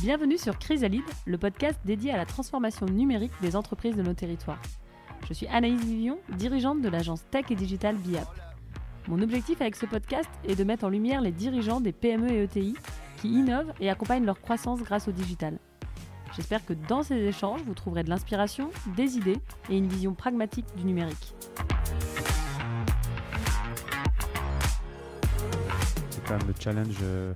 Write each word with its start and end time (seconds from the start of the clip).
Bienvenue 0.00 0.38
sur 0.38 0.56
Chrysalide, 0.60 1.02
le 1.26 1.38
podcast 1.38 1.76
dédié 1.84 2.12
à 2.12 2.16
la 2.16 2.24
transformation 2.24 2.86
numérique 2.86 3.32
des 3.42 3.56
entreprises 3.56 3.96
de 3.96 4.02
nos 4.02 4.14
territoires. 4.14 4.62
Je 5.26 5.34
suis 5.34 5.48
Anaïs 5.48 5.84
Vivion, 5.84 6.20
dirigeante 6.36 6.80
de 6.80 6.88
l'agence 6.88 7.24
Tech 7.32 7.46
et 7.50 7.56
Digital 7.56 7.96
BIAP. 7.96 8.28
Mon 9.08 9.20
objectif 9.20 9.60
avec 9.60 9.74
ce 9.74 9.86
podcast 9.86 10.30
est 10.46 10.54
de 10.54 10.62
mettre 10.62 10.84
en 10.84 10.88
lumière 10.88 11.20
les 11.20 11.32
dirigeants 11.32 11.80
des 11.80 11.90
PME 11.90 12.30
et 12.30 12.44
ETI 12.44 12.76
qui 13.20 13.28
innovent 13.28 13.72
et 13.80 13.90
accompagnent 13.90 14.24
leur 14.24 14.40
croissance 14.40 14.84
grâce 14.84 15.08
au 15.08 15.12
digital. 15.12 15.58
J'espère 16.36 16.64
que 16.64 16.74
dans 16.74 17.02
ces 17.02 17.16
échanges, 17.16 17.62
vous 17.66 17.74
trouverez 17.74 18.04
de 18.04 18.10
l'inspiration, 18.10 18.70
des 18.96 19.16
idées 19.16 19.38
et 19.68 19.76
une 19.76 19.88
vision 19.88 20.14
pragmatique 20.14 20.66
du 20.76 20.84
numérique. 20.84 21.34
C'est 26.10 26.24
quand 26.24 26.38
même 26.38 26.46
le 26.46 26.54
challenge 26.56 26.96
euh, 27.02 27.32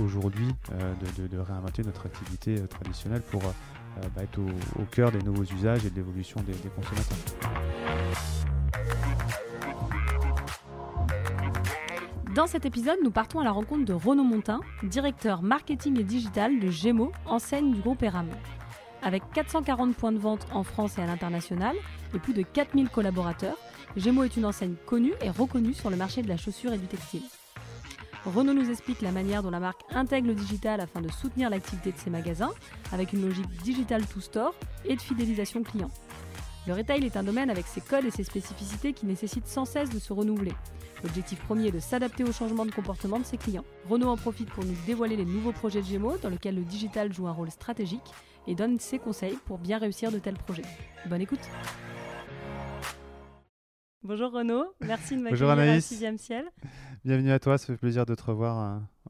aujourd'hui 0.00 0.48
euh, 0.72 0.94
de, 1.28 1.38
réinventer 1.38 1.82
notre 1.82 2.06
activité 2.06 2.58
euh, 2.58 2.66
traditionnelle 2.66 3.22
pour 3.22 3.42
euh, 3.44 4.08
bah, 4.14 4.22
être 4.22 4.38
au, 4.38 4.84
cœur 4.90 5.10
des 5.10 5.20
nouveaux 5.20 5.44
usages 5.44 5.84
et 5.84 5.90
de 5.90 5.96
l'évolution 5.96 6.40
des, 6.42 6.52
des 6.52 6.68
consommateurs. 6.68 7.18
Dans 12.34 12.46
cet 12.46 12.64
épisode, 12.64 12.96
nous 13.02 13.10
partons 13.10 13.40
à 13.40 13.44
la 13.44 13.50
rencontre 13.50 13.84
de 13.84 13.92
Renaud 13.92 14.24
Montin, 14.24 14.60
directeur 14.84 15.42
marketing 15.42 16.00
et 16.00 16.04
digital 16.04 16.58
de 16.60 16.70
Gémeaux, 16.70 17.12
enseigne 17.26 17.74
du 17.74 17.80
groupe 17.80 18.02
Eram. 18.02 18.28
Avec 19.02 19.22
440 19.34 19.94
points 19.94 20.12
de 20.12 20.18
vente 20.18 20.46
en 20.52 20.62
France 20.62 20.96
et 20.96 21.02
à 21.02 21.06
l'international 21.06 21.76
et 22.14 22.18
plus 22.18 22.32
de 22.32 22.42
4000 22.42 22.88
collaborateurs, 22.88 23.56
Gémeaux 23.96 24.24
est 24.24 24.36
une 24.36 24.46
enseigne 24.46 24.76
connue 24.86 25.12
et 25.20 25.28
reconnue 25.28 25.74
sur 25.74 25.90
le 25.90 25.96
marché 25.96 26.22
de 26.22 26.28
la 26.28 26.38
chaussure 26.38 26.72
et 26.72 26.78
du 26.78 26.86
textile. 26.86 27.22
Renaud 28.24 28.54
nous 28.54 28.70
explique 28.70 29.02
la 29.02 29.10
manière 29.10 29.42
dont 29.42 29.50
la 29.50 29.58
marque 29.58 29.82
intègre 29.90 30.28
le 30.28 30.34
digital 30.34 30.80
afin 30.80 31.00
de 31.00 31.10
soutenir 31.10 31.50
l'activité 31.50 31.90
de 31.90 31.96
ses 31.96 32.08
magasins, 32.08 32.52
avec 32.92 33.12
une 33.12 33.22
logique 33.22 33.50
digital 33.64 34.06
to 34.06 34.20
store 34.20 34.54
et 34.84 34.94
de 34.94 35.00
fidélisation 35.00 35.64
client. 35.64 35.90
Le 36.68 36.74
retail 36.74 37.04
est 37.04 37.16
un 37.16 37.24
domaine 37.24 37.50
avec 37.50 37.66
ses 37.66 37.80
codes 37.80 38.04
et 38.04 38.12
ses 38.12 38.22
spécificités 38.22 38.92
qui 38.92 39.06
nécessitent 39.06 39.48
sans 39.48 39.64
cesse 39.64 39.90
de 39.90 39.98
se 39.98 40.12
renouveler. 40.12 40.52
L'objectif 41.02 41.40
premier 41.40 41.66
est 41.66 41.72
de 41.72 41.80
s'adapter 41.80 42.22
au 42.22 42.30
changement 42.30 42.64
de 42.64 42.70
comportement 42.70 43.18
de 43.18 43.24
ses 43.24 43.36
clients. 43.36 43.64
Renault 43.90 44.10
en 44.10 44.16
profite 44.16 44.50
pour 44.50 44.64
nous 44.64 44.76
dévoiler 44.86 45.16
les 45.16 45.24
nouveaux 45.24 45.50
projets 45.50 45.80
de 45.80 45.86
Gémeaux 45.86 46.16
dans 46.22 46.28
lesquels 46.28 46.54
le 46.54 46.62
digital 46.62 47.12
joue 47.12 47.26
un 47.26 47.32
rôle 47.32 47.50
stratégique 47.50 48.00
et 48.46 48.54
donne 48.54 48.78
ses 48.78 49.00
conseils 49.00 49.36
pour 49.46 49.58
bien 49.58 49.78
réussir 49.78 50.12
de 50.12 50.20
tels 50.20 50.38
projets. 50.38 50.62
Bonne 51.06 51.22
écoute 51.22 51.40
Bonjour 54.04 54.32
Renaud, 54.32 54.64
merci 54.80 55.16
de 55.16 55.22
m'accueillir 55.22 55.48
à. 55.50 55.80
6 55.80 56.18
ciel. 56.18 56.44
Bienvenue 57.04 57.30
à 57.30 57.38
toi, 57.38 57.56
ça 57.56 57.66
fait 57.66 57.76
plaisir 57.76 58.04
de 58.04 58.14
te 58.14 58.22
revoir 58.24 58.58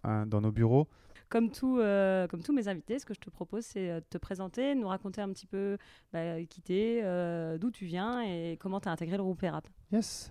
euh, 0.05 0.09
euh, 0.09 0.25
dans 0.27 0.41
nos 0.41 0.53
bureaux. 0.53 0.87
Comme, 1.31 1.51
tout, 1.51 1.79
euh, 1.79 2.27
comme 2.27 2.43
tous 2.43 2.53
mes 2.53 2.69
invités, 2.69 2.99
ce 2.99 3.07
que 3.07 3.15
je 3.15 3.21
te 3.21 3.31
propose, 3.31 3.65
c'est 3.65 3.89
de 3.89 4.05
te 4.11 4.19
présenter, 4.19 4.75
nous 4.75 4.89
raconter 4.89 5.23
un 5.23 5.31
petit 5.31 5.47
peu 5.47 5.79
bah, 6.13 6.43
qui 6.45 6.61
t'es, 6.61 7.01
euh, 7.03 7.57
d'où 7.57 7.71
tu 7.71 7.87
viens 7.87 8.21
et 8.23 8.59
comment 8.61 8.81
tu 8.81 8.89
as 8.89 8.93
intégré 8.93 9.17
le 9.17 9.23
groupe 9.23 9.43
ERAP. 9.43 9.67
Yes. 9.93 10.31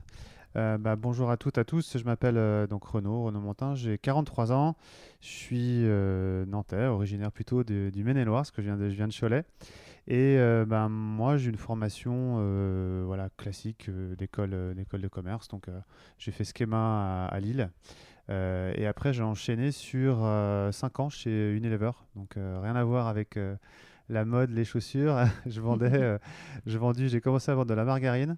Bah, 0.54 0.96
bonjour 0.98 1.32
à 1.32 1.38
toutes, 1.38 1.58
à 1.58 1.64
tous. 1.64 1.98
Je 1.98 2.04
m'appelle 2.04 2.68
donc 2.68 2.84
Renaud, 2.84 3.24
Renaud 3.24 3.40
Montin. 3.40 3.74
J'ai 3.74 3.98
43 3.98 4.52
ans. 4.52 4.76
Je 5.22 5.28
suis 5.30 5.86
nantais, 6.48 6.86
originaire 6.88 7.32
plutôt 7.32 7.64
de- 7.64 7.90
du 7.92 8.04
Maine-et-Loire, 8.04 8.42
parce 8.42 8.52
que 8.52 8.62
je 8.62 8.68
viens 8.68 8.78
de, 8.78 8.90
je 8.90 8.96
viens 8.96 9.08
de 9.08 9.14
Cholet. 9.14 9.44
Et 10.12 10.36
euh, 10.38 10.66
bah, 10.68 10.90
moi, 10.90 11.38
j'ai 11.38 11.52
une 11.52 11.58
formation 11.58 12.36
euh, 12.40 13.04
voilà, 13.06 13.30
classique 13.38 13.86
euh, 13.88 14.14
d'école 14.18 14.74
d'école 14.76 15.00
de 15.00 15.08
commerce. 15.08 15.48
Donc, 15.48 15.68
j'ai 16.18 16.32
fait 16.32 16.44
schéma 16.44 17.28
à, 17.28 17.34
à 17.34 17.40
Lille. 17.40 17.70
Et 18.28 18.88
après, 18.88 19.14
j'ai 19.14 19.24
enchaîné 19.24 19.72
sur 19.72 20.18
5 20.72 21.00
ans 21.00 21.10
chez 21.10 21.54
Unilever. 21.54 21.92
Donc, 22.16 22.36
rien 22.36 22.76
à 22.76 22.84
voir 22.84 23.08
avec 23.08 23.38
la 24.10 24.26
mode, 24.26 24.52
les 24.52 24.66
chaussures. 24.66 25.18
je 25.46 25.60
vendais, 25.62 26.18
j'ai 26.66 26.78
vendu, 26.78 27.08
j'ai 27.08 27.20
commencé 27.20 27.52
à 27.52 27.56
vendre 27.56 27.70
de 27.70 27.74
la 27.74 27.86
margarine. 27.86 28.38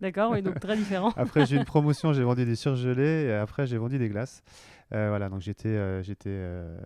D'accord, 0.00 0.32
oui, 0.32 0.42
donc 0.42 0.58
très 0.60 0.76
différent. 0.76 1.12
Après, 1.16 1.46
j'ai 1.46 1.56
eu 1.56 1.58
une 1.58 1.64
promotion, 1.64 2.12
j'ai 2.12 2.22
vendu 2.22 2.44
des 2.44 2.56
surgelés 2.56 3.26
et 3.26 3.32
après, 3.32 3.66
j'ai 3.66 3.78
vendu 3.78 3.98
des 3.98 4.08
glaces. 4.08 4.42
Euh, 4.92 5.08
voilà, 5.08 5.28
donc 5.28 5.40
j'étais 5.40 5.68
euh, 5.68 6.02
euh, 6.26 6.78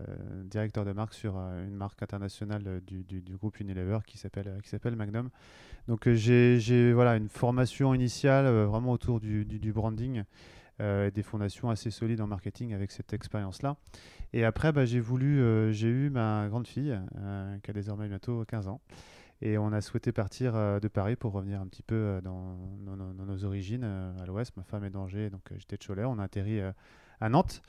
directeur 0.45 0.85
de 0.85 0.93
marque 0.93 1.15
sur 1.15 1.37
une 1.37 1.75
marque 1.75 2.03
internationale 2.03 2.83
du, 2.87 3.23
groupe 3.37 3.59
Unilever 3.61 3.99
qui 4.07 4.19
s'appelle 4.19 4.61
qui 4.63 4.97
Magnum. 4.97 5.31
Donc 5.89 6.09
j'ai 6.11 6.93
voilà 6.93 7.17
une 7.17 7.29
formation 7.29 7.95
initiale 7.95 8.47
vraiment 8.65 8.93
autour 8.93 9.21
du, 9.21 9.73
branding 9.73 10.25
euh, 10.81 11.09
et 11.09 11.11
des 11.11 11.23
fondations 11.23 11.71
assez 11.71 11.91
solides 11.91 12.21
en 12.21 12.27
marketing 12.27 12.75
avec 12.75 12.91
cette 12.91 13.13
expérience-là. 13.13 13.77
Et 14.35 14.45
après, 14.45 14.73
bah, 14.73 14.85
j'ai 14.85 15.01
voulu, 15.01 15.73
j'ai 15.73 15.89
eu 15.89 16.11
ma 16.11 16.49
grande 16.49 16.67
fille 16.67 16.99
qui 17.63 17.71
a 17.71 17.73
désormais 17.73 18.09
bientôt 18.09 18.45
15 18.45 18.69
ans. 18.69 18.81
Et 19.41 19.59
on 19.59 19.73
a 19.73 19.81
souhaité 19.81 20.11
partir 20.11 20.55
de 20.55 20.89
Paris 20.89 21.17
pour 21.17 21.33
revenir 21.33 21.61
un 21.61 21.67
petit 21.67 21.83
peu 21.83 22.21
dans, 22.23 22.57
dans 22.85 22.97
nos- 22.97 23.45
origines 23.45 23.85
à 23.85 24.27
l'ouest. 24.27 24.57
Ma 24.57 24.65
femme 24.65 24.85
est 24.85 24.91
d'Angers, 24.91 25.31
donc 25.31 25.43
j'étais 25.57 25.77
de 25.77 25.85
Cholet. 25.85 26.05
On 26.05 26.19
a 26.19 26.25
atterri 26.25 26.61
à 27.21 27.29
Nantes 27.29 27.63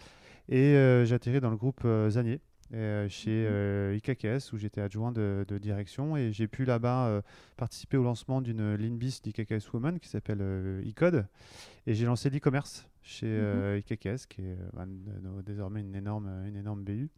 et 0.49 0.75
euh, 0.75 1.05
j'ai 1.05 1.15
atterri 1.15 1.39
dans 1.39 1.49
le 1.49 1.57
groupe 1.57 1.81
euh, 1.85 2.09
Zanier 2.09 2.39
euh, 2.73 3.07
chez 3.09 3.45
euh, 3.47 3.95
IKKS 3.97 4.53
où 4.53 4.57
j'étais 4.57 4.81
adjoint 4.81 5.11
de, 5.11 5.45
de 5.47 5.57
direction. 5.57 6.17
Et 6.17 6.31
j'ai 6.31 6.47
pu 6.47 6.65
là-bas 6.65 7.21
participer 7.57 7.97
au 7.97 8.03
lancement 8.03 8.41
d'une 8.41 8.75
ligne 8.75 8.97
bis 8.97 9.21
d'IKKS 9.21 9.71
Woman 9.73 9.99
qui 9.99 10.09
s'appelle 10.09 10.41
e-code. 10.41 11.25
Et 11.87 11.93
j'ai 11.93 12.05
lancé 12.05 12.29
l'e-commerce 12.29 12.87
chez 13.01 13.27
euh, 13.27 13.79
IKKS 13.79 14.25
qui 14.27 14.41
est 14.41 14.57
désormais 15.45 15.81
une 15.81 15.95
énorme, 15.95 16.29
une 16.47 16.57
énorme 16.57 16.83
BU. 16.83 17.09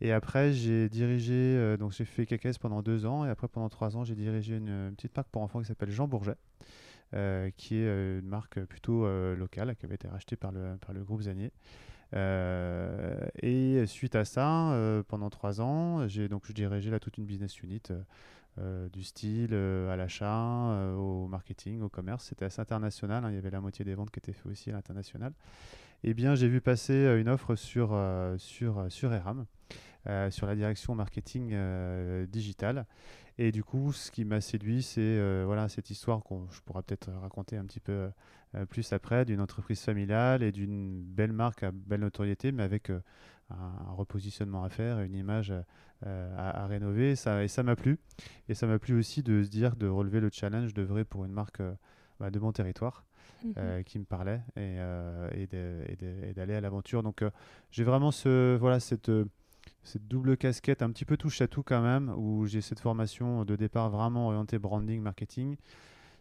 Et 0.00 0.12
après, 0.12 0.52
j'ai 0.52 0.88
dirigé, 0.88 1.32
euh, 1.34 1.76
donc 1.76 1.92
j'ai 1.92 2.04
fait 2.04 2.26
KKS 2.26 2.58
pendant 2.60 2.82
deux 2.82 3.06
ans, 3.06 3.24
et 3.24 3.28
après 3.28 3.48
pendant 3.48 3.68
trois 3.68 3.96
ans, 3.96 4.04
j'ai 4.04 4.14
dirigé 4.16 4.56
une, 4.56 4.68
une 4.68 4.94
petite 4.96 5.16
marque 5.16 5.28
pour 5.28 5.42
enfants 5.42 5.60
qui 5.60 5.66
s'appelle 5.66 5.90
Jean 5.90 6.08
Bourget, 6.08 6.34
euh, 7.14 7.50
qui 7.56 7.76
est 7.76 8.18
une 8.18 8.28
marque 8.28 8.60
plutôt 8.64 9.06
euh, 9.06 9.36
locale, 9.36 9.76
qui 9.76 9.86
avait 9.86 9.94
été 9.94 10.08
rachetée 10.08 10.36
par 10.36 10.52
le, 10.52 10.76
par 10.78 10.92
le 10.92 11.04
groupe 11.04 11.22
Zanier. 11.22 11.52
Euh, 12.14 13.26
et 13.42 13.86
suite 13.86 14.14
à 14.14 14.24
ça, 14.24 14.72
euh, 14.72 15.02
pendant 15.02 15.30
trois 15.30 15.60
ans, 15.60 16.06
j'ai 16.06 16.28
donc 16.28 16.46
je 16.46 16.52
dirigeais 16.52 16.90
là 16.90 17.00
toute 17.00 17.18
une 17.18 17.26
business 17.26 17.60
unit. 17.62 17.82
euh, 18.58 18.88
du 18.90 19.02
style 19.02 19.52
à 19.52 19.96
l'achat, 19.96 20.92
au 20.96 21.26
marketing, 21.26 21.82
au 21.82 21.88
commerce. 21.88 22.26
C'était 22.26 22.44
assez 22.44 22.60
international. 22.60 23.24
hein, 23.24 23.30
il 23.30 23.34
y 23.34 23.38
avait 23.38 23.50
la 23.50 23.60
moitié 23.60 23.84
des 23.84 23.94
ventes 23.94 24.10
qui 24.10 24.20
étaient 24.20 24.32
faites 24.32 24.46
aussi 24.46 24.70
à 24.70 24.74
l'international. 24.74 25.32
Eh 26.04 26.14
bien, 26.14 26.34
j'ai 26.36 26.48
vu 26.48 26.60
passer 26.60 26.94
une 27.18 27.28
offre 27.28 27.56
sur, 27.56 27.98
sur, 28.38 28.86
sur 28.90 29.12
ERAM, 29.12 29.46
sur 30.30 30.46
la 30.46 30.54
direction 30.54 30.94
marketing 30.94 31.56
digital. 32.26 32.86
Et 33.38 33.50
du 33.50 33.64
coup, 33.64 33.92
ce 33.92 34.12
qui 34.12 34.24
m'a 34.24 34.40
séduit, 34.40 34.84
c'est 34.84 35.44
voilà, 35.44 35.68
cette 35.68 35.90
histoire 35.90 36.22
qu'on 36.22 36.46
je 36.50 36.60
pourrais 36.60 36.82
peut-être 36.82 37.10
raconter 37.10 37.56
un 37.56 37.64
petit 37.64 37.80
peu 37.80 38.08
plus 38.68 38.92
après, 38.92 39.24
d'une 39.24 39.40
entreprise 39.40 39.80
familiale 39.80 40.42
et 40.42 40.52
d'une 40.52 41.02
belle 41.02 41.32
marque 41.32 41.62
à 41.62 41.70
belle 41.72 42.00
notoriété, 42.00 42.52
mais 42.52 42.62
avec 42.62 42.90
euh, 42.90 43.00
un, 43.50 43.88
un 43.88 43.92
repositionnement 43.92 44.64
à 44.64 44.68
faire 44.68 45.00
une 45.00 45.14
image 45.14 45.52
euh, 46.06 46.36
à, 46.36 46.62
à 46.62 46.66
rénover. 46.66 47.10
Et 47.12 47.16
ça 47.16 47.42
et 47.42 47.48
ça 47.48 47.62
m'a 47.62 47.76
plu. 47.76 47.98
Et 48.48 48.54
ça 48.54 48.66
m'a 48.66 48.78
plu 48.78 48.96
aussi 48.98 49.22
de 49.22 49.42
se 49.42 49.50
dire, 49.50 49.76
de 49.76 49.88
relever 49.88 50.20
le 50.20 50.30
challenge 50.32 50.74
de 50.74 50.82
vrai 50.82 51.04
pour 51.04 51.24
une 51.24 51.32
marque 51.32 51.60
euh, 51.60 51.74
bah, 52.20 52.30
de 52.30 52.38
mon 52.38 52.52
territoire 52.52 53.04
euh, 53.56 53.82
qui 53.82 53.98
me 53.98 54.04
parlait 54.04 54.40
et, 54.56 54.78
euh, 54.78 55.28
d'aller 56.34 56.54
à 56.54 56.60
l'aventure. 56.60 57.02
Donc 57.02 57.22
euh, 57.22 57.30
j'ai 57.70 57.84
vraiment 57.84 58.10
ce, 58.10 58.56
voilà, 58.56 58.80
cette, 58.80 59.08
euh, 59.08 59.24
cette 59.82 60.06
double 60.08 60.36
casquette, 60.36 60.82
un 60.82 60.90
petit 60.90 61.04
peu 61.04 61.16
touche 61.16 61.40
à 61.40 61.48
tout 61.48 61.62
quand 61.62 61.82
même, 61.82 62.12
où 62.16 62.46
j'ai 62.46 62.60
cette 62.60 62.80
formation 62.80 63.44
de 63.44 63.56
départ 63.56 63.90
vraiment 63.90 64.28
orientée 64.28 64.58
branding, 64.58 65.00
marketing. 65.02 65.56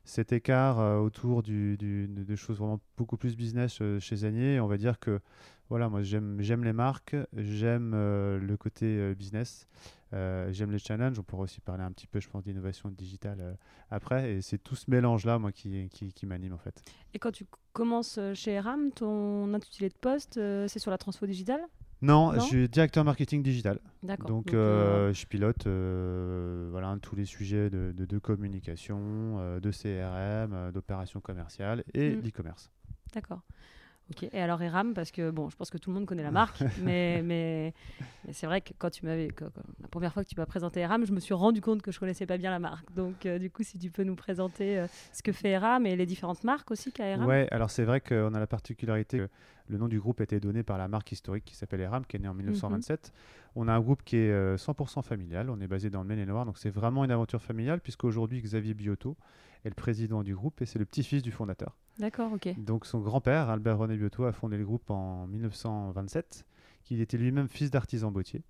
Cet 0.05 0.33
écart 0.33 0.79
euh, 0.79 0.99
autour 0.99 1.43
du, 1.43 1.77
du- 1.77 2.07
de, 2.07 2.35
choses 2.35 2.57
vraiment 2.57 2.81
beaucoup 2.97 3.15
plus 3.15 3.37
business 3.37 3.79
euh, 3.81 3.99
chez 4.01 4.17
Zanier, 4.17 4.59
on 4.59 4.67
va 4.67 4.77
dire 4.77 4.99
que 4.99 5.21
voilà, 5.69 5.87
moi 5.87 6.03
j'aime 6.03 6.39
les 6.39 6.73
marques, 6.73 7.15
j'aime 7.33 7.93
euh, 7.95 8.37
le 8.37 8.57
côté 8.57 9.15
business, 9.15 9.65
j'aime 10.11 10.71
les 10.71 10.77
challenges. 10.77 11.17
On 11.17 11.23
pourra 11.23 11.43
aussi 11.43 11.61
parler 11.61 11.83
un 11.83 11.91
petit 11.91 12.05
peu, 12.05 12.19
je 12.19 12.29
pense, 12.29 12.43
d'innovation 12.43 12.89
digitale 12.89 13.57
après. 13.89 14.33
Et 14.33 14.41
c'est 14.41 14.59
tout 14.59 14.75
ce 14.75 14.91
mélange-là, 14.91 15.39
moi, 15.39 15.51
qui, 15.51 15.89
qui, 15.89 16.25
m'anime 16.27 16.53
en 16.53 16.59
fait. 16.59 16.83
Et 17.15 17.19
quand 17.19 17.31
tu 17.31 17.47
commences 17.71 18.19
chez 18.35 18.51
Eram, 18.51 18.91
ton 18.91 19.51
intitulé 19.55 19.89
de 19.89 19.95
poste, 19.95 20.33
c'est 20.35 20.79
sur 20.79 20.91
la 20.91 20.99
transfo 20.99 21.25
digitale? 21.25 21.61
Non, 22.03 22.33
Non 22.33 22.39
je 22.41 22.45
suis 22.45 22.69
directeur 22.69 23.03
marketing 23.03 23.41
digital. 23.41 23.79
D'accord. 24.03 24.27
Donc, 24.27 24.53
euh, 24.53 25.09
euh, 25.09 25.13
je 25.13 25.25
pilote 25.25 25.65
euh, 25.67 26.67
voilà, 26.71 26.95
tous 27.01 27.15
les 27.15 27.25
sujets 27.25 27.69
de, 27.69 27.93
de, 27.95 28.05
de 28.05 28.17
communication, 28.19 29.59
de 29.59 29.71
CRM, 29.71 30.71
d'opérations 30.71 31.21
commerciales 31.21 31.83
et 31.93 32.15
Mm. 32.15 32.21
d'e-commerce. 32.21 32.69
D'accord. 33.13 33.41
Ok, 34.11 34.27
et 34.31 34.41
alors 34.41 34.61
Eram, 34.61 34.93
parce 34.93 35.11
que 35.11 35.31
bon, 35.31 35.49
je 35.49 35.55
pense 35.55 35.69
que 35.69 35.77
tout 35.77 35.89
le 35.89 35.95
monde 35.95 36.05
connaît 36.05 36.23
la 36.23 36.31
marque, 36.31 36.59
mais, 36.81 37.21
mais, 37.23 37.73
mais 38.25 38.33
c'est 38.33 38.47
vrai 38.47 38.61
que 38.61 38.71
quand 38.77 38.89
tu 38.89 39.05
m'avais, 39.05 39.29
la 39.81 39.87
première 39.87 40.13
fois 40.13 40.23
que 40.23 40.29
tu 40.29 40.35
m'as 40.37 40.45
présenté 40.45 40.81
Eram, 40.81 41.05
je 41.05 41.13
me 41.13 41.19
suis 41.19 41.33
rendu 41.33 41.61
compte 41.61 41.81
que 41.81 41.91
je 41.91 41.99
connaissais 41.99 42.25
pas 42.25 42.37
bien 42.37 42.51
la 42.51 42.59
marque. 42.59 42.93
Donc, 42.93 43.25
euh, 43.25 43.39
du 43.39 43.49
coup, 43.49 43.63
si 43.63 43.77
tu 43.77 43.89
peux 43.91 44.03
nous 44.03 44.15
présenter 44.15 44.77
euh, 44.77 44.87
ce 45.13 45.23
que 45.23 45.31
fait 45.31 45.51
Eram 45.51 45.85
et 45.85 45.95
les 45.95 46.05
différentes 46.05 46.43
marques 46.43 46.69
aussi 46.71 46.91
qu'a 46.91 47.05
Eram. 47.05 47.25
Ouais, 47.25 47.47
alors 47.51 47.69
c'est 47.69 47.85
vrai 47.85 48.01
qu'on 48.01 48.33
a 48.33 48.39
la 48.39 48.47
particularité 48.47 49.19
que 49.19 49.29
le 49.67 49.77
nom 49.77 49.87
du 49.87 49.99
groupe 49.99 50.19
a 50.19 50.23
été 50.23 50.41
donné 50.41 50.63
par 50.63 50.77
la 50.77 50.89
marque 50.89 51.11
historique 51.13 51.45
qui 51.45 51.55
s'appelle 51.55 51.79
Eram, 51.79 52.05
qui 52.05 52.17
est 52.17 52.19
née 52.19 52.27
en 52.27 52.33
1927. 52.33 53.13
Mhm. 53.13 53.21
On 53.55 53.67
a 53.69 53.73
un 53.73 53.79
groupe 53.79 54.03
qui 54.03 54.17
est 54.17 54.55
100% 54.57 55.03
familial, 55.03 55.49
on 55.49 55.61
est 55.61 55.67
basé 55.67 55.89
dans 55.89 56.01
le 56.01 56.07
Maine-et-Loire, 56.07 56.45
donc 56.45 56.57
c'est 56.57 56.71
vraiment 56.71 57.05
une 57.05 57.11
aventure 57.11 57.41
familiale, 57.41 57.79
puisqu'aujourd'hui, 57.79 58.41
Xavier 58.41 58.73
Biotto 58.73 59.15
est 59.63 59.69
le 59.69 59.75
président 59.75 60.23
du 60.23 60.35
groupe 60.35 60.61
et 60.61 60.65
c'est 60.65 60.79
le 60.79 60.85
petit-fils 60.85 61.21
du 61.21 61.31
fondateur. 61.31 61.77
D'accord, 61.99 62.33
ok. 62.33 62.57
Donc 62.59 62.85
son 62.85 62.99
grand-père, 62.99 63.49
Albert 63.49 63.77
René 63.77 63.97
Biotto, 63.97 64.25
a 64.25 64.31
fondé 64.31 64.57
le 64.57 64.65
groupe 64.65 64.89
en 64.89 65.27
1927, 65.27 66.45
qu'il 66.83 67.01
était 67.01 67.17
lui-même 67.17 67.47
fils 67.47 67.69
d'artisan 67.71 68.11
bottier. 68.11 68.41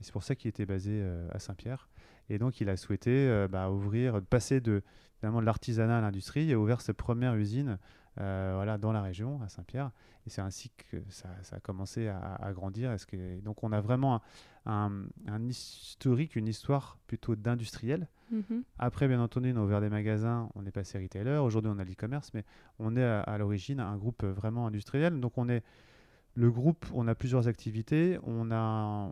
Et 0.00 0.04
c'est 0.04 0.12
pour 0.12 0.22
ça 0.22 0.34
qu'il 0.34 0.48
était 0.48 0.66
basé 0.66 0.92
euh, 0.92 1.28
à 1.32 1.38
Saint-Pierre. 1.38 1.88
Et 2.28 2.38
donc 2.38 2.60
il 2.60 2.68
a 2.68 2.76
souhaité 2.76 3.10
euh, 3.10 3.48
bah, 3.48 3.70
ouvrir, 3.70 4.20
passer 4.22 4.60
de, 4.60 4.82
de 5.22 5.40
l'artisanat 5.40 5.98
à 5.98 6.00
l'industrie 6.00 6.50
et 6.50 6.56
ouvert 6.56 6.80
sa 6.80 6.92
première 6.94 7.34
usine 7.34 7.78
euh, 8.20 8.52
voilà, 8.56 8.78
dans 8.78 8.92
la 8.92 9.02
région, 9.02 9.40
à 9.42 9.48
Saint-Pierre. 9.48 9.90
Et 10.26 10.30
c'est 10.30 10.40
ainsi 10.40 10.70
que 10.70 10.98
ça, 11.08 11.28
a 11.52 11.60
commencé 11.60 12.08
à, 12.08 12.52
grandir. 12.52 12.92
Est-ce 12.92 13.06
que, 13.06 13.40
donc 13.40 13.62
on 13.62 13.72
a 13.72 13.80
vraiment 13.80 14.20
historique, 15.48 16.36
une 16.36 16.48
histoire 16.48 16.98
plutôt 17.06 17.36
d'industriel. 17.36 18.08
Mhm. 18.30 18.62
Après, 18.78 19.08
bien 19.08 19.20
entendu, 19.20 19.52
on 19.54 19.60
a 19.60 19.64
ouvert 19.64 19.80
des 19.80 19.88
magasins, 19.88 20.50
on 20.54 20.66
est 20.66 20.70
passé 20.70 20.98
retailer. 20.98 21.38
Aujourd'hui, 21.38 21.70
on 21.74 21.78
a 21.78 21.84
l'e-commerce, 21.84 22.32
mais 22.34 22.44
on 22.78 22.96
est 22.96 23.04
à, 23.04 23.38
l'origine 23.38 23.80
un 23.80 23.96
groupe 23.96 24.24
vraiment 24.24 24.66
industriel. 24.66 25.20
Donc 25.20 25.38
on 25.38 25.48
est 25.48 25.62
le 26.34 26.50
groupe, 26.50 26.86
on 26.94 27.08
a 27.08 27.14
plusieurs 27.14 27.48
activités. 27.48 28.18
On 28.22 28.50
a 28.50 29.10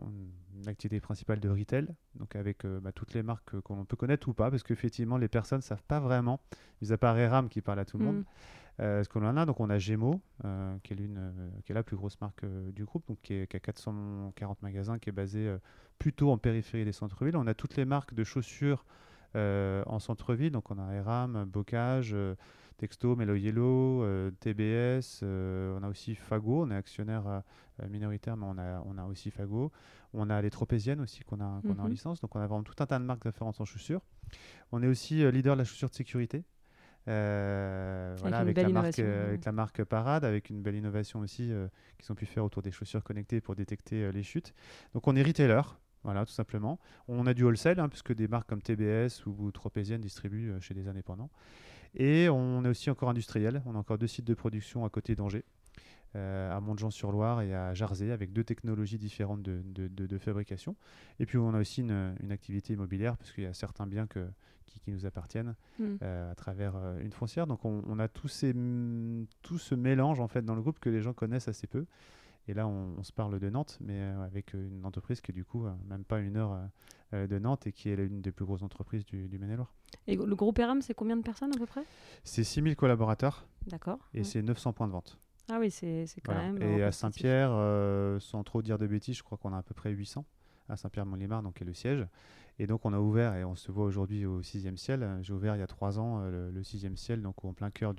une 0.57 0.67
activité 0.67 0.99
principale 0.99 1.39
de 1.39 1.49
retail, 1.49 1.87
donc 2.15 2.35
avec 2.35 2.65
euh, 2.65 2.79
bah, 2.79 2.91
toutes 2.91 3.13
les 3.13 3.23
marques 3.23 3.59
qu'on 3.61 3.85
peut 3.85 3.95
connaître 3.95 4.27
ou 4.27 4.33
pas, 4.33 4.49
parce 4.49 4.63
qu'effectivement, 4.63 5.17
les 5.17 5.27
personnes 5.27 5.59
ne 5.59 5.63
savent 5.63 5.83
pas 5.87 5.99
vraiment, 5.99 6.39
mis 6.81 6.91
à 6.91 6.97
part 6.97 7.17
Eram 7.17 7.49
qui 7.49 7.61
parle 7.61 7.79
à 7.79 7.85
tout 7.85 7.97
le 7.97 8.05
monde. 8.05 8.23
Euh, 8.79 9.03
ce 9.03 9.09
qu'on 9.09 9.25
en 9.25 9.37
a, 9.37 9.45
donc 9.45 9.59
on 9.59 9.69
a 9.69 9.77
Gémeaux, 9.79 10.21
euh, 10.45 10.77
qui, 10.83 10.93
est 10.93 10.95
l'une, 10.95 11.17
euh, 11.17 11.49
qui 11.65 11.71
est 11.71 11.75
la 11.75 11.83
plus 11.83 11.95
grosse 11.95 12.19
marque 12.21 12.45
du 12.45 12.85
groupe, 12.85 13.07
donc 13.07 13.19
qui, 13.21 13.33
est, 13.33 13.47
qui, 13.47 13.57
a 13.57 13.59
440 13.59 14.61
magasins, 14.61 14.99
qui 14.99 15.09
est 15.09 15.13
basée 15.13 15.55
plutôt 15.97 16.31
en 16.31 16.37
périphérie 16.37 16.85
des 16.85 16.91
centres-villes. 16.91 17.37
On 17.37 17.47
a 17.47 17.53
toutes 17.53 17.75
les 17.75 17.85
marques 17.85 18.13
de 18.13 18.23
chaussures 18.23 18.85
en 19.35 19.99
centre-ville, 19.99 20.51
donc 20.51 20.71
on 20.71 20.79
a 20.79 20.93
Eram, 20.93 21.45
Bocage, 21.45 22.15
Texto, 22.77 23.15
Melo 23.15 23.35
Yellow, 23.35 24.31
TBS, 24.39 25.21
on 25.23 25.83
a 25.83 25.87
aussi 25.89 26.15
Fago, 26.15 26.63
on 26.63 26.71
est 26.71 26.75
actionnaire 26.75 27.43
minoritaire, 27.89 28.35
mais 28.35 28.47
on 28.47 28.57
a, 28.57 28.81
on 28.85 28.97
a 28.97 29.05
aussi 29.05 29.29
Fago. 29.29 29.71
On 30.13 30.29
a 30.31 30.41
les 30.41 30.49
Tropéziennes 30.49 31.01
aussi 31.01 31.23
qu'on 31.23 31.39
a, 31.41 31.61
qu'on 31.61 31.77
a 31.77 31.81
en 31.81 31.85
mhm. 31.85 31.91
licence, 31.91 32.21
donc 32.21 32.35
on 32.35 32.39
a 32.39 32.47
vraiment 32.47 32.63
tout 32.63 32.73
un 32.79 32.85
tas 32.87 32.97
de 32.97 33.03
marques 33.03 33.27
différentes 33.27 33.61
en 33.61 33.65
chaussures. 33.65 34.01
On 34.71 34.81
est 34.81 34.87
aussi 34.87 35.29
leader 35.31 35.55
de 35.55 35.59
la 35.59 35.65
chaussure 35.65 35.89
de 35.89 35.95
sécurité, 35.95 36.43
euh, 37.07 38.11
avec, 38.11 38.21
voilà, 38.21 38.37
avec, 38.39 38.57
la 38.57 38.69
marque, 38.69 38.99
euh, 38.99 39.29
avec, 39.29 39.45
la 39.45 39.51
marque, 39.51 39.83
Parade, 39.83 40.25
avec 40.25 40.49
une 40.49 40.61
belle 40.61 40.75
innovation 40.75 41.19
aussi 41.19 41.51
euh, 41.51 41.67
qu'ils 41.97 42.11
ont 42.11 42.15
pu 42.15 42.25
faire 42.25 42.43
autour 42.43 42.61
des 42.61 42.71
chaussures 42.71 43.03
connectées 43.03 43.39
pour 43.39 43.55
détecter 43.55 44.11
les 44.11 44.23
chutes. 44.23 44.53
Donc 44.93 45.07
on 45.07 45.15
est 45.15 45.23
retailer, 45.23 45.61
voilà, 46.03 46.25
tout 46.25 46.33
simplement. 46.33 46.79
On 47.07 47.25
a 47.25 47.33
du 47.33 47.43
wholesale, 47.43 47.79
hein, 47.79 47.89
puisque 47.89 48.13
des 48.13 48.27
marques 48.27 48.47
comme 48.47 48.61
TBS 48.61 49.25
ou, 49.25 49.51
Tropézienne 49.51 50.01
distribuent 50.01 50.53
chez 50.59 50.73
des 50.73 50.87
indépendants. 50.87 51.29
Et 51.95 52.27
on 52.29 52.63
est 52.65 52.69
aussi 52.69 52.89
encore 52.89 53.09
industriel. 53.09 53.61
On 53.65 53.75
a 53.75 53.77
encore 53.77 53.97
deux 53.97 54.07
sites 54.07 54.27
de 54.27 54.33
production 54.33 54.85
à 54.85 54.89
côté 54.89 55.15
d'Angers. 55.15 55.45
À 56.17 56.59
Montjean-sur-Loire 56.59 57.41
et 57.41 57.53
à 57.53 57.73
Jarzé, 57.73 58.11
avec 58.11 58.33
deux 58.33 58.43
technologies 58.43 58.97
différentes 58.97 59.41
de, 59.41 59.61
de, 59.63 59.87
de, 59.87 60.17
fabrication. 60.17 60.75
Et 61.19 61.25
puis 61.25 61.37
on 61.37 61.53
a 61.53 61.59
aussi 61.59 61.81
une, 61.81 62.15
une 62.21 62.31
activité 62.31 62.73
immobilière, 62.73 63.17
parce 63.17 63.31
qu'il 63.31 63.43
y 63.43 63.47
a 63.47 63.53
certains 63.53 63.87
biens 63.87 64.07
que, 64.07 64.27
qui, 64.67 64.91
nous 64.91 65.05
appartiennent 65.05 65.55
hmm. 65.79 65.95
euh, 66.01 66.31
à 66.31 66.35
travers 66.35 66.75
euh, 66.75 66.99
une 66.99 67.11
foncière. 67.11 67.47
Donc 67.47 67.65
on, 67.65 67.99
a 67.99 68.07
tous 68.07 68.27
ces, 68.27 68.53
tout 69.41 69.57
ce 69.57 69.75
mélange 69.75 70.19
en 70.19 70.27
fait 70.27 70.43
dans 70.43 70.55
le 70.55 70.61
groupe 70.61 70.79
que 70.79 70.89
les 70.89 71.01
gens 71.01 71.13
connaissent 71.13 71.47
assez 71.47 71.67
peu. 71.67 71.85
Et 72.49 72.53
là, 72.53 72.65
on, 72.65 73.03
se 73.03 73.11
parle 73.11 73.39
de 73.39 73.49
Nantes, 73.49 73.77
mais 73.81 73.99
euh, 73.99 74.23
avec 74.23 74.53
une 74.53 74.85
entreprise 74.85 75.19
qui 75.19 75.31
est 75.31 75.33
du 75.33 75.43
coup 75.43 75.65
même 75.89 76.05
pas 76.05 76.19
une 76.19 76.37
heure 76.37 76.57
de 77.13 77.39
Nantes 77.39 77.67
et 77.67 77.71
qui 77.73 77.89
est 77.89 77.95
l'une 77.95 78.21
des 78.21 78.31
plus 78.31 78.45
grosses 78.45 78.63
entreprises 78.63 79.05
du, 79.05 79.27
du 79.27 79.37
Maine-et-Loire. 79.37 79.73
Et 80.07 80.15
le 80.15 80.35
groupe 80.35 80.57
ERAM, 80.59 80.81
c'est 80.81 80.93
combien 80.93 81.17
de 81.17 81.23
personnes 81.23 81.53
à 81.53 81.57
peu 81.57 81.65
près? 81.65 81.83
C'est 82.23 82.43
6000 82.43 82.75
collaborateurs. 82.75 83.45
D'accord. 83.67 83.99
Et 84.13 84.23
c'est 84.23 84.41
900 84.41 84.73
points 84.73 84.87
de 84.87 84.93
vente. 84.93 85.19
Ah 85.49 85.57
oui, 85.59 85.71
c'est 85.71 86.05
quand 86.23 86.35
même. 86.35 86.61
Et 86.61 86.83
à 86.83 86.91
Saint-Pierre, 86.91 87.51
sans 88.19 88.43
trop 88.43 88.61
dire 88.61 88.77
de 88.77 88.87
bêtises, 88.87 89.17
je 89.17 89.23
crois 89.23 89.37
qu'on 89.37 89.53
a 89.53 89.57
à 89.57 89.63
peu 89.63 89.73
près 89.73 89.91
800 89.91 90.25
à 90.69 90.77
Saint-Pierre-Mont-Limard, 90.77 91.43
donc 91.43 91.55
qui 91.55 91.63
est 91.63 91.65
le 91.65 91.73
siège. 91.73 92.05
Et 92.59 92.65
donc 92.65 92.85
on 92.85 92.93
a 92.93 92.99
ouvert, 92.99 93.35
et 93.35 93.43
on 93.43 93.55
se 93.55 93.71
voit 93.71 93.85
aujourd'hui 93.85 94.25
au 94.25 94.41
sixième 94.41 94.77
ciel, 94.77 95.07
j'ai 95.21 95.33
ouvert 95.33 95.55
il 95.55 95.59
y 95.59 95.63
a 95.63 95.67
trois 95.67 95.99
ans 95.99 96.21
euh, 96.21 96.51
le, 96.51 96.63
sixième 96.63 96.97
ciel, 96.97 97.21
donc 97.21 97.45
en 97.45 97.53
plein 97.53 97.69
cœur 97.69 97.93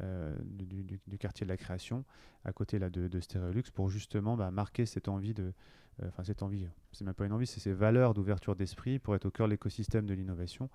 euh, 0.00 0.36
du, 0.44 0.84
du, 0.84 1.18
quartier 1.18 1.44
de 1.44 1.50
la 1.50 1.56
création, 1.56 2.04
à 2.44 2.52
côté 2.52 2.78
là, 2.78 2.90
de, 2.90 3.08
de 3.08 3.20
Stéréolux, 3.20 3.64
pour 3.74 3.90
justement 3.90 4.36
bah, 4.36 4.50
marquer 4.50 4.86
cette 4.86 5.08
envie 5.08 5.34
de... 5.34 5.52
Euh, 6.00 6.06
enfin 6.08 6.22
cette 6.22 6.44
envie, 6.44 6.64
c'est 6.92 7.04
même 7.04 7.14
pas 7.14 7.26
une 7.26 7.32
envie, 7.32 7.46
c'est 7.46 7.58
ces 7.58 7.72
valeurs 7.72 8.14
d'ouverture 8.14 8.54
d'esprit 8.54 9.00
pour 9.00 9.16
être 9.16 9.26
au 9.26 9.32
cœur 9.32 9.48
de 9.48 9.52
l'écosystème 9.52 10.06
de 10.06 10.14
l'innovation, 10.14 10.70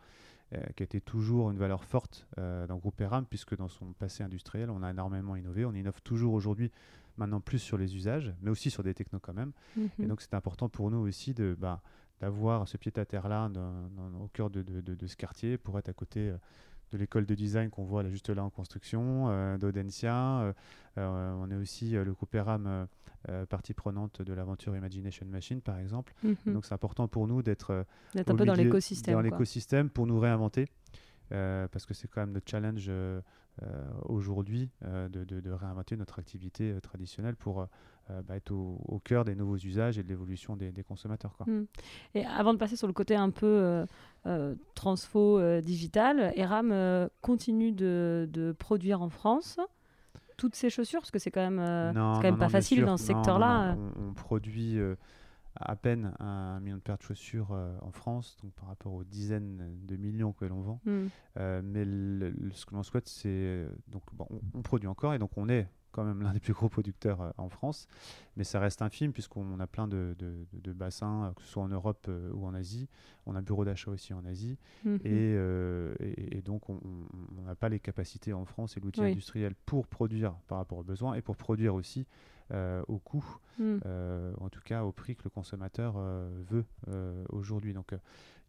qui 0.76 0.84
a 0.84 0.86
été 0.86 1.02
toujours 1.02 1.52
une 1.52 1.58
valeur 1.58 1.84
forte 1.84 2.28
dans 2.38 2.68
le 2.70 2.80
groupe 2.80 3.00
ERAM, 3.02 3.26
puisque 3.26 3.56
dans 3.56 3.68
son 3.68 3.94
passé 3.94 4.24
industriel, 4.24 4.70
on 4.70 4.84
a 4.84 4.92
énormément 4.92 5.36
innové, 5.36 5.66
on 5.66 5.74
innove 5.74 6.02
toujours 6.04 6.34
aujourd'hui 6.34 6.72
maintenant 7.18 7.40
plus 7.40 7.60
sur 7.60 7.78
les 7.78 7.96
usages, 7.96 8.34
mais 8.42 8.50
aussi 8.50 8.70
sur 8.70 8.84
des 8.84 8.94
technos 8.94 9.20
quand 9.20 9.34
même. 9.34 9.52
Et 9.78 9.90
mhm. 10.00 10.08
donc 10.08 10.22
c'est 10.22 10.34
important 10.34 10.70
pour 10.70 10.92
nous 10.92 11.00
aussi 11.00 11.34
de... 11.34 11.56
Bah, 11.60 11.82
d'avoir 12.24 12.70
ce 12.70 12.78
pied-à-terre-là 12.78 13.52
au 14.22 14.28
cœur 14.30 14.50
de, 14.50 15.08
ce 15.08 15.16
quartier 15.18 15.58
pour 15.58 15.78
être 15.78 15.90
à 15.90 15.94
côté 15.94 16.30
euh, 16.30 16.38
de 16.94 16.98
l'école 16.98 17.26
de 17.26 17.36
design 17.36 17.70
qu'on 17.70 17.84
voit 17.84 18.04
là, 18.04 18.10
juste 18.10 18.30
là 18.30 18.44
en 18.44 18.50
construction, 18.50 19.30
euh, 19.30 19.58
d'Audencia. 19.58 20.54
Euh, 20.98 21.34
on 21.42 21.50
est 21.50 21.56
aussi 21.56 21.92
le 21.92 22.14
groupe 22.14 22.34
ERAM, 22.36 22.88
partie 23.50 23.74
prenante 23.74 24.22
de 24.22 24.34
l'aventure 24.34 24.76
Imagination 24.76 25.26
Machine, 25.26 25.62
par 25.62 25.80
exemple. 25.80 26.14
Mhm. 26.24 26.54
Donc 26.54 26.66
c'est 26.66 26.74
important 26.74 27.08
pour 27.08 27.28
nous 27.28 27.42
d'être 27.42 27.86
un 28.16 28.36
peu 28.36 28.46
dans 28.46 28.54
l'écosystème. 28.54 29.16
Dans 29.16 29.22
l'écosystème 29.22 29.90
pour 29.90 30.06
nous 30.08 30.20
réinventer. 30.20 30.68
parce 31.30 31.86
que 31.86 31.94
c'est 31.94 32.08
quand 32.08 32.22
même 32.22 32.32
notre 32.32 32.50
challenge 32.50 32.92
aujourd'hui 34.04 34.70
de, 34.82 35.24
de, 35.24 35.52
réinventer 35.52 35.98
notre 35.98 36.20
activité 36.20 36.76
traditionnelle 36.82 37.36
pour 37.36 37.68
euh, 38.10 38.22
bah, 38.22 38.36
être 38.36 38.52
au, 38.52 39.00
cœur 39.06 39.24
des 39.24 39.34
nouveaux 39.34 39.56
usages 39.56 39.98
et 39.98 40.04
de 40.04 40.10
l'évolution 40.10 40.58
des, 40.58 40.84
consommateurs. 40.84 41.38
Quoi. 41.38 41.46
Hmm. 41.46 41.66
Et 42.16 42.26
avant 42.26 42.54
de 42.54 42.58
passer 42.58 42.76
sur 42.76 42.88
le 42.88 42.92
côté 42.92 43.16
un 43.16 43.30
peu 43.30 43.46
euh, 43.46 43.86
euh, 44.26 44.56
transfo 44.76 45.40
digital, 45.62 46.34
Eram 46.36 47.10
continue 47.22 47.72
de, 47.72 48.28
de, 48.30 48.52
produire 48.52 49.02
en 49.02 49.10
France 49.10 49.58
toutes 50.36 50.56
ces 50.56 50.70
chaussures? 50.70 51.00
Parce 51.00 51.12
que 51.12 51.20
c'est 51.20 51.32
quand 51.32 51.50
même, 51.50 51.94
quand 51.96 52.24
même 52.24 52.38
pas 52.38 52.50
facile 52.50 52.84
dans 52.84 52.98
ce 52.98 53.06
secteur-là. 53.06 53.78
On, 53.78 54.10
on, 54.10 54.14
produit 54.14 54.80
à 55.56 55.76
peine 55.78 56.14
un 56.20 56.60
million 56.60 56.78
de 56.78 56.82
paires 56.82 56.98
de 56.98 57.04
chaussures 57.04 57.58
en 57.82 57.92
France, 57.92 58.36
donc 58.44 58.52
par 58.52 58.68
rapport 58.68 58.94
aux 58.94 59.06
dizaines 59.06 59.78
de 59.86 59.96
millions 59.96 60.34
que 60.34 60.44
l'on 60.44 60.62
vend. 60.62 60.82
Hmm. 60.86 61.08
mais 61.38 61.86
ce 62.52 62.66
que 62.66 62.76
l'on 62.76 62.84
souhaite, 62.84 63.08
c'est 63.08 63.66
donc 63.88 64.04
bon, 64.12 64.28
on, 64.54 64.62
produit 64.62 64.90
encore 64.90 65.14
et 65.14 65.20
donc 65.20 65.32
on 65.38 65.48
est 65.48 65.70
quand 65.94 66.04
même 66.04 66.22
l'un 66.22 66.34
des 66.34 66.40
plus 66.40 66.54
gros 66.54 66.68
producteurs 66.68 67.22
euh, 67.22 67.32
en 67.38 67.48
France, 67.48 67.88
mais 68.36 68.44
ça 68.44 68.60
reste 68.60 68.82
infime 68.82 69.14
puisqu'on 69.14 69.60
a 69.60 69.68
plein 69.68 69.88
de, 69.88 70.16
de, 70.18 70.74
bassins, 70.74 71.28
euh, 71.28 71.32
que 71.32 71.42
ce 71.44 71.48
soit 71.48 71.64
en 71.64 71.70
Europe 71.70 72.08
euh, 72.10 72.32
ou 72.34 72.46
en 72.46 72.54
Asie. 72.54 72.90
On 73.26 73.36
a 73.36 73.40
un 73.40 73.42
bureau 73.42 73.64
d'achat 73.64 73.92
aussi 73.92 74.14
en 74.14 74.26
Asie, 74.26 74.58
mhm. 74.84 75.00
et, 75.06 76.38
et, 76.38 76.42
donc 76.42 76.70
on 76.70 76.82
n'a 77.46 77.56
pas 77.56 77.70
les 77.70 77.80
capacités 77.80 78.34
en 78.34 78.44
France 78.44 78.76
et 78.76 78.82
l'outil 78.82 79.02
industriel 79.02 79.56
pour 79.66 79.88
produire 79.88 80.34
par 80.48 80.58
rapport 80.58 80.80
aux 80.80 80.84
besoins 80.84 81.14
et 81.14 81.22
pour 81.22 81.38
produire 81.38 81.74
aussi 81.74 82.06
au 82.52 83.00
coût, 83.00 83.26
mhm. 83.60 83.80
en 84.42 84.50
tout 84.50 84.60
cas 84.66 84.84
au 84.84 84.92
prix 84.92 85.16
que 85.16 85.24
le 85.24 85.30
consommateur 85.30 85.96
veut 86.50 86.66
aujourd'hui. 87.30 87.74
Donc 87.74 87.94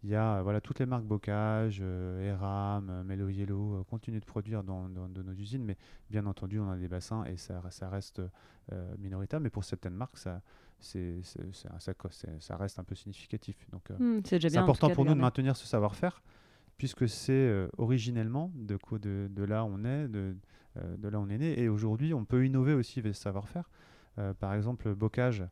il 0.04 0.10
y 0.10 0.14
a 0.14 0.42
voilà, 0.42 0.60
toutes 0.60 0.80
les 0.80 0.86
marques 0.86 1.04
Bocage, 1.04 1.78
euh, 1.80 2.30
Eram, 2.30 2.90
euh, 2.90 3.02
Melo 3.02 3.30
Yellow 3.30 3.76
euh, 3.76 3.84
continuent 3.84 4.20
de 4.20 4.24
produire 4.26 4.62
dans, 4.62 4.86
nos 4.86 5.32
usines, 5.32 5.64
mais 5.64 5.78
bien 6.10 6.26
entendu, 6.26 6.60
on 6.60 6.70
a 6.70 6.76
des 6.76 6.88
bassins 6.88 7.24
et 7.24 7.38
ça, 7.38 7.62
ça 7.70 7.88
reste 7.88 8.20
minoritaire. 8.98 9.40
Mais 9.40 9.48
pour 9.48 9.64
certaines 9.64 9.94
marques, 9.94 10.18
ça, 10.18 10.42
c'est, 10.78 11.20
ça, 11.52 11.94
ça, 12.38 12.56
reste 12.56 12.78
un 12.78 12.84
peu 12.84 12.94
significatif. 12.94 13.56
Donc, 13.72 13.88
hmm, 13.98 14.20
c'est, 14.24 14.56
important 14.56 14.90
pour 14.90 15.06
nous 15.06 15.14
de 15.14 15.20
maintenir 15.20 15.56
ce 15.56 15.66
savoir-faire, 15.66 16.22
puisque 16.76 17.08
c'est 17.08 17.66
originellement 17.78 18.52
de, 18.54 18.78
de, 18.98 19.28
de, 19.30 19.44
là 19.44 19.64
où 19.64 19.68
on 19.68 19.84
est, 19.86 20.08
de, 20.08 20.36
de 20.76 21.08
là 21.08 21.18
où 21.18 21.22
on 21.22 21.30
est 21.30 21.38
né. 21.38 21.58
Et 21.58 21.68
aujourd'hui, 21.70 22.12
on 22.12 22.26
peut 22.26 22.44
innover 22.44 22.74
aussi 22.74 22.98
avec 22.98 23.14
ce 23.14 23.22
savoir-faire. 23.22 23.70
par 24.38 24.52
exemple, 24.52 24.94
Bocage 24.94 25.44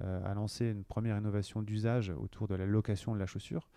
a 0.00 0.32
lancé 0.32 0.70
une 0.70 0.84
première 0.84 1.18
innovation 1.18 1.60
d'usage 1.60 2.10
autour 2.10 2.48
de 2.48 2.54
la 2.54 2.64
location 2.64 3.12
de 3.14 3.18
la 3.18 3.26
chaussure 3.26 3.68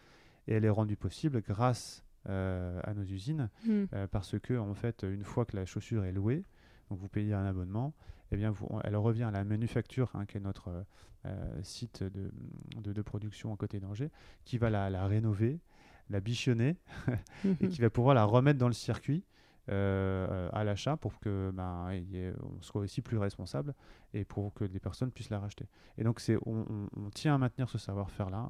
et 0.47 0.53
elle 0.53 0.65
est 0.65 0.69
rendue 0.69 0.97
possible 0.97 1.41
grâce 1.41 2.03
euh, 2.29 2.79
à 2.83 2.93
nos 2.93 3.03
usines, 3.03 3.49
hmm. 3.65 3.85
euh, 3.93 4.07
parce 4.07 4.39
que 4.39 4.57
en 4.57 4.73
fait, 4.73 5.03
une 5.03 5.23
fois 5.23 5.45
que 5.45 5.55
la 5.55 5.65
chaussure 5.65 6.05
est 6.05 6.11
louée, 6.11 6.43
Donc 6.89 6.99
vous 6.99 7.07
payez 7.07 7.33
un 7.33 7.45
abonnement, 7.45 7.93
eh 8.31 8.37
bien 8.37 8.51
vous, 8.51 8.67
elle 8.83 8.95
revient 8.95 9.23
à 9.23 9.31
la 9.31 9.43
manufacture, 9.43 10.11
hein, 10.13 10.25
qui 10.25 10.37
est 10.37 10.41
notre 10.41 10.85
site 11.61 12.03
de, 12.03 12.31
de, 12.81 13.01
production 13.03 13.53
à 13.53 13.55
côté 13.55 13.79
d'Angers, 13.79 14.09
qui 14.43 14.57
va 14.57 14.71
la, 14.71 14.89
la 14.89 15.05
rénover, 15.05 15.59
la 16.09 16.19
bichonner, 16.19 16.77
et 17.61 17.67
qui 17.67 17.79
va 17.81 17.91
pouvoir 17.91 18.15
la 18.15 18.23
remettre 18.25 18.57
dans 18.57 18.67
le 18.67 18.73
circuit. 18.73 19.23
Euh, 19.69 20.49
à 20.53 20.63
l'achat 20.63 20.97
pour 20.97 21.19
que 21.19 21.51
ben, 21.53 21.87
on 22.41 22.61
soit 22.61 22.81
aussi 22.81 23.01
plus 23.01 23.17
responsable 23.17 23.75
et 24.11 24.25
pour 24.25 24.55
que 24.55 24.63
les 24.63 24.79
personnes 24.79 25.11
puissent 25.11 25.29
la 25.29 25.39
racheter. 25.39 25.65
Et 25.99 26.03
donc 26.03 26.19
c'est 26.19 26.35
on, 26.47 26.87
tient 27.13 27.35
à 27.35 27.37
maintenir 27.37 27.69
ce 27.69 27.77
savoir-faire-là. 27.77 28.49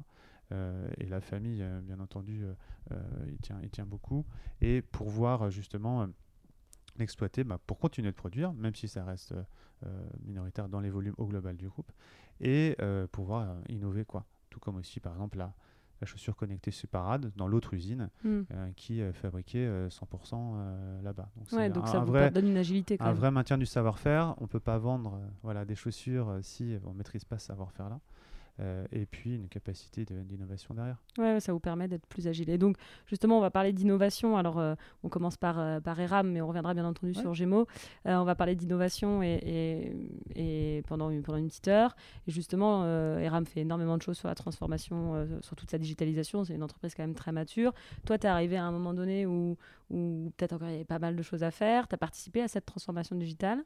et 0.98 1.06
la 1.06 1.20
famille, 1.20 1.62
euh, 1.62 1.80
bien 1.80 2.00
entendu, 2.00 2.44
il, 3.26 3.38
tient, 3.38 3.58
il 3.62 3.70
tient 3.70 3.86
beaucoup. 3.86 4.24
Et 4.60 4.82
pour 4.82 5.08
voir 5.08 5.50
justement 5.50 6.06
l'exploiter 6.98 7.44
bah, 7.44 7.58
pour 7.66 7.78
continuer 7.78 8.10
de 8.10 8.16
produire, 8.16 8.52
même 8.52 8.74
si 8.74 8.88
ça 8.88 9.04
reste 9.04 9.34
minoritaire 10.24 10.68
dans 10.68 10.80
les 10.80 10.90
volumes 10.90 11.14
au 11.18 11.26
global 11.26 11.56
du 11.56 11.68
groupe, 11.68 11.90
et 12.40 12.76
pouvoir 13.12 13.56
innover. 13.68 14.04
quoi. 14.04 14.26
Tout 14.50 14.60
comme 14.60 14.76
aussi, 14.76 15.00
par 15.00 15.14
exemple, 15.14 15.38
la, 15.38 15.54
la 16.02 16.06
chaussure 16.06 16.34
connectée 16.34 16.72
Separade 16.72 17.32
dans 17.36 17.46
l'autre 17.46 17.74
usine 17.74 18.10
hmm. 18.24 18.40
euh, 18.50 18.72
qui 18.74 19.00
est 19.00 19.12
fabriquée 19.12 19.66
100% 19.88 20.34
euh, 20.34 21.02
là-bas. 21.02 21.30
Donc, 21.36 21.52
ouais, 21.52 21.70
donc 21.70 21.86
ça 21.86 22.00
vous 22.00 22.10
vrai, 22.10 22.28
donne 22.32 22.48
une 22.48 22.56
agilité. 22.56 22.96
un 22.98 23.12
vrai 23.12 23.30
maintien 23.30 23.56
du 23.56 23.66
savoir-faire. 23.66 24.34
On 24.38 24.42
ne 24.42 24.48
peut 24.48 24.60
pas 24.60 24.78
vendre 24.78 25.20
voilà, 25.44 25.64
des 25.64 25.76
chaussures 25.76 26.40
si 26.42 26.76
on 26.84 26.90
ne 26.92 26.98
maîtrise 26.98 27.24
pas 27.24 27.38
ce 27.38 27.46
savoir-faire-là. 27.46 28.00
Euh, 28.60 28.84
et 28.92 29.06
puis 29.06 29.34
une 29.34 29.48
capacité 29.48 30.04
d'innovation 30.04 30.74
derrière. 30.74 30.98
Ouais, 31.16 31.40
ça 31.40 31.52
vous 31.52 31.60
permet 31.60 31.88
d'être 31.88 32.06
plus 32.06 32.28
agile. 32.28 32.50
Et 32.50 32.58
donc, 32.58 32.76
justement, 33.06 33.38
on 33.38 33.40
va 33.40 33.50
parler 33.50 33.72
d'innovation. 33.72 34.36
Alors, 34.36 34.58
euh, 34.58 34.74
on 35.02 35.08
commence 35.08 35.38
par, 35.38 35.58
euh, 35.58 35.80
par 35.80 35.98
ERAM, 35.98 36.30
mais 36.30 36.42
on 36.42 36.48
reviendra 36.48 36.74
bien 36.74 36.84
entendu 36.84 37.14
sur 37.14 37.32
Gémeaux. 37.34 37.66
on 38.04 38.24
va 38.24 38.34
parler 38.34 38.54
d'innovation 38.54 39.22
et, 39.22 39.94
et, 40.36 40.82
pendant, 40.86 41.10
une, 41.10 41.22
pendant 41.22 41.38
une 41.38 41.48
petite 41.48 41.68
heure. 41.68 41.96
Et 42.26 42.30
justement, 42.30 42.84
ERAM 43.18 43.46
fait 43.46 43.60
énormément 43.60 43.96
de 43.96 44.02
choses 44.02 44.18
sur 44.18 44.28
la 44.28 44.34
transformation, 44.34 45.26
sur 45.40 45.56
toute 45.56 45.70
sa 45.70 45.78
digitalisation. 45.78 46.44
C'est 46.44 46.54
une 46.54 46.62
entreprise 46.62 46.94
quand 46.94 47.02
même 47.02 47.14
très 47.14 47.32
mature. 47.32 47.72
Toi, 48.04 48.18
tu 48.18 48.26
es 48.26 48.30
arrivé 48.30 48.56
à 48.56 48.64
un 48.64 48.72
moment 48.72 48.92
donné 48.92 49.24
où, 49.26 49.56
où 49.92 50.32
peut-être 50.36 50.54
encore 50.54 50.68
il 50.68 50.72
y 50.72 50.74
avait 50.76 50.84
pas 50.84 50.98
mal 50.98 51.14
de 51.14 51.22
choses 51.22 51.42
à 51.42 51.50
faire. 51.50 51.86
Tu 51.86 51.94
as 51.94 51.98
participé 51.98 52.42
à 52.42 52.48
cette 52.48 52.66
transformation 52.66 53.14
digitale. 53.14 53.62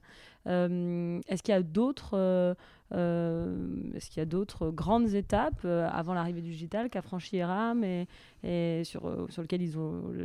Est-ce 0.47 1.43
qu'il 1.43 1.53
y 1.53 1.57
a 1.57 1.63
d'autres 1.63 2.57
euh, 2.93 3.93
est-ce 3.95 4.11
qu'il 4.11 4.19
y 4.19 4.23
a 4.23 4.27
d'autres 4.27 4.71
grandes 4.71 5.15
étapes 5.15 5.63
euh, 5.65 5.89
avant 5.91 6.15
l'arrivée 6.15 6.41
du 6.41 6.51
digital 6.51 6.89
qu'a 6.89 7.03
franchi 7.03 7.37
ERAM 7.37 7.83
et, 7.85 8.85
sur, 8.85 9.07
euh, 9.07 9.27
sur 9.29 9.43
lequel 9.43 9.69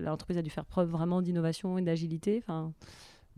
l'entreprise 0.04 0.38
a 0.38 0.44
dû 0.44 0.52
faire 0.52 0.66
preuve 0.66 0.90
vraiment 0.90 1.22
d'innovation 1.22 1.78
et 1.78 1.82
d'agilité 1.82 2.44
enfin... 2.44 2.74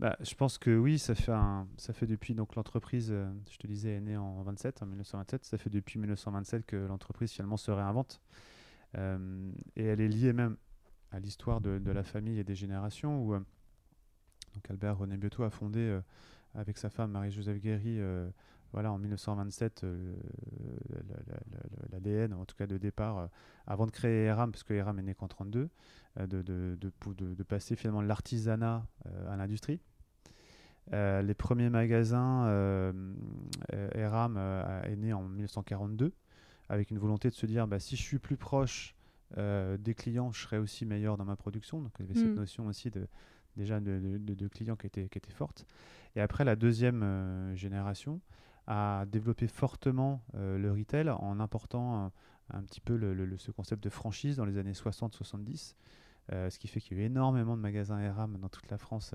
Bah, 0.00 0.16
je 0.20 0.34
pense 0.34 0.58
que 0.58 0.76
oui, 0.76 0.98
ça 0.98 1.14
fait, 1.14 1.32
ça 1.76 1.92
fait 1.92 2.06
depuis 2.06 2.34
donc 2.34 2.56
l'entreprise, 2.56 3.14
je 3.48 3.56
te 3.58 3.66
disais, 3.68 3.94
est 3.94 4.00
née 4.00 4.16
en 4.16 4.42
27, 4.42 4.82
en 4.82 4.86
1927. 4.86 5.44
Ça 5.44 5.56
fait 5.56 5.70
depuis 5.70 6.00
1927 6.00 6.66
que 6.66 6.74
l'entreprise 6.74 7.30
finalement 7.30 7.56
se 7.56 7.70
réinvente. 7.70 8.20
et 8.96 9.84
elle 9.84 10.00
est 10.00 10.08
liée 10.08 10.32
même 10.32 10.56
à 11.14 11.20
l'histoire 11.20 11.60
de, 11.60 11.78
de, 11.78 11.90
la 11.92 12.02
famille 12.02 12.38
et 12.38 12.44
des 12.44 12.54
générations 12.54 13.22
où 13.22 13.34
donc 13.34 14.70
Albert 14.70 14.98
René 14.98 15.16
Bioto 15.16 15.42
a 15.42 15.50
fondé 15.50 15.98
avec 16.54 16.76
sa 16.78 16.90
femme 16.90 17.12
Marie-Joseph 17.12 17.58
Guéry 17.58 18.00
voilà, 18.74 18.90
en 18.90 18.98
1927, 18.98 19.84
euh, 19.84 20.16
l'ADN, 21.92 22.34
en 22.34 22.44
tout 22.44 22.56
cas 22.56 22.66
de 22.66 22.76
départ, 22.76 23.18
euh, 23.18 23.26
avant 23.68 23.86
de 23.86 23.92
créer 23.92 24.24
ERAM, 24.24 24.50
parce 24.50 24.64
que 24.64 24.74
ERAM 24.74 24.98
est 24.98 25.04
né 25.04 25.14
qu'en 25.14 25.28
32, 25.28 25.70
euh, 26.18 26.26
de, 26.26 26.42
de, 26.42 26.76
de, 26.80 27.42
passer 27.44 27.76
finalement 27.76 28.02
l'artisanat 28.02 28.84
à 29.28 29.36
l'industrie. 29.36 29.80
les 30.90 31.34
premiers 31.34 31.70
magasins, 31.70 32.46
ERAM 33.70 34.38
est 34.82 34.96
né 34.96 35.12
en 35.12 35.22
1942, 35.22 36.12
avec 36.68 36.90
une 36.90 36.98
volonté 36.98 37.30
de 37.30 37.34
se 37.34 37.46
dire, 37.46 37.68
bah, 37.68 37.78
si 37.78 37.94
je 37.94 38.02
suis 38.02 38.18
plus 38.18 38.36
proche 38.36 38.96
des 39.36 39.94
clients, 39.94 40.30
je 40.32 40.42
serai 40.42 40.58
aussi 40.58 40.86
meilleur 40.86 41.16
dans 41.16 41.24
ma 41.24 41.36
production. 41.36 41.80
Donc 41.80 41.92
il 41.98 42.06
y 42.06 42.10
avait 42.10 42.18
cette 42.18 42.30
mm. 42.30 42.34
notion 42.34 42.66
aussi 42.66 42.90
de, 42.90 43.06
déjà 43.56 43.80
de, 43.80 44.48
clients 44.48 44.76
qui 44.76 44.86
était, 44.86 45.08
qui 45.08 45.18
était 45.18 45.32
forte. 45.32 45.66
Et 46.16 46.20
après, 46.20 46.44
la 46.44 46.56
deuxième 46.56 47.52
génération, 47.54 48.20
a 48.66 49.04
développé 49.06 49.46
fortement 49.46 50.22
euh, 50.34 50.58
le 50.58 50.72
retail 50.72 51.10
en 51.10 51.40
important 51.40 52.12
un, 52.50 52.62
petit 52.62 52.80
peu 52.80 52.96
le, 52.96 53.36
ce 53.36 53.50
concept 53.50 53.82
de 53.82 53.90
franchise 53.90 54.36
dans 54.36 54.44
les 54.44 54.58
années 54.58 54.72
60-70. 54.72 55.74
Euh, 56.32 56.48
ce 56.48 56.58
qui 56.58 56.68
fait 56.68 56.80
qu'il 56.80 56.96
y 56.96 57.00
a 57.00 57.02
eu 57.02 57.06
énormément 57.06 57.54
de 57.54 57.60
magasins 57.60 58.00
ERAM 58.00 58.38
dans 58.38 58.48
toute 58.48 58.70
la 58.70 58.78
France 58.78 59.14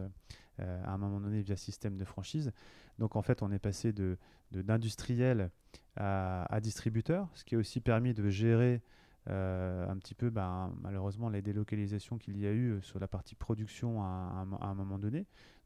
euh, 0.59 0.83
à 0.85 0.91
un 0.91 0.97
moment 0.99 1.19
donné 1.19 1.41
via 1.41 1.55
système 1.55 1.97
de 1.97 2.05
franchise. 2.05 2.51
Donc 2.99 3.15
en 3.15 3.23
fait, 3.23 3.41
on 3.41 3.51
est 3.51 3.59
passé 3.59 3.93
de, 3.93 4.17
d'industriel 4.51 5.49
à, 5.95 6.43
à, 6.53 6.59
distributeur, 6.59 7.27
ce 7.33 7.43
qui 7.43 7.55
a 7.55 7.57
aussi 7.57 7.81
permis 7.81 8.13
de 8.13 8.29
gérer 8.29 8.83
un 9.27 9.97
petit 9.97 10.15
peu 10.15 10.29
ben, 10.29 10.73
malheureusement 10.81 11.29
les 11.29 11.41
délocalisations 11.41 12.17
qu'il 12.17 12.37
y 12.37 12.47
a 12.47 12.51
eu 12.51 12.79
sur 12.81 12.99
la 12.99 13.07
partie 13.07 13.35
production 13.35 14.01
à, 14.01 14.47
à 14.59 14.67
un 14.67 14.73
moment 14.73 14.97
donné. 14.97 15.25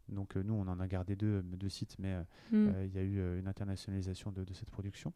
Donc 0.09 0.35
euh, 0.35 0.43
nous, 0.43 0.53
on 0.53 0.67
en 0.67 0.79
a 0.79 0.87
gardé 0.87 1.15
deux, 1.15 1.41
deux 1.41 1.69
sites, 1.69 1.95
mais 1.99 2.13
euh, 2.13 2.21
mm. 2.51 2.73
euh, 2.75 2.85
il 2.85 2.93
y 2.93 2.99
a 2.99 3.03
eu 3.03 3.39
une 3.39 3.47
internationalisation 3.47 4.31
de, 4.31 4.45
cette 4.53 4.69
production. 4.69 5.13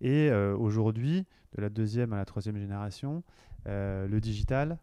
Et 0.00 0.30
aujourd'hui, 0.30 1.24
de 1.56 1.62
la 1.62 1.70
deuxième 1.70 2.12
à 2.12 2.16
la 2.16 2.26
troisième 2.26 2.58
génération, 2.58 3.22
le 3.64 4.18
digital, 4.18 4.78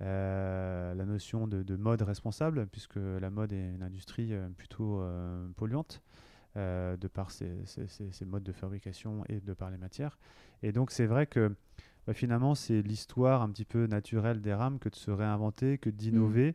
la 0.00 1.04
notion 1.06 1.48
de, 1.48 1.76
mode 1.76 2.02
responsable, 2.02 2.66
puisque 2.66 2.96
la 2.96 3.30
mode 3.30 3.54
est 3.54 3.74
une 3.74 3.82
industrie 3.82 4.34
plutôt 4.58 5.02
polluante. 5.56 6.02
de 6.56 7.08
par 7.08 7.30
ses, 7.30 7.64
modes 8.26 8.42
de 8.42 8.52
fabrication 8.52 9.24
et 9.30 9.40
de 9.40 9.54
par 9.54 9.70
les 9.70 9.78
matières. 9.78 10.18
Et 10.62 10.72
donc 10.72 10.90
c'est 10.90 11.06
vrai 11.06 11.26
que 11.26 11.54
bah, 12.08 12.14
finalement 12.14 12.54
c'est 12.54 12.80
l'histoire 12.80 13.42
un 13.42 13.50
petit 13.50 13.66
peu 13.66 13.86
naturelle 13.86 14.40
des 14.40 14.54
rames 14.54 14.78
que 14.78 14.88
de 14.88 14.94
se 14.94 15.10
réinventer, 15.10 15.76
que 15.76 15.90
d'innover. 15.90 16.52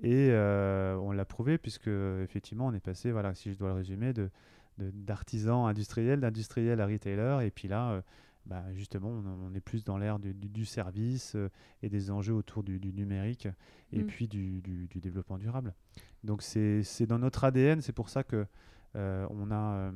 Mm. 0.00 0.06
Et 0.06 0.28
euh, 0.30 0.96
on 0.96 1.12
l'a 1.12 1.24
prouvé 1.24 1.56
puisque 1.56 1.86
effectivement 1.86 2.66
on 2.66 2.72
est 2.72 2.80
passé, 2.80 3.12
voilà, 3.12 3.32
si 3.32 3.52
je 3.52 3.58
dois 3.58 3.68
le 3.68 3.74
résumer, 3.76 4.12
de 4.12 4.28
d'artisan 4.78 5.66
industriel, 5.66 6.18
d'industriel 6.18 6.80
à 6.80 6.86
retailer. 6.86 7.46
Et 7.46 7.50
puis 7.52 7.68
là, 7.68 7.90
euh, 7.92 8.00
bah, 8.46 8.64
justement, 8.74 9.08
on, 9.10 9.54
est 9.54 9.60
plus 9.60 9.84
dans 9.84 9.98
l'ère 9.98 10.18
du, 10.18 10.64
service 10.64 11.34
euh, 11.34 11.48
et 11.82 11.88
des 11.88 12.10
enjeux 12.10 12.34
autour 12.34 12.64
du, 12.64 12.80
numérique 12.92 13.46
et 13.92 14.02
mm. 14.02 14.06
puis 14.06 14.26
du, 14.26 14.88
développement 14.96 15.38
durable. 15.38 15.74
Donc 16.24 16.42
c'est 16.42 17.06
dans 17.06 17.20
notre 17.20 17.44
ADN, 17.44 17.82
c'est 17.82 17.92
pour 17.92 18.08
ça 18.08 18.24
que 18.24 18.46
on 18.94 19.52
a 19.52 19.92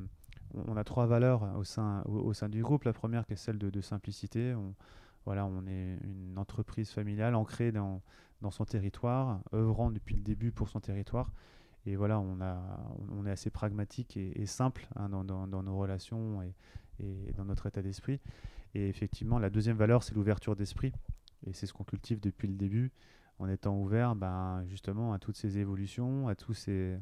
on 0.55 0.77
a 0.77 0.85
trois 0.85 1.07
valeurs 1.07 1.57
au 1.57 1.65
sein, 1.65 2.03
au, 2.07 2.33
sein 2.33 2.49
du 2.49 2.63
groupe. 2.63 2.85
La 2.85 2.93
première 2.93 3.27
qui 3.27 3.35
est 3.35 3.37
celle 3.37 3.59
de, 3.59 3.81
simplicité. 3.81 4.55
On, 4.55 4.75
voilà, 5.25 5.47
on 5.47 5.67
est 5.67 5.99
une 6.03 6.37
entreprise 6.37 6.91
familiale 6.91 7.35
ancrée 7.35 7.73
dans, 7.73 8.03
dans 8.41 8.51
son 8.51 8.65
territoire, 8.65 9.41
œuvrant 9.55 9.91
depuis 9.91 10.17
le 10.17 10.23
début 10.23 10.53
pour 10.53 10.69
son 10.69 10.81
territoire. 10.81 11.33
Et 11.87 11.97
voilà, 11.97 12.21
on, 12.21 12.41
a, 12.41 12.61
on 13.11 13.27
est 13.27 13.31
assez 13.31 13.51
pragmatique 13.51 14.17
et, 14.17 14.47
simple 14.47 14.87
hein, 14.97 15.09
dans, 15.09 15.25
dans, 15.25 15.63
nos 15.63 15.77
relations 15.77 16.43
et, 16.43 16.55
et, 17.01 17.33
dans 17.33 17.45
notre 17.45 17.67
état 17.67 17.83
d'esprit. 17.83 18.21
Et 18.75 18.89
effectivement, 18.89 19.39
la 19.39 19.51
deuxième 19.51 19.77
valeur, 19.77 20.03
c'est 20.03 20.15
l'ouverture 20.15 20.55
d'esprit. 20.55 20.93
Et 21.47 21.53
c'est 21.53 21.67
ce 21.67 21.73
qu'on 21.73 21.85
cultive 21.85 22.21
depuis 22.21 22.47
le 22.47 22.55
début, 22.55 22.93
en 23.39 23.49
étant 23.49 23.77
ouvert 23.77 24.15
ben, 24.15 24.65
justement 24.67 25.13
à 25.13 25.19
toutes 25.19 25.37
ces 25.37 25.59
évolutions, 25.59 26.29
à 26.29 26.35
tous 26.35 26.55
ces... 26.55 26.99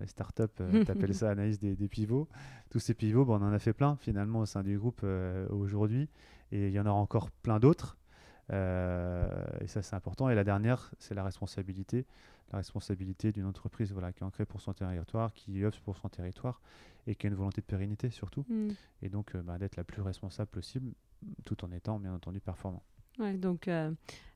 les 0.00 0.06
startups, 0.06 0.42
euh, 0.60 0.84
tu 0.84 0.90
appelles 0.90 1.14
ça 1.14 1.30
analyse 1.30 1.58
des, 1.58 1.76
des, 1.76 1.88
pivots. 1.88 2.28
Tous 2.70 2.78
ces 2.78 2.94
pivots, 2.94 3.24
ben, 3.24 3.38
on 3.40 3.44
en 3.44 3.52
a 3.52 3.58
fait 3.58 3.72
plein 3.72 3.96
finalement 3.96 4.40
au 4.40 4.46
sein 4.46 4.62
du 4.62 4.78
groupe 4.78 5.00
euh, 5.04 5.46
aujourd'hui. 5.50 6.08
Et 6.50 6.68
il 6.68 6.72
y 6.72 6.80
en 6.80 6.86
aura 6.86 6.98
encore 6.98 7.30
plein 7.30 7.58
d'autres. 7.58 7.96
Euh, 8.52 9.26
et 9.60 9.66
ça, 9.66 9.82
c'est 9.82 9.96
important. 9.96 10.28
Et 10.28 10.34
la 10.34 10.44
dernière, 10.44 10.92
c'est 10.98 11.14
la 11.14 11.24
responsabilité. 11.24 12.06
La 12.52 12.58
responsabilité 12.58 13.32
d'une 13.32 13.46
entreprise 13.46 13.92
voilà, 13.92 14.12
qui 14.12 14.20
est 14.20 14.26
ancrée 14.26 14.44
pour 14.44 14.60
son 14.60 14.74
territoire, 14.74 15.32
qui 15.32 15.64
œuvre 15.64 15.80
pour 15.80 15.96
son 15.96 16.08
territoire 16.08 16.60
et 17.06 17.14
qui 17.14 17.26
a 17.26 17.30
une 17.30 17.34
volonté 17.36 17.60
de 17.62 17.66
pérennité 17.66 18.10
surtout. 18.10 18.44
Mm. 18.48 18.70
Et 19.02 19.08
donc, 19.08 19.34
euh, 19.34 19.42
bah, 19.42 19.58
d'être 19.58 19.76
la 19.76 19.84
plus 19.84 20.02
responsable 20.02 20.50
possible 20.50 20.92
tout 21.44 21.64
en 21.64 21.72
étant, 21.72 21.98
bien 21.98 22.12
entendu, 22.12 22.40
performant. 22.40 22.82
Ouais, 23.18 23.34
donc, 23.34 23.68
euh, 23.68 23.90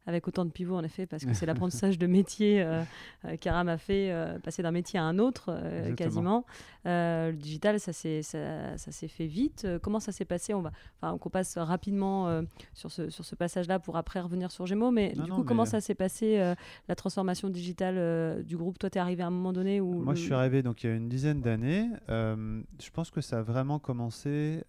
avec 0.06 0.28
autant 0.28 0.44
de 0.44 0.50
pivots 0.50 0.76
en 0.76 0.84
effet, 0.84 1.06
parce 1.06 1.24
que 1.24 1.32
c'est 1.32 1.46
l'apprentissage 1.46 1.98
de 1.98 2.06
métier 2.06 2.62
euh, 2.62 2.82
euh 3.24 3.36
qu'Aram 3.36 3.68
a 3.68 3.78
fait 3.78 4.12
euh, 4.12 4.38
passer 4.38 4.62
d'un 4.62 4.70
métier 4.70 4.98
à 5.00 5.02
un 5.02 5.18
autre 5.18 5.58
quasiment. 5.96 6.44
le 6.84 7.32
digital, 7.32 7.80
ça 7.80 7.92
s'est 7.92 8.22
ça, 8.22 8.76
ça 8.76 9.08
fait 9.08 9.26
vite. 9.26 9.66
comment 9.82 9.98
ça 9.98 10.12
s'est 10.12 10.24
passé? 10.26 10.52
On 10.54 10.60
va, 10.60 10.72
enfin, 11.00 11.16
qu'on 11.18 11.30
passe 11.30 11.56
rapidement 11.56 12.42
sur 12.74 12.92
ce 12.92 13.08
sur 13.08 13.24
ce 13.24 13.34
passage-là 13.34 13.78
pour 13.78 13.96
après 13.96 14.20
revenir 14.20 14.50
sur 14.52 14.66
Gémeaux. 14.66 14.90
Mais 14.90 15.12
du 15.12 15.30
coup, 15.30 15.42
comment 15.42 15.64
ça 15.64 15.80
s'est 15.80 15.94
passé 15.94 16.54
la 16.88 16.94
transformation 16.94 17.48
digitale 17.48 18.44
du 18.44 18.56
groupe? 18.56 18.78
Toi, 18.78 18.90
tu 18.90 18.98
es 18.98 19.00
arrivé 19.00 19.22
à 19.22 19.28
un 19.28 19.30
moment 19.30 19.52
donné 19.52 19.80
où 19.80 20.02
Moi, 20.02 20.14
je 20.14 20.22
suis 20.22 20.34
arrivé 20.34 20.62
donc 20.62 20.84
il 20.84 20.90
y 20.90 20.92
a 20.92 20.94
une 20.94 21.08
dizaine 21.08 21.40
d'années. 21.40 21.88
je 22.08 22.90
pense 22.92 23.10
que 23.10 23.22
ça 23.22 23.38
a 23.38 23.42
vraiment 23.42 23.78
commencé 23.78 24.62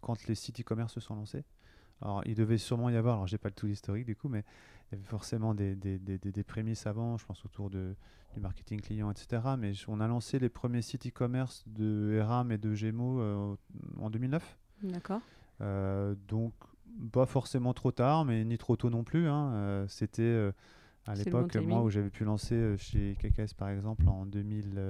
quand 0.00 0.26
les 0.28 0.34
sites 0.36 0.60
e-commerce 0.60 0.94
se 0.94 1.00
sont 1.00 1.16
lancés 1.16 1.44
Alors, 2.02 2.22
il 2.26 2.34
devait 2.34 2.58
sûrement 2.58 2.90
y 2.90 2.96
avoir, 2.96 3.14
alors 3.16 3.26
j'ai 3.26 3.38
pas 3.38 3.48
le 3.48 3.54
tout 3.54 3.66
l'historique 3.66 4.06
du 4.06 4.14
coup, 4.14 4.28
mais 4.28 4.44
il 4.90 4.94
y 4.94 4.98
avait 4.98 5.08
forcément 5.08 5.54
des, 5.54 5.74
des, 5.74 5.98
des, 5.98 6.18
des, 6.18 6.42
prémices 6.44 6.86
avant, 6.86 7.18
je 7.18 7.26
pense 7.26 7.44
autour 7.44 7.70
de, 7.70 7.94
du 8.34 8.40
marketing 8.40 8.80
client, 8.80 9.10
etc. 9.10 9.42
Mais 9.58 9.72
on 9.88 10.00
a 10.00 10.06
lancé 10.06 10.38
les 10.38 10.48
premiers 10.48 10.82
sites 10.82 11.06
e-commerce 11.06 11.64
de 11.66 12.12
ERAM 12.14 12.52
et 12.52 12.58
de 12.58 12.74
Gemo 12.74 13.20
euh, 13.20 13.56
en 14.00 14.10
2009. 14.10 14.58
D'accord. 14.84 15.20
Euh, 15.60 16.14
donc, 16.28 16.54
pas 17.12 17.26
forcément 17.26 17.74
trop 17.74 17.92
tard, 17.92 18.24
mais 18.24 18.44
ni 18.44 18.58
trop 18.58 18.76
tôt 18.76 18.90
non 18.90 19.04
plus. 19.04 19.28
Hein. 19.28 19.52
Euh, 19.52 19.88
c'était 19.88 20.50
à 21.06 21.14
l'époque, 21.14 21.56
moi, 21.56 21.82
où 21.82 21.90
j'avais 21.90 22.10
pu 22.10 22.24
lancer 22.24 22.76
chez 22.78 23.16
KKS, 23.20 23.54
par 23.54 23.68
exemple, 23.70 24.08
en, 24.08 24.24
2000, 24.24 24.80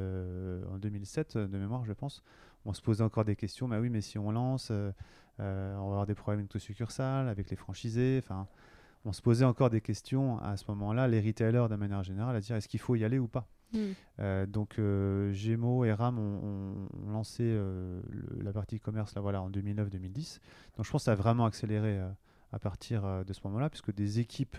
en 0.71 0.79
2007, 0.79 1.39
de 1.39 1.59
mémoire, 1.59 1.85
je 1.85 1.93
pense. 1.93 2.23
On 2.65 2.73
se 2.73 2.83
posait 2.83 3.05
encore 3.05 3.25
des 3.25 3.37
questions. 3.37 3.69
Mais 3.69 3.79
oui, 3.79 3.89
mais 3.91 4.01
si 4.01 4.19
on 4.19 4.31
lance, 4.31 4.71
on 4.71 4.93
va 5.39 5.75
avoir 5.75 6.07
des 6.07 6.15
problèmes 6.15 6.41
avec 6.41 6.55
nos 6.55 6.61
succursales, 6.61 7.29
avec 7.29 7.51
les 7.51 7.57
franchisés. 7.57 8.21
Enfin, 8.23 8.47
on 9.05 9.13
se 9.13 9.23
posait 9.23 9.45
encore 9.45 9.71
des 9.71 9.81
questions 9.81 10.39
à 10.41 10.57
ce 10.57 10.65
moment-là, 10.69 11.09
les 11.09 11.21
retailers 11.21 11.69
de 11.69 11.77
manière 11.77 12.03
générale, 12.03 12.37
à 12.37 12.41
dire 12.41 12.57
est-ce 12.57 12.69
qu'il 12.69 12.81
faut 12.81 12.97
y 12.97 13.05
aller 13.05 13.19
ou 13.19 13.29
pas? 13.29 13.49
Hmm. 13.73 13.93
Euh, 14.21 14.47
donc 14.47 14.79
euh, 14.79 15.33
Gémeaux 15.33 15.85
et 15.85 15.93
RAM 15.93 16.19
ont, 16.19 16.89
lancé 17.11 17.43
euh, 17.43 18.01
la 18.43 18.53
partie 18.53 18.81
commerce 18.81 19.15
là, 19.15 19.21
voilà, 19.21 19.43
en 19.43 19.51
2009-2010. 19.51 20.41
Donc 20.77 20.87
je 20.87 20.91
pense 20.91 21.03
que 21.03 21.05
ça 21.05 21.13
a 21.13 21.15
vraiment 21.15 21.45
accéléré 21.45 22.01
à 22.53 22.59
partir 22.59 23.25
de 23.25 23.33
ce 23.33 23.41
moment-là, 23.45 23.71
puisque 23.71 23.95
des 23.95 24.21
équipes 24.21 24.57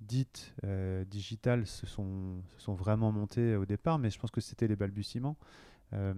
dites 0.00 0.54
digitales 1.10 1.66
se 1.66 1.86
sont, 1.86 2.42
se 2.56 2.60
sont 2.60 2.74
vraiment 2.74 3.10
montées 3.10 3.56
au 3.56 3.66
départ, 3.66 3.98
mais 3.98 4.10
je 4.10 4.18
pense 4.18 4.30
que 4.30 4.40
c'était 4.40 4.68
les 4.68 4.76
balbutiements. 4.76 5.36
Euh, 5.94 6.12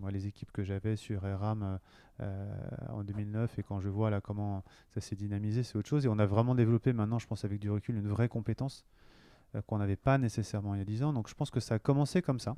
moi, 0.00 0.10
les 0.10 0.26
équipes 0.26 0.50
que 0.52 0.64
j'avais 0.64 0.96
sur 0.96 1.22
RAM 1.22 1.78
euh, 2.20 2.56
en 2.88 3.04
2009 3.04 3.58
et 3.58 3.62
quand 3.62 3.80
je 3.80 3.88
vois 3.88 4.10
là 4.10 4.20
comment 4.20 4.64
ça 4.92 5.00
s'est 5.00 5.16
dynamisé, 5.16 5.62
c'est 5.62 5.76
autre 5.76 5.88
chose. 5.88 6.04
Et 6.06 6.08
on 6.08 6.18
a 6.18 6.26
vraiment 6.26 6.54
développé 6.54 6.92
maintenant, 6.92 7.18
je 7.18 7.26
pense 7.26 7.44
avec 7.44 7.60
du 7.60 7.70
recul, 7.70 7.96
une 7.96 8.08
vraie 8.08 8.28
compétence 8.28 8.84
euh, 9.54 9.62
qu'on 9.62 9.78
n'avait 9.78 9.96
pas 9.96 10.18
nécessairement 10.18 10.74
il 10.74 10.78
y 10.78 10.82
a 10.82 10.86
10 10.86 11.04
ans. 11.04 11.12
Donc 11.12 11.28
je 11.28 11.34
pense 11.34 11.50
que 11.50 11.60
ça 11.60 11.76
a 11.76 11.78
commencé 11.78 12.22
comme 12.22 12.40
ça. 12.40 12.56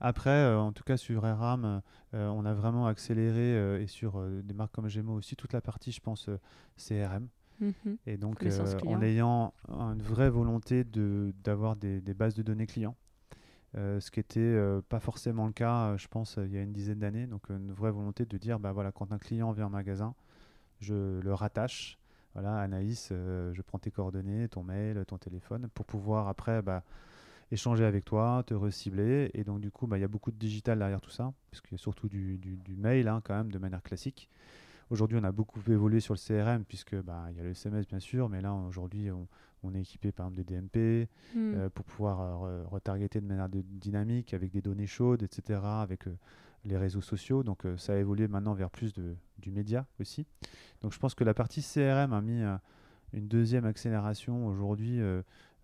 Après, 0.00 0.52
en 0.54 0.72
tout 0.72 0.84
cas 0.84 0.98
sur 0.98 1.22
RAM, 1.22 1.80
on 2.12 2.44
a 2.44 2.52
vraiment 2.52 2.86
accéléré 2.86 3.82
et 3.82 3.86
sur 3.86 4.20
des 4.42 4.52
marques 4.52 4.72
comme 4.72 4.88
Gemo 4.88 5.14
aussi 5.14 5.36
toute 5.36 5.54
la 5.54 5.62
partie, 5.62 5.92
je 5.92 6.00
pense, 6.00 6.28
CRM. 6.76 7.28
Mhm. 7.60 7.96
Et 8.06 8.18
donc, 8.18 8.44
en 8.86 9.00
ayant 9.00 9.54
une 9.68 10.02
vraie 10.02 10.28
volonté 10.28 10.84
d'avoir 10.84 11.76
des, 11.76 12.02
des, 12.02 12.12
bases 12.12 12.34
de 12.34 12.42
données 12.42 12.66
clients. 12.66 12.96
Euh, 13.76 13.98
ce 13.98 14.10
qui 14.10 14.20
n'était 14.20 14.40
euh, 14.40 14.80
pas 14.88 15.00
forcément 15.00 15.46
le 15.46 15.52
cas, 15.52 15.88
euh, 15.88 15.96
je 15.96 16.06
pense, 16.06 16.38
il 16.38 16.52
y 16.52 16.58
a 16.58 16.62
une 16.62 16.72
dizaine 16.72 17.00
d'années. 17.00 17.26
Donc 17.26 17.48
une 17.50 17.72
vraie 17.72 17.90
volonté 17.90 18.24
de 18.24 18.38
dire, 18.38 18.58
bah, 18.58 18.72
voilà, 18.72 18.92
quand 18.92 19.12
un 19.12 19.18
client 19.18 19.52
vient 19.52 19.66
en 19.66 19.70
magasin, 19.70 20.14
je 20.80 21.20
le 21.20 21.34
rattache. 21.34 21.98
Voilà, 22.34 22.58
Anaïs, 22.58 23.10
je 23.10 23.62
prends 23.62 23.78
tes 23.78 23.92
coordonnées, 23.92 24.48
ton 24.48 24.64
mail, 24.64 25.04
ton 25.06 25.18
téléphone, 25.18 25.68
pour 25.72 25.86
pouvoir 25.86 26.26
après 26.26 26.62
bah, 26.62 26.82
échanger 27.52 27.84
avec 27.84 28.04
toi, 28.04 28.42
te 28.44 28.54
recibler. 28.54 29.30
Et 29.34 29.44
donc 29.44 29.60
du 29.60 29.70
coup, 29.70 29.86
bah, 29.86 29.98
il 29.98 30.00
y 30.00 30.04
a 30.04 30.08
beaucoup 30.08 30.32
de 30.32 30.36
digital 30.36 30.78
derrière 30.80 31.00
tout 31.00 31.10
ça, 31.10 31.32
puisqu'il 31.52 31.74
y 31.74 31.76
a 31.76 31.78
surtout 31.78 32.08
du, 32.08 32.58
mail 32.76 33.06
hein, 33.06 33.20
quand 33.22 33.36
même, 33.36 33.52
de 33.52 33.58
manière 33.58 33.82
classique. 33.82 34.28
Aujourd'hui, 34.90 35.18
on 35.20 35.24
a 35.24 35.32
beaucoup 35.32 35.60
évolué 35.70 36.00
sur 36.00 36.14
le 36.14 36.18
CRM, 36.18 36.64
puisque 36.64 36.94
bah, 36.96 37.26
il 37.30 37.36
y 37.36 37.40
a 37.40 37.42
le 37.42 37.50
SMS 37.50 37.86
bien 37.86 38.00
sûr, 38.00 38.28
mais 38.28 38.40
là 38.40 38.52
aujourd'hui, 38.52 39.10
on, 39.10 39.26
on 39.64 39.74
est 39.74 39.80
équipé 39.80 40.12
par 40.12 40.26
exemple 40.26 40.44
de 40.44 40.54
DMP 40.54 41.08
hmm. 41.34 41.54
euh, 41.54 41.70
pour 41.70 41.84
pouvoir 41.84 42.44
euh, 42.44 42.64
retargeter 42.66 43.20
de 43.20 43.26
manière 43.26 43.48
dynamique 43.48 44.34
avec 44.34 44.52
des 44.52 44.60
données 44.60 44.86
chaudes, 44.86 45.22
etc., 45.22 45.60
avec 45.64 46.06
euh, 46.06 46.16
les 46.64 46.76
réseaux 46.76 47.00
sociaux. 47.00 47.42
Donc 47.42 47.64
ça 47.76 47.94
a 47.94 47.96
évolué 47.96 48.28
maintenant 48.28 48.54
vers 48.54 48.70
plus 48.70 48.92
de, 48.94 49.16
du 49.38 49.50
média 49.50 49.86
aussi. 50.00 50.26
Donc 50.80 50.92
je 50.92 50.98
pense 50.98 51.14
que 51.14 51.24
la 51.24 51.34
partie 51.34 51.62
CRM 51.62 52.12
a 52.12 52.20
mis 52.22 52.42
une 53.12 53.28
deuxième 53.28 53.66
accélération 53.66 54.46
aujourd'hui. 54.46 54.98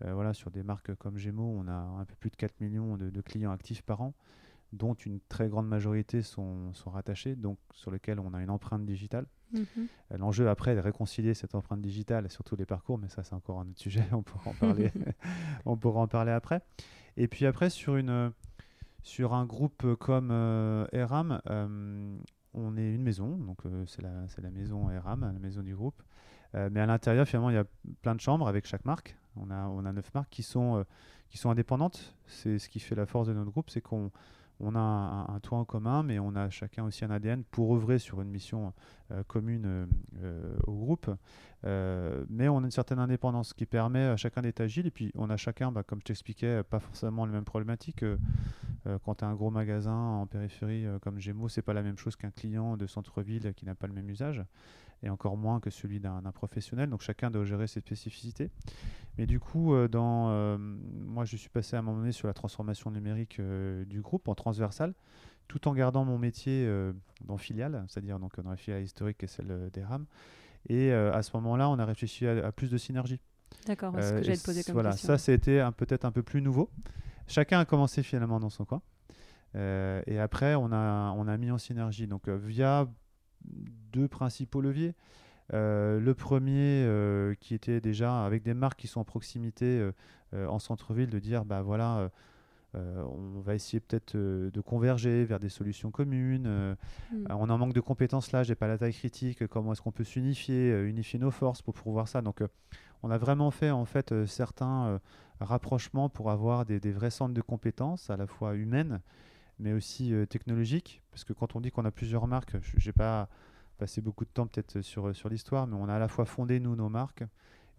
voilà, 0.02 0.34
sur 0.34 0.50
des 0.50 0.62
marques 0.62 0.94
comme 0.96 1.16
Gémeaux, 1.16 1.56
on 1.58 1.68
a 1.68 1.72
un 1.72 2.04
peu 2.04 2.14
plus 2.20 2.28
de 2.28 2.36
4 2.36 2.60
millions 2.60 2.98
de 2.98 3.20
clients 3.22 3.50
actifs 3.50 3.80
par 3.80 4.02
an 4.02 4.12
dont 4.72 4.94
une 4.94 5.20
très 5.28 5.48
grande 5.48 5.66
majorité 5.66 6.22
sont, 6.22 6.72
sont 6.72 6.90
rattachés, 6.90 7.34
donc 7.34 7.58
sur 7.72 7.90
lesquels 7.90 8.20
on 8.20 8.34
a 8.34 8.42
une 8.42 8.50
empreinte 8.50 8.86
digitale. 8.86 9.26
Mhm. 9.52 9.66
Euh, 10.12 10.18
l'enjeu 10.18 10.48
après 10.48 10.72
est 10.72 10.76
de 10.76 10.80
réconcilier 10.80 11.34
cette 11.34 11.54
empreinte 11.54 11.80
digitale 11.80 12.30
sur 12.30 12.44
tous 12.44 12.56
les 12.56 12.66
parcours, 12.66 12.98
mais 12.98 13.08
ça 13.08 13.24
c'est 13.24 13.34
encore 13.34 13.60
un 13.60 13.68
autre 13.68 13.78
sujet, 13.78 14.04
on 14.12 14.22
pourra 14.22 14.50
en 14.50 14.54
parler, 14.54 14.92
on 15.66 15.76
pourra 15.76 16.00
en 16.00 16.08
parler 16.08 16.32
après. 16.32 16.62
Et 17.16 17.26
puis 17.26 17.46
après 17.46 17.70
sur, 17.70 17.96
une, 17.96 18.32
sur 19.02 19.34
un 19.34 19.44
groupe 19.44 19.94
comme 19.96 20.30
euh, 20.30 20.86
ERAM, 20.92 21.40
euh, 21.48 22.16
on 22.54 22.76
est 22.76 22.94
une 22.94 23.02
maison, 23.02 23.36
donc 23.36 23.58
c'est 23.86 24.02
la, 24.02 24.26
la, 24.38 24.50
maison 24.50 24.90
ERAM, 24.90 25.20
la 25.20 25.38
maison 25.38 25.62
du 25.62 25.74
groupe. 25.74 26.02
mais 26.54 26.80
à 26.80 26.86
l'intérieur, 26.86 27.26
finalement, 27.26 27.50
il 27.50 27.54
y 27.54 27.58
a 27.58 27.64
plein 28.02 28.16
de 28.16 28.20
chambres 28.20 28.48
avec 28.48 28.66
chaque 28.66 28.84
marque. 28.84 29.16
On 29.36 29.52
a, 29.52 29.68
on 29.68 29.84
a 29.84 29.92
neuf 29.92 30.12
marques 30.14 30.30
qui 30.30 30.42
sont, 30.42 30.84
qui 31.28 31.38
sont 31.38 31.50
indépendantes. 31.50 32.16
C'est 32.26 32.58
ce 32.58 32.68
qui 32.68 32.80
fait 32.80 32.96
la 32.96 33.06
force 33.06 33.28
de 33.28 33.34
notre 33.34 33.52
groupe, 33.52 33.70
c'est 33.70 33.80
qu'on 33.80 34.10
on 34.60 34.74
a 34.74 34.78
un, 34.78 35.40
toit 35.40 35.58
en 35.58 35.64
commun, 35.64 36.02
mais 36.02 36.18
on 36.18 36.36
a 36.36 36.50
chacun 36.50 36.84
aussi 36.84 37.04
un 37.04 37.10
ADN 37.10 37.44
pour 37.44 37.74
œuvrer 37.74 37.98
sur 37.98 38.20
une 38.20 38.28
mission 38.28 38.72
euh, 39.10 39.22
commune 39.26 39.64
euh, 39.66 39.86
euh, 40.22 40.56
au 40.66 40.74
groupe. 40.74 41.10
mais 41.64 42.48
on 42.48 42.58
a 42.58 42.64
une 42.64 42.70
certaine 42.70 42.98
indépendance 42.98 43.52
qui 43.54 43.66
permet 43.66 44.04
à 44.04 44.16
chacun 44.16 44.42
d'être 44.42 44.60
agile. 44.60 44.86
Et 44.86 44.90
puis 44.90 45.12
on 45.14 45.30
a 45.30 45.36
chacun, 45.36 45.72
bah, 45.72 45.82
comme 45.82 46.00
je 46.00 46.04
t'expliquais, 46.04 46.62
pas 46.62 46.80
forcément 46.80 47.26
les 47.26 47.32
mêmes 47.32 47.44
problématiques. 47.44 48.04
quand 49.04 49.14
tu 49.16 49.24
as 49.24 49.28
un 49.28 49.34
gros 49.34 49.50
magasin 49.50 49.94
en 49.94 50.26
périphérie 50.26 50.86
comme 51.02 51.18
Gémeaux, 51.18 51.48
c'est 51.48 51.62
pas 51.62 51.74
la 51.74 51.82
même 51.82 51.98
chose 51.98 52.16
qu'un 52.16 52.30
client 52.30 52.76
de 52.76 52.86
centre-ville 52.86 53.52
qui 53.54 53.64
n'a 53.66 53.74
pas 53.74 53.86
le 53.86 53.92
même 53.92 54.08
usage 54.08 54.44
et 55.02 55.10
encore 55.10 55.36
moins 55.36 55.60
que 55.60 55.70
celui 55.70 56.00
d'un 56.00 56.22
professionnel. 56.32 56.90
Donc 56.90 57.00
chacun 57.00 57.30
doit 57.30 57.44
gérer 57.44 57.66
ses 57.66 57.80
spécificités. 57.80 58.50
Mais 59.18 59.26
du 59.26 59.40
coup, 59.40 59.74
euh, 59.74 59.88
dans, 59.88 60.30
euh, 60.30 60.56
moi, 60.58 61.24
je 61.24 61.36
suis 61.36 61.48
passé 61.48 61.76
à 61.76 61.80
un 61.80 61.82
moment 61.82 61.98
donné 61.98 62.12
sur 62.12 62.28
la 62.28 62.34
transformation 62.34 62.90
numérique 62.90 63.38
euh, 63.38 63.84
du 63.84 64.00
groupe 64.00 64.28
en 64.28 64.34
transversal, 64.34 64.94
tout 65.48 65.68
en 65.68 65.74
gardant 65.74 66.04
mon 66.04 66.18
métier 66.18 66.70
dans 67.24 67.36
filiale, 67.36 67.84
c'est-à-dire 67.88 68.20
donc 68.20 68.40
dans 68.40 68.50
la 68.50 68.56
filiale 68.56 68.82
historique 68.82 69.22
et 69.24 69.26
celle 69.26 69.68
des 69.72 69.82
RAM. 69.82 70.06
Et 70.68 70.92
à 70.92 71.22
ce 71.22 71.36
moment-là, 71.38 71.68
on 71.68 71.78
a 71.80 71.84
réfléchi 71.84 72.24
à, 72.24 72.52
plus 72.52 72.70
de 72.70 72.78
synergie. 72.78 73.20
D'accord, 73.66 73.92
c'est 73.96 74.02
ce 74.02 74.12
que 74.12 74.22
j'allais 74.22 74.36
te 74.36 74.44
poser 74.44 74.62
comme 74.62 74.74
voilà, 74.74 74.92
question. 74.92 75.08
Ça, 75.08 75.18
c'était 75.18 75.60
peut-être 75.76 76.04
un 76.04 76.12
peu 76.12 76.22
plus 76.22 76.40
nouveau. 76.40 76.70
Chacun 77.26 77.58
a 77.58 77.64
commencé 77.64 78.04
finalement 78.04 78.38
dans 78.38 78.48
son 78.48 78.64
coin. 78.64 78.80
et 79.56 80.20
après, 80.20 80.54
on 80.54 80.70
a, 80.70 81.12
on 81.16 81.26
a 81.26 81.36
mis 81.36 81.50
en 81.50 81.58
synergie. 81.58 82.06
Donc, 82.06 82.28
via 82.28 82.86
deux 83.92 84.08
principaux 84.08 84.60
leviers. 84.60 84.94
Euh, 85.52 85.98
le 85.98 86.14
premier 86.14 86.84
euh, 86.84 87.34
qui 87.40 87.54
était 87.54 87.80
déjà 87.80 88.24
avec 88.24 88.44
des 88.44 88.54
marques 88.54 88.78
qui 88.78 88.86
sont 88.86 89.00
en 89.00 89.04
proximité 89.04 89.90
euh, 90.32 90.46
en 90.46 90.60
centre-ville, 90.60 91.10
de 91.10 91.18
dire 91.18 91.44
bah 91.44 91.62
voilà, 91.62 92.10
on 92.74 93.40
va 93.40 93.56
essayer 93.56 93.80
peut-être 93.80 94.16
de 94.16 94.60
converger 94.60 95.24
vers 95.24 95.40
des 95.40 95.48
solutions 95.48 95.90
communes. 95.90 96.76
Hmm. 97.12 97.24
on 97.30 97.50
en 97.50 97.58
manque 97.58 97.74
de 97.74 97.80
compétences 97.80 98.30
là, 98.30 98.44
j'ai 98.44 98.54
pas 98.54 98.68
la 98.68 98.78
taille 98.78 98.92
critique. 98.92 99.46
Comment 99.48 99.72
est-ce 99.72 99.82
qu'on 99.82 99.90
peut 99.90 100.04
s'unifier, 100.04 100.70
unifier 100.84 101.18
nos 101.18 101.32
forces 101.32 101.62
pour 101.62 101.74
pouvoir 101.74 102.06
ça 102.06 102.22
Donc 102.22 102.44
on 103.02 103.10
a 103.10 103.18
vraiment 103.18 103.50
fait 103.50 103.70
en 103.70 103.84
fait 103.86 104.14
certains 104.26 105.00
rapprochements 105.40 106.08
pour 106.08 106.30
avoir 106.30 106.64
des, 106.64 106.78
des, 106.78 106.92
vrais 106.92 107.10
centres 107.10 107.34
de 107.34 107.42
compétences 107.42 108.08
à 108.08 108.16
la 108.16 108.28
fois 108.28 108.54
humaines 108.54 109.00
mais 109.60 109.72
aussi 109.72 110.12
euh, 110.12 110.26
technologique, 110.26 111.02
parce 111.10 111.24
que 111.24 111.32
quand 111.32 111.54
on 111.54 111.60
dit 111.60 111.70
qu'on 111.70 111.84
a 111.84 111.90
plusieurs 111.90 112.26
marques, 112.26 112.56
je 112.60 112.88
n'ai 112.88 112.92
pas 112.92 113.28
passé 113.78 114.00
beaucoup 114.00 114.24
de 114.24 114.30
temps 114.30 114.46
peut-être 114.46 114.80
sur, 114.80 115.14
sur 115.14 115.28
l'histoire, 115.28 115.66
mais 115.66 115.76
on 115.76 115.88
a 115.88 115.94
à 115.94 115.98
la 115.98 116.08
fois 116.08 116.24
fondé, 116.24 116.60
nous, 116.60 116.76
nos 116.76 116.88
marques, 116.88 117.22
et 117.22 117.26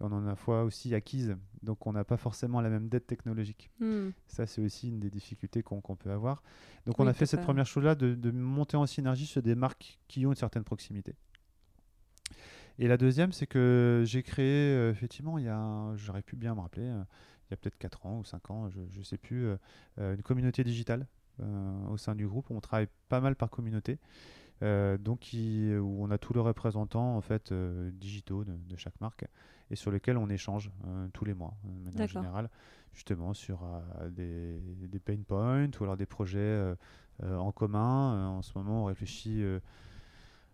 on 0.00 0.06
en 0.06 0.22
a 0.22 0.26
à 0.26 0.30
la 0.30 0.36
fois 0.36 0.62
aussi 0.62 0.94
acquises, 0.94 1.36
donc 1.62 1.86
on 1.86 1.92
n'a 1.92 2.04
pas 2.04 2.16
forcément 2.16 2.60
la 2.60 2.70
même 2.70 2.88
dette 2.88 3.06
technologique. 3.06 3.70
Hmm. 3.80 4.10
Ça, 4.26 4.46
c'est 4.46 4.62
aussi 4.62 4.88
une 4.88 5.00
des 5.00 5.10
difficultés 5.10 5.62
qu'on 5.62 5.80
peut 5.80 6.10
avoir. 6.10 6.42
Donc 6.86 6.98
on 6.98 7.06
a 7.06 7.12
fait 7.12 7.26
cette 7.26 7.42
première 7.42 7.66
chose-là, 7.66 7.94
de, 7.94 8.14
de, 8.14 8.30
monter 8.30 8.76
en 8.76 8.86
synergie 8.86 9.26
sur 9.26 9.42
des 9.42 9.54
marques 9.54 9.98
qui 10.08 10.24
ont 10.24 10.30
une 10.30 10.36
certaine 10.36 10.64
proximité. 10.64 11.14
Et 12.78 12.88
la 12.88 12.96
deuxième, 12.96 13.32
c'est 13.32 13.46
que 13.46 14.02
j'ai 14.06 14.22
créé, 14.22 14.74
euh, 14.74 14.90
effectivement, 14.90 15.36
il 15.38 15.44
y 15.44 15.48
a, 15.48 15.92
j'aurais 15.96 16.22
pu 16.22 16.36
bien 16.36 16.54
me 16.54 16.60
rappeler, 16.60 16.88
euh, 16.88 17.02
il 17.48 17.52
y 17.52 17.54
a 17.54 17.56
peut-être 17.56 17.76
4 17.76 18.06
ans 18.06 18.18
ou 18.20 18.24
5 18.24 18.50
ans, 18.50 18.70
je 18.70 18.98
ne 18.98 19.04
sais 19.04 19.18
plus, 19.18 19.46
une 19.98 20.22
communauté 20.22 20.64
digitale 20.64 21.02
euh, 21.02 21.21
au 21.90 21.96
sein 21.96 22.14
du 22.14 22.26
groupe. 22.26 22.46
On 22.50 22.60
travaille 22.60 22.88
pas 23.08 23.20
mal 23.20 23.36
par 23.36 23.50
communauté. 23.50 23.98
Euh, 24.62 24.96
donc 24.96 25.30
où 25.32 26.04
on 26.04 26.10
a 26.10 26.18
tous 26.18 26.34
les 26.34 26.40
représentants 26.40 27.16
en 27.16 27.20
fait 27.20 27.50
euh, 27.50 27.90
digitaux 27.94 28.44
de, 28.44 28.76
chaque 28.76 29.00
marque 29.00 29.24
et 29.70 29.76
sur 29.76 29.90
lesquels 29.90 30.16
on 30.16 30.28
échange 30.28 30.70
tous 31.12 31.24
les 31.24 31.34
mois 31.34 31.54
de 31.64 31.90
manière 31.90 32.06
générale 32.06 32.48
justement 32.92 33.34
sur 33.34 33.60
des, 34.10 34.60
des, 34.60 34.98
pain 35.00 35.16
points 35.26 35.70
ou 35.80 35.82
alors 35.82 35.96
des 35.96 36.06
projets 36.06 36.74
en 37.22 37.50
commun 37.50 38.28
en 38.28 38.42
ce 38.42 38.52
moment 38.56 38.82
on 38.82 38.84
réfléchit 38.84 39.42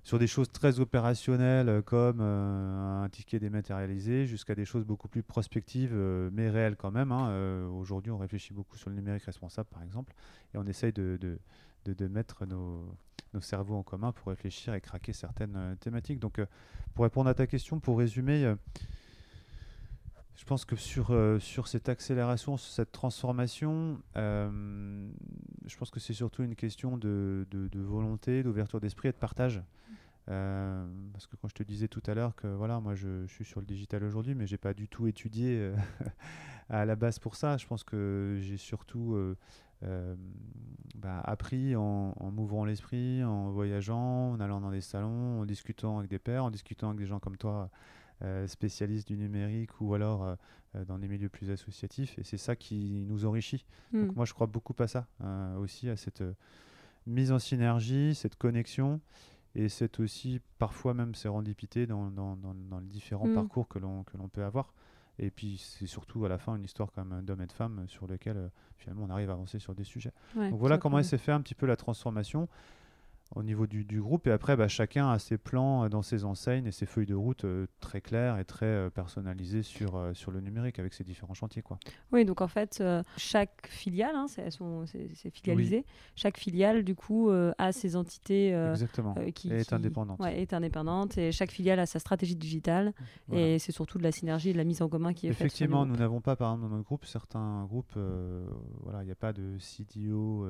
sur 0.09 0.18
des 0.18 0.27
choses 0.27 0.51
très 0.51 0.81
opérationnelles 0.81 1.68
euh, 1.68 1.83
comme 1.83 2.21
euh, 2.23 3.03
un 3.05 3.11
ticket 3.11 3.38
dématérialisé 3.38 4.25
jusqu'à 4.25 4.55
des 4.55 4.64
choses 4.64 4.87
beaucoup 4.87 5.07
plus 5.07 5.23
prospectives 5.23 5.92
euh, 5.92 6.31
mais 6.33 6.49
réelles 6.49 6.77
quand 6.77 6.90
même. 6.90 7.12
Hein. 7.12 7.68
Aujourd'hui, 7.79 8.11
on 8.11 8.16
réfléchit 8.16 8.55
beaucoup 8.55 8.79
sur 8.79 8.88
le 8.88 8.97
numérique 8.97 9.25
responsable 9.25 9.68
par 9.68 9.83
exemple 9.83 10.14
et 10.55 10.57
on 10.57 10.66
essaye 10.66 10.94
de, 10.94 11.18
de, 11.85 12.09
mettre 12.09 12.47
nos, 12.47 12.88
nos, 13.35 13.42
cerveaux 13.42 13.77
en 13.77 13.83
commun 13.83 14.12
pour 14.12 14.29
réfléchir 14.29 14.73
et 14.73 14.81
craquer 14.81 15.12
certaines 15.12 15.77
thématiques. 15.79 16.21
Donc, 16.21 16.40
pour 16.94 17.05
répondre 17.05 17.29
à 17.29 17.35
ta 17.35 17.47
question, 17.47 17.79
pour 17.79 17.99
résumer, 17.99 18.55
je 20.37 20.44
pense 20.47 20.64
que 20.64 20.77
sur, 20.77 21.14
sur 21.38 21.68
cette 21.68 21.90
accélération, 21.90 22.57
sur 22.57 22.73
cette 22.73 22.92
transformation, 22.92 24.01
je 25.68 25.76
pense 25.76 25.90
que 25.90 26.00
c'est 26.00 26.14
surtout 26.14 26.42
une 26.42 26.57
question 26.57 26.96
de, 26.98 27.46
de 27.50 27.81
volonté, 27.81 28.42
d'ouverture 28.42 28.81
d'esprit 28.81 29.09
et 29.09 29.12
de 29.12 29.16
partage. 29.16 29.62
Euh, 30.31 30.87
parce 31.12 31.26
que 31.26 31.37
quand 31.37 31.48
je 31.48 31.54
te 31.54 31.62
disais 31.62 31.88
tout 31.88 32.02
à 32.07 32.14
l'heure 32.14 32.35
que 32.35 32.46
voilà, 32.46 32.81
moi 32.81 32.94
je, 32.94 33.26
suis 33.26 33.44
sur 33.44 33.61
le 33.61 33.66
digital 33.66 34.04
aujourd'hui, 34.04 34.35
mais 34.35 34.46
j'ai 34.46 34.59
pas 34.59 34.74
du 34.74 34.87
tout 34.87 35.07
étudié 35.07 35.57
euh, 35.59 35.74
à 36.68 36.85
la 36.85 36.96
base 36.96 37.18
pour 37.18 37.35
ça. 37.35 37.57
Je 37.57 37.66
pense 37.66 37.83
que 37.83 38.37
j'ai 38.40 38.59
surtout 38.59 39.14
euh, 39.85 40.16
bah, 40.96 41.20
appris 41.20 41.76
en, 41.76 42.14
m'ouvrant 42.33 42.64
l'esprit, 42.64 43.24
en 43.24 43.50
voyageant, 43.50 44.33
en 44.33 44.40
allant 44.40 44.61
dans 44.61 44.70
des 44.70 44.83
salons, 44.83 45.40
en 45.40 45.46
discutant 45.46 45.98
avec 45.98 46.11
des 46.11 46.18
pairs, 46.18 46.44
en 46.44 46.50
discutant 46.50 46.88
avec 46.88 46.98
des 46.98 47.07
gens 47.07 47.20
comme 47.20 47.37
toi, 47.37 47.70
spécialistes 48.46 49.07
du 49.07 49.16
numérique 49.16 49.81
ou 49.81 49.94
alors 49.94 50.37
dans 50.87 50.98
des 50.98 51.09
milieux 51.09 51.28
plus 51.28 51.50
associatifs. 51.50 52.18
Et 52.18 52.24
c'est 52.24 52.37
ça 52.37 52.57
qui 52.57 53.04
nous 53.09 53.24
enrichit. 53.24 53.64
Donc 53.92 54.12
hmm. 54.12 54.14
moi 54.16 54.24
je 54.24 54.35
crois 54.35 54.46
beaucoup 54.46 54.74
à 54.78 54.87
ça 54.87 55.07
aussi, 55.59 55.88
à 55.88 55.96
cette 55.96 56.22
mise 57.07 57.33
en 57.33 57.38
synergie, 57.38 58.14
cette 58.14 58.37
connexion 58.37 59.00
et 59.54 59.68
c'est 59.68 59.98
aussi 60.00 60.40
parfois 60.59 60.94
même 60.94 61.14
sérendipité 61.14 61.87
dans, 61.87 62.11
dans, 62.11 62.37
dans, 62.37 62.78
les 62.78 62.87
différents 62.87 63.26
mm. 63.26 63.35
parcours 63.35 63.66
que 63.66 63.78
l'on 63.78 64.04
peut 64.33 64.44
avoir. 64.44 64.72
Et 65.18 65.31
puis 65.31 65.59
c'est 65.59 65.87
surtout 65.87 66.24
à 66.24 66.28
la 66.28 66.38
fin 66.38 66.54
une 66.54 66.62
histoire 66.62 66.92
comme 66.92 67.22
d'hommes 67.22 67.42
et 67.42 67.46
de 67.46 67.52
femmes 67.52 67.85
sur 67.88 68.07
lesquels 68.07 68.37
euh, 68.37 68.48
finalement 68.76 69.04
on 69.04 69.11
arrive 69.11 69.31
à 69.31 69.33
avancer 69.33 69.59
sur 69.59 69.74
des 69.74 69.83
sujets. 69.83 70.12
Donc 70.37 70.61
voilà 70.61 70.78
comment 70.78 70.98
elle 70.98 71.04
s'est 71.04 71.18
fait 71.18 71.33
un 71.33 71.40
petit 71.40 71.57
peu 71.57 71.66
la 71.66 71.74
transformation 71.74 72.48
au 73.34 73.42
niveau 73.42 73.66
du, 73.66 73.84
groupe. 74.00 74.26
Et 74.26 74.30
après, 74.30 74.56
bah, 74.56 74.68
chacun 74.68 75.10
a 75.10 75.18
ses 75.18 75.38
plans 75.38 75.84
euh, 75.84 75.88
dans 75.88 76.02
ses 76.02 76.24
enseignes 76.24 76.66
et 76.66 76.72
ses 76.72 76.86
feuilles 76.86 77.06
de 77.06 77.14
route 77.14 77.44
euh, 77.44 77.66
très 77.80 78.00
claires 78.00 78.38
et 78.38 78.44
très 78.44 78.66
euh, 78.66 78.90
personnalisées 78.90 79.62
sur, 79.62 80.02
sur 80.14 80.30
le 80.30 80.40
numérique 80.40 80.78
avec 80.78 80.94
ses 80.94 81.04
différents 81.04 81.34
chantiers. 81.34 81.62
Quoi. 81.62 81.78
Oui, 82.12 82.24
donc 82.24 82.40
en 82.40 82.48
fait, 82.48 82.82
chaque 83.16 83.68
filiale, 83.68 84.14
hein, 84.14 84.26
c'est, 84.28 85.30
filialisé, 85.30 85.84
chaque 86.14 86.38
filiale, 86.38 86.84
du 86.84 86.94
coup, 86.94 87.30
a 87.30 87.72
ses 87.72 87.96
entités 87.96 88.56
qui, 89.34 89.52
est 89.52 89.72
indépendante. 89.72 90.20
est 90.26 90.52
indépendante 90.52 91.18
et 91.18 91.32
chaque 91.32 91.50
filiale 91.50 91.80
a 91.80 91.86
sa 91.86 91.98
stratégie 91.98 92.36
digitale 92.36 92.92
et 93.32 93.58
c'est 93.58 93.72
surtout 93.72 93.98
de 93.98 94.02
la 94.02 94.12
synergie 94.12 94.50
et 94.50 94.52
de 94.52 94.58
la 94.58 94.64
mise 94.64 94.82
en 94.82 94.88
commun 94.88 95.12
qui 95.12 95.26
est 95.26 95.32
faite. 95.32 95.46
Effectivement, 95.46 95.84
nous 95.86 95.96
n'avons 95.96 96.20
pas, 96.20 96.36
par 96.36 96.52
exemple, 96.52 96.70
dans 96.70 96.76
notre 96.76 96.86
groupe, 96.86 97.04
certains 97.04 97.64
groupes, 97.64 97.98
voilà, 98.82 99.02
il 99.02 99.06
n'y 99.06 99.12
a 99.12 99.16
pas 99.16 99.32
de 99.32 99.58
CDO 99.58 100.46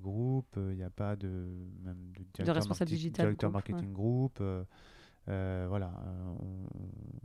groupe, 0.00 0.56
il 0.56 0.76
n'y 0.76 0.84
a 0.84 0.90
pas 0.90 1.16
de 1.16 1.48
même 1.84 2.11
directeur, 2.12 2.54
responsable 2.54 2.90
digital 2.90 3.26
directeur 3.26 3.50
marketing 3.50 3.92
group. 3.92 4.38
Euh, 4.40 4.64
euh, 5.28 5.66
voilà, 5.68 5.92
euh, 6.06 6.34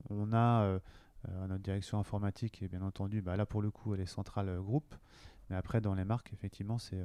on, 0.09 0.33
a 0.33 0.79
notre 1.47 1.63
direction 1.63 1.99
informatique 1.99 2.61
et 2.61 2.67
bien 2.67 2.81
entendu, 2.81 3.21
bah, 3.21 3.35
là 3.35 3.45
pour 3.45 3.61
le 3.61 3.71
coup, 3.71 3.93
elle 3.93 4.01
est 4.01 4.05
centrale 4.05 4.59
groupe. 4.61 4.95
Mais 5.49 5.55
après, 5.55 5.81
dans 5.81 5.95
les 5.95 6.05
marques, 6.05 6.31
effectivement, 6.33 6.77
c'est 6.77 7.03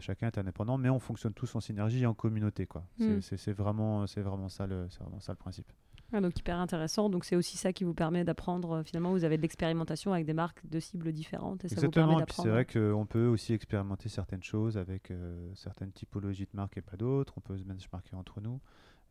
chacun 0.00 0.26
est 0.28 0.38
indépendant, 0.38 0.78
mais 0.78 0.88
on 0.88 0.98
fonctionne 0.98 1.34
tous 1.34 1.54
en 1.54 1.60
synergie 1.60 2.02
et 2.02 2.06
en 2.06 2.14
communauté. 2.14 2.66
Quoi. 2.66 2.86
C'est, 3.20 3.48
hmm. 3.48 3.52
vraiment, 3.52 4.06
c'est 4.06 4.22
vraiment 4.22 4.48
ça 4.48 4.66
le, 4.66 4.88
c'est 4.88 5.00
vraiment 5.00 5.20
ça 5.20 5.32
le 5.32 5.36
principe 5.36 5.70
donc 6.12 6.38
hyper 6.38 6.58
intéressant. 6.58 7.10
Donc 7.10 7.24
c'est 7.24 7.36
aussi 7.36 7.56
ça 7.56 7.72
qui 7.72 7.84
vous 7.84 7.94
permet 7.94 8.24
d'apprendre. 8.24 8.72
Euh, 8.72 8.82
finalement, 8.82 9.12
vous 9.12 9.24
avez 9.24 9.36
de 9.36 9.42
l'expérimentation 9.42 10.12
avec 10.12 10.26
des 10.26 10.32
marques 10.32 10.66
de 10.66 10.80
cibles 10.80 11.12
différentes. 11.12 11.64
Et 11.64 11.68
ça 11.68 11.74
Exactement. 11.74 12.18
Vous 12.18 12.42
c'est 12.42 12.48
vrai 12.48 12.64
qu'on 12.64 13.06
peut 13.06 13.26
aussi 13.26 13.52
expérimenter 13.52 14.08
certaines 14.08 14.42
choses 14.42 14.78
avec 14.78 15.10
euh, 15.10 15.50
certaines 15.54 15.92
typologies 15.92 16.44
de 16.44 16.56
marques 16.56 16.76
et 16.76 16.82
pas 16.82 16.96
d'autres. 16.96 17.34
On 17.36 17.40
peut 17.40 17.56
se 17.58 17.64
benchmarker 17.64 18.16
entre 18.16 18.40
nous. 18.40 18.60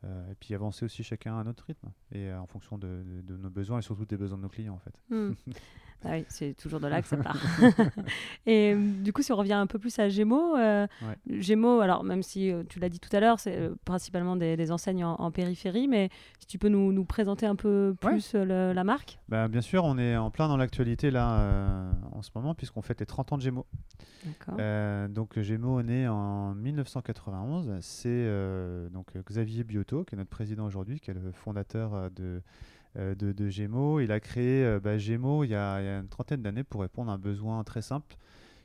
Euh, 0.06 0.32
et 0.32 0.36
puis 0.36 0.54
avancer 0.54 0.84
aussi 0.84 1.02
chacun 1.02 1.38
à 1.38 1.44
notre 1.46 1.64
rythme 1.64 1.90
et 2.12 2.34
en 2.34 2.46
fonction 2.46 2.78
de, 2.78 3.04
nos 3.30 3.50
besoins 3.50 3.80
et 3.80 3.82
surtout 3.82 4.06
des 4.06 4.18
besoins 4.18 4.38
de 4.38 4.44
nos 4.44 4.50
clients 4.50 4.74
en 4.74 4.80
fait. 4.80 4.94
Hmm. 5.10 5.32
Ah 6.06 6.12
oui, 6.12 6.26
c'est 6.28 6.54
toujours 6.56 6.80
de 6.80 6.88
là 6.88 7.02
que 7.02 7.08
ça 7.08 7.18
part. 7.18 7.38
et 8.46 8.76
du 8.76 9.14
coup, 9.14 9.22
si 9.22 9.32
on 9.32 9.36
revient 9.36 9.54
un 9.54 9.68
peu 9.68 9.80
plus 9.80 9.98
à 10.00 10.10
Gémeaux, 10.10 10.56
euh, 10.58 10.88
Gémeaux, 11.30 11.80
alors 11.80 12.04
même 12.04 12.24
si 12.24 12.52
euh, 12.52 12.64
tu 12.68 12.80
l'as 12.80 12.90
dit 12.90 13.00
tout 13.00 13.14
à 13.16 13.20
l'heure, 13.20 13.40
c'est 13.40 13.58
euh, 13.58 13.76
principalement 13.86 14.36
des, 14.36 14.72
enseignes 14.72 15.04
en, 15.04 15.32
périphérie, 15.32 15.88
mais 15.88 16.10
si 16.40 16.48
tu 16.48 16.58
peux 16.58 16.70
nous, 16.70 16.92
nous 16.92 17.06
présenter 17.06 17.46
un 17.46 17.56
peu 17.56 17.96
plus 18.00 18.34
la 18.36 18.84
marque 18.84 19.20
bah, 19.30 19.48
Bien 19.48 19.62
sûr, 19.62 19.84
on 19.84 19.98
est 19.98 20.16
en 20.16 20.32
plein 20.32 20.48
dans 20.48 20.58
l'actualité 20.58 21.12
là 21.12 21.92
en 22.12 22.22
ce 22.22 22.32
moment, 22.36 22.54
puisqu'on 22.56 22.82
fête 22.82 23.00
les 23.00 23.06
30 23.06 23.34
ans 23.34 23.38
de 23.38 23.42
Gémeaux. 23.42 23.66
donc 25.10 25.40
Gémeaux 25.40 25.80
est 25.80 25.84
né 25.84 26.08
en 26.08 26.54
1991. 26.56 27.78
C'est 27.82 28.28
donc 28.92 29.08
Xavier 29.26 29.64
Biotto, 29.64 30.04
qui 30.04 30.16
est 30.16 30.18
notre 30.18 30.30
président 30.30 30.66
aujourd'hui, 30.66 31.00
qui 31.00 31.12
est 31.12 31.16
le 31.16 31.32
fondateur 31.32 32.12
de 32.12 32.42
euh, 32.98 33.16
de, 33.16 33.50
Gémeaux. 33.50 34.00
Il 34.00 34.12
a 34.12 34.20
créé 34.20 34.64
euh, 34.64 34.80
bah, 34.80 34.98
Gémeaux 34.98 35.44
il 35.44 35.50
y, 35.50 35.56
a, 35.56 36.00
une 36.00 36.08
trentaine 36.08 36.42
d'années 36.42 36.64
pour 36.64 36.82
répondre 36.82 37.12
à 37.12 37.16
un 37.16 37.18
besoin 37.18 37.64
très 37.64 37.82
simple 37.82 38.16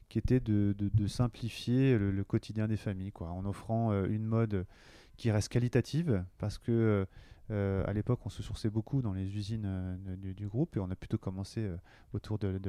qui 0.09 0.19
était 0.19 0.41
de, 0.41 0.75
simplifier 1.07 1.99
le, 1.99 2.25
quotidien 2.25 2.67
des 2.67 2.77
familles, 2.77 3.13
en 3.21 3.45
offrant 3.45 3.93
euh, 3.93 4.07
une 4.09 4.25
mode 4.25 4.67
qui 5.17 5.31
reste 5.31 5.51
qualitative, 5.51 6.25
parce 6.39 6.59
que 6.59 7.07
à 7.51 7.93
l'époque, 7.95 8.21
on 8.27 8.29
se 8.29 8.43
sourçait 8.43 8.69
beaucoup 8.69 9.01
dans 9.01 9.15
les 9.15 9.35
usines 9.35 9.99
du, 10.19 10.47
groupe 10.47 10.77
et 10.77 10.81
on 10.81 10.91
a 10.91 10.97
plutôt 10.97 11.17
commencé 11.17 11.67
autour 12.13 12.39
de, 12.39 12.61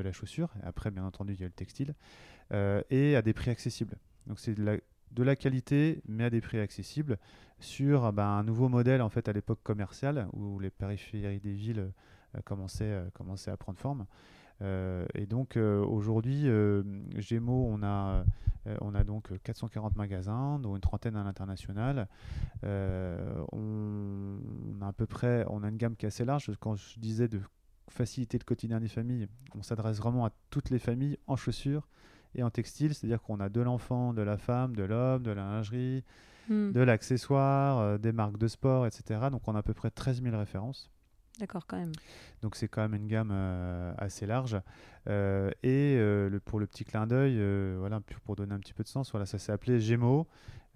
la, 0.00 0.12
chaussure. 0.12 0.52
Et 0.60 0.66
après, 0.66 0.90
bien 0.90 1.04
entendu, 1.04 1.34
il 1.34 1.40
y 1.40 1.44
a 1.44 1.46
le 1.46 1.52
textile 1.52 1.94
et 2.90 3.16
à 3.16 3.22
des 3.22 3.32
prix 3.32 3.50
accessibles. 3.50 3.96
Donc, 4.26 4.40
c'est 4.40 4.56
de 5.12 5.22
la 5.22 5.36
qualité, 5.36 6.02
mais 6.06 6.24
à 6.24 6.30
des 6.30 6.40
prix 6.40 6.58
accessibles, 6.58 7.18
sur 7.60 8.12
bah, 8.12 8.26
un 8.26 8.42
nouveau 8.42 8.68
modèle 8.68 9.02
en 9.02 9.08
fait 9.08 9.28
à 9.28 9.32
l'époque 9.32 9.60
commerciale 9.62 10.26
où 10.32 10.58
les 10.58 10.70
périphéries 10.70 11.40
des 11.40 11.52
villes 11.52 11.92
euh, 12.34 12.40
commençaient, 12.44 12.84
euh, 12.84 13.10
commençaient, 13.14 13.50
à 13.50 13.56
prendre 13.56 13.78
forme. 13.78 14.06
Euh, 14.60 15.06
et 15.14 15.26
donc 15.26 15.56
aujourd'hui, 15.56 16.46
Gémeaux, 17.16 17.66
on 17.68 17.82
a, 17.82 18.24
on 18.80 18.94
a 18.94 19.02
donc 19.02 19.30
440 19.42 19.96
magasins, 19.96 20.58
dont 20.60 20.76
une 20.76 20.80
trentaine 20.80 21.16
à 21.16 21.24
l'international. 21.24 22.08
Peu 24.96 25.06
près, 25.06 25.44
on 25.48 25.64
a 25.64 25.68
une 25.68 25.78
gamme 25.78 25.96
qui 25.96 26.06
est 26.06 26.08
assez 26.08 26.24
large. 26.24 26.50
Quand 26.60 26.76
je 26.76 27.00
disais 27.00 27.26
de 27.26 27.40
faciliter 27.88 28.38
le 28.38 28.44
quotidien 28.44 28.78
des 28.78 28.88
familles, 28.88 29.26
on 29.56 29.62
s'adresse 29.62 29.98
vraiment 29.98 30.26
à 30.26 30.30
toutes 30.50 30.70
les 30.70 30.78
familles 30.78 31.18
en 31.26 31.34
chaussures 31.34 31.88
et 32.34 32.42
en 32.42 32.50
textile, 32.50 32.94
c'est-à-dire 32.94 33.22
qu'on 33.22 33.40
a 33.40 33.48
de 33.48 33.60
l'enfant, 33.60 34.14
de 34.14 34.22
la 34.22 34.36
femme, 34.36 34.74
de 34.74 34.82
l'homme, 34.82 35.22
de 35.22 35.30
la 35.30 35.42
lingerie, 35.42 36.04
hmm. 36.48 36.72
de 36.72 36.80
l'accessoire, 36.80 37.78
euh, 37.78 37.98
des 37.98 38.12
marques 38.12 38.38
de 38.38 38.48
sport, 38.48 38.86
etc. 38.86 39.28
Donc 39.30 39.46
on 39.46 39.54
a 39.54 39.58
à 39.58 39.62
peu 39.62 39.74
près 39.74 39.90
13 39.90 40.22
000 40.22 40.36
références. 40.36 40.90
D'accord, 41.38 41.66
quand 41.66 41.78
même. 41.78 41.92
Donc 42.42 42.56
c'est 42.56 42.68
quand 42.68 42.82
même 42.82 42.94
une 42.94 43.06
gamme 43.06 43.30
euh, 43.32 43.92
assez 43.98 44.26
large. 44.26 44.60
Euh, 45.08 45.50
et 45.62 45.96
le, 45.96 46.40
pour 46.44 46.60
le 46.60 46.66
petit 46.66 46.84
clin 46.84 47.06
d'œil, 47.06 47.40
voilà, 47.78 48.00
pour 48.24 48.36
donner 48.36 48.54
un 48.54 48.60
petit 48.60 48.74
peu 48.74 48.82
de 48.82 48.88
sens, 48.88 49.10
voilà, 49.10 49.26
ça 49.26 49.38
s'est 49.38 49.52
appelé 49.52 49.80
Gémeaux, 49.80 50.26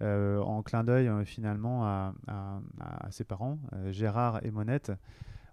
en 0.01 0.63
clin 0.63 0.83
d'œil 0.83 1.09
finalement 1.25 1.85
à, 1.85 2.13
à, 2.27 3.11
ses 3.11 3.23
parents, 3.23 3.59
Gérard 3.91 4.43
et 4.43 4.51
Monette 4.51 4.91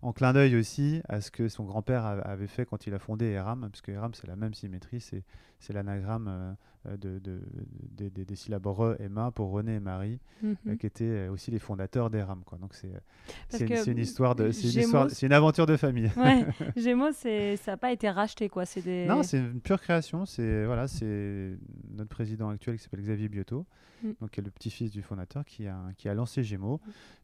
en 0.04 0.12
clin 0.12 0.34
d'œil 0.34 0.54
aussi 0.56 1.00
à 1.08 1.20
ce 1.22 1.30
que 1.30 1.48
son 1.48 1.64
grand-père 1.64 2.04
avait 2.04 2.46
fait 2.46 2.66
quand 2.66 2.86
il 2.86 2.94
a 2.94 2.98
fondé 2.98 3.26
ERAM, 3.26 3.60
parce 3.70 3.80
que 3.80 3.90
ERAM 3.90 4.12
c'est 4.12 4.26
la 4.26 4.36
même 4.36 4.52
symétrie, 4.52 5.00
c'est 5.00 5.72
l'anagramme 5.72 6.56
euh, 6.86 6.96
de, 6.98 8.20
des 8.22 8.36
syllabes 8.36 8.66
Re 8.66 9.00
et 9.00 9.08
Ma 9.08 9.30
pour 9.30 9.50
René 9.50 9.76
et 9.76 9.80
Marie, 9.80 10.20
euh, 10.44 10.54
mhm. 10.66 10.76
qui 10.76 10.86
étaient 10.86 11.28
aussi 11.28 11.50
les 11.50 11.58
fondateurs 11.58 12.10
d'ERAM. 12.10 12.42
Donc 12.60 12.74
c'est 12.74 13.86
une 13.86 13.98
histoire 13.98 14.34
de, 14.34 14.50
c'est 14.50 15.22
une, 15.22 15.32
aventure 15.32 15.64
de 15.64 15.78
famille. 15.78 16.10
Ouais, 16.18 16.44
Gémeaux, 16.76 17.12
ça 17.12 17.56
n'a 17.66 17.76
pas 17.78 17.92
été 17.92 18.10
racheté 18.10 18.50
quoi. 18.50 18.64
Des... 18.84 19.06
Non, 19.06 19.22
c'est 19.22 19.38
une 19.38 19.60
pure 19.60 19.80
création. 19.80 20.26
C'est 20.26 20.66
voilà, 20.66 20.86
c'est 20.86 21.56
notre 21.94 22.10
président 22.10 22.50
actuel 22.50 22.76
qui 22.76 22.82
s'appelle 22.82 23.00
Xavier 23.00 23.28
Biotto, 23.28 23.64
mm. 24.02 24.10
donc 24.20 24.32
qui 24.32 24.40
est 24.40 24.44
le 24.44 24.50
petit-fils 24.50 24.90
du 24.90 25.00
fondateur 25.00 25.46
qui 25.46 25.66
a 25.66 25.78
qui 25.96 26.10
a 26.10 26.14
lancé 26.14 26.42
Gémeaux. 26.42 26.80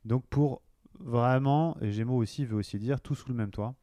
Donc 0.06 0.24
pour 0.30 0.62
vraiment, 1.00 1.76
et 1.80 1.92
Gémeaux 1.92 2.16
aussi 2.16 2.44
veut 2.44 2.56
aussi 2.56 2.78
dire 2.78 3.00
tout 3.00 3.14
sous 3.14 3.28
le 3.28 3.34
même 3.34 3.50
toit. 3.50 3.74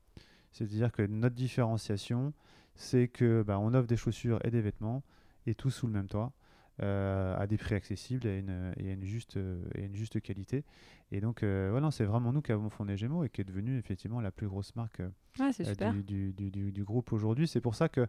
C'est-à-dire 0.52 0.92
que 0.92 1.02
notre 1.04 1.36
différenciation, 1.36 2.34
c'est 2.76 3.08
que 3.08 3.44
bah, 3.44 3.60
on 3.60 3.74
offre 3.74 3.88
des 3.88 3.98
chaussures 3.98 4.40
et 4.46 4.52
des 4.52 4.62
vêtements 4.62 5.04
et 5.46 5.56
tout 5.56 5.70
sous 5.70 5.88
le 5.88 5.94
même 5.94 6.08
toit. 6.08 6.34
Euh, 6.84 7.36
à 7.36 7.48
des 7.48 7.58
prix 7.58 7.74
accessibles 7.74 8.28
et 8.28 8.30
à 8.30 8.38
une, 8.38 8.74
et 8.78 8.92
une, 8.92 9.04
juste, 9.04 9.40
et 9.74 9.86
une 9.86 9.96
juste 9.96 10.22
qualité. 10.22 10.64
Et 11.12 11.22
donc, 11.22 11.42
euh, 11.42 11.70
voilà, 11.72 11.90
c'est 11.90 12.04
vraiment 12.04 12.32
nous 12.32 12.44
qui 12.44 12.52
avons 12.52 12.70
fondé 12.70 12.96
Gémeaux 12.96 13.24
et 13.24 13.30
qui 13.30 13.42
est 13.42 13.46
devenu 13.46 13.80
effectivement 13.80 14.22
la 14.22 14.30
plus 14.30 14.48
grosse 14.48 14.76
marque 14.76 15.00
euh, 15.00 15.10
du, 16.04 16.34
du, 16.34 16.52
du, 16.52 16.72
du, 16.72 16.84
groupe 16.84 17.12
aujourd'hui. 17.14 17.48
C'est 17.48 17.62
pour 17.62 17.74
ça 17.74 17.90
que 17.90 18.06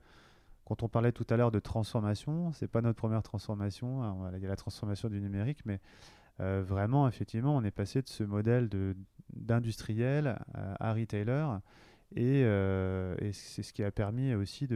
quand 0.67 0.83
on 0.83 0.89
parlait 0.91 1.13
tout 1.13 1.27
à 1.31 1.39
l'heure 1.39 1.51
de 1.51 1.61
transformation, 1.61 2.53
c'est 2.53 2.69
pas 2.69 2.83
notre 2.83 2.99
première 2.99 3.23
transformation. 3.23 4.31
Il 4.35 4.43
y 4.43 4.45
a 4.45 4.49
la 4.51 4.57
transformation 4.57 5.09
du 5.09 5.19
numérique, 5.23 5.65
mais 5.65 5.81
euh, 6.41 6.63
vraiment, 6.65 7.09
effectivement, 7.09 7.57
on 7.57 7.65
est 7.65 7.71
passé 7.71 8.03
de 8.03 8.09
ce 8.09 8.25
modèle 8.25 8.69
d'industriel 9.33 10.39
à 10.55 10.93
retailer. 10.93 11.59
Et, 12.15 12.43
euh, 12.45 13.15
et 13.19 13.33
c'est 13.33 13.63
ce 13.63 13.73
qui 13.73 13.83
a 13.83 13.91
permis 13.91 14.35
aussi 14.35 14.67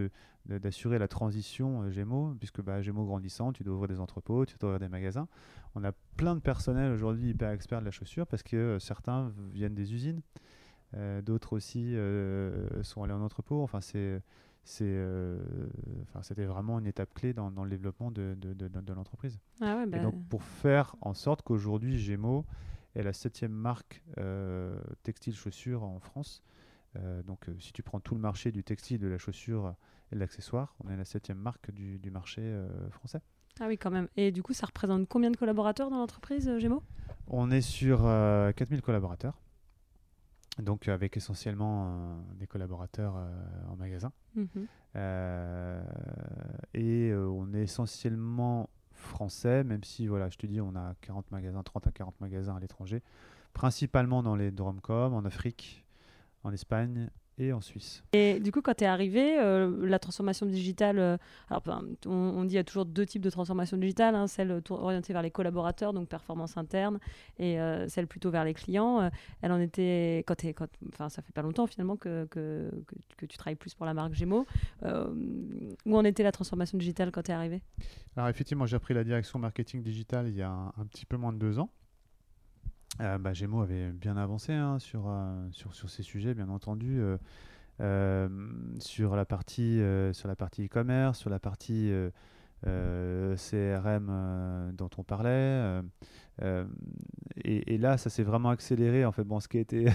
d'assurer 0.47 0.99
la 0.99 1.09
transition 1.09 1.91
Gémeaux, 1.91 2.35
puisque 2.39 2.61
bah, 2.61 2.83
Gémeaux 2.83 3.05
grandissant, 3.05 3.53
tu 3.53 3.65
dois 3.65 3.75
ouvrir 3.75 3.89
des 3.89 4.01
entrepôts, 4.01 4.45
tu 4.45 4.57
dois 4.59 4.71
ouvrir 4.71 4.81
des 4.81 4.89
magasins. 4.89 5.29
On 5.75 5.85
a 5.85 5.93
plein 6.17 6.35
de 6.35 6.41
personnel 6.41 6.93
aujourd'hui 6.93 7.31
hyper 7.31 7.51
experts 7.51 7.81
de 7.81 7.87
la 7.87 7.91
chaussure 7.91 8.27
parce 8.27 8.43
que 8.43 8.79
certains 8.79 9.33
viennent 9.53 9.75
des 9.75 9.95
usines, 9.95 10.21
d'autres 11.23 11.55
aussi 11.55 11.97
sont 12.83 13.03
allés 13.03 13.15
en 13.15 13.23
entrepôt. 13.23 13.63
Enfin, 13.63 13.81
c'est 13.81 14.21
c'était 14.65 16.45
vraiment 16.45 16.79
une 16.79 16.87
étape 16.87 17.13
clé 17.15 17.33
dans, 17.33 17.51
le 17.51 17.71
développement 17.71 18.11
de, 18.11 18.35
de, 18.37 18.93
l'entreprise. 18.93 19.39
Ah 19.61 19.85
Et 19.93 19.99
donc, 19.99 20.15
bah. 20.15 20.27
pour 20.29 20.43
faire 20.43 20.97
en 21.01 21.15
sorte 21.15 21.43
qu'aujourd'hui, 21.43 21.99
Gémeaux 21.99 22.45
est 22.95 23.03
la 23.03 23.13
septième 23.13 23.53
marque 23.53 24.03
textile 25.03 25.35
chaussure 25.35 25.83
en 25.83 25.99
France, 25.99 26.43
euh, 26.97 27.23
donc, 27.23 27.49
euh, 27.49 27.55
si 27.59 27.73
tu 27.73 27.83
prends 27.83 28.01
tout 28.01 28.15
le 28.15 28.21
marché 28.21 28.53
du 28.53 28.63
textile, 28.65 28.99
de 28.99 29.09
la 29.09 29.19
chaussure 29.19 29.75
et 30.11 30.15
de 30.15 30.21
l'accessoire, 30.21 30.75
on 30.85 30.91
est 30.91 30.97
la 30.97 31.05
septième 31.05 31.39
marque 31.39 31.71
du, 31.71 32.11
marché 32.11 32.43
euh, 32.43 32.69
français. 32.91 33.21
Ah 33.61 33.67
oui, 33.69 33.79
quand 33.79 33.91
même. 33.91 34.09
Et 34.17 34.33
du 34.33 34.43
coup, 34.43 34.53
ça 34.53 34.67
représente 34.67 35.09
combien 35.09 35.31
de 35.31 35.37
collaborateurs 35.37 35.91
dans 35.91 35.99
l'entreprise 35.99 36.59
Gémeaux? 36.59 36.83
On 37.27 37.51
est 37.51 37.61
sur 37.61 38.01
4000 38.01 38.83
collaborateurs. 38.83 39.41
Donc, 40.59 40.89
avec 40.89 41.17
essentiellement 41.17 42.17
des 42.39 42.47
collaborateurs 42.47 43.15
en 43.71 43.77
magasin. 43.77 44.13
Mhm. 44.35 44.67
et 46.75 47.13
on 47.15 47.55
est 47.55 47.63
essentiellement 47.63 48.69
français, 48.93 49.65
même 49.65 49.85
si, 49.85 50.07
voilà, 50.07 50.29
je 50.29 50.37
te 50.37 50.47
dis, 50.47 50.61
on 50.61 50.75
a 50.77 50.95
40 51.01 51.31
magasins, 51.31 51.63
30 51.63 51.87
à 51.87 51.91
40 51.91 52.21
magasins 52.21 52.57
à 52.57 52.61
l'étranger, 52.61 53.03
principalement 53.53 54.23
dans 54.23 54.37
les 54.37 54.51
Dromcom, 54.51 55.15
en 55.15 55.25
Afrique, 55.25 55.85
en 56.45 56.53
Espagne 56.53 57.11
et 57.47 57.53
en 57.53 57.61
Suisse. 57.61 58.03
Et 58.13 58.41
du 58.41 58.53
coup, 58.53 58.63
quand 58.63 58.75
tu 58.75 58.85
es 58.85 58.87
arrivé, 58.87 59.39
euh, 59.39 59.87
la 59.87 59.99
transformation 59.99 60.47
digitale, 60.47 60.99
euh, 60.99 61.17
alors, 61.51 61.63
on, 62.07 62.43
dit 62.43 62.49
qu'il 62.49 62.57
y 62.57 62.59
a 62.59 62.65
toujours 62.65 62.85
deux 62.85 63.07
types 63.07 63.23
de 63.23 63.31
transformation 63.31 63.77
digitale, 63.77 64.15
hein, 64.15 64.27
celle 64.27 64.63
orientée 64.71 65.13
vers 65.13 65.23
les 65.23 65.31
collaborateurs, 65.31 65.93
donc 65.93 66.09
performance 66.09 66.57
interne, 66.57 66.99
et 67.39 67.61
euh, 67.61 67.89
celle 67.89 68.07
plutôt 68.07 68.31
vers 68.31 68.45
les 68.45 68.55
clients. 68.55 69.11
elle 69.41 69.53
en 69.53 69.61
était, 69.61 70.25
quand, 70.27 70.45
es, 70.45 70.53
quand 70.53 70.69
enfin, 70.93 71.09
ça 71.09 71.23
fait 71.23 71.33
pas 71.33 71.43
longtemps 71.43 71.67
finalement 71.67 71.97
que, 71.97 72.27
que, 72.27 72.71
que, 73.17 73.27
tu 73.27 73.37
travailles 73.37 73.57
plus 73.57 73.75
pour 73.75 73.87
la 73.87 73.95
marque 73.95 74.15
Gémeaux. 74.15 74.47
où 74.83 75.97
en 75.97 76.05
était 76.05 76.23
la 76.23 76.33
transformation 76.33 76.79
digitale 76.79 77.11
quand 77.11 77.23
tu 77.23 77.31
es 77.31 77.35
arrivé? 77.35 77.63
Alors 78.17 78.29
effectivement, 78.29 78.67
j'ai 78.67 78.79
pris 78.79 78.95
la 78.95 79.05
direction 79.05 79.39
marketing 79.39 79.83
digital 79.83 80.29
il 80.29 80.37
y 80.37 80.43
a 80.43 80.51
un 80.51 80.87
petit 80.87 81.07
peu 81.07 81.17
moins 81.17 81.33
de 81.33 81.39
deux 81.39 81.59
ans. 81.59 81.71
Euh, 83.01 83.19
bah, 83.19 83.33
Gémeaux 83.33 83.63
avait 83.63 83.91
bien 83.91 84.17
avancé 84.17 84.53
hein, 84.53 84.79
sur, 84.79 85.05
euh, 85.09 85.49
sur, 85.53 85.75
sur, 85.75 85.89
ces 85.89 86.03
sujets, 86.03 86.35
bien 86.35 86.51
entendu, 86.51 87.01
euh, 87.81 88.29
sur 88.79 89.17
la 89.17 89.25
partie 89.25 89.81
sur 90.13 90.29
la 90.29 90.37
partie 90.37 90.67
e-commerce, 90.67 91.19
sur 91.19 91.31
la 91.31 91.39
partie 91.39 91.91
CRM 92.63 94.73
dont 94.75 94.91
on 94.99 95.05
parlait. 95.05 95.81
Et, 97.45 97.75
et, 97.75 97.79
là, 97.79 97.97
ça 97.97 98.11
s'est 98.11 98.23
vraiment 98.23 98.51
accéléré. 98.51 99.05
En 99.05 99.13
fait, 99.13 99.25
bon, 99.25 99.41
ce 99.41 99.49
qui 99.49 99.59
été, 99.59 99.87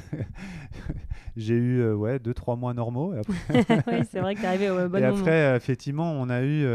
j'ai 1.38 1.56
eu 1.56 1.92
ouais 1.92 2.20
deux 2.20 2.34
trois 2.34 2.56
mois 2.56 2.74
normaux. 2.74 3.14
Et 3.14 3.20
après... 3.20 3.84
oui, 3.88 4.06
c'est 4.10 4.22
vrai 4.22 4.36
que 4.36 4.40
tu 4.40 4.46
arrivé 4.46 4.70
au 4.70 4.90
bon 4.90 4.98
Et 5.02 5.06
après, 5.06 5.56
effectivement, 5.56 6.12
on 6.14 6.30
a 6.30 6.44
eu, 6.44 6.66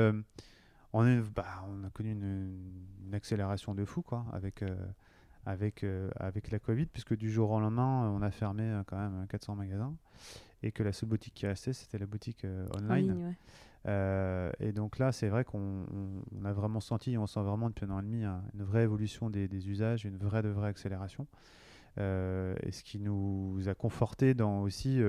on 0.92 1.02
a, 1.02 1.20
bah, 1.34 1.64
on 1.68 1.84
a 1.84 1.90
connu 1.90 2.12
une, 2.12 2.54
une, 3.06 3.14
accélération 3.14 3.74
de 3.74 3.84
fou, 3.84 4.02
quoi, 4.02 4.24
avec 4.32 4.62
avec, 5.46 5.84
euh, 5.84 6.10
avec 6.16 6.50
la 6.50 6.58
Covid, 6.58 6.86
puisque 6.86 7.16
du 7.16 7.30
jour 7.30 7.50
au 7.50 7.60
lendemain, 7.60 8.10
on 8.10 8.22
a 8.22 8.30
fermé 8.30 8.64
euh, 8.64 8.82
quand 8.86 8.96
même 8.96 9.26
400 9.28 9.56
magasins 9.56 9.94
et 10.62 10.70
que 10.70 10.82
la 10.82 10.92
seule 10.92 11.08
boutique 11.08 11.34
qui 11.34 11.46
restait, 11.46 11.72
c'était 11.72 11.98
la 11.98 12.06
boutique 12.06 12.44
euh, 12.44 12.66
online. 12.78 13.34
et 14.60 14.72
donc 14.72 14.98
là, 14.98 15.10
c'est 15.10 15.28
vrai 15.28 15.44
qu'on 15.44 15.86
a 16.44 16.52
vraiment 16.52 16.80
senti, 16.80 17.18
on 17.18 17.26
sent 17.26 17.42
vraiment 17.42 17.68
depuis 17.68 17.84
un 17.86 17.90
an 17.90 17.98
et 17.98 18.02
demi, 18.02 18.24
une 18.24 18.62
vraie 18.62 18.84
évolution 18.84 19.28
des, 19.28 19.48
des, 19.48 19.68
usages, 19.68 20.04
une 20.04 20.18
vraie 20.18 20.42
de 20.42 20.48
vraie 20.48 20.68
accélération. 20.68 21.26
et 21.96 22.70
ce 22.70 22.84
qui 22.84 23.00
nous 23.00 23.60
a 23.66 23.74
conforté 23.74 24.34
dans 24.34 24.62
aussi 24.62 25.00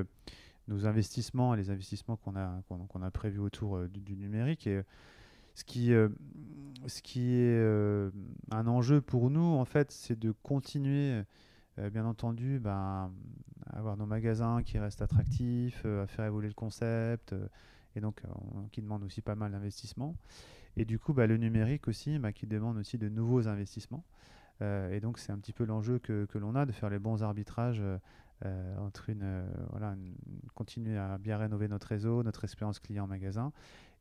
nos 0.67 0.87
investissements 0.87 1.53
et 1.53 1.57
les 1.57 1.69
investissements 1.69 2.15
qu'on 2.15 2.35
a, 2.35 2.63
qu'on 2.67 3.01
a 3.03 3.11
prévus 3.11 3.39
autour 3.39 3.87
du, 3.87 4.01
du, 4.01 4.15
numérique. 4.15 4.65
Et 4.65 4.81
ce 5.53 5.63
qui, 5.63 5.93
euh, 5.93 6.09
ce 6.87 7.01
qui 7.01 7.35
est 7.35 7.59
euh, 7.59 8.09
un 8.51 8.67
enjeu 8.67 9.01
pour 9.01 9.29
nous, 9.29 9.41
en 9.41 9.65
fait, 9.65 9.91
c'est 9.91 10.17
de 10.17 10.31
continuer, 10.43 11.23
euh, 11.79 11.89
bien 11.89 12.05
entendu, 12.05 12.59
ben, 12.59 13.11
à 13.67 13.77
avoir 13.77 13.97
nos 13.97 14.05
magasins 14.05 14.63
qui 14.63 14.79
restent 14.79 15.01
attractifs, 15.01 15.85
à 15.85 16.07
faire 16.07 16.25
évoluer 16.25 16.47
le 16.47 16.53
concept, 16.53 17.35
et 17.95 18.01
donc 18.01 18.21
qui 18.71 18.81
demande 18.81 19.03
aussi 19.03 19.21
pas 19.21 19.35
mal 19.35 19.51
d'investissement. 19.51 20.15
Et 20.75 20.85
du 20.85 20.99
coup, 20.99 21.13
bah, 21.13 21.27
le 21.27 21.37
numérique 21.37 21.87
aussi, 21.87 22.17
bah, 22.19 22.33
qui 22.33 22.47
demande 22.47 22.77
aussi 22.77 22.97
de 22.97 23.07
nouveaux 23.07 23.47
investissements. 23.47 24.03
et 24.61 24.99
donc, 25.01 25.19
c'est 25.19 25.31
un 25.31 25.37
petit 25.37 25.53
peu 25.53 25.65
l'enjeu 25.65 25.99
que, 25.99 26.25
que 26.25 26.37
l'on 26.37 26.55
a, 26.55 26.65
de 26.65 26.71
faire 26.71 26.89
les 26.89 26.99
bons 26.99 27.23
arbitrages 27.23 27.81
entre 28.79 29.09
une, 29.09 29.45
voilà, 29.69 29.95
continuer 30.55 30.97
à 30.97 31.17
bien 31.17 31.37
rénover 31.37 31.69
notre 31.69 31.87
réseau, 31.87 32.23
notre 32.23 32.43
expérience 32.43 32.79
client 32.79 33.07
magasin, 33.07 33.53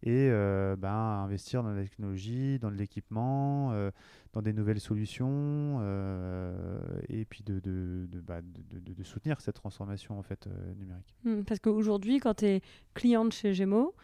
et 0.04 0.28
euh, 0.30 0.74
ben, 0.76 0.90
investir 0.90 1.62
dans 1.62 1.70
la 1.70 1.82
technologie, 1.82 2.58
dans 2.58 2.70
l'équipement, 2.70 3.70
euh, 3.72 3.90
dans 4.32 4.42
des 4.42 4.52
nouvelles 4.52 4.80
solutions, 4.80 5.78
euh, 5.80 6.78
et 7.08 7.24
puis 7.24 7.44
de, 7.44 7.60
de, 7.60 8.06
de, 8.10 8.20
bah, 8.20 8.40
de, 8.42 9.04
soutenir 9.04 9.40
cette 9.40 9.54
transformation 9.54 10.18
en 10.18 10.22
fait, 10.22 10.48
numérique. 10.78 11.14
Hmm, 11.24 11.42
parce 11.42 11.60
qu'aujourd'hui, 11.60 12.18
quand 12.18 12.34
tu 12.34 12.46
es 12.46 12.62
cliente 12.94 13.32
chez 13.32 13.54
Gémeaux, 13.54 13.94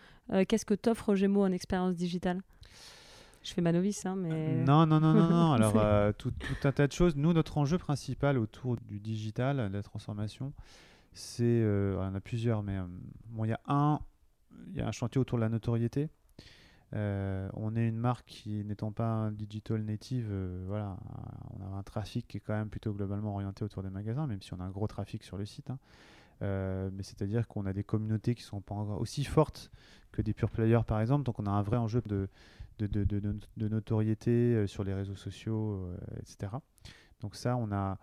qu'est-ce 0.46 0.66
que 0.66 0.74
t'offre 0.74 1.14
Gémeaux 1.16 1.42
en 1.42 1.52
expérience 1.52 1.96
digitale? 1.96 2.42
Je 3.42 3.54
fais 3.54 3.62
ma 3.62 3.72
novice, 3.72 4.04
hein, 4.04 4.14
mais... 4.16 4.56
Non, 4.56 4.84
non, 4.86 5.00
non, 5.00 5.14
non, 5.14 5.28
non. 5.28 5.52
Alors, 5.54 6.14
tout, 6.14 6.30
tout, 6.30 6.68
un 6.68 6.72
tas 6.72 6.86
de 6.86 6.92
choses. 6.92 7.16
Nous, 7.16 7.32
notre 7.32 7.56
enjeu 7.58 7.78
principal 7.78 8.36
autour 8.38 8.76
du 8.76 9.00
digital, 9.00 9.68
de 9.70 9.76
la 9.76 9.82
transformation, 9.82 10.52
c'est... 11.12 11.64
on 11.64 12.02
en 12.02 12.14
a 12.14 12.20
plusieurs, 12.20 12.62
mais 12.62 12.78
bon, 13.30 13.44
il 13.44 13.48
y 13.48 13.52
a 13.52 13.60
un 13.66 14.00
il 14.68 14.76
y 14.76 14.80
a 14.80 14.86
un 14.86 14.92
chantier 14.92 15.20
autour 15.20 15.38
de 15.38 15.42
la 15.42 15.48
notoriété. 15.48 16.10
Euh, 16.94 17.48
on 17.54 17.76
est 17.76 17.86
une 17.86 17.98
marque 17.98 18.26
qui, 18.26 18.64
n'étant 18.64 18.92
pas 18.92 19.08
un 19.08 19.30
digital 19.30 19.82
native, 19.82 20.28
euh, 20.30 20.64
voilà, 20.66 20.96
on 21.50 21.62
a 21.62 21.78
un 21.78 21.82
trafic 21.82 22.26
qui 22.26 22.38
est 22.38 22.40
quand 22.40 22.54
même 22.54 22.70
plutôt 22.70 22.94
globalement 22.94 23.34
orienté 23.34 23.62
autour 23.62 23.82
des 23.82 23.90
magasins, 23.90 24.26
même 24.26 24.40
si 24.40 24.54
on 24.54 24.60
a 24.60 24.64
un 24.64 24.70
gros 24.70 24.86
trafic 24.86 25.22
sur 25.22 25.36
le 25.36 25.44
site. 25.44 25.70
Hein. 25.70 25.78
Euh, 26.40 26.88
mais 26.92 27.02
c'est-à-dire 27.02 27.46
qu'on 27.46 27.66
a 27.66 27.72
des 27.72 27.84
communautés 27.84 28.34
qui 28.34 28.42
sont 28.42 28.60
pas 28.60 28.74
aussi 28.74 29.24
fortes 29.24 29.70
que 30.12 30.22
des 30.22 30.32
pure 30.32 30.50
players, 30.50 30.82
par 30.86 31.00
exemple. 31.00 31.24
Donc 31.24 31.38
on 31.40 31.46
a 31.46 31.50
un 31.50 31.62
vrai 31.62 31.76
enjeu 31.76 32.00
de, 32.06 32.28
de, 32.78 32.86
de, 32.86 33.04
de 33.04 33.68
notoriété 33.68 34.66
sur 34.66 34.84
les 34.84 34.94
réseaux 34.94 35.16
sociaux, 35.16 35.90
etc. 36.20 36.52
Donc 37.20 37.34
ça, 37.34 37.56
on 37.56 37.72
a, 37.72 37.98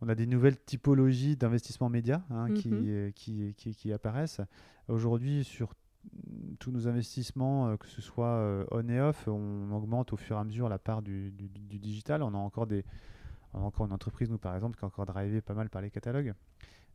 on 0.00 0.08
a 0.08 0.14
des 0.14 0.26
nouvelles 0.26 0.58
typologies 0.58 1.36
d'investissement 1.36 1.88
média 1.88 2.24
hein, 2.30 2.48
mm-hmm. 2.48 3.12
qui, 3.12 3.54
qui, 3.54 3.74
qui, 3.74 3.92
apparaissent. 3.92 4.40
Aujourd'hui, 4.88 5.44
sur 5.44 5.74
tous 6.58 6.70
nos 6.70 6.88
investissements, 6.88 7.68
euh, 7.68 7.76
que 7.76 7.86
ce 7.86 8.00
soit 8.00 8.26
euh, 8.26 8.64
on 8.70 8.88
et 8.88 9.00
off, 9.00 9.28
on 9.28 9.70
augmente 9.72 10.12
au 10.12 10.16
fur 10.16 10.36
et 10.36 10.40
à 10.40 10.44
mesure 10.44 10.68
la 10.68 10.78
part 10.78 11.02
du, 11.02 11.30
digital. 11.30 12.22
On 12.22 12.34
a 12.34 12.38
encore 12.38 12.66
des, 12.66 12.84
encore 13.52 13.86
une 13.86 13.92
entreprise, 13.92 14.30
nous 14.30 14.38
par 14.38 14.54
exemple, 14.54 14.78
qui 14.78 14.84
est 14.84 14.86
encore 14.86 15.06
drivée 15.06 15.40
pas 15.40 15.54
mal 15.54 15.68
par 15.68 15.82
les 15.82 15.90
catalogues. 15.90 16.34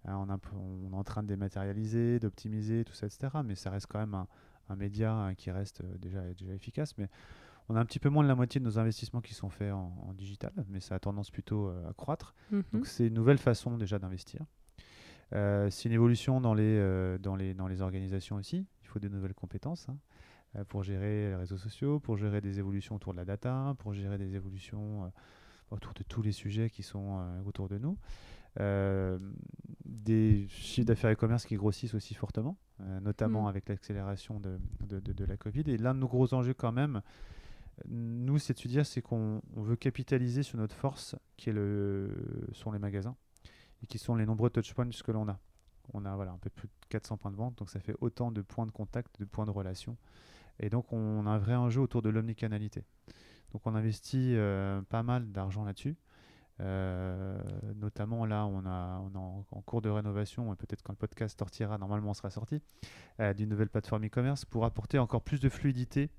Euh, 0.08 0.12
on, 0.12 0.30
est 0.30 0.96
en 0.96 1.04
train 1.04 1.24
de 1.24 1.28
dématérialiser, 1.28 2.20
d'optimiser, 2.20 2.84
tout 2.84 2.94
ça, 2.94 3.08
etc. 3.08 3.28
Mais 3.44 3.56
ça 3.56 3.72
reste 3.72 3.88
quand 3.88 4.00
même 4.00 4.14
un, 4.70 4.76
média 4.76 5.14
hein, 5.14 5.36
qui 5.36 5.52
reste 5.52 5.84
déjà, 6.00 6.22
déjà 6.34 6.54
efficace. 6.54 6.98
Mais 6.98 7.08
on 7.70 7.76
a 7.76 7.80
un 7.80 7.86
petit 7.86 8.00
peu 8.00 8.10
moins 8.10 8.24
de 8.24 8.28
la 8.28 8.36
moitié 8.36 8.60
de 8.60 8.66
nos 8.66 8.78
investissements 8.80 9.22
qui 9.22 9.34
sont 9.34 9.50
faits 9.50 9.74
en, 9.74 10.14
digital, 10.14 10.54
mais 10.70 10.80
ça 10.80 10.96
a 10.96 11.00
tendance 11.00 11.32
plutôt 11.32 11.70
à 11.70 11.94
croître. 11.94 12.36
Mhm. 12.52 12.64
Donc 12.74 12.88
c'est 12.88 13.08
une 13.08 13.14
nouvelle 13.14 13.38
façon 13.38 13.78
déjà 13.78 14.00
d'investir. 14.00 14.42
c'est 15.32 15.86
une 15.86 15.92
évolution 15.92 16.42
dans 16.42 16.54
les, 16.54 17.18
dans, 17.20 17.36
les, 17.36 17.54
dans 17.54 17.68
les 17.68 17.82
organisations 17.82 18.36
aussi 18.36 18.68
des 19.00 19.10
nouvelles 19.10 19.34
compétences 19.34 19.88
hein, 19.90 19.98
euh, 20.56 20.64
pour 20.66 20.84
gérer 20.84 21.30
les 21.30 21.36
réseaux 21.36 21.58
sociaux, 21.58 22.00
pour 22.00 22.18
gérer 22.18 22.42
des 22.42 22.60
évolutions 22.60 22.96
autour 22.96 23.14
de 23.14 23.18
la 23.18 23.26
data, 23.26 23.76
pour 23.80 23.94
gérer 23.94 24.18
des 24.18 24.36
évolutions 24.36 25.06
euh, 25.06 25.08
autour 25.72 25.94
de 25.94 26.04
tous 26.04 26.22
les 26.22 26.32
sujets 26.32 26.70
qui 26.70 26.84
sont 26.84 27.20
euh, 27.20 27.42
autour 27.46 27.68
de 27.68 27.78
nous. 27.78 27.98
des 29.86 30.48
chiffres 30.48 30.88
d'affaires 30.88 31.10
et 31.10 31.16
commerce 31.16 31.46
qui 31.46 31.56
grossissent 31.56 31.94
aussi 31.94 32.14
fortement, 32.14 32.58
notamment 33.02 33.44
mm. 33.44 33.48
avec 33.48 33.70
l'accélération 33.70 34.40
de, 34.40 34.60
de, 34.88 35.26
la 35.26 35.36
Covid. 35.36 35.64
Et 35.68 35.78
l'un 35.78 35.94
de 35.94 36.00
nos 36.00 36.08
gros 36.08 36.34
enjeux 36.34 36.54
quand 36.54 36.72
même, 36.72 37.02
nous, 37.88 38.38
c'est 38.40 38.54
de 38.54 38.60
se 38.60 38.68
dire, 38.68 38.86
c'est 38.86 39.02
qu'on 39.02 39.42
veut 39.56 39.76
capitaliser 39.76 40.44
sur 40.44 40.58
notre 40.58 40.76
force 40.76 41.16
qui 41.38 41.52
sont 42.54 42.72
les 42.72 42.80
magasins 42.80 43.16
et 43.84 43.88
qui 43.88 43.98
sont 43.98 44.16
les 44.16 44.26
nombreux 44.26 44.50
touchpoints 44.50 44.90
que 44.90 45.12
l'on 45.12 45.28
a. 45.28 45.40
On 45.94 46.06
a 46.06 46.16
voilà, 46.16 46.32
un 46.32 46.38
peu 46.38 46.50
plus 46.50 46.68
de 46.68 46.74
400 46.90 47.18
points 47.18 47.32
de 47.32 47.36
vente, 47.36 47.58
donc 47.58 47.70
ça 47.70 47.80
fait 47.80 47.96
autant 48.02 48.32
de 48.32 48.42
points 48.42 48.66
de 48.66 48.72
contact, 48.72 49.20
de 49.20 49.26
points 49.26 49.46
de 49.46 49.52
relation. 49.52 49.98
Et 50.60 50.70
donc 50.70 50.92
on 50.94 51.28
a 51.28 51.30
un 51.30 51.38
vrai 51.38 51.56
enjeu 51.56 51.82
autour 51.82 52.02
de 52.02 52.10
l'omnicanalité. 52.10 52.86
Donc 53.52 53.62
on 53.66 53.76
investit 53.76 54.36
euh, 54.36 54.82
pas 54.84 55.04
mal 55.04 55.32
d'argent 55.32 55.64
là-dessus. 55.64 55.96
Euh, 56.62 57.38
notamment 57.76 58.26
là, 58.26 58.46
on, 58.46 58.66
a, 58.66 59.02
est 59.14 59.18
en, 59.18 59.46
en 59.52 59.62
cours 59.62 59.82
de 59.82 59.90
rénovation, 59.90 60.54
et 60.54 60.56
peut-être 60.56 60.82
quand 60.84 60.94
le 60.94 60.98
podcast 60.98 61.38
sortira, 61.38 61.78
normalement 61.78 62.12
on 62.12 62.14
sera 62.14 62.30
sorti, 62.30 62.62
euh, 63.20 63.34
d'une 63.34 63.50
nouvelle 63.50 63.70
plateforme 63.70 64.06
e-commerce 64.06 64.46
pour 64.46 64.64
apporter 64.64 64.98
encore 64.98 65.22
plus 65.22 65.42
de 65.42 65.50
fluidité 65.50 66.10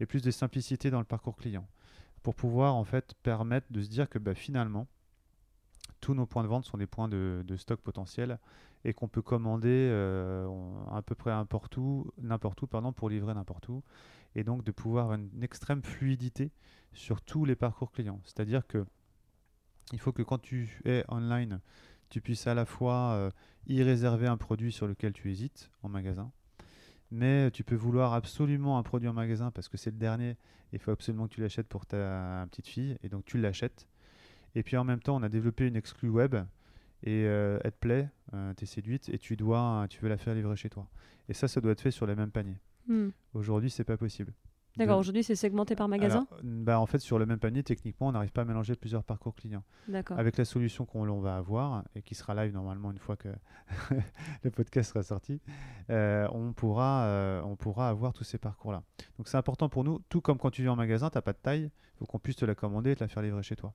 et 0.00 0.06
plus 0.06 0.22
de 0.22 0.30
simplicité 0.30 0.90
dans 0.90 0.98
le 0.98 1.04
parcours 1.04 1.36
client. 1.36 1.66
Pour 2.22 2.34
pouvoir 2.34 2.74
en 2.74 2.84
fait 2.84 3.14
permettre 3.22 3.66
de 3.70 3.82
se 3.82 3.88
dire 3.88 4.08
que 4.08 4.18
bah, 4.18 4.34
finalement, 4.34 4.86
tous 6.00 6.14
nos 6.14 6.26
points 6.26 6.42
de 6.42 6.48
vente 6.48 6.64
sont 6.64 6.78
des 6.78 6.86
points 6.86 7.08
de, 7.08 7.44
stock 7.56 7.80
potentiels 7.80 8.38
et 8.84 8.92
qu'on 8.92 9.08
peut 9.08 9.22
commander 9.22 9.88
euh, 9.90 10.46
à 10.92 11.02
peu 11.02 11.14
près 11.14 11.30
n'importe 11.30 11.76
où, 11.76 12.10
n'importe 12.18 12.62
où 12.62 12.66
pardon, 12.66 12.92
pour 12.92 13.08
livrer 13.08 13.34
n'importe 13.34 13.68
où. 13.68 13.82
Et 14.34 14.44
donc 14.44 14.64
de 14.64 14.72
pouvoir 14.72 15.14
une 15.14 15.42
extrême 15.42 15.82
fluidité 15.82 16.50
sur 16.92 17.22
tous 17.22 17.44
les 17.44 17.56
parcours 17.56 17.90
clients. 17.90 18.20
C'est-à-dire 18.24 18.66
que 18.66 18.84
il 19.92 20.00
faut 20.00 20.12
que 20.12 20.22
quand 20.22 20.38
tu 20.38 20.80
es 20.84 21.04
online, 21.08 21.60
tu 22.08 22.20
puisses 22.20 22.46
à 22.46 22.54
la 22.54 22.66
fois 22.66 23.12
euh, 23.12 23.30
y 23.66 23.82
réserver 23.82 24.26
un 24.26 24.36
produit 24.36 24.72
sur 24.72 24.86
lequel 24.86 25.12
tu 25.12 25.30
hésites 25.30 25.70
en 25.82 25.88
magasin, 25.88 26.30
mais 27.10 27.50
tu 27.50 27.64
peux 27.64 27.74
vouloir 27.74 28.12
absolument 28.14 28.78
un 28.78 28.82
produit 28.82 29.08
en 29.08 29.12
magasin 29.12 29.50
parce 29.50 29.68
que 29.68 29.76
c'est 29.76 29.90
le 29.90 29.98
dernier 29.98 30.30
et 30.30 30.36
il 30.74 30.78
faut 30.78 30.90
absolument 30.90 31.28
que 31.28 31.34
tu 31.34 31.40
l'achètes 31.40 31.68
pour 31.68 31.86
ta 31.86 32.46
petite 32.50 32.66
fille 32.66 32.96
et 33.02 33.08
donc 33.08 33.24
tu 33.24 33.38
l'achètes. 33.38 33.86
Et 34.54 34.62
puis 34.62 34.76
en 34.76 34.84
même 34.84 35.00
temps, 35.00 35.16
on 35.16 35.22
a 35.22 35.28
développé 35.28 35.66
une 35.66 35.76
exclue 35.76 36.08
web 36.08 36.34
et 37.02 37.24
euh, 37.26 37.58
elle 37.62 37.72
te 37.72 37.78
plaît, 37.78 38.08
euh, 38.34 38.54
t'es 38.54 38.66
séduite 38.66 39.08
et 39.10 39.18
tu 39.18 39.36
dois, 39.36 39.86
tu 39.88 40.00
veux 40.00 40.08
la 40.08 40.16
faire 40.16 40.34
livrer 40.34 40.56
chez 40.56 40.70
toi. 40.70 40.88
Et 41.28 41.34
ça, 41.34 41.46
ça 41.48 41.60
doit 41.60 41.72
être 41.72 41.80
fait 41.80 41.90
sur 41.90 42.06
les 42.06 42.14
mêmes 42.14 42.30
paniers. 42.30 42.58
Hmm. 42.88 43.10
Aujourd'hui, 43.34 43.70
c'est 43.70 43.84
pas 43.84 43.96
possible. 43.96 44.32
D'accord, 44.76 44.98
aujourd'hui 44.98 45.24
c'est 45.24 45.36
segmenté 45.36 45.74
par 45.74 45.88
magasin 45.88 46.26
alors, 46.30 46.40
bah, 46.42 46.80
en 46.80 46.86
fait, 46.86 46.98
sur 46.98 47.18
le 47.18 47.26
même 47.26 47.38
panier, 47.38 47.62
techniquement, 47.62 48.08
on 48.08 48.12
n'arrive 48.12 48.32
pas 48.32 48.42
à 48.42 48.44
mélanger 48.44 48.74
plusieurs 48.76 49.04
parcours 49.04 49.34
clients. 49.34 49.64
D'accord. 49.88 50.18
Avec 50.18 50.36
la 50.36 50.44
solution 50.44 50.84
qu'on 50.84 51.20
va 51.20 51.36
avoir 51.36 51.84
et 51.94 52.02
qui 52.02 52.14
sera 52.14 52.34
live 52.34 52.52
normalement 52.52 52.90
une 52.90 52.98
fois 52.98 53.16
que 53.16 53.28
le 54.42 54.50
podcast 54.50 54.92
sera 54.92 55.02
sorti, 55.02 55.40
euh, 55.90 56.28
on, 56.32 56.52
pourra, 56.52 57.04
euh, 57.04 57.40
on 57.42 57.56
pourra 57.56 57.88
avoir 57.88 58.12
tous 58.12 58.24
ces 58.24 58.38
parcours-là. 58.38 58.82
Donc 59.18 59.28
c'est 59.28 59.36
important 59.36 59.68
pour 59.68 59.84
nous, 59.84 60.00
tout 60.08 60.20
comme 60.20 60.38
quand 60.38 60.50
tu 60.50 60.62
viens 60.62 60.72
en 60.72 60.76
magasin, 60.76 61.10
tu 61.10 61.16
n'as 61.16 61.22
pas 61.22 61.32
de 61.32 61.38
taille, 61.38 61.70
il 61.70 61.98
faut 61.98 62.06
qu'on 62.06 62.18
puisse 62.18 62.36
te 62.36 62.44
la 62.44 62.54
commander 62.54 62.90
et 62.90 62.96
te 62.96 63.04
la 63.04 63.08
faire 63.08 63.22
livrer 63.22 63.42
chez 63.42 63.56
toi. 63.56 63.72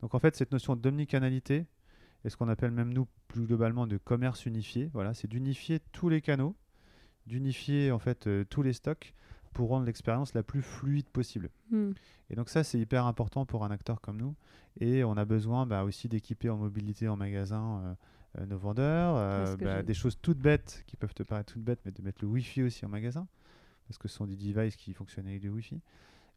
Donc 0.00 0.14
en 0.14 0.18
fait, 0.18 0.36
cette 0.36 0.52
notion 0.52 0.76
d'omnicanalité, 0.76 1.66
et 2.24 2.30
ce 2.30 2.36
qu'on 2.36 2.48
appelle 2.48 2.70
même 2.70 2.92
nous 2.92 3.06
plus 3.28 3.46
globalement 3.46 3.86
de 3.86 3.96
commerce 3.96 4.46
unifié, 4.46 4.90
voilà, 4.92 5.14
c'est 5.14 5.28
d'unifier 5.28 5.80
tous 5.92 6.08
les 6.08 6.20
canaux, 6.20 6.56
d'unifier 7.26 7.92
en 7.92 7.98
fait 7.98 8.26
euh, 8.26 8.44
tous 8.44 8.62
les 8.62 8.72
stocks 8.72 9.14
pour 9.58 9.70
rendre 9.70 9.86
l'expérience 9.86 10.34
la 10.34 10.44
plus 10.44 10.62
fluide 10.62 11.08
possible. 11.08 11.50
Hmm. 11.72 11.90
Et 12.30 12.36
donc 12.36 12.48
ça, 12.48 12.62
c'est 12.62 12.78
hyper 12.78 13.06
important 13.06 13.44
pour 13.44 13.64
un 13.64 13.72
acteur 13.72 14.00
comme 14.00 14.16
nous. 14.16 14.36
Et 14.78 15.02
on 15.02 15.16
a 15.16 15.24
besoin 15.24 15.66
bah, 15.66 15.82
aussi 15.82 16.06
d'équiper 16.06 16.48
en 16.48 16.56
mobilité 16.56 17.08
en 17.08 17.16
magasin 17.16 17.82
euh, 17.82 17.94
euh, 18.38 18.46
nos 18.46 18.56
vendeurs, 18.56 19.16
euh, 19.16 19.56
bah, 19.56 19.82
des 19.82 19.94
choses 19.94 20.16
toutes 20.22 20.38
bêtes 20.38 20.84
qui 20.86 20.94
peuvent 20.94 21.12
te 21.12 21.24
paraître 21.24 21.54
toutes 21.54 21.64
bêtes, 21.64 21.80
mais 21.84 21.90
de 21.90 22.00
mettre 22.02 22.18
le 22.22 22.28
Wi-Fi 22.28 22.62
aussi 22.62 22.86
en 22.86 22.88
magasin, 22.88 23.26
parce 23.88 23.98
que 23.98 24.06
ce 24.06 24.14
sont 24.14 24.26
des 24.26 24.36
devices 24.36 24.76
qui 24.76 24.94
fonctionnent 24.94 25.26
avec 25.26 25.40
du 25.40 25.48
Wi-Fi. 25.48 25.80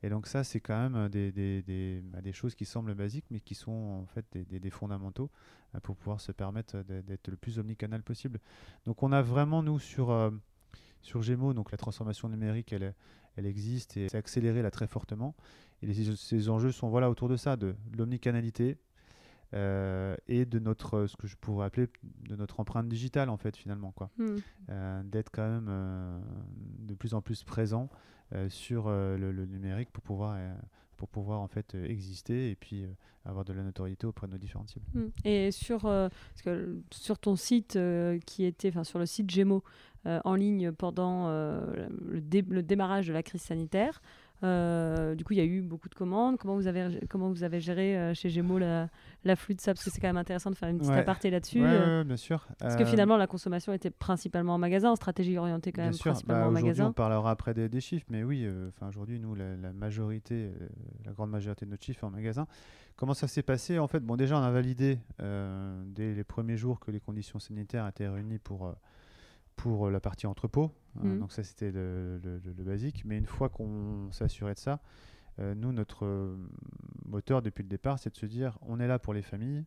Et 0.01 0.09
donc 0.09 0.25
ça, 0.25 0.43
c'est 0.43 0.59
quand 0.59 0.89
même 0.89 1.09
des, 1.09 1.31
des, 1.31 1.61
des, 1.61 2.01
bah, 2.05 2.21
des 2.21 2.33
choses 2.33 2.55
qui 2.55 2.65
semblent 2.65 2.95
basiques, 2.95 3.25
mais 3.29 3.39
qui 3.39 3.53
sont 3.53 4.01
en 4.01 4.05
fait 4.07 4.25
des, 4.33 4.69
fondamentaux 4.71 5.29
euh, 5.75 5.79
pour 5.79 5.95
pouvoir 5.95 6.19
se 6.21 6.31
permettre 6.31 6.81
d'être 6.81 7.27
le 7.27 7.37
plus 7.37 7.59
omnicanal 7.59 8.01
possible. 8.01 8.39
Donc 8.85 9.03
on 9.03 9.11
a 9.11 9.21
vraiment, 9.21 9.61
nous, 9.61 9.77
sur, 9.77 10.09
sur 11.01 11.21
Gémeaux, 11.21 11.53
donc 11.53 11.71
la 11.71 11.77
transformation 11.77 12.29
numérique, 12.29 12.73
elle, 12.73 12.93
elle 13.35 13.45
existe 13.45 13.97
et 13.97 14.09
c'est 14.09 14.17
accéléré 14.17 14.61
là 14.61 14.71
très 14.71 14.87
fortement. 14.87 15.35
Et 15.81 15.87
les, 15.87 16.15
ces 16.15 16.49
enjeux 16.49 16.71
sont 16.71 16.89
voilà, 16.89 17.09
autour 17.09 17.27
de 17.29 17.37
ça, 17.37 17.55
de 17.57 17.75
l'omnicanalité 17.97 18.77
euh, 19.53 20.15
et 20.27 20.45
de 20.45 20.59
notre, 20.59 21.07
ce 21.07 21.17
que 21.17 21.27
je 21.27 21.35
pourrais 21.35 21.65
appeler, 21.65 21.87
de 22.29 22.35
notre 22.35 22.59
empreinte 22.59 22.87
digitale 22.87 23.29
en 23.29 23.37
fait 23.37 23.57
finalement. 23.57 23.91
quoi. 23.91 24.09
Hmm. 24.17 24.37
Euh, 24.69 25.03
D'être 25.03 25.29
quand 25.31 25.47
même 25.47 25.67
euh, 25.69 26.19
de 26.79 26.93
plus 26.93 27.13
en 27.13 27.21
plus 27.21 27.43
présent 27.43 27.89
euh, 28.33 28.49
sur 28.49 28.85
euh, 28.87 29.17
le, 29.17 29.31
le 29.31 29.45
numérique 29.45 29.89
pour 29.91 30.03
pouvoir, 30.03 30.35
euh, 30.37 30.53
pour 30.95 31.09
pouvoir 31.09 31.41
en 31.41 31.47
fait 31.47 31.75
euh, 31.75 31.83
exister 31.85 32.51
et 32.51 32.55
puis 32.55 32.85
euh, 32.85 32.93
avoir 33.25 33.43
de 33.43 33.51
la 33.53 33.63
notoriété 33.63 34.07
auprès 34.07 34.27
de 34.27 34.31
nos 34.31 34.37
différentes 34.37 34.69
cibles. 34.69 34.85
Hmm. 34.93 35.09
Et 35.25 35.51
sur, 35.51 35.85
euh, 35.85 36.07
parce 36.29 36.41
que 36.43 36.81
sur 36.91 37.19
ton 37.19 37.35
site 37.35 37.77
qui 38.25 38.45
était, 38.45 38.69
enfin 38.69 38.83
sur 38.83 38.99
le 38.99 39.05
site 39.05 39.29
Gémeaux 39.29 39.63
en 40.05 40.35
ligne 40.35 40.71
pendant 40.71 41.27
euh, 41.27 41.87
le, 42.09 42.21
dé- 42.21 42.45
le 42.47 42.63
démarrage 42.63 43.07
de 43.07 43.13
la 43.13 43.21
crise 43.23 43.41
sanitaire, 43.41 44.01
euh, 44.43 45.13
du 45.13 45.23
coup 45.23 45.33
il 45.33 45.37
y 45.37 45.41
a 45.41 45.45
eu 45.45 45.61
beaucoup 45.61 45.87
de 45.89 45.93
commandes. 45.93 46.37
Comment 46.39 46.55
vous 46.55 46.65
avez, 46.65 46.99
comment 47.09 47.29
vous 47.29 47.43
avez 47.43 47.59
géré 47.59 47.95
euh, 47.95 48.13
chez 48.15 48.29
Gémeaux 48.29 48.57
la, 48.57 48.89
l'afflux 49.23 49.53
de 49.53 49.61
ça? 49.61 49.73
Parce 49.75 49.85
que 49.85 49.91
c'est 49.91 50.01
quand 50.01 50.07
même 50.07 50.17
intéressant 50.17 50.49
de 50.49 50.55
faire 50.55 50.69
une 50.69 50.79
petite 50.79 50.91
Ouais. 50.91 50.97
aparté 50.97 51.29
là-dessus. 51.29 51.61
Ouais, 51.61 51.67
euh, 51.69 51.99
ouais, 51.99 52.03
bien 52.05 52.17
sûr. 52.17 52.47
Parce 52.57 52.75
que 52.75 52.81
Euh, 52.81 52.85
finalement 52.87 53.17
la 53.17 53.27
consommation 53.27 53.71
était 53.73 53.91
principalement 53.91 54.55
en 54.55 54.57
magasin, 54.57 54.95
stratégie 54.95 55.37
orientée 55.37 55.71
quand 55.71 55.81
Bien 55.83 55.91
même 55.91 55.93
sûr, 55.93 56.11
principalement 56.13 56.45
bah, 56.45 56.49
en 56.49 56.51
magasin. 56.53 56.87
on 56.87 56.93
parlera 56.93 57.29
après 57.29 57.53
des, 57.53 57.69
des 57.69 57.81
chiffres, 57.81 58.07
mais 58.09 58.23
oui, 58.23 58.43
euh, 58.45 58.69
enfin 58.69 58.87
aujourd'hui, 58.87 59.19
nous, 59.19 59.35
la, 59.35 59.55
la 59.55 59.73
majorité, 59.73 60.45
euh, 60.59 60.67
la 61.05 61.11
grande 61.11 61.29
majorité 61.29 61.67
de 61.67 61.69
notre 61.71 61.83
chiffre 61.85 62.03
est 62.03 62.07
en 62.07 62.11
magasin. 62.11 62.47
Comment 62.95 63.13
ça 63.13 63.27
s'est 63.27 63.43
passé 63.43 63.77
En 63.77 63.87
fait, 63.87 63.99
bon, 63.99 64.15
déjà, 64.15 64.39
on 64.39 64.43
a 64.43 64.51
validé 64.51 64.97
euh, 65.21 65.81
dès 65.85 66.13
les 66.15 66.23
premiers 66.23 66.57
jours 66.57 66.79
que 66.79 66.89
les 66.89 66.99
conditions 66.99 67.37
sanitaires 67.39 67.87
étaient 67.87 68.07
réunies 68.07 68.37
pour, 68.39 68.65
euh, 68.67 68.71
pour 69.55 69.89
la 69.89 69.99
partie 69.99 70.27
entrepôt. 70.27 70.71
hein, 70.97 71.03
Mhm. 71.05 71.19
donc 71.19 71.31
ça, 71.31 71.43
c'était 71.43 71.71
le, 71.71 72.19
le- 72.23 72.39
le- 72.39 72.53
le 72.53 72.63
basique. 72.63 73.03
Mais 73.05 73.17
une 73.17 73.25
fois 73.25 73.49
qu'on 73.49 74.09
assuré 74.19 74.53
de 74.53 74.59
ça, 74.59 74.79
euh, 75.39 75.55
nous, 75.55 75.71
notre 75.71 76.05
euh, 76.05 76.35
moteur 77.05 77.41
depuis 77.41 77.63
le 77.63 77.69
départ, 77.69 77.99
c'est 77.99 78.09
de 78.11 78.17
se 78.17 78.25
dire, 78.25 78.57
on 78.61 78.79
est 78.79 78.87
là 78.87 78.99
pour 78.99 79.13
les 79.13 79.21
familles. 79.21 79.65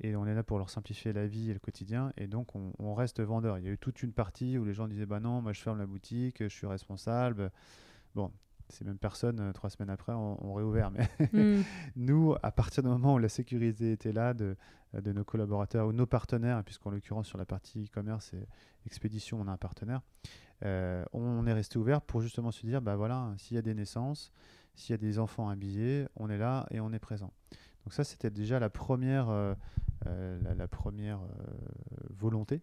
Et 0.00 0.16
on 0.16 0.26
est 0.26 0.34
là 0.34 0.42
pour 0.42 0.58
leur 0.58 0.70
simplifier 0.70 1.12
la 1.12 1.26
vie 1.26 1.50
et 1.50 1.52
le 1.52 1.60
quotidien. 1.60 2.12
Et 2.16 2.26
donc, 2.26 2.56
on, 2.56 2.72
on 2.80 2.94
reste 2.94 3.20
vendeur. 3.20 3.58
Il 3.58 3.64
y 3.64 3.68
a 3.68 3.70
eu 3.70 3.78
toute 3.78 4.02
une 4.02 4.12
partie 4.12 4.58
où 4.58 4.64
les 4.64 4.74
gens 4.74 4.88
disaient 4.88 5.06
Bah 5.06 5.20
non, 5.20 5.40
moi 5.40 5.52
je 5.52 5.60
ferme 5.60 5.78
la 5.78 5.86
boutique, 5.86 6.38
je 6.42 6.48
suis 6.48 6.66
responsable. 6.66 7.52
Bon, 8.16 8.32
ces 8.70 8.84
mêmes 8.84 8.98
personnes, 8.98 9.38
euh, 9.40 9.52
trois 9.52 9.70
semaines 9.70 9.90
après, 9.90 10.12
ont, 10.12 10.44
ont 10.44 10.54
réouvert. 10.54 10.90
Mais 10.90 11.08
Hmm. 11.32 11.62
nous, 11.96 12.34
à 12.42 12.50
partir 12.50 12.82
du 12.82 12.88
moment 12.88 13.14
où 13.14 13.18
la 13.18 13.28
sécurité 13.28 13.92
était 13.92 14.12
là 14.12 14.34
de, 14.34 14.56
de 15.00 15.12
nos 15.12 15.24
collaborateurs 15.24 15.86
ou 15.86 15.92
nos 15.92 16.06
partenaires, 16.06 16.62
puisqu'en 16.64 16.90
l'occurrence, 16.90 17.26
sur 17.26 17.38
la 17.38 17.46
partie 17.46 17.84
e-commerce 17.84 18.32
et 18.34 18.46
expédition, 18.86 19.40
on 19.40 19.48
a 19.48 19.52
un 19.52 19.56
partenaire, 19.56 20.02
euh, 20.64 21.04
on 21.12 21.46
est 21.46 21.52
resté 21.52 21.78
ouvert 21.78 22.00
pour 22.00 22.20
justement 22.20 22.50
se 22.50 22.66
dire 22.66 22.80
Bah 22.80 22.96
voilà, 22.96 23.32
s'il 23.38 23.54
y 23.56 23.58
a 23.58 23.62
des 23.62 23.74
naissances, 23.74 24.32
s'il 24.74 24.92
y 24.92 24.94
a 24.94 24.98
des 24.98 25.18
enfants 25.18 25.48
habillés, 25.48 26.06
on 26.16 26.30
est 26.30 26.38
là 26.38 26.66
et 26.70 26.80
on 26.80 26.92
est 26.92 26.98
présent. 26.98 27.32
Donc, 27.84 27.92
ça, 27.92 28.02
c'était 28.04 28.30
déjà 28.30 28.58
la 28.58 28.70
première. 28.70 29.28
euh, 29.28 29.54
euh, 30.06 30.38
la, 30.54 30.68
première 30.68 31.20
euh, 31.22 31.26
volonté. 32.10 32.60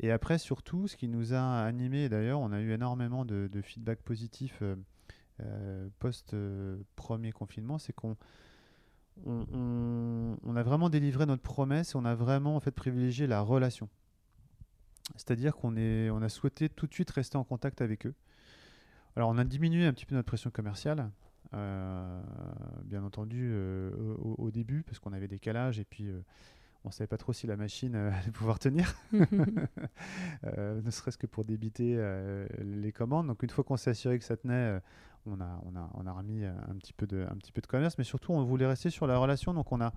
Et 0.00 0.12
après, 0.12 0.38
surtout, 0.38 0.86
ce 0.86 0.96
qui 0.96 1.08
nous 1.08 1.34
a 1.34 1.62
animé, 1.64 2.04
et 2.04 2.08
d'ailleurs, 2.08 2.38
on 2.40 2.52
a 2.52 2.60
eu 2.60 2.70
énormément 2.72 3.24
de, 3.24 3.48
de 3.50 3.62
feedback 3.62 4.00
positif 4.02 4.58
euh, 4.62 4.76
euh, 5.40 5.88
post-premier 5.98 7.32
confinement, 7.32 7.78
c'est 7.78 7.92
qu'on 7.92 8.16
on, 9.26 9.46
on- 9.52 10.36
on 10.44 10.56
a 10.56 10.62
vraiment 10.62 10.90
délivré 10.90 11.26
notre 11.26 11.42
promesse 11.42 11.94
et 11.94 11.96
on 11.96 12.04
a 12.04 12.14
vraiment 12.14 12.56
en 12.56 12.60
fait 12.60 12.70
privilégié 12.70 13.26
la 13.26 13.40
relation. 13.40 13.88
C'est-à-dire 15.16 15.56
qu'on 15.56 15.76
est, 15.76 16.10
on 16.10 16.22
a 16.22 16.28
souhaité 16.28 16.68
tout 16.68 16.86
de 16.86 16.92
suite 16.94 17.10
rester 17.10 17.36
en 17.38 17.44
contact 17.44 17.80
avec 17.80 18.06
eux. 18.06 18.14
Alors, 19.16 19.30
on 19.30 19.38
a 19.38 19.44
diminué 19.44 19.86
un 19.86 19.92
petit 19.92 20.06
peu 20.06 20.14
notre 20.14 20.26
pression 20.28 20.50
commerciale, 20.50 21.10
euh, 21.54 22.20
bien 22.84 23.02
entendu, 23.02 23.50
euh, 23.52 23.90
au, 24.22 24.34
au 24.38 24.50
début, 24.50 24.82
parce 24.82 24.98
qu'on 24.98 25.12
avait 25.12 25.28
des 25.28 25.38
calages 25.38 25.80
et 25.80 25.84
puis 25.84 26.06
euh, 26.08 26.20
on 26.84 26.90
savait 26.90 27.08
pas 27.08 27.16
trop 27.16 27.32
si 27.32 27.46
la 27.46 27.56
machine 27.56 27.96
euh, 27.96 28.10
allait 28.22 28.30
pouvoir 28.32 28.58
tenir, 28.58 28.94
ne 29.12 30.90
serait-ce 30.90 31.18
que 31.18 31.26
pour 31.26 31.44
débiter 31.44 31.96
les 32.60 32.92
commandes. 32.92 33.26
Donc 33.28 33.42
une 33.42 33.50
fois 33.50 33.64
qu'on 33.64 33.76
s'est 33.76 33.90
assuré 33.90 34.18
que 34.18 34.24
ça 34.24 34.36
tenait, 34.36 34.80
on, 35.26 35.40
a, 35.40 35.60
on, 35.64 35.76
a, 35.76 35.90
on 35.94 36.06
a 36.06 36.12
remis 36.12 36.44
euh, 36.44 36.52
un 36.70 36.74
petit, 36.76 36.92
peu 36.92 37.06
de, 37.06 37.26
un 37.30 37.36
petit 37.36 37.52
peu 37.52 37.60
de 37.60 37.66
commerce, 37.66 37.96
mais 37.98 38.04
surtout 38.04 38.32
on 38.32 38.42
voulait 38.44 38.66
rester 38.66 38.90
sur 38.90 39.06
la 39.06 39.18
relation. 39.18 39.54
Donc 39.54 39.72
on 39.72 39.80
a, 39.80 39.92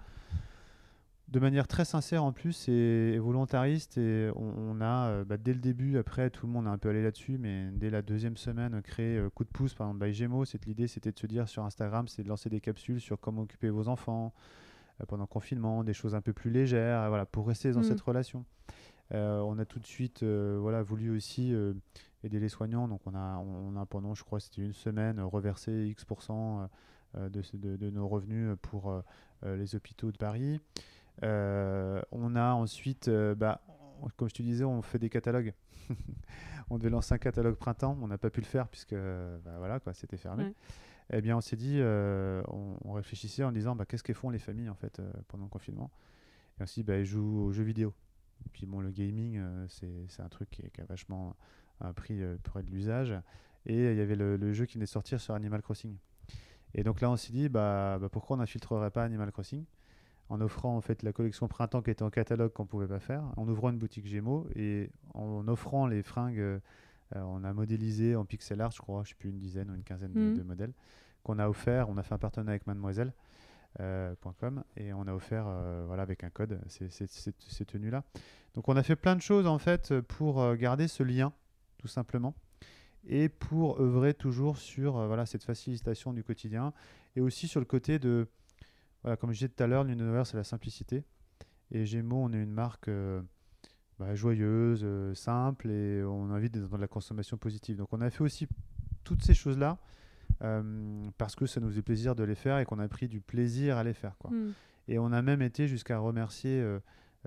de 1.27 1.39
manière 1.39 1.67
très 1.67 1.85
sincère 1.85 2.23
en 2.25 2.33
plus 2.33 2.67
et, 2.67 3.13
et 3.13 3.19
volontariste, 3.19 3.97
et 3.97 4.29
on, 4.35 4.53
on 4.57 4.81
a, 4.81 5.07
euh, 5.07 5.23
bah, 5.23 5.37
dès 5.37 5.53
le 5.53 5.59
début, 5.59 5.97
après 5.97 6.29
tout 6.29 6.45
le 6.45 6.51
monde 6.51 6.67
a 6.67 6.71
un 6.71 6.77
peu 6.77 6.89
allé 6.89 7.01
là-dessus, 7.01 7.37
mais 7.37 7.69
dès 7.71 7.89
la 7.89 8.01
deuxième 8.01 8.35
semaine, 8.35 8.81
créé 8.81 9.17
euh, 9.17 9.29
coup 9.29 9.45
de 9.45 9.49
pouce, 9.49 9.73
par 9.73 9.87
exemple, 9.87 10.05
by 10.05 10.13
Gémeaux, 10.13 10.43
l'idée 10.65 10.87
c'était 10.87 11.11
de 11.13 11.17
se 11.19 11.27
dire 11.27 11.47
sur 11.47 11.63
Instagram, 11.63 12.07
c'est 12.09 12.23
de 12.23 12.27
lancer 12.27 12.49
des 12.49 12.59
capsules 12.59 12.99
sur 12.99 13.17
comment 13.19 13.43
occuper 13.43 13.69
vos 13.69 13.87
enfants, 13.87 14.33
euh, 14.99 15.05
pendant 15.05 15.23
le 15.23 15.27
confinement, 15.27 15.85
des 15.85 15.93
choses 15.93 16.15
un 16.15 16.21
peu 16.21 16.33
plus 16.33 16.51
légères, 16.51 17.07
voilà, 17.07 17.25
pour 17.25 17.47
rester 17.47 17.71
dans 17.71 17.79
Mm. 17.79 17.83
cette 17.83 18.01
relation. 18.01 18.43
Euh, 19.13 19.39
on 19.41 19.59
a 19.59 19.65
tout 19.65 19.79
de 19.79 19.85
suite 19.85 20.23
euh, 20.23 20.57
voilà, 20.61 20.83
voulu 20.83 21.15
aussi 21.15 21.53
euh, 21.53 21.73
aider 22.23 22.39
les 22.39 22.49
soignants, 22.49 22.87
donc 22.87 23.01
on 23.05 23.13
a, 23.13 23.37
on 23.37 23.75
a 23.75 23.85
pendant, 23.85 24.15
je 24.15 24.23
crois, 24.23 24.39
c'était 24.39 24.61
une 24.61 24.73
semaine, 24.73 25.19
reversé 25.19 25.87
X% 25.87 26.67
de, 27.17 27.41
ce- 27.41 27.57
de- 27.57 27.75
de 27.75 27.89
nos 27.89 28.07
revenus 28.07 28.55
pour 28.61 28.93
les 29.43 29.75
hôpitaux 29.75 30.11
de 30.11 30.17
Paris. 30.17 30.61
Euh, 31.23 32.01
on 32.11 32.35
a 32.35 32.53
ensuite, 32.53 33.07
euh, 33.09 33.35
bah, 33.35 33.61
comme 34.17 34.29
je 34.29 34.33
te 34.33 34.41
disais, 34.43 34.63
on 34.63 34.81
fait 34.81 34.99
des 34.99 35.09
catalogues. 35.09 35.53
on 36.69 36.77
devait 36.77 36.89
lancer 36.89 37.13
un 37.13 37.17
catalogue 37.17 37.55
printemps, 37.55 37.97
on 38.01 38.07
n'a 38.07 38.17
pas 38.17 38.29
pu 38.29 38.39
le 38.39 38.45
faire 38.45 38.67
puisque 38.67 38.95
bah, 38.95 39.57
voilà, 39.57 39.79
quoi, 39.79 39.93
c'était 39.93 40.17
fermé. 40.17 40.45
Ouais. 40.45 40.53
eh 41.13 41.21
bien, 41.21 41.35
on 41.37 41.41
s'est 41.41 41.57
dit, 41.57 41.79
on, 41.81 42.93
réfléchissait 42.93 43.43
en 43.43 43.51
disant, 43.51 43.75
bah, 43.75 43.85
qu'est-ce 43.85 44.03
que 44.03 44.13
font 44.13 44.29
les 44.29 44.39
familles 44.39 44.69
en 44.69 44.75
fait 44.75 45.01
pendant 45.27 45.43
le 45.45 45.49
confinement? 45.49 45.91
Et 46.59 46.63
aussi, 46.63 46.83
bah, 46.83 46.97
ils 46.97 47.05
jouent 47.05 47.41
aux 47.45 47.51
jeux 47.51 47.63
vidéo. 47.63 47.93
Et 48.45 48.49
puis 48.53 48.65
bon, 48.65 48.81
le 48.81 48.91
gaming, 48.91 49.41
c'est 49.67 50.21
un 50.21 50.29
truc 50.29 50.49
qui, 50.49 50.63
qui, 50.71 50.81
a 50.81 50.85
vachement 50.85 51.35
pris 51.95 52.19
pour 52.43 52.59
être 52.59 52.65
de 52.65 52.71
l'usage. 52.71 53.13
Et 53.65 53.91
il 53.91 53.97
y 53.97 54.01
avait 54.01 54.15
le, 54.15 54.53
jeu 54.53 54.65
qui 54.65 54.75
venait 54.75 54.85
de 54.85 54.89
sortir 54.89 55.19
sur 55.19 55.33
Animal 55.33 55.61
Crossing. 55.61 55.95
Et 56.73 56.83
donc 56.83 57.01
là, 57.01 57.11
on 57.11 57.17
s'est 57.17 57.33
dit, 57.33 57.49
bah, 57.49 57.97
bah 57.99 58.09
pourquoi 58.09 58.37
on 58.37 58.39
n'infiltrerait 58.39 58.91
pas 58.91 59.03
Animal 59.03 59.31
Crossing 59.31 59.65
en 60.31 60.39
offrant 60.39 60.77
en 60.77 60.81
fait 60.81 61.03
la 61.03 61.11
collection 61.11 61.49
printemps 61.49 61.81
qui 61.81 61.91
était 61.91 62.03
en 62.03 62.09
catalogue 62.09 62.53
qu'on 62.53 62.65
pouvait 62.65 62.87
pas 62.87 62.99
faire, 62.99 63.21
en 63.35 63.47
ouvrant 63.49 63.69
une 63.69 63.77
boutique 63.77 64.07
Gémeaux 64.07 64.47
et 64.55 64.89
en 65.13 65.45
offrant 65.49 65.87
les 65.87 66.03
fringues, 66.03 66.39
euh, 66.39 66.59
on 67.13 67.43
a 67.43 67.51
modélisé 67.51 68.15
en 68.15 68.23
pixel 68.23 68.61
art, 68.61 68.71
je 68.71 68.79
crois, 68.79 69.03
je 69.03 69.09
sais 69.09 69.15
plus 69.15 69.29
une 69.29 69.39
dizaine 69.39 69.69
ou 69.69 69.75
une 69.75 69.83
quinzaine 69.83 70.13
de, 70.13 70.19
mhm. 70.19 70.43
modèles 70.43 70.71
qu'on 71.23 71.37
a 71.37 71.49
offert. 71.49 71.89
On 71.89 71.97
a 71.97 72.03
fait 72.03 72.13
un 72.13 72.17
partenariat 72.17 72.51
avec 72.51 72.65
Mademoiselle. 72.65 73.13
Euh, 73.79 74.13
et 74.75 74.91
on 74.91 75.07
a 75.07 75.13
offert 75.13 75.45
euh, 75.47 75.85
voilà 75.87 76.03
avec 76.03 76.25
un 76.25 76.29
code 76.29 76.59
ces 76.67 77.65
tenues 77.65 77.89
là 77.89 78.03
donc 78.53 78.67
on 78.67 78.75
a 78.75 78.83
fait 78.83 78.97
plein 78.97 79.15
de 79.15 79.21
choses 79.21 79.47
en 79.47 79.59
fait 79.59 79.97
pour 80.01 80.55
garder 80.55 80.89
ce 80.89 81.03
lien 81.03 81.31
tout 81.77 81.87
simplement 81.87 82.35
et 83.07 83.29
pour 83.29 83.79
œuvrer 83.79 84.13
toujours 84.13 84.57
sur 84.57 85.07
voilà 85.07 85.25
cette 85.25 85.45
facilitation 85.45 86.11
du 86.11 86.21
quotidien 86.21 86.73
et 87.15 87.21
aussi 87.21 87.47
sur 87.47 87.61
le 87.61 87.65
côté 87.65 87.97
de 87.97 88.27
voilà, 89.03 89.17
comme 89.17 89.31
je 89.31 89.39
disais 89.39 89.49
tout 89.49 89.63
à 89.63 89.67
l'heure, 89.67 89.83
l'Univer, 89.83 90.23
c'est 90.25 90.37
la 90.37 90.43
simplicité. 90.43 91.03
Et 91.71 91.85
Gémeaux, 91.85 92.23
on 92.23 92.33
est 92.33 92.41
une 92.41 92.51
marque 92.51 92.87
euh, 92.87 93.21
bah, 93.97 94.13
joyeuse, 94.13 94.81
euh, 94.83 95.15
simple, 95.15 95.69
et 95.71 96.03
on 96.03 96.29
invite 96.31 96.57
dans 96.57 96.77
la 96.77 96.87
consommation 96.87 97.37
positive. 97.37 97.77
Donc 97.77 97.89
on 97.93 98.01
a 98.01 98.09
fait 98.09 98.23
aussi 98.23 98.47
toutes 99.03 99.23
ces 99.23 99.33
choses-là 99.33 99.79
euh, 100.41 101.09
parce 101.17 101.35
que 101.35 101.45
ça 101.45 101.59
nous 101.59 101.69
faisait 101.69 101.81
plaisir 101.81 102.15
de 102.15 102.23
les 102.23 102.35
faire 102.35 102.59
et 102.59 102.65
qu'on 102.65 102.79
a 102.79 102.87
pris 102.87 103.07
du 103.07 103.21
plaisir 103.21 103.77
à 103.77 103.83
les 103.83 103.93
faire. 103.93 104.17
Quoi. 104.17 104.31
Hmm. 104.31 104.53
Et 104.87 104.99
on 104.99 105.11
a 105.11 105.21
même 105.21 105.41
été 105.41 105.67
jusqu'à 105.67 105.99
remercier 105.99 106.65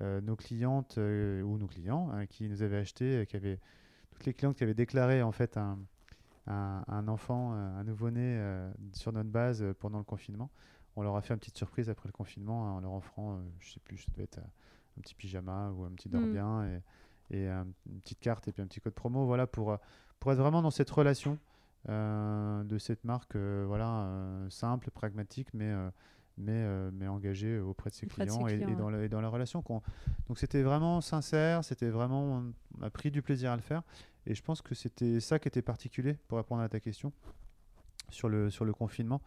nos 0.00 0.36
clientes 0.36 0.96
ou 0.96 1.56
nos 1.56 1.66
clients 1.68 2.10
hein, 2.12 2.26
qui 2.26 2.48
nous 2.48 2.62
avaient 2.62 2.78
acheté, 2.78 3.26
qui 3.26 3.36
avaient, 3.36 3.60
toutes 4.10 4.26
les 4.26 4.34
clientes 4.34 4.56
qui 4.56 4.64
avaient 4.64 4.74
déclaré 4.74 5.22
en 5.22 5.30
fait 5.30 5.56
un, 5.56 5.78
un, 6.48 6.84
un 6.88 7.08
enfant, 7.08 7.52
un 7.52 7.84
nouveau-né 7.84 8.42
sur 8.92 9.12
notre 9.12 9.30
base 9.30 9.64
pendant 9.78 9.98
le 9.98 10.04
confinement 10.04 10.50
on 10.96 11.02
leur 11.02 11.16
a 11.16 11.20
fait 11.20 11.34
une 11.34 11.40
petite 11.40 11.56
surprise 11.56 11.90
après 11.90 12.08
le 12.08 12.12
confinement 12.12 12.66
hein, 12.66 12.72
en 12.72 12.80
leur 12.80 12.92
offrant, 12.92 13.34
euh, 13.34 13.42
je 13.60 13.72
sais 13.72 13.80
plus, 13.80 13.98
ça 13.98 14.06
devait 14.12 14.24
être 14.24 14.38
euh, 14.38 14.98
un 14.98 15.00
petit 15.00 15.14
pyjama 15.14 15.70
ou 15.70 15.84
un 15.84 15.90
petit 15.90 16.08
dors 16.08 16.22
bien 16.22 16.62
mm. 16.62 16.80
et, 17.30 17.38
et 17.38 17.48
une 17.48 18.00
petite 18.02 18.20
carte 18.20 18.46
et 18.48 18.52
puis 18.52 18.62
un 18.62 18.66
petit 18.66 18.80
code 18.80 18.94
promo. 18.94 19.26
Voilà, 19.26 19.46
pour, 19.46 19.72
euh, 19.72 19.76
pour 20.20 20.32
être 20.32 20.38
vraiment 20.38 20.62
dans 20.62 20.70
cette 20.70 20.90
relation 20.90 21.38
de 21.88 22.78
cette 22.78 23.04
marque 23.04 23.36
voilà, 23.36 24.08
simple, 24.48 24.90
pragmatique, 24.90 25.48
mais, 25.52 25.72
mais, 26.38 26.90
mais 26.92 27.06
engagée 27.06 27.58
auprès 27.58 27.90
de 27.90 27.94
ses 27.94 28.06
clients, 28.06 28.46
et, 28.46 28.58
dans 28.74 28.90
la, 28.90 29.04
et, 29.04 29.08
dans 29.08 29.20
la, 29.20 29.28
relation. 29.28 29.62
Donc 30.28 30.38
c'était 30.38 30.62
vraiment 30.62 31.00
sincère, 31.00 31.64
c'était 31.64 31.90
vraiment, 31.90 32.42
on 32.78 32.82
a 32.82 32.90
pris 32.90 33.10
du 33.10 33.22
plaisir 33.22 33.52
à 33.52 33.56
le 33.56 33.62
faire. 33.62 33.82
Et 34.26 34.34
je 34.34 34.42
pense 34.42 34.62
que 34.62 34.74
c'était 34.74 35.20
ça 35.20 35.38
qui 35.38 35.48
était 35.48 35.62
particulier 35.62 36.16
pour 36.28 36.38
répondre 36.38 36.62
à 36.62 36.68
ta 36.68 36.80
question 36.80 37.12
sur 38.10 38.28
le, 38.28 38.50
sur 38.50 38.64
le 38.64 38.72
confinement. 38.72 39.20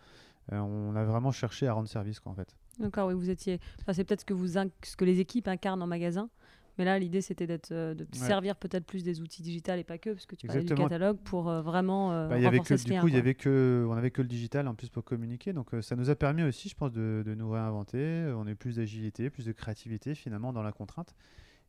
Euh, 0.53 0.59
on 0.59 0.95
a 0.95 1.03
vraiment 1.03 1.31
cherché 1.31 1.67
à 1.67 1.73
rendre 1.73 1.89
service, 1.89 2.19
quoi, 2.19 2.31
en 2.31 2.35
fait. 2.35 2.55
D'accord, 2.79 3.07
oui, 3.07 3.13
vous 3.13 3.29
étiez. 3.29 3.59
Enfin, 3.81 3.93
c'est 3.93 4.03
peut-être 4.03 4.21
ce 4.21 4.25
que 4.25 4.33
vous 4.33 4.47
ce 4.47 4.95
que 4.95 5.05
les 5.05 5.19
équipes 5.19 5.47
incarnent 5.47 5.81
en 5.81 5.87
magasin. 5.87 6.29
Mais 6.77 6.85
là, 6.85 6.99
l'idée, 6.99 7.21
c'était 7.21 7.47
d'être, 7.47 7.71
euh, 7.71 7.95
de 7.95 8.05
servir 8.11 8.55
peut-être 8.55 8.85
plus 8.85 9.03
des 9.03 9.21
outils 9.21 9.41
digitales 9.41 9.79
et 9.79 9.83
pas 9.83 9.97
que, 9.97 10.11
parce 10.11 10.25
que 10.25 10.35
tu 10.35 10.45
parlais 10.45 10.63
du 10.63 10.75
catalogue 10.75 11.17
pour 11.17 11.49
euh, 11.49 11.61
vraiment 11.61 12.11
euh, 12.11 12.27
bah, 12.27 12.39
y 12.39 12.45
avait 12.45 12.59
que, 12.59 12.75
Du 12.75 12.99
coup, 12.99 13.07
il 13.07 13.15
y 13.15 13.17
avait 13.17 13.33
que, 13.33 13.85
on 13.89 13.93
avait 13.93 14.11
que 14.11 14.21
le 14.21 14.27
digital 14.27 14.67
en 14.67 14.75
plus 14.75 14.89
pour 14.89 15.03
communiquer. 15.03 15.53
Donc, 15.53 15.69
ça 15.81 15.95
nous 15.95 16.09
a 16.09 16.15
permis 16.15 16.43
aussi, 16.43 16.69
je 16.69 16.75
pense, 16.75 16.91
de, 16.91 17.23
nous 17.35 17.49
réinventer. 17.49 18.31
On 18.35 18.45
a 18.45 18.55
plus 18.55 18.75
d'agilité, 18.75 19.29
plus 19.29 19.45
de 19.45 19.51
créativité 19.51 20.13
finalement 20.13 20.53
dans 20.53 20.63
la 20.63 20.71
contrainte. 20.71 21.15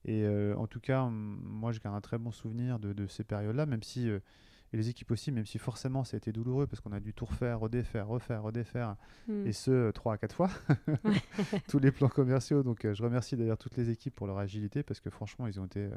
Et 0.05 0.27
en 0.57 0.67
tout 0.67 0.81
cas, 0.81 1.09
moi, 1.11 1.73
je 1.73 1.81
garde 1.81 1.97
un 1.97 2.01
très 2.01 2.19
bon 2.19 2.31
souvenir 2.31 2.79
de, 2.79 2.93
de 2.93 3.07
ces 3.07 3.25
périodes-là, 3.25 3.67
même 3.67 3.83
si 3.83 4.11
et 4.73 4.77
les 4.77 4.89
équipes 4.91 5.11
aussi, 5.11 5.33
même 5.33 5.47
si 5.47 5.59
forcément 5.59 6.05
ça 6.05 6.17
a 6.17 6.19
été 6.19 6.31
douloureux 6.31 6.67
parce 6.67 6.81
qu'on 6.81 6.93
a 6.93 7.01
dû 7.01 7.15
tout 7.15 7.25
refaire, 7.25 7.61
redéfaire, 7.61 8.07
refaire, 8.07 8.43
redéfaire, 8.43 8.97
hmm. 9.27 9.47
et 9.47 9.53
ce, 9.53 9.91
trois 9.93 10.15
à 10.15 10.19
quatre 10.19 10.35
fois, 10.35 10.51
tous 11.69 11.79
les 11.79 11.91
plans 11.91 12.09
commerciaux. 12.09 12.63
Donc 12.63 12.85
euh, 12.85 12.93
je 12.93 13.03
remercie 13.03 13.37
d'ailleurs 13.37 13.57
toutes 13.57 13.77
les 13.77 13.89
équipes 13.89 14.15
pour 14.15 14.27
leur 14.27 14.39
agilité 14.39 14.83
parce 14.83 15.01
que 15.01 15.09
franchement, 15.09 15.47
ils 15.47 15.59
ont 15.59 15.65
été 15.65 15.85
euh, 15.85 15.91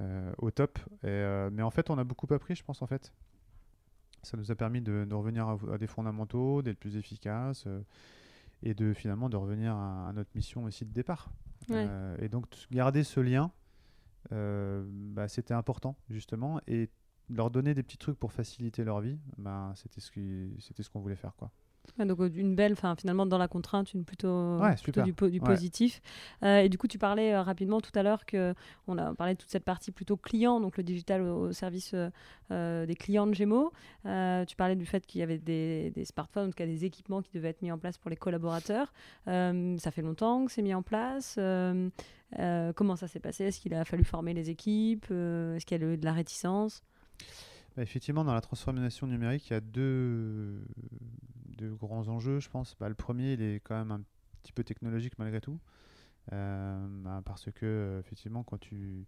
euh, 0.00 0.32
au 0.38 0.50
top. 0.50 0.78
Et, 1.04 1.48
mais 1.52 1.62
en 1.62 1.70
fait, 1.70 1.88
on 1.90 1.98
a 1.98 2.04
beaucoup 2.04 2.32
appris, 2.34 2.56
je 2.56 2.64
pense, 2.64 2.82
en 2.82 2.86
fait. 2.86 3.12
Ça 4.24 4.36
nous 4.36 4.50
a 4.50 4.56
permis 4.56 4.80
de, 4.80 5.06
revenir 5.12 5.48
à, 5.48 5.78
des 5.78 5.86
fondamentaux, 5.86 6.62
d'être 6.62 6.78
plus 6.80 6.96
efficaces 6.96 7.68
et 8.64 8.74
de 8.74 8.92
finalement 8.92 9.28
de 9.28 9.36
revenir 9.36 9.76
à, 9.76 10.12
notre 10.12 10.30
mission 10.34 10.64
aussi 10.64 10.84
de 10.84 10.92
départ. 10.92 11.30
et 11.70 12.28
donc 12.28 12.46
garder 12.72 13.04
ce 13.04 13.20
lien, 13.20 13.52
bah, 14.32 15.28
c'était 15.28 15.54
important 15.54 15.96
justement. 16.10 16.60
Et 16.66 16.90
leur 17.28 17.50
donner 17.50 17.74
des 17.74 17.82
petits 17.82 17.98
trucs 17.98 18.18
pour 18.18 18.32
faciliter 18.32 18.84
leur 18.84 19.00
vie, 19.00 19.18
ben, 19.38 19.72
c'était 19.74 20.00
ce 20.00 20.90
qu'on 20.90 21.00
voulait 21.00 21.16
faire 21.16 21.34
quoi. 21.36 21.50
donc 21.98 22.20
euh, 22.20 22.30
une 22.34 22.54
belle, 22.54 22.74
finalement 22.98 23.26
dans 23.26 23.38
la 23.38 23.48
contrainte, 23.48 23.92
une 23.94 24.04
plutôt, 24.04 24.60
plutôt 24.82 25.02
du, 25.02 25.12
du 25.12 25.40
positif. 25.40 26.00
Euh, 26.42 26.60
et 26.60 26.68
du 26.68 26.78
coup, 26.78 26.88
tu 26.88 26.98
parlais 26.98 27.32
euh, 27.32 27.42
rapidement 27.42 27.80
tout 27.80 27.92
à 27.94 28.02
l'heure 28.02 28.26
que 28.26 28.54
on 28.86 28.98
a 28.98 29.14
parlé 29.14 29.34
de 29.34 29.38
toute 29.38 29.50
cette 29.50 29.64
partie 29.64 29.92
plutôt 29.92 30.16
client, 30.16 30.60
donc 30.60 30.76
le 30.76 30.82
digital 30.82 31.22
au, 31.22 31.52
service 31.52 31.94
des 32.50 32.96
clients 32.98 33.26
de 33.26 33.34
Gémeaux. 33.34 33.72
tu 34.04 34.56
parlais 34.56 34.76
du 34.76 34.86
fait 34.86 35.06
qu'il 35.06 35.20
y 35.20 35.22
avait 35.22 35.38
des, 35.38 35.90
des, 35.90 36.04
smartphones, 36.04 36.48
en 36.48 36.50
tout 36.50 36.56
cas 36.56 36.66
des 36.66 36.84
équipements 36.84 37.22
qui 37.22 37.32
devaient 37.32 37.48
être 37.48 37.62
mis 37.62 37.72
en 37.72 37.78
place 37.78 37.98
pour 37.98 38.10
les 38.10 38.16
collaborateurs. 38.16 38.92
ça 39.26 39.90
fait 39.90 40.02
longtemps 40.02 40.44
que 40.46 40.52
c'est 40.52 40.62
mis 40.62 40.74
en 40.74 40.82
place. 40.82 41.34
comment 41.36 42.96
ça 42.96 43.08
s'est 43.08 43.20
passé? 43.20 43.44
Est-ce 43.44 43.60
qu'il 43.60 43.74
a 43.74 43.84
fallu 43.84 44.04
former 44.04 44.34
les 44.34 44.50
équipes? 44.50 45.04
Est-ce 45.06 45.64
qu'il 45.66 45.80
y 45.80 45.84
a 45.84 45.86
eu 45.86 45.96
de 45.96 46.04
la 46.04 46.12
réticence? 46.12 46.82
Bah, 47.76 47.82
effectivement, 47.82 48.24
dans 48.24 48.34
la 48.34 48.40
transformation 48.40 49.06
numérique, 49.06 49.50
il 49.50 49.52
y 49.52 49.56
a 49.56 49.60
deux, 49.60 50.62
deux 51.56 51.74
grands 51.74 52.08
enjeux, 52.08 52.40
je 52.40 52.48
pense. 52.48 52.74
Bah, 52.80 52.88
le 52.88 52.94
premier, 52.94 53.34
il 53.34 53.42
est 53.42 53.60
quand 53.60 53.76
même 53.76 53.90
un 53.90 54.02
petit 54.42 54.52
peu 54.52 54.64
technologique 54.64 55.18
malgré 55.18 55.40
tout. 55.40 55.58
Euh, 56.32 56.86
bah, 57.02 57.22
parce 57.24 57.50
que, 57.52 57.64
euh, 57.64 58.00
effectivement, 58.00 58.42
quand 58.42 58.58
tu 58.58 59.06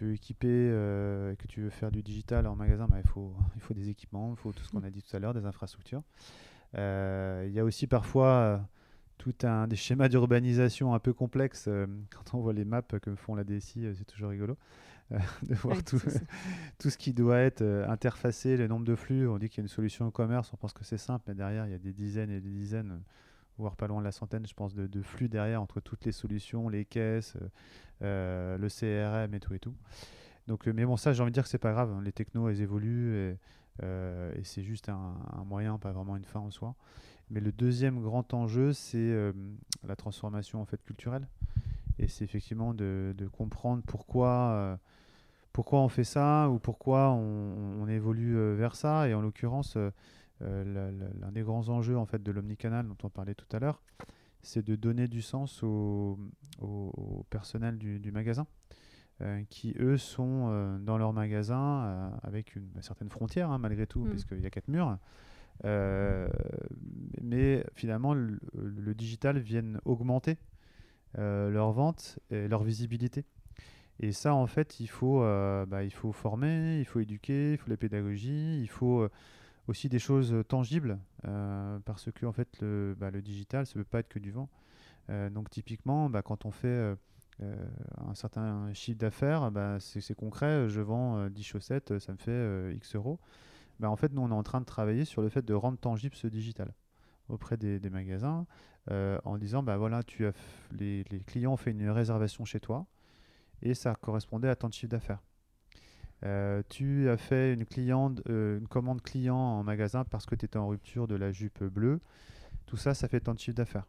veux 0.00 0.12
équiper 0.12 0.48
euh, 0.50 1.32
et 1.32 1.36
que 1.36 1.46
tu 1.46 1.62
veux 1.62 1.70
faire 1.70 1.90
du 1.90 2.02
digital 2.02 2.46
en 2.46 2.56
magasin, 2.56 2.88
il, 2.96 3.08
faut, 3.08 3.34
il 3.56 3.60
faut 3.60 3.74
des 3.74 3.88
équipements, 3.88 4.30
il 4.32 4.36
faut 4.36 4.52
tout 4.52 4.64
ce 4.64 4.70
qu'on 4.70 4.82
a 4.82 4.90
dit 4.90 5.02
tout 5.02 5.16
à 5.16 5.18
l'heure, 5.18 5.34
des 5.34 5.46
infrastructures. 5.46 6.02
il 6.74 7.52
y 7.52 7.58
a 7.58 7.64
aussi 7.64 7.86
parfois 7.86 8.68
tout 9.16 9.34
un 9.44 9.68
des 9.68 9.76
schémas 9.76 10.08
d'urbanisation 10.08 10.94
un 10.94 10.98
peu 10.98 11.12
complexes. 11.12 11.68
quand 12.10 12.36
on 12.36 12.40
voit 12.40 12.52
les 12.52 12.64
maps 12.64 12.82
que 12.82 13.14
font 13.14 13.34
la 13.34 13.44
DSI, 13.44 13.86
c'est 13.94 14.04
toujours 14.04 14.30
rigolo. 14.30 14.56
Euh, 15.12 15.18
de 15.42 15.54
voir 15.54 15.82
tout, 15.84 16.00
tout, 16.78 16.90
ce 16.90 16.96
qui 16.96 17.12
doit 17.12 17.38
être 17.38 17.62
euh, 17.62 17.88
interfacé, 17.88 18.56
le 18.56 18.66
nombre 18.66 18.84
de 18.84 18.94
flux. 18.94 19.28
On 19.28 19.38
dit 19.38 19.48
qu'il 19.48 19.58
y 19.58 19.60
a 19.60 19.64
une 19.64 19.68
solution 19.68 20.06
au 20.06 20.10
commerce, 20.10 20.50
on 20.52 20.56
pense 20.56 20.72
que 20.72 20.84
c'est 20.84 20.98
simple, 20.98 21.24
mais 21.28 21.34
derrière, 21.34 21.66
il 21.66 21.72
y 21.72 21.74
a 21.74 21.78
des 21.78 21.92
dizaines 21.92 22.30
et 22.30 22.40
des 22.40 22.50
dizaines, 22.50 23.00
voire 23.58 23.76
pas 23.76 23.86
loin 23.86 24.00
de 24.00 24.04
la 24.04 24.12
centaine, 24.12 24.46
je 24.46 24.54
pense, 24.54 24.74
de, 24.74 25.02
flux 25.02 25.28
derrière 25.28 25.60
entre 25.60 25.80
toutes 25.80 26.04
les 26.04 26.12
solutions, 26.12 26.68
les 26.68 26.84
caisses, 26.84 27.36
euh, 28.02 28.58
le 28.58 28.68
CRM 28.68 29.34
et 29.34 29.40
tout 29.40 29.54
et 29.54 29.58
tout. 29.58 29.74
Donc, 30.46 30.66
mais 30.66 30.84
bon, 30.84 30.96
ça, 30.96 31.12
j'ai 31.12 31.22
envie 31.22 31.30
de 31.30 31.34
dire 31.34 31.44
que 31.44 31.48
c'est 31.48 31.58
pas 31.58 31.72
grave. 31.72 31.90
Hein. 31.90 32.02
Les 32.04 32.12
technos, 32.12 32.48
elles 32.48 32.60
évoluent 32.60 33.16
et, 33.16 33.36
et 33.82 34.44
c'est 34.44 34.62
juste 34.62 34.88
un, 34.88 35.16
un, 35.32 35.44
moyen, 35.44 35.78
pas 35.78 35.92
vraiment 35.92 36.16
une 36.16 36.24
fin 36.24 36.40
en 36.40 36.50
soi. 36.50 36.74
Mais 37.30 37.40
le 37.40 37.52
deuxième 37.52 38.02
grand 38.02 38.34
enjeu, 38.34 38.74
c'est 38.74 39.32
la 39.86 39.96
transformation 39.96 40.60
en 40.60 40.66
fait 40.66 40.82
culturelle. 40.82 41.26
Et 41.98 42.08
c'est 42.08 42.24
effectivement 42.24 42.74
de, 42.74 43.14
de, 43.16 43.26
comprendre 43.26 43.82
pourquoi 43.86 44.78
pourquoi 45.54 45.80
on 45.80 45.88
fait 45.88 46.04
ça 46.04 46.50
ou 46.50 46.58
pourquoi 46.58 47.12
on, 47.12 47.86
évolue 47.88 48.36
euh, 48.36 48.54
vers 48.56 48.74
ça. 48.74 49.08
Et 49.08 49.14
en 49.14 49.20
l'occurrence, 49.20 49.76
euh, 49.76 49.90
euh, 50.42 50.90
l'un 51.20 51.30
des 51.30 51.42
grands 51.42 51.68
enjeux 51.68 51.96
en 51.96 52.06
fait, 52.06 52.22
de 52.22 52.32
l'omnicanal 52.32 52.88
dont 52.88 52.96
on 53.04 53.08
parlait 53.08 53.36
tout 53.36 53.46
à 53.56 53.60
l'heure, 53.60 53.80
c'est 54.42 54.66
de 54.66 54.74
donner 54.74 55.06
du 55.06 55.22
sens 55.22 55.62
au, 55.62 56.18
personnel 57.30 57.78
du, 57.78 58.10
magasin. 58.10 58.46
qui 59.48 59.74
eux 59.78 59.96
sont 59.96 60.78
dans 60.80 60.98
leur 60.98 61.12
magasin 61.12 62.12
avec 62.22 62.56
une, 62.56 62.68
certaine 62.80 63.08
frontière 63.08 63.50
hein, 63.50 63.58
malgré 63.58 63.86
tout, 63.86 64.04
mm. 64.04 64.10
puisqu'il 64.10 64.40
y 64.40 64.46
a 64.46 64.50
quatre 64.50 64.68
murs. 64.68 64.98
mais 67.22 67.64
finalement, 67.74 68.12
le, 68.12 68.40
le 68.54 68.94
digital 68.94 69.38
vient 69.38 69.78
augmenter 69.84 70.36
leur 71.16 71.70
vente 71.70 72.18
et 72.30 72.48
leur 72.48 72.64
visibilité. 72.64 73.24
Et 74.00 74.12
ça, 74.12 74.34
en 74.34 74.46
fait, 74.46 74.80
il 74.80 74.88
faut, 74.88 75.22
euh, 75.22 75.66
bah, 75.66 75.84
il 75.84 75.92
faut 75.92 76.12
former, 76.12 76.78
il 76.80 76.84
faut 76.84 77.00
éduquer, 77.00 77.52
il 77.52 77.58
faut 77.58 77.70
la 77.70 77.76
pédagogie, 77.76 78.60
il 78.60 78.68
faut 78.68 79.02
euh, 79.02 79.10
aussi 79.68 79.88
des 79.88 80.00
choses 80.00 80.34
tangibles, 80.48 80.98
euh, 81.26 81.78
parce 81.84 82.10
que 82.10 82.26
en 82.26 82.32
fait, 82.32 82.48
le, 82.60 82.96
bah, 82.98 83.10
digital, 83.12 83.66
ça 83.66 83.78
ne 83.78 83.84
peut 83.84 83.88
pas 83.88 84.00
être 84.00 84.08
que 84.08 84.18
du 84.18 84.32
vent. 84.32 84.48
donc 85.30 85.50
typiquement, 85.50 86.10
bah, 86.10 86.22
quand 86.22 86.44
on 86.44 86.50
fait 86.50 86.96
un 87.40 88.14
certain 88.14 88.72
chiffre 88.74 88.98
d'affaires, 88.98 89.50
bah, 89.52 89.78
c'est 89.80 90.14
concret, 90.14 90.68
je 90.68 90.80
vends 90.80 91.28
10 91.28 91.42
chaussettes, 91.44 91.98
ça 91.98 92.12
me 92.12 92.18
fait 92.18 92.74
X 92.74 92.96
euros. 92.96 93.20
bah, 93.80 93.90
en 93.90 93.96
fait, 93.96 94.12
nous, 94.12 94.22
on 94.22 94.30
est 94.30 94.34
en 94.34 94.42
train 94.42 94.60
de 94.60 94.66
travailler 94.66 95.04
sur 95.04 95.22
le 95.22 95.28
fait 95.28 95.44
de 95.44 95.54
rendre 95.54 95.78
tangible 95.78 96.16
ce 96.16 96.26
digital 96.26 96.72
auprès 97.28 97.56
des, 97.56 97.90
magasins 97.90 98.46
en 98.90 99.38
disant 99.38 99.62
bah 99.62 99.76
voilà, 99.76 100.02
tu 100.02 100.26
as 100.26 100.32
les, 100.72 101.04
les, 101.10 101.20
clients 101.20 101.52
ont 101.52 101.56
fait 101.56 101.70
une 101.70 101.88
réservation 101.88 102.44
chez 102.44 102.60
toi 102.60 102.86
et 103.64 103.74
ça 103.74 103.94
correspondait 103.94 104.48
à 104.48 104.56
ton 104.56 104.70
chiffre 104.70 104.90
d'affaires. 104.90 105.22
Euh, 106.24 106.62
tu 106.68 107.08
as 107.10 107.16
fait 107.16 107.52
une, 107.52 107.66
cliente, 107.66 108.22
euh, 108.28 108.58
une 108.58 108.68
commande 108.68 109.02
client 109.02 109.36
en 109.36 109.62
magasin 109.62 110.04
parce 110.04 110.24
que 110.26 110.34
tu 110.34 110.44
étais 110.44 110.56
en 110.56 110.68
rupture 110.68 111.08
de 111.08 111.16
la 111.16 111.32
jupe 111.32 111.62
bleue. 111.64 112.00
Tout 112.66 112.76
ça, 112.76 112.94
ça 112.94 113.08
fait 113.08 113.20
tant 113.20 113.34
de 113.34 113.38
chiffre 113.38 113.56
d'affaires. 113.56 113.86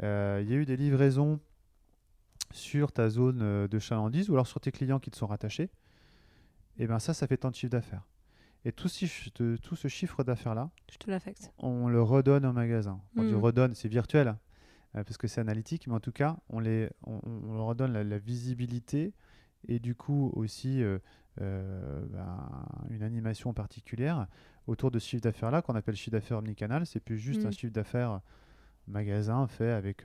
Il 0.00 0.48
y 0.48 0.52
a 0.52 0.56
eu 0.56 0.64
des 0.64 0.76
livraisons 0.76 1.38
sur 2.50 2.90
ta 2.90 3.08
zone 3.08 3.68
de 3.68 3.78
chalandise 3.78 4.28
ou 4.28 4.34
alors 4.34 4.48
sur 4.48 4.60
tes 4.60 4.72
clients 4.72 4.98
qui 4.98 5.10
te 5.10 5.16
sont 5.16 5.28
rattachés. 5.28 5.70
Et 6.78 6.86
bien 6.86 6.98
ça, 6.98 7.14
ça 7.14 7.26
fait 7.26 7.36
tant 7.36 7.50
de 7.50 7.54
chiffre 7.54 7.70
d'affaires. 7.70 8.06
Et 8.64 8.72
tout, 8.72 8.88
tout 9.62 9.76
ce 9.76 9.88
chiffre 9.88 10.22
d'affaires-là, 10.22 10.70
on 11.58 11.88
le 11.88 12.02
redonne 12.02 12.46
au 12.46 12.52
magasin. 12.52 13.00
On 13.16 13.22
le 13.22 13.36
hmm. 13.36 13.40
redonne, 13.40 13.74
c'est 13.74 13.88
virtuel, 13.88 14.28
hein, 14.28 14.38
euh, 14.38 14.51
parce 14.94 15.16
que 15.16 15.26
c'est 15.26 15.40
analytique, 15.40 15.86
mais 15.86 15.94
en 15.94 16.00
tout 16.00 16.12
cas, 16.12 16.36
on, 16.48 16.60
les, 16.60 16.90
on, 17.04 17.20
leur 17.54 17.66
redonne 17.66 17.92
la, 17.92 18.18
visibilité 18.18 19.12
et 19.68 19.78
du 19.78 19.94
coup 19.94 20.30
aussi 20.34 20.82
euh, 20.82 20.98
euh, 21.40 22.04
ben, 22.10 22.66
une 22.90 23.02
animation 23.02 23.54
particulière 23.54 24.26
autour 24.66 24.90
de 24.90 24.98
ce 24.98 25.08
chiffre 25.08 25.22
d'affaires-là, 25.22 25.62
qu'on 25.62 25.74
appelle 25.74 25.96
chiffre 25.96 26.10
d'affaires 26.10 26.38
omnicanal. 26.38 26.84
C'est 26.86 27.00
plus 27.00 27.18
juste 27.18 27.44
un 27.44 27.48
hmm. 27.48 27.52
chiffre 27.52 27.72
d'affaires 27.72 28.20
magasin 28.88 29.46
fait 29.46 29.70
avec 29.70 30.04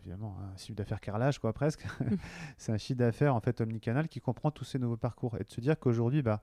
évidemment 0.00 0.36
un 0.38 0.56
chiffre 0.56 0.76
d'affaires 0.76 1.00
carrelage 1.00 1.38
quoi 1.38 1.54
presque 1.54 1.84
c'est 2.58 2.70
un 2.70 2.76
chiffre 2.76 2.98
d'affaires 2.98 3.34
en 3.34 3.40
fait 3.40 3.62
omnicanal 3.62 4.06
qui 4.06 4.20
comprend 4.20 4.50
tous 4.50 4.64
ces 4.64 4.78
nouveaux 4.78 4.98
parcours 4.98 5.36
et 5.40 5.44
de 5.44 5.50
se 5.50 5.62
dire 5.62 5.80
qu'aujourd'hui 5.80 6.22
bah 6.22 6.42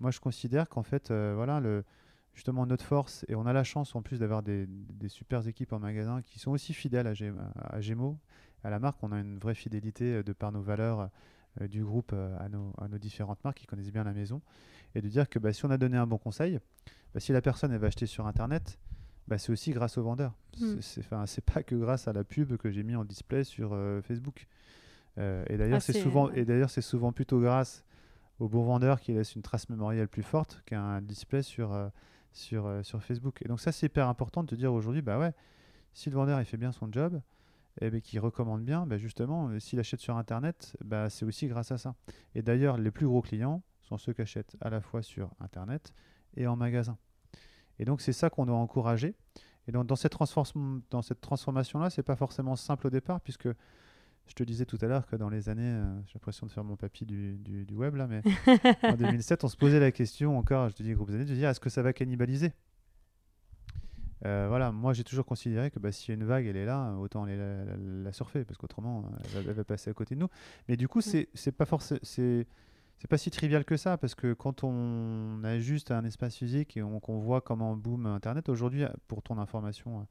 moi, 0.00 0.10
je 0.10 0.20
considère 0.20 0.68
qu'en 0.68 0.82
fait, 0.82 1.10
euh, 1.10 1.32
voilà, 1.34 1.60
le, 1.60 1.84
justement, 2.36 2.66
notre 2.66 2.84
force, 2.84 3.24
et 3.28 3.34
on 3.34 3.46
a 3.46 3.52
la 3.52 3.64
chance 3.64 3.96
en 3.96 4.02
plus 4.02 4.20
d'avoir 4.20 4.42
des, 4.42 4.66
des 4.68 5.08
super 5.08 5.46
équipes 5.48 5.72
en 5.72 5.80
magasin 5.80 6.20
qui 6.22 6.38
sont 6.38 6.52
aussi 6.52 6.74
fidèles 6.74 7.06
à, 7.06 7.14
à, 7.56 7.80
Gémeaux, 7.80 8.18
à 8.62 8.70
la 8.70 8.78
marque. 8.78 9.02
On 9.02 9.10
a 9.10 9.18
une 9.18 9.38
vraie 9.38 9.54
fidélité 9.54 10.16
euh, 10.16 10.22
de 10.22 10.32
par 10.32 10.52
nos 10.52 10.60
valeurs 10.60 11.08
euh, 11.60 11.66
du 11.66 11.82
groupe 11.82 12.12
à 12.12 12.48
nos, 12.50 12.72
à, 12.78 12.88
nos, 12.88 12.98
différentes 12.98 13.42
marques 13.42 13.56
qui 13.58 13.66
connaissent 13.66 13.90
bien 13.90 14.04
la 14.04 14.12
maison. 14.12 14.42
Et 14.94 15.00
de 15.00 15.08
dire 15.08 15.28
que 15.28 15.38
bah, 15.38 15.52
si 15.52 15.64
on 15.64 15.70
a 15.70 15.78
donné 15.78 15.96
un 15.96 16.06
bon 16.06 16.18
conseil, 16.18 16.60
bah, 17.14 17.20
si 17.20 17.32
la 17.32 17.40
personne 17.40 17.72
elle 17.72 17.80
va 17.80 17.86
acheter 17.88 18.06
sur 18.06 18.26
Internet, 18.26 18.78
bah, 19.28 19.38
c'est 19.38 19.50
aussi 19.50 19.72
grâce 19.72 19.96
aux 19.96 20.02
vendeurs. 20.02 20.34
Mm. 20.60 20.80
C'est 20.80 21.44
pas 21.44 21.62
que 21.62 21.74
grâce 21.74 22.06
à 22.06 22.12
la 22.12 22.22
pub 22.22 22.56
que 22.58 22.70
j'ai 22.70 22.82
mis 22.82 22.96
en 22.96 23.04
display 23.04 23.44
sur 23.44 23.76
Facebook. 24.02 24.46
et 25.16 25.56
d'ailleurs, 25.56 25.78
ah, 25.78 25.80
c'est 25.80 25.94
souvent, 25.94 26.30
et 26.30 26.44
d'ailleurs, 26.44 26.70
c'est 26.70 26.82
souvent 26.82 27.12
plutôt 27.12 27.40
grâce 27.40 27.82
au 28.38 28.48
bon 28.48 28.64
vendeur 28.64 29.00
qui 29.00 29.12
laisse 29.12 29.34
une 29.34 29.42
trace 29.42 29.68
mémorielle 29.68 30.08
plus 30.08 30.22
forte 30.22 30.62
qu'un 30.66 31.00
display 31.00 31.42
sur, 31.42 31.72
euh, 31.72 31.88
sur, 32.36 32.66
euh, 32.66 32.82
sur 32.82 33.02
Facebook. 33.02 33.40
Et 33.42 33.48
donc 33.48 33.60
ça, 33.60 33.72
c'est 33.72 33.86
hyper 33.86 34.08
important 34.08 34.42
de 34.42 34.48
te 34.48 34.54
dire 34.54 34.72
aujourd'hui, 34.72 35.02
bah 35.02 35.18
ouais, 35.18 35.32
si 35.92 36.10
le 36.10 36.16
vendeur 36.16 36.40
il 36.40 36.44
fait 36.44 36.56
bien 36.56 36.72
son 36.72 36.90
job, 36.92 37.20
et 37.80 37.86
eh 37.86 37.90
ben, 37.90 38.00
qu'il 38.00 38.20
recommande 38.20 38.64
bien, 38.64 38.86
bah 38.86 38.96
justement, 38.96 39.48
euh, 39.48 39.58
s'il 39.58 39.78
achète 39.78 40.00
sur 40.00 40.16
Internet, 40.16 40.76
bah, 40.84 41.10
c'est 41.10 41.24
aussi 41.24 41.46
grâce 41.46 41.72
à 41.72 41.78
ça. 41.78 41.94
Et 42.34 42.42
d'ailleurs, 42.42 42.78
les 42.78 42.90
plus 42.90 43.06
gros 43.06 43.20
clients 43.20 43.62
sont 43.82 43.98
ceux 43.98 44.12
qui 44.12 44.22
achètent 44.22 44.56
à 44.60 44.70
la 44.70 44.80
fois 44.80 45.02
sur 45.02 45.30
Internet 45.40 45.92
et 46.36 46.46
en 46.46 46.56
magasin. 46.56 46.96
Et 47.78 47.84
donc 47.84 48.00
c'est 48.00 48.12
ça 48.12 48.30
qu'on 48.30 48.46
doit 48.46 48.56
encourager. 48.56 49.14
Et 49.68 49.72
donc 49.72 49.86
dans 49.86 49.96
cette, 49.96 50.16
dans 50.90 51.02
cette 51.02 51.20
transformation-là, 51.20 51.90
c'est 51.90 52.02
pas 52.02 52.16
forcément 52.16 52.56
simple 52.56 52.86
au 52.86 52.90
départ, 52.90 53.20
puisque 53.20 53.48
je 54.26 54.34
te 54.34 54.42
disais 54.42 54.66
tout 54.66 54.78
à 54.80 54.86
l'heure 54.86 55.06
que 55.06 55.16
dans 55.16 55.28
les 55.28 55.48
années, 55.48 55.62
euh, 55.62 56.02
j'ai 56.06 56.14
l'impression 56.14 56.46
de 56.46 56.52
faire 56.52 56.64
mon 56.64 56.76
papy 56.76 57.06
du, 57.06 57.36
du, 57.38 57.74
web 57.74 57.94
là, 57.94 58.06
mais 58.06 58.22
en 58.82 58.94
2007, 58.96 59.44
on 59.44 59.48
se 59.48 59.56
posait 59.56 59.80
la 59.80 59.92
question 59.92 60.36
encore, 60.38 60.68
je 60.68 60.74
te 60.74 60.82
dis 60.82 60.92
groupes 60.92 61.10
années, 61.10 61.24
de 61.24 61.34
dire 61.34 61.48
est-ce 61.48 61.60
que 61.60 61.70
ça 61.70 61.82
va 61.82 61.92
cannibaliser? 61.92 62.52
Euh, 64.24 64.46
voilà, 64.48 64.72
moi 64.72 64.94
j'ai 64.94 65.04
toujours 65.04 65.26
considéré 65.26 65.70
que 65.70 65.78
bah, 65.78 65.90
a 65.90 66.12
une 66.12 66.24
vague, 66.24 66.46
elle 66.46 66.56
est 66.56 66.64
là, 66.64 66.94
autant 66.94 67.24
aller 67.24 67.36
la, 67.36 68.12
surfer, 68.12 68.44
parce 68.44 68.58
qu'autrement, 68.58 69.04
elle, 69.36 69.52
va 69.52 69.64
passer 69.64 69.90
à 69.90 69.94
côté 69.94 70.14
de 70.14 70.20
nous. 70.20 70.28
Mais 70.68 70.76
du 70.76 70.88
coup, 70.88 71.00
c'est 71.00 71.28
pas 71.56 71.66
forcément, 71.66 72.00
c'est 72.02 72.46
pas 73.08 73.18
si 73.18 73.30
trivial 73.30 73.64
que 73.64 73.76
ça, 73.76 73.98
parce 73.98 74.14
que 74.14 74.32
quand 74.32 74.64
on 74.64 75.44
a 75.44 75.58
juste 75.58 75.90
un 75.90 76.04
espace 76.04 76.34
physique 76.36 76.76
et 76.76 76.80
qu'on 76.80 77.18
voit 77.18 77.42
comment 77.42 77.76
boom 77.76 78.06
Internet, 78.06 78.48
aujourd'hui, 78.48 78.84
pour 79.06 79.22
ton 79.22 79.38
information, 79.38 80.06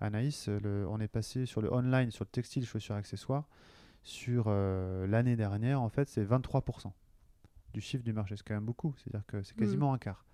Anaïs, 0.00 0.48
on 0.88 1.00
est 1.00 1.08
passé 1.08 1.46
sur 1.46 1.60
le 1.60 1.72
online, 1.72 2.10
sur 2.10 2.24
le 2.24 2.30
textile, 2.30 2.66
chaussures, 2.66 2.94
accessoires. 2.94 3.48
Sur 4.02 4.44
euh, 4.48 5.06
l'année 5.06 5.34
dernière, 5.34 5.80
en 5.80 5.88
fait, 5.88 6.08
c'est 6.10 6.24
23% 6.24 6.92
du 7.72 7.80
chiffre 7.80 8.04
du 8.04 8.12
marché. 8.12 8.36
C'est 8.36 8.46
quand 8.46 8.54
même 8.54 8.64
beaucoup. 8.64 8.94
C'est-à-dire 8.98 9.26
que 9.26 9.42
c'est 9.42 9.56
quasiment 9.56 9.92
mm. 9.92 9.94
un 9.94 9.98
quart. 9.98 10.24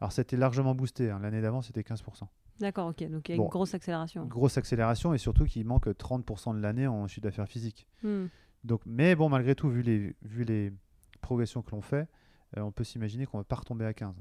Alors, 0.00 0.12
c'était 0.12 0.36
largement 0.36 0.74
boosté. 0.74 1.10
Hein. 1.10 1.18
L'année 1.20 1.42
d'avant, 1.42 1.60
c'était 1.60 1.82
15%. 1.82 2.26
D'accord, 2.60 2.88
ok. 2.88 3.08
Donc, 3.10 3.28
il 3.28 3.36
y 3.36 3.38
a 3.38 3.42
une 3.42 3.48
grosse 3.48 3.74
accélération. 3.74 4.24
grosse 4.24 4.56
accélération 4.56 5.12
et 5.12 5.18
surtout 5.18 5.44
qu'il 5.44 5.66
manque 5.66 5.88
30% 5.88 6.56
de 6.56 6.60
l'année 6.60 6.86
en 6.86 7.06
chiffre 7.06 7.20
d'affaires 7.20 7.48
physique. 7.48 7.86
Mm. 8.02 8.26
Donc, 8.64 8.80
mais 8.86 9.14
bon, 9.14 9.28
malgré 9.28 9.54
tout, 9.54 9.68
vu 9.68 9.82
les, 9.82 10.16
vu 10.22 10.44
les 10.44 10.72
progressions 11.20 11.60
que 11.60 11.70
l'on 11.72 11.82
fait, 11.82 12.08
euh, 12.56 12.62
on 12.62 12.72
peut 12.72 12.84
s'imaginer 12.84 13.26
qu'on 13.26 13.38
ne 13.38 13.42
va 13.42 13.46
pas 13.46 13.56
retomber 13.56 13.84
à 13.84 13.92
15. 13.92 14.14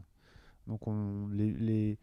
Donc, 0.67 0.85
on, 0.85 1.29
les 1.29 1.97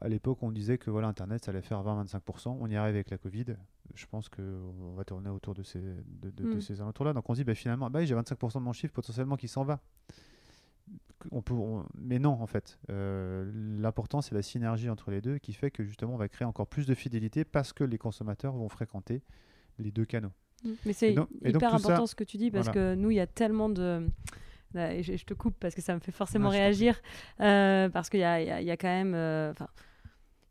à 0.00 0.08
l'époque, 0.08 0.38
on 0.42 0.50
disait 0.50 0.78
que 0.78 0.90
voilà, 0.90 1.08
Internet, 1.08 1.44
ça 1.44 1.50
allait 1.50 1.62
faire 1.62 1.82
20-25%. 1.82 2.56
On 2.60 2.66
y 2.68 2.76
arrive 2.76 2.94
avec 2.94 3.10
la 3.10 3.18
Covid. 3.18 3.46
Je 3.94 4.06
pense 4.06 4.28
qu'on 4.28 4.94
va 4.96 5.04
tourner 5.04 5.30
autour 5.30 5.54
de 5.54 5.62
ces, 5.62 5.80
de, 5.80 6.44
hmm. 6.44 6.60
ces 6.60 6.80
alentours-là. 6.80 7.12
Donc 7.12 7.28
on 7.28 7.34
se 7.34 7.40
dit, 7.40 7.44
bah, 7.44 7.54
finalement, 7.54 7.90
bah, 7.90 8.04
j'ai 8.04 8.14
25% 8.14 8.54
de 8.54 8.58
mon 8.60 8.72
chiffre 8.72 8.92
potentiellement 8.92 9.36
qui 9.36 9.48
s'en 9.48 9.64
va. 9.64 9.80
On 11.30 11.40
peut, 11.40 11.54
Mais 11.94 12.18
non, 12.18 12.32
en 12.32 12.46
fait. 12.46 12.78
Euh, 12.90 13.50
l'important, 13.80 14.22
c'est 14.22 14.34
la 14.34 14.42
synergie 14.42 14.90
entre 14.90 15.10
les 15.10 15.20
deux 15.20 15.38
qui 15.38 15.52
fait 15.52 15.70
que 15.70 15.84
justement, 15.84 16.14
on 16.14 16.18
va 16.18 16.28
créer 16.28 16.46
encore 16.46 16.66
plus 16.66 16.86
de 16.86 16.94
fidélité 16.94 17.44
parce 17.44 17.72
que 17.72 17.84
les 17.84 17.98
consommateurs 17.98 18.54
vont 18.54 18.68
fréquenter 18.68 19.22
les 19.78 19.92
deux 19.92 20.04
canaux. 20.04 20.32
Hmm. 20.64 20.72
Mais 20.84 20.92
c'est 20.92 21.14
hyper 21.44 21.74
important 21.74 22.06
ce 22.06 22.14
que 22.14 22.24
tu 22.24 22.36
dis 22.36 22.50
parce 22.50 22.70
que 22.70 22.94
nous, 22.94 23.10
il 23.10 23.16
y 23.16 23.20
a 23.20 23.26
tellement 23.26 23.68
de 23.68 24.08
et 24.74 25.02
je, 25.02 25.24
te 25.24 25.34
coupe 25.34 25.56
parce 25.58 25.74
que 25.74 25.82
ça 25.82 25.94
me 25.94 26.00
fait 26.00 26.12
forcément 26.12 26.48
réagir. 26.48 27.00
Euh, 27.40 27.88
parce 27.88 28.08
qu'il 28.10 28.20
y 28.20 28.24
a, 28.24 28.60
y, 28.60 28.64
y 28.64 28.70
a, 28.70 28.76
quand 28.76 28.88
même. 28.88 29.14
Euh, 29.14 29.52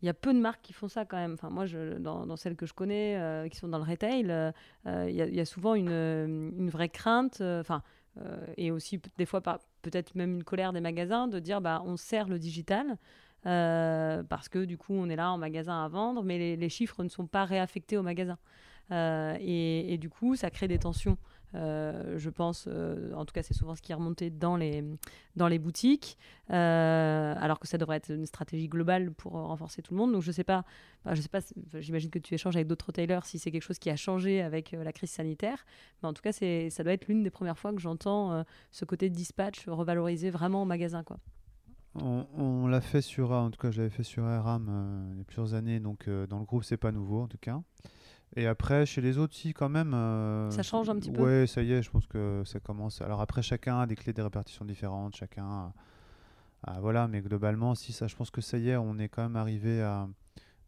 il 0.02 0.08
y 0.08 0.10
a 0.10 0.14
peu 0.14 0.34
de 0.34 0.40
marques 0.40 0.62
qui 0.62 0.74
font 0.74 0.88
ça 0.88 1.06
quand 1.06 1.18
même. 1.18 1.34
Enfin, 1.34 1.50
moi, 1.50 1.66
je, 1.66 1.98
dans, 1.98 2.26
dans 2.26 2.36
celles 2.36 2.56
que 2.56 2.66
je 2.66 2.74
connais, 2.74 3.18
euh, 3.18 3.48
qui 3.50 3.58
sont 3.58 3.68
dans 3.68 3.78
le 3.78 3.84
retail, 3.84 4.54
il 4.86 5.10
y, 5.10 5.36
y, 5.36 5.40
a 5.40 5.46
souvent 5.46 5.76
une, 5.76 5.92
une 5.92 6.70
vraie 6.70 6.90
crainte, 6.90 7.42
enfin, 7.42 7.84
et 8.58 8.72
aussi 8.72 9.00
des 9.18 9.26
fois 9.26 9.42
peut-être 9.82 10.16
même 10.16 10.36
une 10.36 10.44
colère 10.44 10.74
des 10.74 10.82
magasins 10.82 11.28
de 11.28 11.40
dire, 11.40 11.62
bah, 11.62 11.82
on 11.86 11.98
sert 11.98 12.28
le 12.28 12.40
digital. 12.40 12.98
parce 13.44 14.50
que 14.50 14.66
du 14.66 14.78
coup, 14.78 14.94
on 14.94 15.10
est 15.10 15.16
là 15.16 15.32
en 15.32 15.38
magasin 15.38 15.84
à 15.84 15.88
vendre, 15.88 16.24
mais 16.24 16.38
les, 16.38 16.56
les 16.58 16.70
chiffres 16.70 17.04
ne 17.04 17.10
sont 17.10 17.28
pas 17.28 17.46
réaffectés 17.46 17.98
au 17.98 18.04
magasin. 18.04 18.38
Et, 18.92 19.94
et, 19.94 19.98
du 19.98 20.10
coup, 20.10 20.36
ça 20.36 20.50
crée 20.50 20.68
des 20.68 20.80
tensions 20.80 21.18
euh, 21.54 22.18
je 22.18 22.30
pense, 22.30 22.66
euh, 22.68 23.14
en 23.14 23.26
tout 23.26 23.34
cas, 23.34 23.44
c'est 23.44 23.54
souvent 23.54 23.76
ce 23.76 23.82
qui 23.82 23.92
est 23.92 23.96
remonté 23.96 24.30
dans 24.30 24.56
les, 24.56 24.84
dans 25.36 25.48
les 25.48 25.60
boutiques, 25.60 26.18
euh, 26.50 27.34
alors 27.38 27.60
que 27.60 27.68
ça 27.68 27.78
devrait 27.78 27.98
être 27.98 28.12
une 28.12 28.26
stratégie 28.26 28.68
globale 28.68 29.12
pour 29.12 29.34
renforcer 29.34 29.82
tout 29.82 29.94
le 29.94 30.00
monde. 30.00 30.14
Donc, 30.14 30.22
je 30.22 30.32
sais 30.32 30.44
pas, 30.44 30.64
sais 31.14 31.28
pas, 31.28 31.42
j'imagine 31.80 32.10
que 32.10 32.20
tu 32.20 32.34
échanges 32.34 32.56
avec 32.56 32.68
d'autres 32.68 32.88
retailers 32.88 33.26
si 33.26 33.40
c'est 33.40 33.52
quelque 33.52 33.64
chose 33.64 33.80
qui 33.80 33.90
a 33.90 33.96
changé 33.96 34.42
avec 34.42 34.72
la 34.72 34.94
crise 34.94 35.12
sanitaire, 35.12 35.66
mais 36.02 36.10
en 36.10 36.14
tout 36.14 36.22
cas, 36.22 36.32
ça 36.32 36.84
doit 36.84 36.94
être 36.94 37.08
l'une 37.08 37.24
des 37.24 37.32
premières 37.32 37.58
fois 37.58 37.74
que 37.74 37.80
j'entends 37.80 38.46
ce 38.72 38.86
côté 38.86 39.10
dispatch 39.10 39.68
revalorisé 39.68 40.30
vraiment 40.30 40.62
en 40.62 40.66
magasin, 40.66 41.04
quoi. 41.04 41.18
On, 41.94 42.68
l'a 42.68 42.80
fait 42.80 43.02
sur, 43.02 43.32
en 43.32 43.52
tout 43.52 43.60
cas, 43.60 43.70
je 43.70 43.90
fait 43.90 44.04
sur 44.04 44.24
RAM 44.24 45.12
il 45.12 45.18
y 45.18 45.22
a 45.22 45.26
plusieurs 45.26 45.56
années, 45.56 45.82
donc 45.82 46.10
dans 46.30 46.40
le 46.40 46.46
groupe, 46.46 46.64
c'est 46.64 46.78
pas 46.78 46.94
nouveau 46.94 47.22
en 47.22 47.28
tout 47.28 47.38
cas. 47.38 47.62
Et 48.36 48.48
après, 48.48 48.86
chez 48.86 49.02
les 49.02 49.18
autres, 49.18 49.34
si, 49.34 49.54
quand 49.54 49.70
même. 49.70 49.94
Euh, 49.94 50.50
ça 50.52 50.64
change 50.64 50.90
un 50.90 50.96
petit 50.96 51.12
peu 51.12 51.22
Ouais, 51.22 51.48
ça 51.48 51.62
y 51.62 51.74
est, 51.74 51.84
je 51.84 51.90
pense 51.90 52.08
que 52.08 52.44
ça 52.46 52.60
commence. 52.60 53.02
Alors 53.02 53.22
après, 53.22 53.42
chacun 53.42 53.80
a 53.80 53.86
des 53.86 53.96
clés 53.96 54.14
de 54.14 54.22
répartition 54.22 54.64
différentes, 54.64 55.16
chacun. 55.16 55.74
voilà, 56.80 57.08
mais 57.08 57.22
globalement, 57.22 57.76
si, 57.76 57.92
ça, 57.92 58.08
je 58.08 58.16
pense 58.16 58.32
que 58.32 58.42
ça 58.42 58.58
y 58.58 58.70
est, 58.70 58.78
on 58.78 58.98
est 59.00 59.10
quand 59.10 59.24
même 59.24 59.36
arrivé 59.36 59.82
à, 59.82 60.08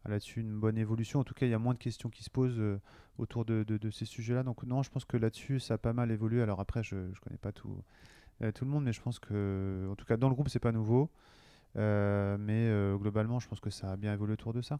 là-dessus 0.06 0.40
une 0.40 0.58
bonne 0.60 0.76
évolution. 0.76 1.20
En 1.20 1.24
tout 1.24 1.32
cas, 1.32 1.46
il 1.46 1.50
y 1.50 1.54
a 1.54 1.58
moins 1.58 1.72
de 1.72 1.78
questions 1.78 2.10
qui 2.10 2.22
se 2.22 2.30
posent 2.30 2.58
euh, 2.58 2.78
autour 3.16 3.46
de, 3.46 3.64
de, 3.64 3.90
ces 3.90 4.04
sujets-là. 4.04 4.42
Donc, 4.42 4.62
non, 4.64 4.82
je 4.82 4.90
pense 4.90 5.06
que 5.06 5.16
là-dessus, 5.16 5.58
ça 5.58 5.74
a 5.74 5.78
pas 5.78 5.94
mal 5.94 6.10
évolué. 6.10 6.42
Alors 6.42 6.60
après, 6.60 6.82
je 6.82 6.96
ne 6.96 7.14
connais 7.22 7.38
pas 7.38 7.52
tout, 7.52 7.82
euh, 8.42 8.52
tout 8.52 8.66
le 8.66 8.70
monde, 8.70 8.84
mais 8.84 8.92
je 8.92 9.00
pense 9.00 9.18
que, 9.18 9.88
en 9.90 9.94
tout 9.94 10.04
cas, 10.04 10.18
dans 10.18 10.28
le 10.28 10.34
groupe, 10.34 10.50
c'est 10.50 10.58
pas 10.58 10.72
nouveau. 10.72 11.10
mais 11.76 12.70
globalement, 12.98 13.40
je 13.40 13.48
pense 13.48 13.60
que 13.60 13.70
ça 13.70 13.92
a 13.92 13.96
bien 13.96 14.12
évolué 14.12 14.34
autour 14.34 14.52
de 14.52 14.60
ça. 14.60 14.78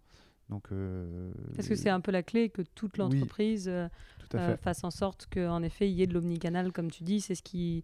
Donc, 0.51 0.69
euh, 0.73 1.33
Est-ce 1.57 1.69
que 1.71 1.75
c'est 1.75 1.89
un 1.89 2.01
peu 2.01 2.13
la 2.13 2.23
clé 2.23 2.51
que 2.51 2.61
toute 2.63 2.99
l'entreprise 2.99 3.67
euh, 3.67 3.89
euh, 4.35 4.57
fasse 4.59 4.85
en 4.85 4.91
sorte 4.91 5.27
qu'en 5.33 5.63
effet 5.63 5.91
il 5.91 5.95
y 5.95 6.03
ait 6.03 6.07
de 6.07 6.13
l'omnicanal, 6.13 6.71
comme 6.71 6.91
tu 6.91 7.03
dis, 7.03 7.21
c'est 7.21 7.35
ce 7.35 7.43
qui, 7.43 7.83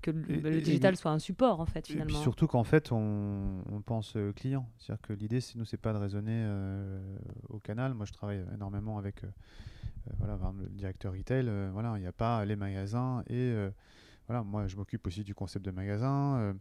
que 0.00 0.10
le, 0.10 0.60
digital 0.60 0.96
soit 0.96 1.10
un 1.10 1.18
support 1.18 1.60
en 1.60 1.66
fait 1.66 1.86
finalement. 1.86 2.18
Et 2.18 2.22
surtout 2.22 2.46
qu'en 2.46 2.64
fait 2.64 2.90
on, 2.90 3.62
on 3.70 3.82
pense 3.82 4.16
client, 4.36 4.68
c'est-à-dire 4.78 5.02
que 5.02 5.12
l'idée 5.12 5.40
c'est 5.40 5.56
nous 5.56 5.64
c'est 5.64 5.76
pas 5.76 5.92
de 5.92 5.98
raisonner 5.98 6.48
au 7.48 7.58
canal. 7.58 7.92
Moi 7.94 8.06
je 8.06 8.12
travaille 8.12 8.44
énormément 8.54 8.96
avec 8.96 9.22
voilà 10.18 10.38
le 10.58 10.68
directeur 10.70 11.12
retail. 11.12 11.50
voilà 11.72 11.94
il 11.96 12.00
n'y 12.00 12.06
a 12.06 12.12
pas 12.12 12.44
les 12.44 12.56
magasins 12.56 13.22
et 13.28 13.52
voilà 14.26 14.42
moi 14.42 14.66
je 14.68 14.76
m'occupe 14.76 15.06
aussi 15.06 15.22
du 15.22 15.34
concept 15.34 15.64
de 15.64 15.70
magasin 15.70 16.54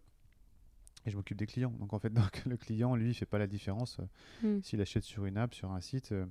et 1.06 1.12
je 1.12 1.16
m'occupe 1.18 1.38
des 1.38 1.45
clients. 1.47 1.74
Donc 1.80 1.93
en 1.93 2.00
fait, 2.00 2.10
donc, 2.14 2.45
le 2.45 2.58
client, 2.58 2.95
lui, 2.95 3.10
il 3.10 3.14
fait 3.14 3.26
pas 3.26 3.38
la 3.39 3.47
différence 3.47 4.00
euh, 4.00 4.04
Mm. 4.47 4.62
s'il 4.64 4.82
achète 4.82 5.04
sur 5.04 5.26
une 5.26 5.38
app, 5.38 5.54
sur 5.54 5.72
un 5.72 5.82
site 5.82 6.12
euh, 6.12 6.26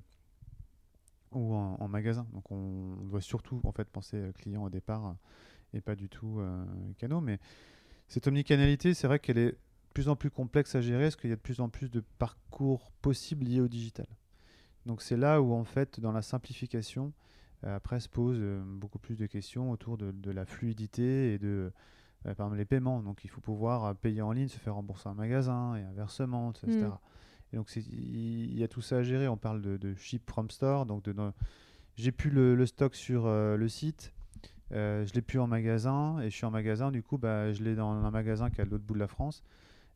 ou 1.31 1.53
en, 1.53 1.75
en 1.79 1.87
magasin. 1.87 2.27
Donc 2.33 2.51
on, 2.51 2.97
on 3.01 3.05
doit 3.05 3.21
surtout 3.21 3.61
en 3.63 3.71
fait 3.71 3.87
penser 3.89 4.17
euh, 4.17 4.31
client 4.31 4.63
au 4.63 4.69
départ 4.69 5.15
et 5.73 5.81
pas 5.81 5.95
du 5.95 6.09
tout 6.09 6.39
euh, 6.39 6.65
canaux. 6.97 7.21
Mais 7.21 7.39
cette 8.07 8.27
omnicanalité, 8.27 8.93
c'est 8.93 9.07
vrai 9.07 9.19
qu'elle 9.19 9.37
est 9.37 9.51
de 9.51 9.57
plus 9.93 10.09
en 10.09 10.15
plus 10.15 10.31
complexe 10.31 10.75
à 10.75 10.81
gérer 10.81 11.03
parce 11.05 11.15
qu'il 11.15 11.29
y 11.29 11.33
a 11.33 11.35
de 11.35 11.41
plus 11.41 11.59
en 11.61 11.69
plus 11.69 11.89
de 11.91 12.03
parcours 12.17 12.91
possibles 13.01 13.45
liés 13.45 13.61
au 13.61 13.67
digital. 13.67 14.07
Donc 14.85 15.01
c'est 15.01 15.17
là 15.17 15.41
où 15.41 15.53
en 15.53 15.63
fait 15.65 15.99
dans 15.99 16.11
la 16.11 16.21
simplification, 16.21 17.13
après 17.63 17.99
se 17.99 18.07
posent 18.07 18.41
beaucoup 18.65 18.97
plus 18.99 19.17
de 19.17 19.25
questions 19.27 19.69
autour 19.71 19.97
de, 19.97 20.11
de 20.11 20.31
la 20.31 20.45
fluidité 20.45 21.33
et 21.33 21.37
de 21.37 21.71
par 22.23 22.31
exemple 22.31 22.55
les 22.57 22.65
paiements. 22.65 23.01
Donc 23.01 23.23
il 23.23 23.29
faut 23.29 23.41
pouvoir 23.41 23.85
euh, 23.85 23.93
payer 23.93 24.21
en 24.21 24.31
ligne, 24.31 24.47
se 24.47 24.59
faire 24.59 24.75
rembourser 24.75 25.09
en 25.09 25.15
magasin 25.15 25.75
et 25.75 25.83
inversement, 25.83 26.51
etc. 26.51 26.85
Mm. 26.85 26.97
Et 27.53 27.57
donc 27.57 27.75
il 27.75 28.57
y 28.57 28.63
a 28.63 28.67
tout 28.67 28.81
ça 28.81 28.97
à 28.97 29.03
gérer. 29.03 29.27
On 29.27 29.37
parle 29.37 29.61
de, 29.61 29.77
de 29.77 29.95
ship 29.95 30.29
from 30.29 30.49
store, 30.49 30.85
donc 30.85 31.03
de, 31.03 31.15
j'ai 31.95 32.11
plus 32.11 32.29
le, 32.29 32.55
le 32.55 32.65
stock 32.65 32.95
sur 32.95 33.25
euh, 33.25 33.57
le 33.57 33.67
site, 33.67 34.13
euh, 34.71 35.05
je 35.05 35.13
l'ai 35.13 35.21
plus 35.21 35.39
en 35.39 35.47
magasin 35.47 36.19
et 36.19 36.29
je 36.29 36.35
suis 36.35 36.45
en 36.45 36.51
magasin. 36.51 36.91
Du 36.91 37.03
coup, 37.03 37.17
bah, 37.17 37.51
je 37.51 37.63
l'ai 37.63 37.75
dans 37.75 37.91
un 37.91 38.11
magasin 38.11 38.49
qui 38.49 38.61
est 38.61 38.63
à 38.63 38.65
l'autre 38.65 38.83
bout 38.83 38.93
de 38.93 38.99
la 38.99 39.07
France. 39.07 39.43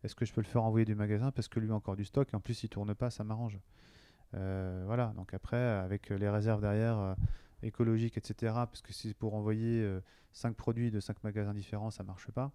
Est-ce 0.04 0.16
que 0.16 0.26
je 0.26 0.34
peux 0.34 0.42
le 0.42 0.48
faire 0.48 0.64
envoyer 0.64 0.86
du 0.86 0.96
magasin 0.96 1.32
parce 1.32 1.48
que 1.48 1.60
lui 1.60 1.72
a 1.72 1.74
encore 1.74 1.96
du 1.96 2.04
stock 2.04 2.28
et 2.34 2.36
en 2.36 2.40
plus 2.40 2.64
il 2.64 2.70
tourne 2.70 2.94
pas, 2.94 3.10
ça 3.10 3.24
m'arrange. 3.24 3.60
Euh, 4.36 4.84
voilà. 4.86 5.14
Donc 5.16 5.34
après, 5.34 5.58
avec 5.58 6.12
euh, 6.12 6.18
les 6.18 6.30
réserves 6.30 6.62
derrière 6.62 7.16
euh, 7.64 7.68
écologiques, 7.68 8.18
etc. 8.18 8.54
Parce 8.54 8.82
que 8.82 8.94
si 8.94 9.10
c'est 9.10 9.14
pour 9.14 9.34
envoyer 9.36 9.88
5 10.34 10.56
produits 10.56 10.92
de 10.92 11.00
5 11.00 11.24
magasins 11.24 11.54
différents, 11.54 11.92
ça 11.92 12.04
marche 12.04 12.30
pas. 12.32 12.52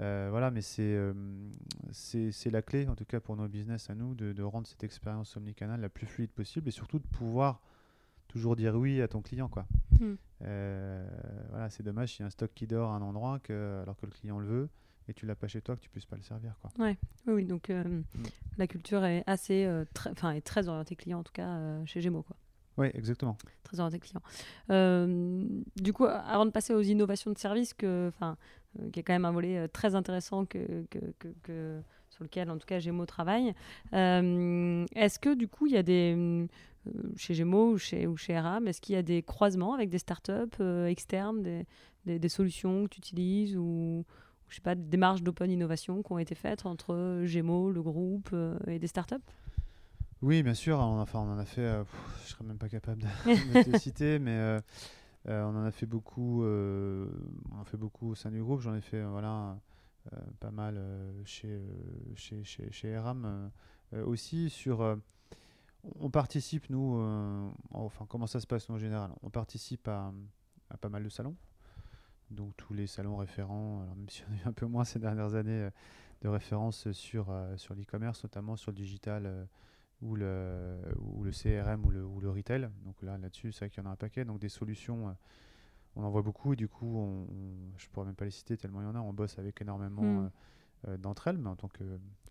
Euh, 0.00 0.28
voilà, 0.30 0.50
mais 0.50 0.60
c'est 0.60 0.82
euh, 0.94 1.12
c'est 1.92 2.50
la 2.50 2.60
clé, 2.62 2.86
en 2.86 2.94
tout 2.94 3.04
cas 3.06 3.20
pour 3.20 3.36
nos 3.36 3.48
business 3.48 3.88
à 3.90 3.94
nous, 3.94 4.14
de, 4.14 4.32
de 4.32 4.42
rendre 4.42 4.66
cette 4.66 4.84
expérience 4.84 5.36
omnicanal 5.36 5.80
la 5.80 5.88
plus 5.88 6.06
fluide 6.06 6.30
possible 6.30 6.68
et 6.68 6.70
surtout 6.70 6.98
de 6.98 7.06
pouvoir 7.06 7.60
toujours 8.28 8.56
dire 8.56 8.74
oui 8.74 9.00
à 9.00 9.08
ton 9.08 9.22
client. 9.22 9.48
Quoi. 9.48 9.66
Mm. 10.00 10.14
Euh, 10.42 11.08
voilà, 11.50 11.70
c'est 11.70 11.82
dommage 11.82 12.10
s'il 12.12 12.20
y 12.20 12.22
a 12.24 12.26
un 12.26 12.30
stock 12.30 12.50
qui 12.54 12.66
dort 12.66 12.90
à 12.90 12.96
un 12.96 13.02
endroit 13.02 13.38
que, 13.38 13.80
alors 13.82 13.96
que 13.96 14.06
le 14.06 14.12
client 14.12 14.38
le 14.38 14.46
veut 14.46 14.68
et 15.08 15.14
tu 15.14 15.24
l'as 15.26 15.34
pas 15.34 15.48
chez 15.48 15.60
toi 15.60 15.76
que 15.76 15.80
tu 15.80 15.88
puisses 15.90 16.06
pas 16.06 16.16
le 16.16 16.22
servir. 16.22 16.56
Quoi. 16.60 16.70
Oui, 16.78 16.96
oui, 17.26 17.44
donc 17.44 17.70
euh, 17.70 17.84
Mm. 17.84 18.04
la 18.58 18.66
culture 18.66 19.04
est 19.04 19.22
assez, 19.26 19.64
euh, 19.64 19.84
très, 19.94 20.10
enfin, 20.10 20.32
est 20.32 20.40
très 20.44 20.68
orientée 20.68 20.96
client 20.96 21.20
en 21.20 21.22
tout 21.24 21.32
cas 21.32 21.48
euh, 21.48 21.86
chez 21.86 22.00
Gémeaux, 22.00 22.22
quoi. 22.22 22.36
Oui, 22.76 22.88
exactement. 22.94 23.36
Très 23.62 23.78
orientée 23.78 24.00
client. 24.00 24.20
Euh, 24.70 25.44
du 25.76 25.92
coup, 25.92 26.06
avant 26.06 26.44
de 26.46 26.50
passer 26.50 26.74
aux 26.74 26.82
innovations 26.82 27.30
de 27.30 27.38
service, 27.38 27.72
que, 27.72 28.10
euh, 28.20 28.90
qui 28.92 29.00
est 29.00 29.02
quand 29.02 29.12
même 29.12 29.24
un 29.24 29.32
volet 29.32 29.58
euh, 29.58 29.68
très 29.68 29.94
intéressant 29.94 30.44
que, 30.44 30.84
sur 32.10 32.24
lequel, 32.24 32.50
en 32.50 32.58
tout 32.58 32.66
cas, 32.66 32.80
Gémeaux 32.80 33.06
travaille. 33.06 33.54
euh, 33.92 34.84
est-ce 34.94 35.18
que 35.18 35.34
du 35.34 35.48
coup, 35.48 35.66
il 35.66 35.72
y 35.72 35.76
a 35.76 35.82
des 35.82 36.46
chez 37.16 37.32
Gémeaux 37.32 37.72
ou 37.72 37.78
chez, 37.78 38.06
ou 38.06 38.16
RAM, 38.28 38.68
est-ce 38.68 38.80
qu'il 38.82 38.94
y 38.94 38.98
a 38.98 39.02
des 39.02 39.22
croisements 39.22 39.72
avec 39.72 39.88
des 39.88 39.98
startups 39.98 40.60
externes, 40.86 41.42
des, 41.42 41.66
des, 42.04 42.18
des 42.18 42.28
solutions 42.28 42.84
que 42.84 42.90
tu 42.90 42.98
utilises 42.98 43.56
ou 43.56 44.04
je 44.48 44.56
sais 44.56 44.60
pas, 44.60 44.74
des 44.74 44.82
démarches 44.82 45.22
d'open 45.22 45.50
innovation 45.50 46.02
qui 46.02 46.12
ont 46.12 46.18
été 46.18 46.34
faites 46.34 46.66
entre 46.66 47.22
Gémeaux, 47.24 47.70
le 47.70 47.82
groupe 47.82 48.34
et 48.66 48.78
des 48.78 48.86
startups? 48.86 49.14
Oui, 50.24 50.42
bien 50.42 50.54
sûr. 50.54 50.78
On, 50.78 51.00
enfin, 51.00 51.18
on 51.20 51.30
en 51.32 51.38
a 51.38 51.44
fait. 51.44 51.60
euh, 51.60 51.84
pff, 51.84 52.22
je 52.24 52.28
serais 52.30 52.44
même 52.44 52.56
pas 52.56 52.68
capable 52.70 53.02
de, 53.02 53.06
de 53.64 53.70
les 53.72 53.78
citer, 53.78 54.18
mais 54.18 54.30
euh, 54.38 54.60
euh, 55.28 55.44
on 55.44 55.54
en 55.56 55.64
a 55.64 55.70
fait 55.70 55.84
beaucoup. 55.84 56.42
euh, 56.44 57.06
on 57.52 57.58
en 57.60 57.64
fait 57.64 57.76
beaucoup 57.76 58.08
au 58.10 58.14
sein 58.14 58.30
du 58.30 58.42
groupe. 58.42 58.60
J'en 58.60 58.74
ai 58.74 58.80
fait, 58.80 59.02
voilà, 59.02 59.58
pas 60.40 60.50
mal 60.50 60.80
chez, 61.26 61.60
chez, 62.14 62.42
chez, 62.42 62.70
chez 62.72 62.88
Eram 62.88 63.50
euh, 63.92 64.04
aussi 64.06 64.48
sur. 64.48 64.96
on 66.00 66.08
participe 66.08 66.70
nous. 66.70 66.96
enfin, 67.72 68.06
comment 68.08 68.26
ça 68.26 68.40
se 68.40 68.46
passe 68.46 68.68
nous, 68.70 68.76
en 68.76 68.78
général? 68.78 69.10
On 69.22 69.28
participe 69.28 69.86
à, 69.88 70.10
à 70.70 70.78
pas 70.78 70.88
mal 70.88 71.04
de 71.04 71.10
salons. 71.10 71.36
Donc 72.30 72.56
tous 72.56 72.72
les 72.72 72.86
salons 72.86 73.16
référents, 73.18 73.82
alors 73.82 73.94
même 73.94 74.08
si 74.08 74.22
on 74.26 74.32
a 74.32 74.36
eu 74.36 74.48
un 74.48 74.52
peu 74.52 74.64
moins 74.64 74.84
ces 74.84 74.98
dernières 74.98 75.34
années 75.34 75.68
de 76.22 76.28
références 76.28 76.90
sur, 76.92 77.26
sur 77.56 77.74
l'e-commerce, 77.74 78.24
notamment 78.24 78.56
sur 78.56 78.70
le 78.70 78.76
digital 78.76 79.46
ou, 80.04 80.14
le, 80.16 80.78
ou 81.00 81.24
le 81.24 81.30
CRM 81.30 81.84
ou 81.84 81.90
le, 81.90 82.04
ou 82.04 82.20
le 82.20 82.30
retail. 82.30 82.68
Donc 82.84 83.00
là, 83.02 83.18
là-dessus, 83.18 83.52
c'est 83.52 83.60
vrai 83.60 83.70
qu'il 83.70 83.82
y 83.82 83.86
en 83.86 83.90
a 83.90 83.92
un 83.92 83.96
paquet. 83.96 84.24
Donc 84.24 84.38
des 84.38 84.48
solutions, 84.48 85.08
euh, 85.08 85.12
on 85.96 86.04
en 86.04 86.10
voit 86.10 86.22
beaucoup 86.22 86.52
et 86.52 86.56
du 86.56 86.68
coup, 86.68 86.86
on, 86.98 87.22
on- 87.30 87.78
je 87.78 87.88
pourrais 87.88 88.06
même 88.06 88.14
pas 88.14 88.24
les 88.26 88.30
citer 88.30 88.56
tellement 88.56 88.80
il 88.82 88.84
y 88.84 88.86
en 88.88 88.94
a. 88.94 89.00
On 89.00 89.12
bosse 89.12 89.38
avec 89.38 89.60
énormément 89.60 90.02
Hmm. 90.02 90.24
euh, 90.24 90.28
euh, 90.88 90.96
d'entre 90.98 91.28
elles, 91.28 91.38
mais 91.38 91.48
en 91.48 91.56
tant 91.56 91.68
que, 91.68 91.82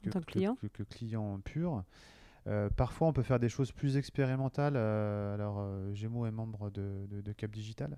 que, 0.03 0.09
tant 0.09 0.19
que 0.19 0.26
que- 0.26 0.32
client. 0.32 0.55
que- 0.61 0.67
que 0.67 0.84
client 0.84 1.39
pur. 1.39 1.84
Euh, 2.45 2.69
parfois, 2.69 3.07
on 3.07 3.13
peut 3.13 3.24
faire 3.24 3.39
des 3.39 3.49
choses 3.49 3.71
plus 3.71 3.97
expérimentales. 3.97 4.74
euh, 4.76 5.34
alors, 5.34 5.93
Gémeaux 5.95 6.26
est 6.26 6.32
membre 6.32 6.69
de, 6.69 7.07
de- 7.09 7.21
de 7.21 7.32
Cap 7.34 7.49
Digital, 7.51 7.97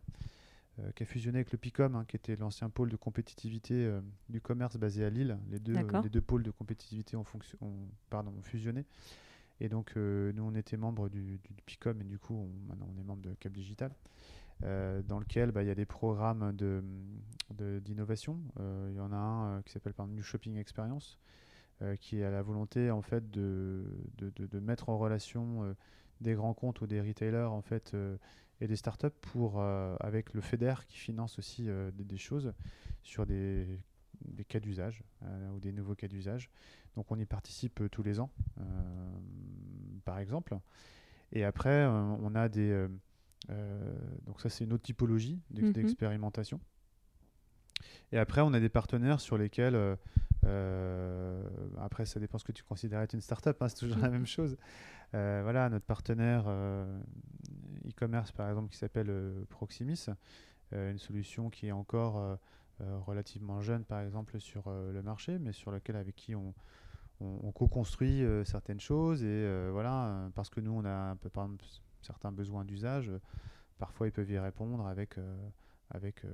qui 0.96 1.04
a 1.04 1.06
fusionné 1.06 1.38
avec 1.40 1.52
le 1.54 1.58
PICOM, 1.58 1.96
hein, 1.96 2.06
qui 2.06 2.16
était 2.18 2.36
l'ancien 2.36 2.70
pôle 2.70 2.90
de 2.90 2.96
compétitivité 2.98 3.90
du 4.30 4.40
commerce 4.42 4.76
basé 4.78 5.04
à 5.06 5.10
Lille. 5.10 5.38
Les 5.50 5.58
deux, 5.60 5.74
les 6.04 6.10
deux 6.10 6.22
pôles 6.22 6.44
de 6.44 6.52
compétitivité 6.52 7.16
ont, 7.18 7.24
fonction- 7.24 7.58
ont- 7.62 7.88
pardon, 8.10 8.34
ont 8.38 8.42
fusionné. 8.44 8.86
Et 9.62 9.70
donc, 9.70 9.94
euh, 9.96 10.34
nous, 10.34 10.44
on 10.44 10.56
était 10.56 10.78
membre 10.78 11.10
du, 11.10 11.40
PICOM, 11.66 12.02
et 12.02 12.04
du 12.04 12.20
coup, 12.20 12.50
maintenant, 12.68 12.90
on 12.94 13.00
est 13.00 13.04
membre 13.04 13.22
de 13.22 13.34
Cap 13.36 13.54
Digital, 13.54 13.92
euh, 14.64 15.02
dans 15.02 15.20
lequel 15.20 15.52
bah, 15.52 15.64
il 15.64 15.68
y 15.68 15.72
a 15.72 15.76
des 15.76 15.86
programmes 15.86 16.54
de- 16.54 16.84
de- 17.54 17.80
d'innovation. 17.80 18.40
Euh, 18.60 18.90
Il 18.92 18.98
y 18.98 19.00
en 19.00 19.12
a 19.12 19.18
un 19.18 19.62
qui 19.62 19.72
s'appelle 19.72 19.94
New 20.10 20.24
Shopping 20.24 20.58
Experience, 20.58 21.20
qui 22.00 22.24
a 22.24 22.32
la 22.32 22.42
volonté 22.42 22.90
en 22.90 23.02
fait 23.02 23.32
de, 23.32 23.84
de, 24.18 24.60
mettre 24.62 24.88
en 24.88 24.98
relation 24.98 25.76
des 26.22 26.34
grands 26.34 26.54
comptes 26.54 26.80
ou 26.80 26.88
des 26.88 27.02
retailers 27.02 27.52
en 27.52 27.62
fait 27.62 27.94
et 28.62 28.68
des 28.68 28.78
startups 28.78 29.10
pour 29.22 29.62
avec 29.62 30.34
le 30.34 30.40
FEDER 30.40 30.76
qui 30.88 30.98
finance 30.98 31.38
aussi 31.38 31.66
des, 31.66 32.06
des 32.06 32.18
choses 32.18 32.54
sur 33.04 33.26
des, 33.26 33.68
des 34.24 34.46
cas 34.46 34.62
d'usage 34.62 35.04
ou 35.54 35.60
des 35.60 35.74
nouveaux 35.74 35.96
cas 35.96 36.08
d'usage. 36.08 36.50
Donc 36.96 37.12
on 37.12 37.20
y 37.20 37.26
participe 37.26 37.82
euh, 37.82 37.90
tous 37.90 38.04
les 38.04 38.20
ans, 38.20 38.30
euh, 38.60 38.64
par 40.06 40.20
exemple. 40.20 40.58
Et 41.32 41.44
après, 41.44 41.70
euh, 41.84 41.90
on 41.92 42.36
a 42.36 42.50
des 42.50 42.88
donc 44.26 44.42
ça 44.42 44.50
c'est 44.50 44.64
une 44.64 44.74
autre 44.74 44.82
typologie 44.84 45.40
Mhm. 45.52 45.72
d'expérimentation. 45.74 46.60
Et 48.12 48.18
après, 48.18 48.42
on 48.42 48.54
a 48.54 48.60
des 48.60 48.70
partenaires 48.70 49.20
sur 49.20 49.38
lesquels 49.38 49.76
euh, 49.76 49.96
euh, 50.46 51.44
après, 51.80 52.06
ça 52.06 52.20
dépend 52.20 52.38
ce 52.40 52.44
que 52.44 52.52
tu 52.52 52.64
considères 52.64 53.02
être 53.02 53.14
une 53.14 53.22
startup, 53.22 53.62
hein, 53.62 53.68
c'est 53.70 53.78
toujours 53.80 54.00
la 54.02 54.10
même 54.10 54.26
chose. 54.26 54.58
Euh, 55.14 55.42
voilà, 55.44 55.70
notre 55.70 55.86
partenaire 55.86 56.46
e-commerce, 57.88 58.32
par 58.32 58.50
exemple, 58.50 58.70
qui 58.72 58.78
s'appelle 58.78 59.12
Proximis, 59.50 60.06
une 60.72 60.98
solution 60.98 61.50
qui 61.50 61.68
est 61.68 61.72
encore 61.72 62.38
relativement 62.80 63.62
jeune, 63.62 63.84
par 63.86 64.02
exemple, 64.02 64.40
sur 64.40 64.70
le 64.72 65.02
marché, 65.04 65.38
mais 65.40 65.52
sur 65.52 65.72
lequel, 65.72 65.96
avec 65.96 66.16
qui 66.16 66.34
on, 66.36 66.54
on, 67.22 67.40
on 67.44 67.52
co-construit 67.52 68.24
euh, 68.24 68.44
certaines 68.44 68.80
choses. 68.80 69.24
Et 69.24 69.28
euh, 69.28 69.70
voilà, 69.72 70.08
euh, 70.08 70.30
parce 70.36 70.50
que 70.50 70.60
nous, 70.62 70.72
on 70.72 70.86
a 70.86 70.92
un 71.12 71.16
peu, 71.16 71.30
par 71.30 71.46
exemple, 71.46 71.66
certains 72.02 72.32
besoins 72.32 72.66
d'usage, 72.66 73.12
parfois 73.78 74.08
ils 74.08 74.12
peuvent 74.12 74.30
y 74.32 74.40
répondre 74.40 74.86
avec. 74.88 75.18
avec 75.92 76.26
euh, 76.26 76.30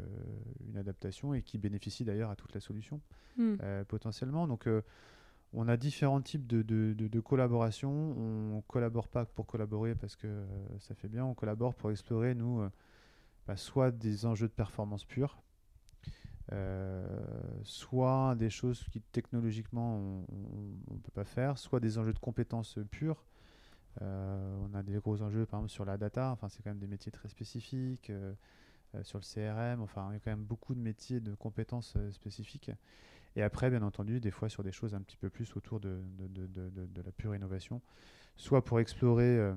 une 0.70 0.78
adaptation 0.78 1.34
et 1.34 1.42
qui 1.42 1.58
bénéficie 1.58 2.06
d'ailleurs 2.06 2.30
à 2.30 2.36
toute 2.38 2.54
la 2.54 2.62
solution 2.62 3.02
Hmm. 3.38 3.56
euh, 3.62 3.84
potentiellement. 3.84 4.48
Donc, 4.48 4.66
euh, 4.66 4.82
on 5.54 5.68
a 5.68 5.76
différents 5.76 6.22
types 6.22 6.48
de, 6.48 6.62
de, 6.62 6.94
de- 6.94 7.10
de 7.10 7.20
collaboration. 7.20 7.92
On 7.92 8.62
collabore 8.68 9.10
pas 9.10 9.26
pour 9.26 9.46
collaborer 9.48 9.94
parce 9.96 10.16
que 10.16 10.46
ça 10.80 10.96
fait 10.96 11.10
bien. 11.10 11.26
On 11.26 11.34
collabore 11.34 11.76
pour 11.76 11.92
explorer, 11.92 12.34
nous, 12.34 12.66
bah, 13.46 13.58
soit 13.58 13.92
des 13.92 14.26
enjeux 14.26 14.48
de 14.48 14.54
performance 14.54 15.04
pure, 15.04 15.42
soit 17.64 18.36
des 18.36 18.50
choses 18.50 18.84
qui 18.92 19.02
technologiquement 19.02 20.26
on 20.30 20.94
ne 20.94 21.00
peut 21.00 21.12
pas 21.14 21.24
faire, 21.24 21.58
soit 21.58 21.80
des 21.80 21.98
enjeux 21.98 22.14
de 22.14 22.20
compétences 22.20 22.78
pures. 22.90 23.24
Euh, 24.02 24.58
on 24.70 24.74
a 24.74 24.84
des 24.84 24.94
gros 25.00 25.22
enjeux, 25.22 25.46
par 25.46 25.60
exemple, 25.60 25.72
sur 25.72 25.86
la 25.86 25.98
data. 25.98 26.32
Enfin, 26.32 26.48
c'est 26.50 26.64
quand 26.64 26.70
même 26.70 26.80
des 26.80 26.88
métiers 26.88 27.12
très 27.12 27.28
spécifiques. 27.28 28.10
euh, 28.10 28.34
euh, 28.96 29.04
sur 29.04 29.20
le 29.20 29.24
CRM, 29.24 29.82
enfin, 29.82 30.08
il 30.10 30.14
y 30.14 30.16
a 30.18 30.20
quand 30.20 30.32
même 30.32 30.44
beaucoup 30.44 30.76
de 30.76 30.80
métiers 30.80 31.22
de 31.22 31.34
compétences 31.36 31.94
euh, 31.96 32.12
spécifiques. 32.12 32.72
Et 33.38 33.42
après, 33.42 33.70
bien 33.70 33.82
entendu, 33.84 34.20
des 34.20 34.32
fois 34.32 34.50
sur 34.50 34.64
des 34.64 34.74
choses 34.74 34.94
un 34.94 35.02
petit 35.02 35.16
peu 35.16 35.30
plus 35.30 35.56
autour 35.56 35.80
de, 35.80 36.02
la 37.06 37.12
pure 37.14 37.34
innovation, 37.34 37.82
soit 38.36 38.66
pour 38.66 38.82
explorer 38.82 39.38
euh, 39.38 39.56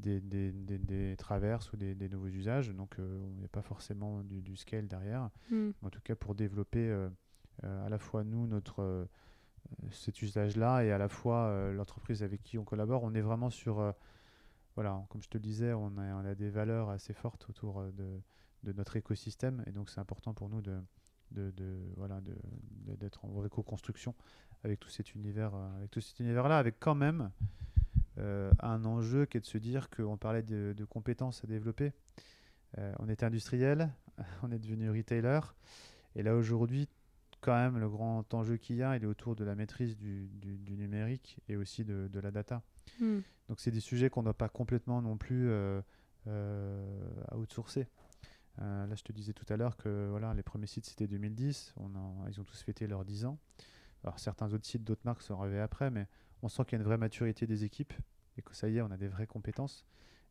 des, 0.00 0.20
des- 0.20 0.52
des- 0.52 0.78
des 0.78 1.16
traverses 1.16 1.72
ou 1.72 1.76
des, 1.76 1.94
nouveaux 2.08 2.28
usages, 2.28 2.70
donc 2.70 2.98
euh, 2.98 3.18
on 3.36 3.40
n'est 3.40 3.48
pas 3.48 3.62
forcément 3.62 4.22
du, 4.24 4.42
du 4.42 4.56
scale 4.56 4.86
derrière, 4.88 5.30
Hmm. 5.50 5.70
en 5.82 5.90
tout 5.90 6.00
cas 6.02 6.14
pour 6.16 6.34
développer 6.34 6.88
euh, 6.88 7.08
euh, 7.64 7.86
à 7.86 7.88
la 7.88 7.98
fois 7.98 8.24
nous, 8.24 8.46
notre, 8.46 8.82
euh, 8.82 9.04
cet 9.90 10.22
usage-là, 10.22 10.84
et 10.84 10.90
à 10.92 10.98
la 10.98 11.08
fois 11.08 11.70
l'entreprise 11.72 12.22
avec 12.22 12.42
qui 12.42 12.58
on 12.58 12.64
collabore, 12.64 13.02
on 13.04 13.14
est 13.14 13.20
vraiment 13.20 13.50
sur, 13.50 13.94
voilà, 14.74 15.04
comme 15.10 15.22
je 15.22 15.28
te 15.28 15.36
le 15.36 15.42
disais, 15.42 15.72
on 15.74 15.96
a, 15.98 16.14
on 16.14 16.24
a 16.24 16.34
des 16.34 16.50
valeurs 16.50 16.88
assez 16.90 17.12
fortes 17.12 17.46
autour 17.48 17.82
de, 17.92 18.20
de 18.64 18.72
notre 18.72 18.96
écosystème, 18.96 19.62
et 19.66 19.72
donc 19.72 19.90
c'est 19.90 20.00
important 20.00 20.32
pour 20.34 20.48
nous 20.48 20.60
de, 20.62 20.80
de, 21.30 21.52
voilà, 21.96 22.20
d'être 22.98 23.24
en 23.24 23.28
co-construction 23.48 24.14
avec 24.64 24.80
tout 24.80 24.88
cet 24.88 25.14
univers, 25.14 25.54
avec 25.54 25.90
tout 25.90 26.00
cet 26.00 26.18
univers-là, 26.20 26.58
avec 26.58 26.80
quand 26.80 26.94
même 26.96 27.30
un 28.60 28.84
enjeu 28.84 29.26
qui 29.26 29.36
est 29.36 29.40
de 29.40 29.46
se 29.46 29.58
dire 29.58 29.90
qu'on 29.90 30.16
parlait 30.16 30.42
de, 30.42 30.84
compétences 30.84 31.42
à 31.44 31.46
développer. 31.46 31.92
on 32.76 33.08
était 33.08 33.24
industriel, 33.24 33.90
on 34.42 34.50
est 34.52 34.58
devenu 34.58 34.90
retailer, 34.90 35.40
et 36.16 36.22
là 36.22 36.34
aujourd'hui, 36.34 36.88
quand 37.40 37.54
même, 37.54 37.78
le 37.78 37.88
grand 37.88 38.32
enjeu 38.34 38.56
qu'il 38.56 38.76
y 38.76 38.82
a, 38.82 38.96
il 38.96 39.02
est 39.02 39.06
autour 39.06 39.34
de 39.34 39.44
la 39.44 39.54
maîtrise 39.54 39.96
du, 39.96 40.30
numérique 40.76 41.38
et 41.48 41.56
aussi 41.56 41.84
de, 41.84 42.20
la 42.20 42.30
data. 42.30 42.62
Hmm. 43.00 43.20
Donc, 43.48 43.60
c'est 43.60 43.70
des 43.70 43.80
sujets 43.80 44.10
qu'on 44.10 44.20
ne 44.20 44.26
doit 44.26 44.34
pas 44.34 44.48
complètement 44.48 45.02
non 45.02 45.16
plus 45.16 45.48
euh, 45.48 45.80
euh, 46.26 47.00
outsourcer. 47.34 47.86
Euh, 48.60 48.86
là, 48.86 48.94
je 48.94 49.02
te 49.02 49.12
disais 49.12 49.32
tout 49.32 49.46
à 49.48 49.56
l'heure 49.56 49.76
que 49.76 50.08
voilà, 50.10 50.34
les 50.34 50.42
premiers 50.42 50.66
sites, 50.66 50.86
c'était 50.86 51.06
2010. 51.06 51.74
On 51.78 51.90
ils 52.28 52.40
ont 52.40 52.44
tous 52.44 52.60
fêté 52.62 52.86
leurs 52.86 53.04
10 53.04 53.24
ans. 53.24 53.38
Alors, 54.04 54.18
certains 54.18 54.52
autres 54.52 54.66
sites, 54.66 54.84
d'autres 54.84 55.04
marques 55.04 55.22
sont 55.22 55.40
arrivés 55.40 55.60
après, 55.60 55.90
mais 55.90 56.06
on 56.42 56.48
sent 56.48 56.64
qu'il 56.64 56.72
y 56.72 56.76
a 56.76 56.80
une 56.80 56.86
vraie 56.86 56.98
maturité 56.98 57.46
des 57.46 57.64
équipes 57.64 57.92
et 58.36 58.42
que 58.42 58.54
ça 58.54 58.68
y 58.68 58.78
est, 58.78 58.82
on 58.82 58.90
a 58.90 58.96
des 58.96 59.08
vraies 59.08 59.26
compétences. 59.26 59.84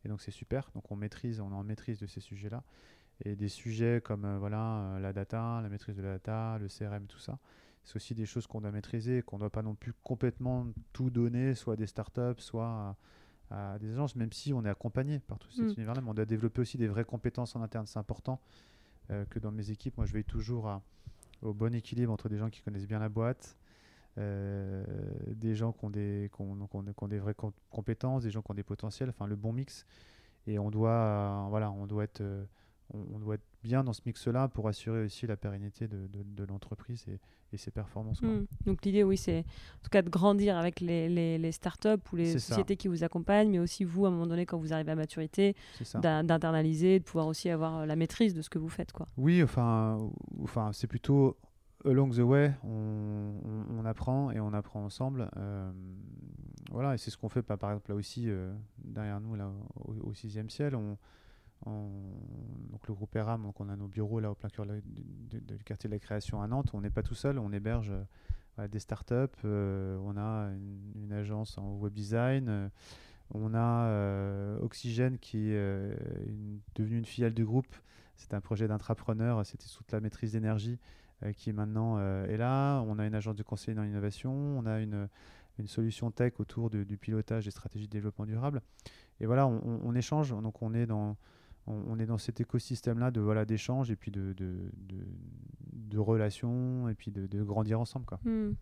Et 0.04 0.08
donc, 0.08 0.20
c'est 0.20 0.30
super. 0.30 0.70
Donc, 0.74 0.90
on 0.90 0.96
maîtrise, 0.96 1.40
on 1.40 1.50
est 1.50 1.54
en 1.54 1.64
maîtrise 1.64 1.98
de 2.00 2.06
ces 2.06 2.20
sujets-là 2.20 2.62
et 3.24 3.36
des 3.36 3.48
sujets 3.48 4.00
comme 4.02 4.24
euh, 4.24 4.38
voilà, 4.38 4.82
euh, 4.82 4.98
la 5.00 5.12
data, 5.12 5.60
la 5.62 5.68
maîtrise 5.68 5.96
de 5.96 6.02
la 6.02 6.12
data, 6.12 6.58
le 6.58 6.68
CRM, 6.68 7.06
tout 7.06 7.18
ça. 7.18 7.38
C'est 7.84 7.96
aussi 7.96 8.14
des 8.14 8.26
choses 8.26 8.46
qu'on 8.46 8.60
doit 8.60 8.70
maîtriser, 8.70 9.22
qu'on 9.22 9.36
ne 9.36 9.40
doit 9.40 9.50
pas 9.50 9.62
non 9.62 9.74
plus 9.74 9.92
complètement 10.02 10.66
tout 10.92 11.10
donner, 11.10 11.54
soit 11.54 11.74
à 11.74 11.76
des 11.76 11.86
startups, 11.86 12.38
soit 12.38 12.96
à, 13.50 13.78
des 13.78 13.92
agences, 13.92 14.16
même 14.16 14.32
si 14.32 14.52
on 14.52 14.64
est 14.64 14.68
accompagné 14.68 15.18
par 15.18 15.38
tout 15.38 15.50
cet 15.50 15.64
mm. 15.64 15.74
univers-là. 15.76 16.00
Mais 16.02 16.10
on 16.10 16.14
doit 16.14 16.26
développer 16.26 16.60
aussi 16.60 16.78
des 16.78 16.88
vraies 16.88 17.04
compétences 17.04 17.56
en 17.56 17.62
interne. 17.62 17.86
C'est 17.86 17.98
important 17.98 18.40
euh, 19.10 19.24
que 19.26 19.38
dans 19.38 19.50
mes 19.50 19.70
équipes, 19.70 19.96
moi 19.96 20.06
je 20.06 20.12
veille 20.12 20.24
toujours 20.24 20.80
au 21.42 21.54
bon 21.54 21.74
équilibre 21.74 22.12
entre 22.12 22.28
des 22.28 22.36
gens 22.36 22.50
qui 22.50 22.60
connaissent 22.60 22.86
bien 22.86 22.98
la 22.98 23.08
boîte, 23.08 23.56
des 24.16 25.54
gens 25.54 25.72
qui 25.72 25.84
ont 25.84 25.90
des, 25.90 26.30
qui 26.34 26.42
ont, 26.42 27.08
des 27.08 27.18
vraies 27.18 27.36
compétences, 27.70 28.24
des 28.24 28.30
gens 28.30 28.42
qui 28.42 28.50
ont 28.50 28.54
des 28.54 28.62
potentiels, 28.62 29.08
enfin 29.10 29.26
le 29.26 29.36
bon 29.36 29.52
mix. 29.52 29.86
Et 30.46 30.58
on 30.58 30.70
doit, 30.70 31.46
voilà, 31.50 31.70
on 31.70 31.86
doit 31.86 32.04
être 32.04 32.22
on, 32.94 33.18
doit 33.18 33.34
être 33.34 33.44
bien 33.62 33.84
dans 33.84 33.92
ce 33.92 34.00
mix-là 34.06 34.48
pour 34.48 34.68
assurer 34.68 35.04
aussi 35.04 35.26
la 35.26 35.36
pérennité 35.36 35.86
de, 35.86 36.08
de, 36.12 36.44
l'entreprise 36.44 37.04
et, 37.08 37.20
et, 37.52 37.56
ses 37.56 37.70
performances. 37.70 38.20
Hmm. 38.22 38.44
Donc 38.66 38.84
l'idée, 38.84 39.02
oui, 39.02 39.16
c'est 39.16 39.40
en 39.40 39.82
tout 39.82 39.90
cas 39.90 40.02
de 40.02 40.08
grandir 40.08 40.56
avec 40.56 40.80
les, 40.80 41.08
les, 41.08 41.38
les 41.38 41.52
startups 41.52 41.88
ou 42.12 42.16
les 42.16 42.38
sociétés 42.38 42.76
qui 42.76 42.88
vous 42.88 43.04
accompagnent, 43.04 43.50
mais 43.50 43.58
aussi 43.58 43.84
vous, 43.84 44.06
à 44.06 44.08
un 44.08 44.12
moment 44.12 44.26
donné, 44.26 44.46
quand 44.46 44.58
vous 44.58 44.72
arrivez 44.72 44.92
à 44.92 44.96
maturité, 44.96 45.54
d'internaliser, 45.94 46.98
de 46.98 47.04
pouvoir 47.04 47.26
aussi 47.26 47.50
avoir 47.50 47.78
euh, 47.78 47.86
la 47.86 47.96
maîtrise 47.96 48.34
de 48.34 48.42
ce 48.42 48.50
que 48.50 48.58
vous 48.58 48.68
faites. 48.68 48.92
Quoi. 48.92 49.06
Oui, 49.16 49.42
enfin, 49.42 49.98
enfin 50.42 50.70
c'est 50.72 50.86
plutôt 50.86 51.36
along 51.84 52.10
the 52.10 52.20
way, 52.20 52.52
on, 52.64 53.84
apprend 53.84 54.30
et 54.30 54.40
on 54.40 54.52
apprend 54.52 54.84
ensemble. 54.84 55.30
Euh, 55.36 55.70
voilà, 56.70 56.94
et 56.94 56.98
c'est 56.98 57.10
ce 57.10 57.16
qu'on 57.16 57.28
fait, 57.28 57.42
par 57.42 57.70
exemple, 57.70 57.90
là 57.90 57.96
aussi, 57.96 58.28
euh, 58.28 58.52
derrière 58.78 59.20
nous, 59.20 59.34
là, 59.34 59.50
au, 59.76 60.10
au 60.10 60.14
sixième 60.14 60.50
ciel, 60.50 60.76
on 60.76 60.96
donc 61.66 62.88
le 62.88 62.94
groupe 62.94 63.14
ERAM, 63.16 63.42
donc 63.42 63.60
on 63.60 63.68
a 63.68 63.76
nos 63.76 63.86
bureaux 63.86 64.18
là 64.18 64.30
au 64.30 64.34
plein 64.34 64.48
cœur 64.48 64.64
du 64.66 65.64
quartier 65.64 65.88
de 65.88 65.94
la 65.94 65.98
création 65.98 66.40
à 66.40 66.46
Nantes. 66.46 66.70
On 66.72 66.80
n'est 66.80 66.88
pas 66.88 67.02
tout 67.02 67.14
seul, 67.14 67.38
on 67.38 67.52
héberge 67.52 67.92
euh, 68.58 68.68
des 68.68 68.78
startups, 68.78 69.44
on 69.44 70.16
a 70.16 70.50
une, 70.96 71.12
agence 71.12 71.58
en 71.58 71.76
web 71.76 71.92
design, 71.92 72.70
on 73.34 73.54
a 73.54 74.58
Oxygène 74.60 75.18
qui 75.18 75.50
est 75.50 75.96
devenu 76.74 76.96
une 76.96 77.04
filiale 77.04 77.34
du 77.34 77.44
groupe. 77.44 77.74
C'est 78.16 78.32
un 78.32 78.40
projet 78.40 78.66
d'intrapreneur, 78.66 79.44
c'était 79.44 79.66
sous 79.66 79.84
la 79.92 80.00
maîtrise 80.00 80.32
d'énergie 80.32 80.78
qui 81.36 81.52
maintenant 81.52 81.98
est 82.24 82.36
là. 82.36 82.80
On 82.86 82.98
a 82.98 83.06
une 83.06 83.14
agence 83.14 83.36
de 83.36 83.42
conseil 83.42 83.74
dans 83.74 83.82
l'innovation, 83.82 84.32
on 84.32 84.66
a 84.66 84.80
une, 84.80 85.08
une, 85.58 85.66
solution 85.66 86.10
tech 86.10 86.34
autour 86.38 86.70
du 86.70 86.96
pilotage 86.96 87.44
des 87.44 87.50
stratégies 87.50 87.86
de 87.86 87.92
développement 87.92 88.26
durable. 88.26 88.62
Et 89.20 89.26
voilà, 89.26 89.46
on, 89.46 89.94
échange, 89.94 90.30
donc 90.30 90.62
on 90.62 90.72
est 90.72 90.86
dans 90.86 91.16
on, 91.66 91.98
est 91.98 92.06
dans 92.06 92.18
cet 92.18 92.40
écosystème-là 92.40 93.10
de 93.10 93.20
voilà 93.20 93.44
d'échanges 93.44 93.90
et 93.90 93.96
puis 93.96 94.10
de, 94.10 94.34
de, 94.36 95.98
relations 95.98 96.88
et 96.88 96.94
puis 96.94 97.10
de, 97.10 97.42
grandir 97.42 97.80
ensemble. 97.80 98.06
Quoi. 98.06 98.18
Hmm. 98.24 98.54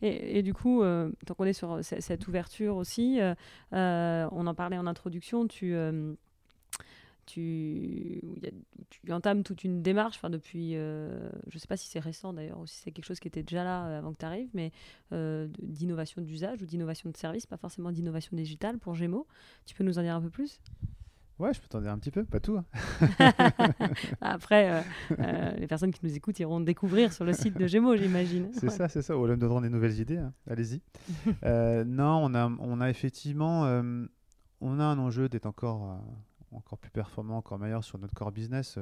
Et, 0.00 0.42
du 0.42 0.54
coup, 0.54 0.82
euh, 0.82 1.10
tant 1.26 1.34
qu'on 1.34 1.44
est 1.44 1.52
sur 1.52 1.80
cette 1.82 2.28
ouverture 2.28 2.76
aussi, 2.76 3.20
euh, 3.20 3.34
euh, 3.72 4.28
on 4.30 4.46
en 4.46 4.54
parlait 4.54 4.78
en 4.78 4.86
introduction, 4.86 5.48
tu, 5.48 5.74
tu, 7.26 8.20
tu 8.90 9.12
entames 9.12 9.42
toute 9.42 9.64
une 9.64 9.82
démarche 9.82 10.20
depuis, 10.22 10.72
je 10.72 11.54
ne 11.54 11.58
sais 11.58 11.66
pas 11.66 11.76
si 11.76 11.88
c'est 11.88 12.00
récent 12.00 12.32
d'ailleurs 12.32 12.58
ou 12.58 12.66
si 12.66 12.76
c'est 12.76 12.90
quelque 12.90 13.04
chose 13.04 13.20
qui 13.20 13.28
était 13.28 13.42
déjà 13.42 13.64
là 13.64 13.98
avant 13.98 14.12
que 14.12 14.18
tu 14.18 14.24
arrives, 14.24 14.50
mais 14.54 14.72
d'innovation 15.10 16.22
d'usage 16.22 16.62
ou 16.62 16.66
d'innovation 16.66 17.10
de 17.10 17.16
service, 17.16 17.46
pas 17.46 17.56
forcément 17.56 17.92
d'innovation 17.92 18.36
digitale 18.36 18.78
pour 18.78 18.94
Gémeaux. 18.94 19.26
Tu 19.66 19.74
peux 19.74 19.84
nous 19.84 19.98
en 19.98 20.02
dire 20.02 20.14
un 20.14 20.20
peu 20.20 20.30
plus? 20.30 20.60
Ouais, 21.40 21.52
je 21.52 21.60
peux 21.60 21.66
t'en 21.66 21.80
dire 21.80 21.90
un 21.90 21.98
petit 21.98 22.12
peu, 22.12 22.24
pas 22.24 22.38
tout. 22.38 22.56
Hein. 22.56 22.64
Après, 24.20 24.70
euh, 24.70 24.80
euh, 25.18 25.50
les 25.56 25.66
personnes 25.66 25.90
qui 25.90 25.98
nous 26.04 26.14
écoutent 26.14 26.38
iront 26.38 26.60
découvrir 26.60 27.12
sur 27.12 27.24
le 27.24 27.32
site 27.32 27.58
de 27.58 27.66
Gémeaux, 27.66 27.96
j'imagine. 27.96 28.50
C'est 28.52 28.70
ça, 28.70 28.88
c'est 28.88 29.02
ça. 29.02 29.18
Ou 29.18 29.26
là, 29.26 29.34
nous 29.34 29.40
donneront 29.40 29.60
des 29.60 29.68
nouvelles 29.68 29.98
idées. 29.98 30.18
Hein. 30.18 30.32
Allez-y. 30.48 30.80
Euh, 31.44 31.84
non, 31.84 32.20
on 32.22 32.34
a, 32.34 32.50
on 32.58 32.80
a 32.80 32.88
effectivement, 32.88 33.62
on 34.60 34.80
a 34.80 34.84
un 34.84 34.98
enjeu 34.98 35.28
d'être 35.28 35.46
encore, 35.46 36.00
encore 36.54 36.78
plus 36.78 36.90
performant, 36.90 37.38
encore 37.38 37.58
meilleur 37.58 37.84
sur 37.84 37.98
notre 37.98 38.14
core 38.14 38.32
business 38.32 38.78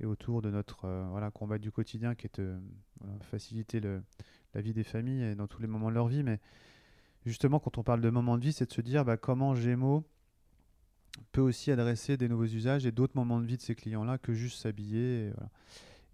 et 0.00 0.06
autour 0.06 0.42
de 0.42 0.50
notre 0.50 0.88
voilà, 1.10 1.30
combat 1.30 1.58
du 1.58 1.70
quotidien 1.70 2.14
qui 2.14 2.26
est 2.26 2.40
de 2.40 2.58
faciliter 3.22 3.80
le, 3.80 4.02
la 4.54 4.60
vie 4.60 4.72
des 4.72 4.84
familles 4.84 5.22
et 5.22 5.34
dans 5.34 5.46
tous 5.46 5.60
les 5.62 5.68
moments 5.68 5.88
de 5.88 5.94
leur 5.94 6.08
vie. 6.08 6.22
Mais 6.22 6.40
justement, 7.24 7.58
quand 7.60 7.78
on 7.78 7.82
parle 7.82 8.00
de 8.00 8.10
moments 8.10 8.38
de 8.38 8.42
vie, 8.42 8.52
c'est 8.52 8.66
de 8.66 8.72
se 8.72 8.80
dire 8.80 9.04
bah, 9.04 9.16
comment 9.16 9.54
Gémeaux 9.54 10.04
peut 11.32 11.40
aussi 11.40 11.70
adresser 11.70 12.16
des 12.16 12.28
nouveaux 12.28 12.44
usages 12.44 12.86
et 12.86 12.92
d'autres 12.92 13.16
moments 13.16 13.40
de 13.40 13.46
vie 13.46 13.56
de 13.56 13.62
ces 13.62 13.74
clients-là 13.74 14.18
que 14.18 14.32
juste 14.32 14.60
s'habiller. 14.62 15.30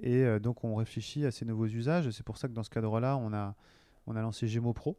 Et, 0.00 0.24
euh, 0.24 0.38
donc 0.38 0.64
on 0.64 0.74
réfléchit 0.74 1.24
à 1.24 1.30
ces 1.30 1.44
nouveaux 1.44 1.66
usages. 1.66 2.10
C'est 2.10 2.24
pour 2.24 2.38
ça 2.38 2.48
que 2.48 2.52
dans 2.52 2.62
ce 2.62 2.70
cadre-là, 2.70 3.16
on 3.16 3.32
a, 3.32 3.54
on 4.06 4.16
a 4.16 4.22
lancé 4.22 4.48
Gémeaux 4.48 4.72
Pro. 4.72 4.98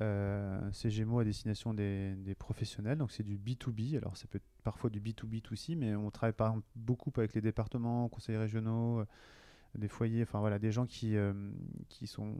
Euh, 0.00 0.60
c'est 0.72 0.90
Gémeaux 0.90 1.18
à 1.18 1.24
destination 1.24 1.74
des, 1.74 2.34
professionnels, 2.38 2.98
donc 2.98 3.10
c'est 3.10 3.22
du 3.22 3.38
B2B. 3.38 3.96
Alors 3.96 4.16
ça 4.16 4.26
peut 4.28 4.36
être 4.36 4.62
parfois 4.62 4.90
du 4.90 5.00
B2B2C, 5.00 5.76
mais 5.76 5.94
on 5.94 6.10
travaille 6.10 6.34
par 6.34 6.56
beaucoup 6.76 7.12
avec 7.16 7.34
les 7.34 7.40
départements, 7.40 8.08
conseils 8.08 8.36
régionaux, 8.36 9.00
euh, 9.00 9.04
des 9.76 9.88
foyers, 9.88 10.22
enfin 10.22 10.40
voilà, 10.40 10.58
des 10.58 10.72
gens 10.72 10.86
qui, 10.86 11.16
qui, 11.88 12.06
sont, 12.06 12.34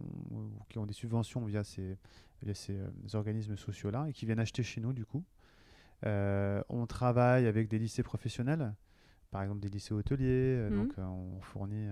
qui 0.68 0.78
ont 0.78 0.86
des 0.86 0.94
subventions 0.94 1.44
via 1.44 1.62
ces, 1.62 1.96
via 2.42 2.54
ces 2.54 2.78
organismes 3.14 3.56
sociaux-là 3.56 4.06
et 4.08 4.12
qui 4.12 4.24
viennent 4.24 4.40
acheter 4.40 4.62
chez 4.62 4.80
nous 4.80 4.92
du 4.92 5.04
coup. 5.04 5.24
Euh, 6.06 6.62
on 6.68 6.86
travaille 6.86 7.46
avec 7.46 7.68
des 7.68 7.78
lycées 7.78 8.02
professionnels, 8.02 8.74
par 9.30 9.42
exemple 9.42 9.60
des 9.60 9.68
lycées 9.68 9.94
hôteliers, 9.94 10.56
euh, 10.56 10.70
donc 10.70 10.92
euh, 10.98 11.02
on 11.02 11.40
fournit 11.40 11.88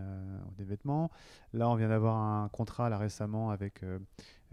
des 0.57 0.65
vêtements. 0.65 1.11
Là, 1.53 1.69
on 1.69 1.75
vient 1.75 1.89
d'avoir 1.89 2.17
un 2.17 2.49
contrat 2.49 2.89
là 2.89 2.99
récemment 2.99 3.51
avec 3.51 3.83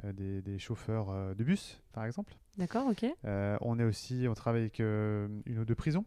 des, 0.04 0.60
chauffeurs 0.60 1.36
de 1.36 1.44
bus, 1.44 1.82
par 1.92 2.06
exemple. 2.06 2.36
D'accord, 2.58 2.88
ok. 2.88 3.06
on 3.62 3.80
est 3.80 3.84
aussi, 3.84 4.26
on 4.30 4.34
travaille 4.34 4.62
avec 4.62 4.80
une 4.80 5.60
ou 5.60 5.66
deux 5.66 5.76
prisons. 5.76 6.06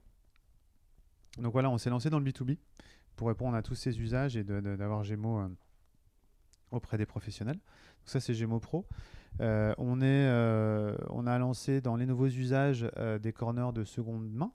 Donc 1.38 1.52
voilà, 1.52 1.70
on 1.70 1.78
s'est 1.78 1.90
lancé 1.90 2.08
dans 2.10 2.18
le 2.18 2.24
B2B 2.24 2.56
pour 3.16 3.28
répondre 3.28 3.56
à 3.56 3.62
tous 3.62 3.74
ces 3.74 4.00
usages 4.00 4.36
et 4.36 4.44
d'avoir 4.44 5.04
Gémeaux 5.04 5.40
auprès 6.70 6.98
des 6.98 7.06
professionnels. 7.06 7.56
Donc 7.56 8.08
ça, 8.08 8.20
c'est 8.20 8.34
Gémeaux 8.34 8.60
Pro. 8.60 8.86
Euh, 9.40 9.74
on, 9.78 10.00
est, 10.00 10.04
euh, 10.28 10.96
on 11.10 11.26
a 11.26 11.38
lancé 11.38 11.80
dans 11.80 11.96
les 11.96 12.06
nouveaux 12.06 12.26
usages 12.26 12.86
euh, 12.96 13.18
des 13.18 13.32
corners 13.32 13.72
de 13.74 13.84
seconde 13.84 14.30
main. 14.30 14.52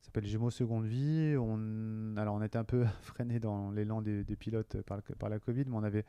Ça 0.00 0.06
s'appelle 0.06 0.26
Gémeaux 0.26 0.50
Seconde 0.50 0.86
Vie. 0.86 1.36
On, 1.38 2.16
alors, 2.16 2.34
on 2.34 2.42
était 2.42 2.58
un 2.58 2.64
peu 2.64 2.84
freiné 3.02 3.38
dans 3.38 3.70
l'élan 3.70 4.02
des, 4.02 4.24
pilotes 4.36 4.82
par, 4.82 5.00
par, 5.18 5.28
la 5.28 5.38
Covid, 5.38 5.64
mais 5.66 5.76
on, 5.76 5.82
avait, 5.82 6.04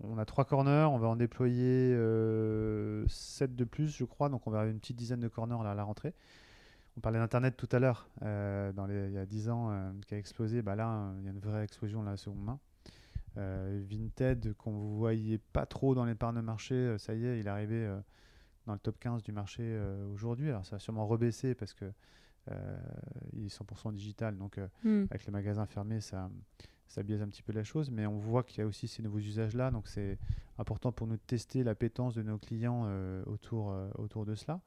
on 0.00 0.18
a 0.18 0.24
trois 0.24 0.44
corners. 0.44 0.88
On 0.90 0.98
va 0.98 1.08
en 1.08 1.16
déployer 1.16 1.94
sept 3.08 3.54
de 3.54 3.64
plus, 3.64 3.88
je 3.88 4.04
crois. 4.04 4.28
Donc, 4.28 4.46
on 4.46 4.50
va 4.50 4.60
avoir 4.60 4.70
une 4.70 4.80
petite 4.80 4.96
dizaine 4.96 5.20
de 5.20 5.28
corners 5.28 5.62
là, 5.62 5.72
à 5.72 5.74
la 5.74 5.84
rentrée. 5.84 6.14
On 6.96 7.00
parlait 7.00 7.18
d'Internet 7.18 7.56
tout 7.56 7.68
à 7.72 7.80
l'heure, 7.80 8.08
dans 8.20 8.86
il 8.88 9.12
y 9.12 9.18
a 9.18 9.26
10 9.26 9.48
ans, 9.50 9.92
qui 10.06 10.14
a 10.14 10.18
explosé. 10.18 10.62
Bah 10.62 10.76
là, 10.76 11.12
il 11.18 11.24
y 11.24 11.28
a 11.28 11.30
une 11.32 11.40
vraie 11.40 11.64
explosion 11.64 12.02
la 12.02 12.16
seconde 12.16 12.44
main. 12.44 12.60
Euh, 13.36 13.82
Vinted, 13.88 14.54
qu'on 14.54 14.72
ne 14.72 14.96
voyait 14.96 15.38
pas 15.38 15.66
trop 15.66 15.94
dans 15.94 16.04
les 16.04 16.14
parts 16.14 16.32
de 16.32 16.40
marché, 16.40 16.74
euh, 16.74 16.98
ça 16.98 17.14
y 17.14 17.26
est, 17.26 17.40
il 17.40 17.46
est 17.46 17.50
arrivé 17.50 17.84
euh, 17.84 17.98
dans 18.66 18.74
le 18.74 18.78
top 18.78 18.98
15 19.00 19.24
du 19.24 19.32
marché 19.32 19.78
aujourd'hui. 20.12 20.50
Alors 20.50 20.64
ça 20.64 20.76
a 20.76 20.78
sûrement 20.78 21.06
rebaissé 21.06 21.54
parce 21.54 21.74
que 21.74 21.86
il 23.32 23.46
est 23.46 23.58
100% 23.58 23.92
digital, 23.94 24.36
donc 24.36 24.60
hmm. 24.84 25.04
avec 25.10 25.24
les 25.24 25.32
magasins 25.32 25.64
fermés, 25.64 26.02
ça, 26.02 26.30
ça 26.86 27.02
biaise 27.02 27.22
un 27.22 27.28
petit 27.28 27.42
peu 27.42 27.52
la 27.52 27.64
chose, 27.64 27.90
mais 27.90 28.06
on 28.06 28.18
voit 28.18 28.42
qu'il 28.42 28.58
y 28.58 28.62
a 28.62 28.66
aussi 28.66 28.88
ces 28.88 29.02
nouveaux 29.02 29.18
usages-là, 29.18 29.70
donc 29.70 29.88
c'est 29.88 30.18
important 30.58 30.92
pour 30.92 31.06
nous 31.06 31.16
de 31.16 31.22
tester 31.26 31.64
l'appétence 31.64 32.14
de 32.14 32.22
nos 32.22 32.38
clients 32.38 32.86
autour, 33.26 33.74
autour 33.98 34.24
de 34.24 34.34
cela. 34.34 34.60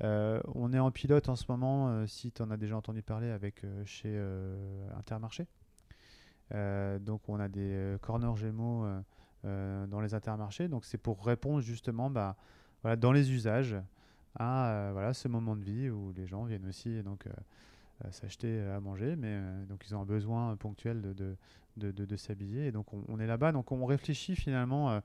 on 0.00 0.72
est 0.72 0.78
en 0.78 0.90
pilote 0.90 1.28
en 1.28 1.36
ce 1.36 1.44
moment, 1.48 2.06
si 2.06 2.32
tu 2.32 2.42
en 2.42 2.50
as 2.50 2.56
déjà 2.56 2.76
entendu 2.76 3.02
parler, 3.02 3.30
avec 3.30 3.62
chez 3.84 4.20
Intermarché. 4.96 5.46
Euh, 6.54 6.98
donc 6.98 7.28
on 7.28 7.40
a 7.40 7.48
des 7.48 7.72
euh, 7.72 7.98
corners 7.98 8.36
Gémeaux 8.36 8.84
euh, 8.84 9.00
euh, 9.44 9.86
dans 9.86 10.00
les 10.00 10.14
intermarchés. 10.14 10.68
Donc 10.68 10.84
c'est 10.84 10.98
pour 10.98 11.24
répondre 11.24 11.60
justement 11.60 12.10
bah, 12.10 12.36
voilà, 12.82 12.96
dans 12.96 13.12
les 13.12 13.32
usages 13.32 13.76
à 14.34 14.70
euh, 14.70 14.90
voilà, 14.92 15.14
ce 15.14 15.28
moment 15.28 15.56
de 15.56 15.62
vie 15.62 15.90
où 15.90 16.12
les 16.12 16.26
gens 16.26 16.44
viennent 16.44 16.66
aussi 16.66 16.90
euh, 16.90 17.02
euh, 17.26 17.30
s'acheter 18.10 18.60
à 18.62 18.80
manger, 18.80 19.14
mais 19.16 19.28
euh, 19.30 19.64
donc 19.66 19.84
ils 19.88 19.94
ont 19.94 20.00
un 20.02 20.04
besoin 20.06 20.56
ponctuel 20.56 21.00
de, 21.02 21.12
de, 21.12 21.36
de, 21.76 21.90
de- 21.92 22.04
de 22.04 22.16
s'habiller. 22.16 22.66
Et 22.66 22.72
donc 22.72 22.92
on, 22.92 23.04
on 23.08 23.20
est 23.20 23.26
là-bas, 23.26 23.52
donc 23.52 23.70
on 23.70 23.84
réfléchit 23.86 24.34
finalement. 24.34 24.90
euh, 24.90 25.00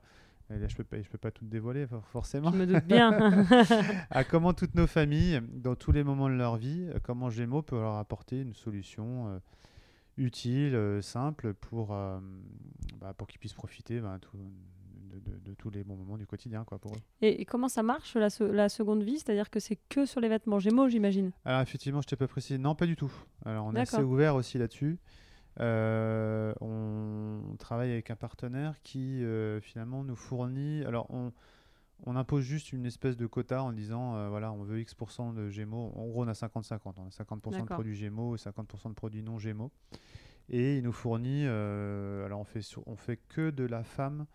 et 0.50 0.58
là, 0.58 0.66
je 0.66 0.74
peux 0.76 0.82
pas, 0.84 1.00
je 1.02 1.08
peux 1.10 1.18
pas 1.18 1.30
tout 1.30 1.44
dévoiler 1.44 1.86
for- 1.86 2.04
forcément 2.06 2.50
Je 2.50 2.56
me 2.56 2.66
doute 2.66 2.84
bien. 2.86 3.46
à 4.10 4.24
comment 4.24 4.54
toutes 4.54 4.74
nos 4.74 4.86
familles, 4.86 5.42
dans 5.52 5.74
tous 5.74 5.92
les 5.92 6.02
moments 6.02 6.28
de 6.30 6.34
leur 6.34 6.56
vie, 6.56 6.88
euh, 6.88 6.98
comment 7.02 7.28
Gémeaux 7.28 7.60
peut 7.62 7.76
leur 7.76 7.96
apporter 7.96 8.40
une 8.40 8.54
solution 8.54 9.28
euh, 9.28 9.38
utile, 10.16 10.74
euh, 10.74 11.02
simple, 11.02 11.52
pour, 11.54 11.92
euh, 11.92 12.18
bah, 12.98 13.12
pour 13.12 13.26
qu'ils 13.28 13.38
puissent 13.38 13.52
profiter 13.52 14.00
bah, 14.00 14.18
tout- 14.20 14.38
de, 15.08 15.18
de- 15.18 15.38
de 15.38 15.54
tous 15.54 15.70
les 15.70 15.82
bons 15.84 15.96
moments 15.96 16.16
du 16.18 16.26
quotidien 16.26 16.64
quoi, 16.64 16.78
pour 16.78 16.92
eux. 16.94 17.00
Et, 17.22 17.40
et 17.40 17.44
comment 17.44 17.68
ça 17.68 17.82
marche 17.82 18.14
la, 18.16 18.30
se- 18.30 18.44
la 18.44 18.68
seconde 18.68 19.02
vie? 19.02 19.18
C'est-à-dire 19.18 19.50
que 19.50 19.60
c'est 19.60 19.78
que 19.88 20.06
sur 20.06 20.20
les 20.20 20.28
vêtements 20.28 20.58
Gémeaux, 20.58 20.88
j'imagine? 20.88 21.32
Alors 21.44 21.60
effectivement, 21.60 22.00
je 22.02 22.06
t'ai 22.08 22.16
pas 22.16 22.28
précisé, 22.28 22.58
non 22.58 22.74
pas 22.74 22.86
du 22.86 22.96
tout. 22.96 23.12
Alors 23.44 23.66
on 23.66 23.74
est 23.74 23.80
assez 23.80 24.02
ouvert 24.02 24.34
aussi 24.34 24.58
là-dessus. 24.58 24.98
Euh, 25.60 26.54
on, 26.60 27.56
travaille 27.58 27.90
avec 27.90 28.10
un 28.10 28.16
partenaire 28.16 28.80
qui 28.82 29.24
euh, 29.24 29.60
finalement 29.60 30.04
nous 30.04 30.14
fournit. 30.16 30.84
Alors 30.84 31.06
on, 31.10 31.32
on 32.06 32.14
impose 32.16 32.44
juste 32.44 32.72
une 32.72 32.86
espèce 32.86 33.16
de 33.16 33.26
quota 33.26 33.62
en 33.62 33.72
disant 33.72 34.14
euh, 34.16 34.28
voilà 34.28 34.52
on 34.52 34.62
veut 34.62 34.80
X% 34.80 35.32
de 35.34 35.48
Gémeaux. 35.48 35.92
En 35.96 36.06
gros 36.06 36.24
on 36.24 36.28
a 36.28 36.32
50-50. 36.32 36.78
On 36.98 37.06
a 37.06 37.08
50% 37.08 37.60
de 37.62 37.64
produits 37.66 37.96
Gémeaux 37.96 38.36
et 38.36 38.38
50% 38.38 38.88
de 38.90 38.94
produits 38.94 39.22
non 39.22 39.38
Gémeaux. 39.38 39.72
Et 40.50 40.78
il 40.78 40.84
nous 40.84 40.92
fournit. 40.92 41.44
alors 41.46 42.40
on 42.40 42.44
fait 42.44 42.62
sur- 42.62 42.86
on 42.86 42.96
fait 42.96 43.18
que 43.28 43.50
de 43.50 43.64
la 43.64 43.82
femme 43.82 44.26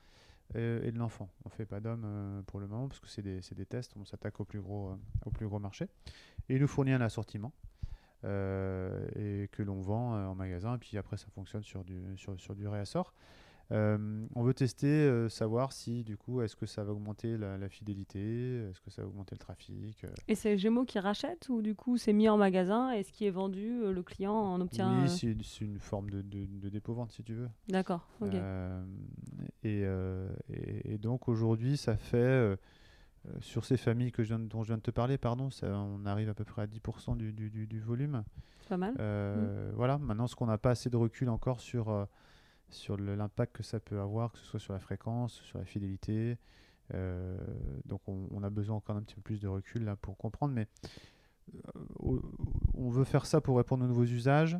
et 0.55 0.91
de 0.91 0.97
l'enfant. 0.97 1.29
On 1.45 1.49
fait 1.49 1.65
pas 1.65 1.79
d'hommes 1.79 2.03
euh, 2.05 2.41
pour 2.43 2.59
le 2.59 2.67
moment 2.67 2.87
parce 2.87 2.99
que 2.99 3.07
c'est 3.07 3.21
des, 3.21 3.65
tests. 3.65 3.93
On 3.97 4.05
s'attaque 4.05 4.39
au 4.39 4.45
plus 4.45 4.61
gros 4.61 4.89
euh, 4.89 4.95
au 5.25 5.31
plus 5.31 5.47
gros 5.47 5.59
marché. 5.59 5.85
Et 6.49 6.55
il 6.55 6.61
nous 6.61 6.67
fournit 6.67 6.91
un 6.91 7.01
assortiment 7.01 7.53
euh, 8.23 9.07
et 9.15 9.47
que 9.49 9.63
l'on 9.63 9.81
vend 9.81 10.13
en 10.29 10.35
magasin. 10.35 10.75
Et 10.75 10.77
puis 10.77 10.97
après, 10.97 11.17
ça 11.17 11.27
fonctionne 11.33 11.63
sur 11.63 11.83
du, 11.83 12.17
sur, 12.17 12.39
sur 12.39 12.55
du 12.55 12.67
réassort. 12.67 13.13
Euh, 13.73 14.25
on 14.35 14.43
veut 14.43 14.53
tester, 14.53 14.87
euh, 14.87 15.29
savoir 15.29 15.71
si 15.73 16.03
du 16.03 16.15
coup, 16.15 16.41
est-ce 16.41 16.55
que 16.55 16.65
ça 16.65 16.83
va 16.83 16.91
augmenter 16.93 17.37
la, 17.37 17.57
la 17.57 17.69
fidélité, 17.69 18.69
est-ce 18.69 18.79
que 18.81 18.91
ça 18.91 19.01
va 19.01 19.07
augmenter 19.07 19.33
le 19.35 19.39
trafic. 19.39 20.03
euh. 20.03 20.09
Et 20.27 20.35
c'est 20.35 20.57
Gémeaux 20.57 20.85
qui 20.85 20.99
rachète 20.99 21.49
ou 21.49 21.61
du 21.61 21.73
coup 21.75 21.97
c'est 21.97 22.13
mis 22.13 22.29
en 22.29 22.37
magasin 22.37 22.91
et 22.91 23.03
ce 23.03 23.11
qui 23.11 23.25
est 23.25 23.31
vendu, 23.31 23.81
euh, 23.83 23.91
le 23.91 24.03
client 24.03 24.33
en 24.35 24.61
obtient. 24.61 24.99
oui, 24.99 25.03
euh, 25.05 25.07
c'est 25.07 25.35
c'est 25.43 25.65
une 25.65 25.79
forme 25.79 26.09
de, 26.09 26.21
de, 26.21 26.45
de 26.45 26.69
dépôt-vente 26.69 27.11
si 27.11 27.23
tu 27.23 27.33
veux. 27.33 27.49
D'accord, 27.67 28.07
ok. 28.21 28.29
Euh, 28.33 28.83
et, 29.63 29.81
euh, 29.85 30.29
et, 30.49 30.93
et 30.93 30.97
donc 30.97 31.27
aujourd'hui, 31.27 31.77
ça 31.77 31.97
fait, 31.97 32.17
euh, 32.17 32.55
euh, 33.27 33.31
sur 33.39 33.65
ces 33.65 33.77
familles 33.77 34.11
que 34.11 34.23
je 34.23 34.29
viens 34.35 34.39
de- 34.39 34.47
dont 34.47 34.61
je 34.63 34.67
viens 34.67 34.77
de 34.77 34.81
te 34.83 34.91
parler, 34.91 35.17
pardon, 35.17 35.49
ça, 35.49 35.67
on 35.75 36.05
arrive 36.05 36.29
à 36.29 36.33
peu 36.33 36.43
près 36.43 36.61
à 36.61 36.67
10% 36.67 37.15
du, 37.15 37.31
du, 37.33 37.49
du, 37.49 37.65
du 37.67 37.79
volume. 37.79 38.23
C'est 38.61 38.69
pas 38.69 38.77
mal. 38.77 38.93
Euh, 38.99 39.71
Voilà, 39.75 39.97
maintenant, 39.97 40.27
ce 40.27 40.35
qu'on 40.35 40.45
n'a 40.45 40.57
pas 40.57 40.71
assez 40.71 40.89
de 40.89 40.97
recul 40.97 41.29
encore 41.29 41.59
sur, 41.59 41.89
euh, 41.89 42.05
sur 42.69 42.97
l'impact 42.97 43.55
que 43.57 43.63
ça 43.63 43.79
peut 43.79 43.99
avoir, 43.99 44.31
que 44.31 44.39
ce 44.39 44.45
soit 44.45 44.59
sur 44.59 44.73
la 44.73 44.79
fréquence, 44.79 45.33
sur 45.41 45.59
la 45.59 45.65
fidélité. 45.65 46.37
Euh, 46.93 47.37
donc, 47.85 48.01
on, 48.07 48.27
on 48.31 48.43
a 48.43 48.49
besoin 48.49 48.75
encore 48.77 48.95
un 48.97 49.01
petit 49.01 49.15
peu 49.15 49.21
plus 49.21 49.39
de 49.39 49.47
recul 49.47 49.83
là 49.83 49.95
pour 49.95 50.17
comprendre. 50.17 50.53
Mais 50.53 50.67
euh, 51.53 52.19
on 52.73 52.89
veut 52.89 53.03
faire 53.03 53.25
ça 53.25 53.41
pour 53.41 53.57
répondre 53.57 53.83
aux 53.85 53.87
nouveaux 53.87 54.03
usages. 54.03 54.57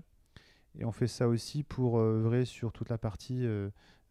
Et 0.79 0.85
on 0.85 0.91
fait 0.91 1.07
ça 1.07 1.27
aussi 1.27 1.63
pour 1.63 1.99
euh, 1.99 2.17
œuvrer 2.19 2.45
sur 2.45 2.71
toute 2.71 2.89
la 2.89 2.97
partie. 2.97 3.45
euh, 3.45 3.69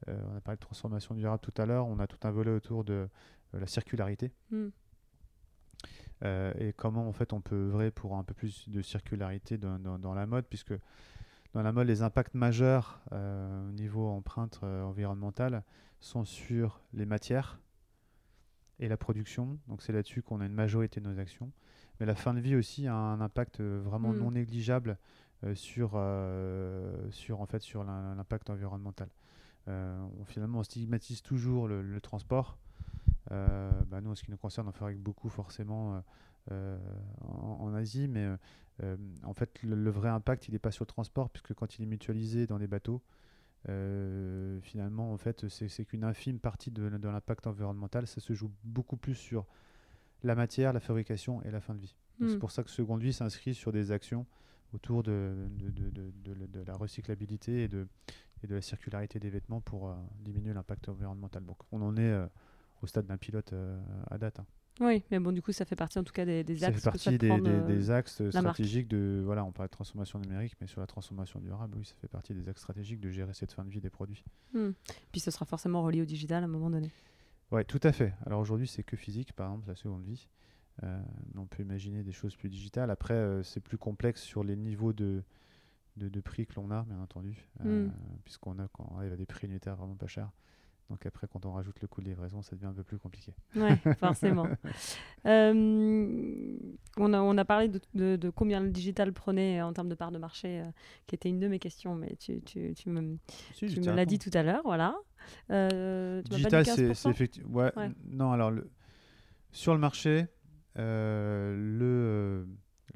euh, 0.09 0.21
on 0.33 0.37
a 0.37 0.41
parlé 0.41 0.57
de 0.57 0.63
transformation 0.63 1.15
durable 1.15 1.41
tout 1.43 1.55
à 1.61 1.67
l'heure. 1.67 1.87
On 1.87 1.99
a 1.99 2.07
tout 2.07 2.19
un 2.27 2.31
volet 2.31 2.51
autour 2.51 2.85
de 2.85 3.09
euh, 3.55 3.61
la 3.61 3.67
circularité. 3.67 4.33
Hmm. 4.51 4.69
Euh, 6.25 6.53
et 6.59 6.73
comment 6.73 7.09
en 7.09 7.13
fait 7.13 7.33
on 7.33 7.41
peut 7.41 7.57
œuvrer 7.57 7.91
pour 7.91 8.17
un 8.17 8.23
peu 8.23 8.33
plus 8.35 8.69
de 8.69 8.81
circularité 8.81 9.59
dans, 9.59 9.81
dans- 9.81 9.99
dans 9.99 10.15
la 10.15 10.27
mode, 10.27 10.45
puisque 10.49 10.75
dans 11.53 11.63
la 11.63 11.73
mode, 11.73 11.87
les 11.87 12.03
impacts 12.03 12.35
majeurs 12.35 13.01
euh, 13.13 13.69
au 13.69 13.73
niveau 13.73 14.09
empreinte 14.09 14.61
euh, 14.63 14.83
environnementale 14.85 15.63
sont 16.01 16.25
sur 16.25 16.81
les 16.95 17.07
matières 17.07 17.61
et 18.79 18.89
la 18.89 18.97
production. 18.97 19.59
Donc 19.69 19.83
c'est 19.83 19.93
là-dessus 19.93 20.23
qu'on 20.23 20.41
a 20.41 20.47
une 20.47 20.55
majorité 20.55 21.01
de 21.01 21.09
nos 21.09 21.19
actions. 21.19 21.51
Mais 22.01 22.07
la 22.07 22.15
fin 22.15 22.35
de 22.35 22.41
vie 22.41 22.57
aussi 22.57 22.87
a 22.89 22.95
un 22.95 23.21
impact 23.21 23.61
euh, 23.61 23.81
vraiment 23.85 24.13
Mm. 24.13 24.19
non 24.19 24.31
négligeable 24.33 24.99
euh, 25.45 25.55
sur, 25.55 25.91
sur, 27.13 27.41
en 27.41 27.47
fait, 27.47 27.61
sur 27.61 27.85
l'im- 27.85 28.15
l'impact 28.15 28.49
environnemental. 28.51 29.09
On, 29.69 30.25
finalement, 30.25 30.59
on 30.59 30.63
stigmatise 30.65 31.23
toujours 31.23 31.69
le, 31.69 31.83
le 31.83 32.01
transport. 32.01 32.59
Bah, 33.31 34.01
nous, 34.03 34.11
en 34.11 34.15
ce 34.17 34.25
qui 34.25 34.31
nous 34.33 34.37
concerne, 34.37 34.67
on 34.69 34.73
fabrique 34.73 34.99
beaucoup 34.99 35.29
forcément 35.29 36.03
en, 36.51 37.59
en 37.61 37.75
Asie, 37.75 38.09
mais 38.09 38.25
euh, 38.25 38.37
euh, 38.83 38.97
en 39.23 39.35
fait, 39.35 39.63
le, 39.63 39.77
le 39.77 39.91
vrai 39.91 40.09
impact, 40.09 40.49
il 40.49 40.53
n'est 40.53 40.59
pas 40.59 40.71
sur 40.73 40.85
le 40.85 40.89
transport, 40.89 41.31
puisque 41.31 41.55
quand 41.55 41.79
il 41.79 41.83
est 41.83 41.87
mutualisé 41.87 42.47
dans 42.47 42.59
des 42.59 42.67
bateaux, 42.67 43.03
euh, 43.69 44.61
finalement, 44.63 45.13
en 45.13 45.19
fait, 45.19 45.49
c'est 45.49 45.85
qu'une 45.85 46.05
infime 46.05 46.39
partie 46.41 46.71
de, 46.71 46.89
de 46.89 47.09
l'impact 47.09 47.47
environnemental. 47.47 48.07
Ça 48.07 48.21
se 48.21 48.33
joue 48.33 48.51
beaucoup 48.65 48.97
plus 48.97 49.15
sur 49.15 49.47
la 50.25 50.35
matière, 50.35 50.73
la 50.73 50.81
fabrication 50.81 51.43
et 51.43 51.51
la 51.51 51.61
fin 51.61 51.75
de 51.75 51.81
vie. 51.81 51.95
C'est 52.21 52.35
Hmm. 52.37 52.39
pour 52.39 52.51
ça 52.51 52.63
que 52.63 52.71
Seconde 52.71 53.03
Vie 53.03 53.13
s'inscrit 53.13 53.55
sur 53.55 53.73
des 53.73 53.91
actions 53.91 54.27
autour 54.75 55.03
de, 55.03 55.35
la 56.67 56.77
recyclabilité 56.77 57.65
et 57.65 57.69
de, 57.69 57.87
et 58.43 58.47
de 58.47 58.55
la 58.55 58.61
circularité 58.63 59.19
des 59.19 59.31
vêtements 59.31 59.61
pour 59.61 59.89
euh, 59.89 59.95
diminuer 60.21 60.53
l'impact 60.53 60.89
environnemental. 60.89 61.45
Donc, 61.45 61.59
on 61.73 61.81
en 61.83 61.97
est 61.97 62.03
euh, 62.03 62.27
au 62.83 62.87
stade 62.87 63.07
d'un 63.07 63.17
pilote 63.17 63.53
euh, 63.53 63.81
à 64.11 64.19
date. 64.19 64.41
hein. 64.41 64.47
Oui, 64.81 65.03
mais 65.11 65.19
bon, 65.19 65.33
du 65.33 65.43
coup, 65.43 65.53
ça 65.53 65.65
fait 65.65 65.77
partie 65.77 65.99
en 65.99 66.05
tout 66.05 66.13
cas 66.13 66.25
des, 66.25 66.43
des 66.45 66.57
Ça 66.59 66.67
axes 66.67 66.77
fait 66.77 66.81
que 66.81 66.85
partie 66.85 67.19
des, 67.19 67.31
euh, 67.31 67.67
des 67.67 67.91
axes 67.91 68.27
stratégiques 68.31 68.89
de. 68.89 69.23
Voilà, 69.25 69.45
on 69.45 69.53
parle 69.53 69.69
de 69.69 69.73
transformation 69.73 70.19
numérique, 70.19 70.55
mais 70.61 70.67
sur 70.67 70.81
la 70.81 70.87
transformation 70.87 71.41
durable, 71.41 71.77
oui, 71.77 71.85
ça 71.85 71.95
fait 72.01 72.09
partie 72.09 72.33
des 72.35 72.49
axes 72.49 72.61
stratégiques 72.61 73.01
de 73.01 73.11
gérer 73.11 73.35
cette 73.35 73.53
fin 73.53 73.65
de 73.65 73.71
vie 73.71 73.81
des 73.81 73.91
produits. 73.91 74.25
hmm. 74.55 74.71
Puis 75.13 75.21
ce 75.21 75.31
sera 75.31 75.45
forcément 75.45 75.83
relié 75.83 76.03
au 76.03 76.07
digital 76.07 76.43
à 76.43 76.47
un 76.47 76.49
moment 76.49 76.71
donné. 76.71 76.91
Oui, 77.51 77.65
tout 77.67 77.81
à 77.83 77.93
fait. 77.93 78.15
Alors 78.25 78.41
aujourd'hui, 78.41 78.67
c'est 78.67 78.83
que 78.83 78.97
physique, 78.97 79.35
par 79.35 79.49
exemple, 79.49 79.69
la 79.69 79.77
seconde 79.77 80.05
vie. 80.05 80.27
Euh, 80.85 81.03
on 81.37 81.45
peut 81.45 81.63
imaginer 81.63 82.03
des 82.03 82.13
choses 82.13 82.35
plus 82.35 82.49
digitales. 82.49 82.91
Après, 82.91 83.13
euh, 83.13 83.43
c'est 83.43 83.61
plus 83.61 83.77
complexe 83.77 84.23
sur 84.23 84.43
les 84.43 84.57
niveaux 84.57 84.95
de, 84.95 85.23
de, 85.99 86.09
de 86.09 86.21
prix 86.23 86.47
que 86.47 86.55
l'on 86.57 86.71
a, 86.71 86.83
bien 86.85 86.99
entendu, 86.99 87.47
euh, 87.65 87.89
Mm. 87.89 87.93
puisqu'on 88.25 88.59
a, 88.59 88.69
quand 88.69 88.89
on 88.91 88.97
arrive 88.97 89.13
à 89.13 89.17
des 89.17 89.27
prix 89.27 89.47
unitaires 89.47 89.77
vraiment 89.77 89.97
pas 89.97 90.07
chers. 90.07 90.31
Donc 90.93 91.07
après, 91.07 91.27
quand 91.27 91.47
on 91.47 91.53
rajoute 91.53 91.81
le 91.81 91.89
coût 91.89 92.03
de 92.03 92.07
livraison, 92.07 92.43
ça 92.43 92.55
devient 92.55 92.67
un 92.67 92.75
peu 92.75 92.85
plus 92.85 92.99
compliqué. 92.99 93.33
Oui, 93.57 93.71
forcément. 93.99 94.47
Euh, 95.27 96.59
on, 96.99 97.13
a, 97.15 97.21
on 97.21 97.39
a 97.39 97.45
parlé 97.47 97.69
de, 97.69 97.81
de- 97.95 98.17
de 98.17 98.29
combien 98.31 98.61
le 98.61 98.69
digital 98.71 99.11
prenait 99.15 99.63
en 99.63 99.73
termes 99.73 99.89
de 99.89 99.95
part 99.95 100.13
de 100.13 100.19
marché, 100.19 100.61
euh, 100.61 100.71
qui 101.07 101.15
était 101.15 101.31
une 101.31 101.41
de 101.41 101.49
mes 101.49 101.59
questions, 101.59 101.95
mais 101.95 102.15
tu, 102.17 102.43
tu, 102.43 102.75
tu 102.75 102.91
me, 102.91 103.17
Si, 103.55 103.67
tu 103.69 103.81
me 103.81 103.87
l'as 103.95 104.05
dit 104.05 104.19
tout 104.19 104.31
à 104.35 104.43
l'heure, 104.43 104.61
voilà. 104.65 104.95
Euh, 105.51 106.21
tu 106.25 106.29
Digital, 106.31 106.65
c'est 106.67 106.71
15% 106.89 106.95
c'est 106.95 107.09
effectivement. 107.09 107.51
Ouais, 107.57 107.73
Non, 108.05 108.33
alors, 108.33 108.51
le... 108.51 108.71
sur 109.51 109.73
le 109.73 109.81
marché, 109.81 110.27
euh, 110.79 111.57
le, 111.57 111.85
euh, 111.85 112.45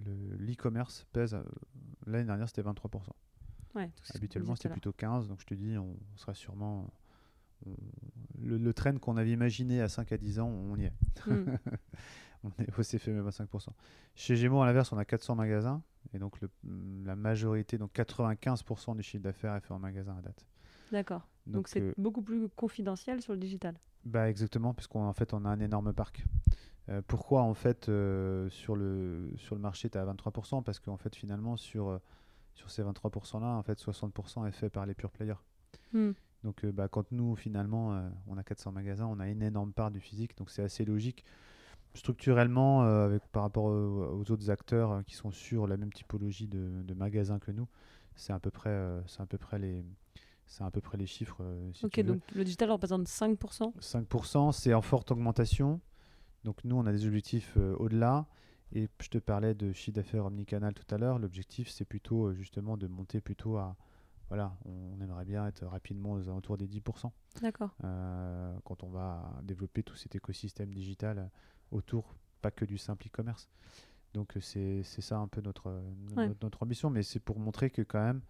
le- 0.05 0.37
l'e-commerce 0.37 1.07
pèse. 1.15 1.33
euh, 1.33 1.43
L'année 2.07 2.25
dernière, 2.27 2.49
c'était 2.49 2.63
23%. 2.63 3.15
Ouais, 3.75 3.89
tout 3.89 4.05
Habituellement, 4.15 4.55
c'était 4.55 4.69
plutôt 4.69 4.93
15, 4.93 5.29
donc 5.29 5.41
je 5.41 5.47
te 5.47 5.55
dis, 5.55 5.79
on 5.79 5.97
sera 6.17 6.35
sûrement. 6.35 6.91
Le, 8.43 8.59
le 8.59 8.75
trend 8.75 8.97
qu'on 8.99 9.17
avait 9.17 9.33
imaginé 9.33 9.81
à 9.81 9.89
5 9.89 10.13
à 10.13 10.19
10 10.19 10.41
ans, 10.41 10.49
on 10.49 10.77
y 10.77 10.85
est. 10.85 10.93
Hmm. 11.27 11.57
on 12.45 12.51
est 12.63 12.79
au 12.79 12.83
CFM 12.83 13.27
25%. 13.29 13.69
Chez 14.15 14.37
Gémeaux, 14.37 14.61
à 14.63 14.67
l'inverse, 14.67 14.93
on 14.93 14.99
a 14.99 15.05
400 15.05 15.35
magasins, 15.35 15.83
et 16.13 16.19
donc 16.19 16.41
le- 16.41 16.51
la 17.05 17.17
majorité, 17.17 17.79
donc 17.79 17.93
95% 17.95 18.95
du 18.95 19.03
chiffre 19.03 19.23
d'affaires 19.25 19.55
est 19.55 19.61
fait 19.61 19.73
en 19.75 19.79
magasin 19.79 20.17
à 20.19 20.23
date. 20.23 20.47
D'accord. 20.93 21.27
Donc 21.47 21.69
c'est 21.69 21.81
euh, 21.81 21.95
beaucoup 21.97 22.23
plus 22.23 22.49
confidentiel 22.51 23.21
sur 23.23 23.33
le 23.33 23.39
digital. 23.39 23.75
bah 24.05 24.29
exactement, 24.29 24.75
puisqu'en 24.75 25.09
en 25.09 25.13
fait, 25.13 25.33
on 25.33 25.45
a 25.45 25.49
un 25.49 25.61
énorme 25.61 25.93
parc. 25.93 26.25
Euh, 26.89 27.03
pourquoi 27.07 27.43
en 27.43 27.55
fait 27.55 27.89
euh, 27.89 28.49
sur, 28.51 28.77
le, 28.77 29.33
sur 29.37 29.57
le 29.57 29.61
marché 29.61 29.91
tu 29.91 29.99
es 29.99 30.01
à 30.01 30.05
23% 30.07 30.63
Parce 30.63 30.79
qu'en 30.79 30.97
fait 30.97 31.17
finalement 31.17 31.57
sur, 31.57 32.01
sur 32.55 32.71
ces 32.71 32.85
23% 32.85 33.41
là, 33.41 33.47
en 33.57 33.63
fait 33.65 33.79
60% 33.81 34.47
est 34.47 34.53
fait 34.53 34.71
par 34.71 34.87
les 34.87 34.95
pure 34.95 35.11
players. 35.11 35.35
Hmm. 35.93 36.13
Donc 36.47 36.63
euh, 36.63 36.71
bah, 36.71 36.87
quand 36.87 37.11
nous 37.11 37.35
finalement 37.35 37.93
euh, 37.93 38.09
on 38.29 38.39
a 38.39 38.45
400 38.45 38.71
magasins, 38.71 39.07
on 39.07 39.19
a 39.19 39.29
une 39.29 39.43
énorme 39.43 39.73
part 39.73 39.91
du 39.91 39.99
physique, 39.99 40.39
donc 40.39 40.49
c'est 40.49 40.63
assez 40.63 40.85
logique. 40.85 41.25
Structurellement, 41.95 42.85
euh, 42.85 43.07
avec, 43.07 43.27
par 43.33 43.43
rapport 43.43 43.65
aux, 43.65 44.21
aux 44.21 44.31
autres 44.31 44.49
acteurs 44.49 45.03
qui 45.07 45.17
sont 45.17 45.33
sur 45.33 45.67
la 45.67 45.77
même 45.77 45.93
typologie 45.93 46.47
de, 46.47 46.83
de 46.85 46.95
magasins 46.95 47.41
que 47.41 47.51
nous, 47.51 47.67
c'est 48.15 48.33
à 48.33 48.39
peu 48.39 48.53
près, 48.53 48.79
c'est 49.09 49.23
à 49.23 49.27
peu 49.27 49.39
près 49.39 49.59
les, 49.59 49.85
c'est 50.47 50.63
à 50.63 50.71
peu 50.71 50.81
près 50.81 50.97
les 50.97 51.07
chiffres. 51.07 51.43
si 51.73 51.85
ok, 51.85 52.01
donc 52.03 52.21
le 52.33 52.45
digital 52.45 52.71
représente 52.71 53.09
5%. 53.09 53.77
5%, 53.81 54.53
c'est 54.53 54.73
en 54.73 54.83
forte 54.83 55.11
augmentation. 55.11 55.81
Donc 56.45 56.63
nous, 56.63 56.77
on 56.77 56.87
a 56.87 56.93
des 56.93 57.07
objectifs 57.07 57.57
au-delà. 57.57 58.27
Et 58.73 58.89
je 59.01 59.09
te 59.09 59.19
parlais 59.19 59.55
de 59.55 59.73
chiffre 59.73 59.97
d'affaires 59.97 60.27
omnicanal 60.27 60.75
tout 60.75 60.95
à 60.95 60.99
l'heure. 60.99 61.19
L'objectif, 61.19 61.69
c'est 61.71 61.85
plutôt 61.85 62.33
justement 62.35 62.77
de 62.77 62.87
monter 62.87 63.21
plutôt 63.21 63.57
à, 63.57 63.77
voilà, 64.29 64.57
on 64.65 65.01
aimerait 65.01 65.25
bien 65.25 65.47
être 65.47 65.65
rapidement 65.67 66.13
aux 66.13 66.29
alentours 66.29 66.57
des 66.57 66.67
10%. 66.67 67.11
D'accord. 67.43 67.71
Euh, 67.85 68.57
quand 68.65 68.83
on 68.83 68.89
va 68.89 69.39
développer 69.43 69.83
tout 69.83 69.95
cet 69.95 70.15
écosystème 70.17 70.75
digital 70.75 71.31
autour, 71.71 72.17
pas 72.43 72.51
que 72.51 72.65
du 72.65 72.79
simple 72.79 73.07
e-commerce. 73.07 73.49
Donc 74.15 74.37
c'est 74.41 74.83
ça 74.83 75.19
un 75.19 75.29
peu 75.29 75.41
notre, 75.43 75.83
notre, 76.17 76.37
notre, 76.43 76.63
ambition, 76.63 76.91
mais 76.91 77.03
c'est 77.03 77.21
pour 77.21 77.39
montrer 77.39 77.71
que 77.71 77.83
quand 77.83 78.03
même 78.03 78.23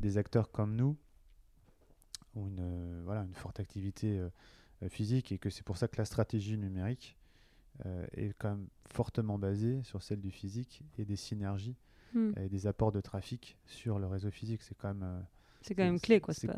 des 0.00 0.18
acteurs 0.18 0.50
comme 0.50 0.76
nous 0.76 0.96
ont 2.34 2.46
une, 2.48 3.02
voilà, 3.04 3.22
une 3.22 3.34
forte 3.34 3.58
activité 3.58 4.22
physique 4.88 5.32
et 5.32 5.38
que 5.38 5.48
c'est 5.48 5.62
pour 5.62 5.78
ça 5.78 5.88
que 5.88 5.96
la 5.96 6.04
stratégie 6.04 6.58
numérique 6.58 7.16
est 8.12 8.34
quand 8.38 8.50
même 8.50 8.68
fortement 8.90 9.38
basée 9.38 9.82
sur 9.84 10.02
celle 10.02 10.20
du 10.20 10.30
physique 10.30 10.82
et 10.98 11.06
des 11.06 11.16
synergies 11.16 11.76
Et 12.36 12.48
des 12.48 12.66
apports 12.66 12.92
de 12.92 13.00
trafic 13.00 13.56
sur 13.66 13.98
le 13.98 14.06
réseau 14.06 14.30
physique. 14.30 14.62
C'est 14.62 14.74
quand 14.74 14.88
même. 14.88 15.02
Euh, 15.02 15.20
c'est 15.62 15.76
quand 15.76 15.84
même 15.84 16.00
clé, 16.00 16.20
quoi. 16.20 16.34
C'est 16.34 16.48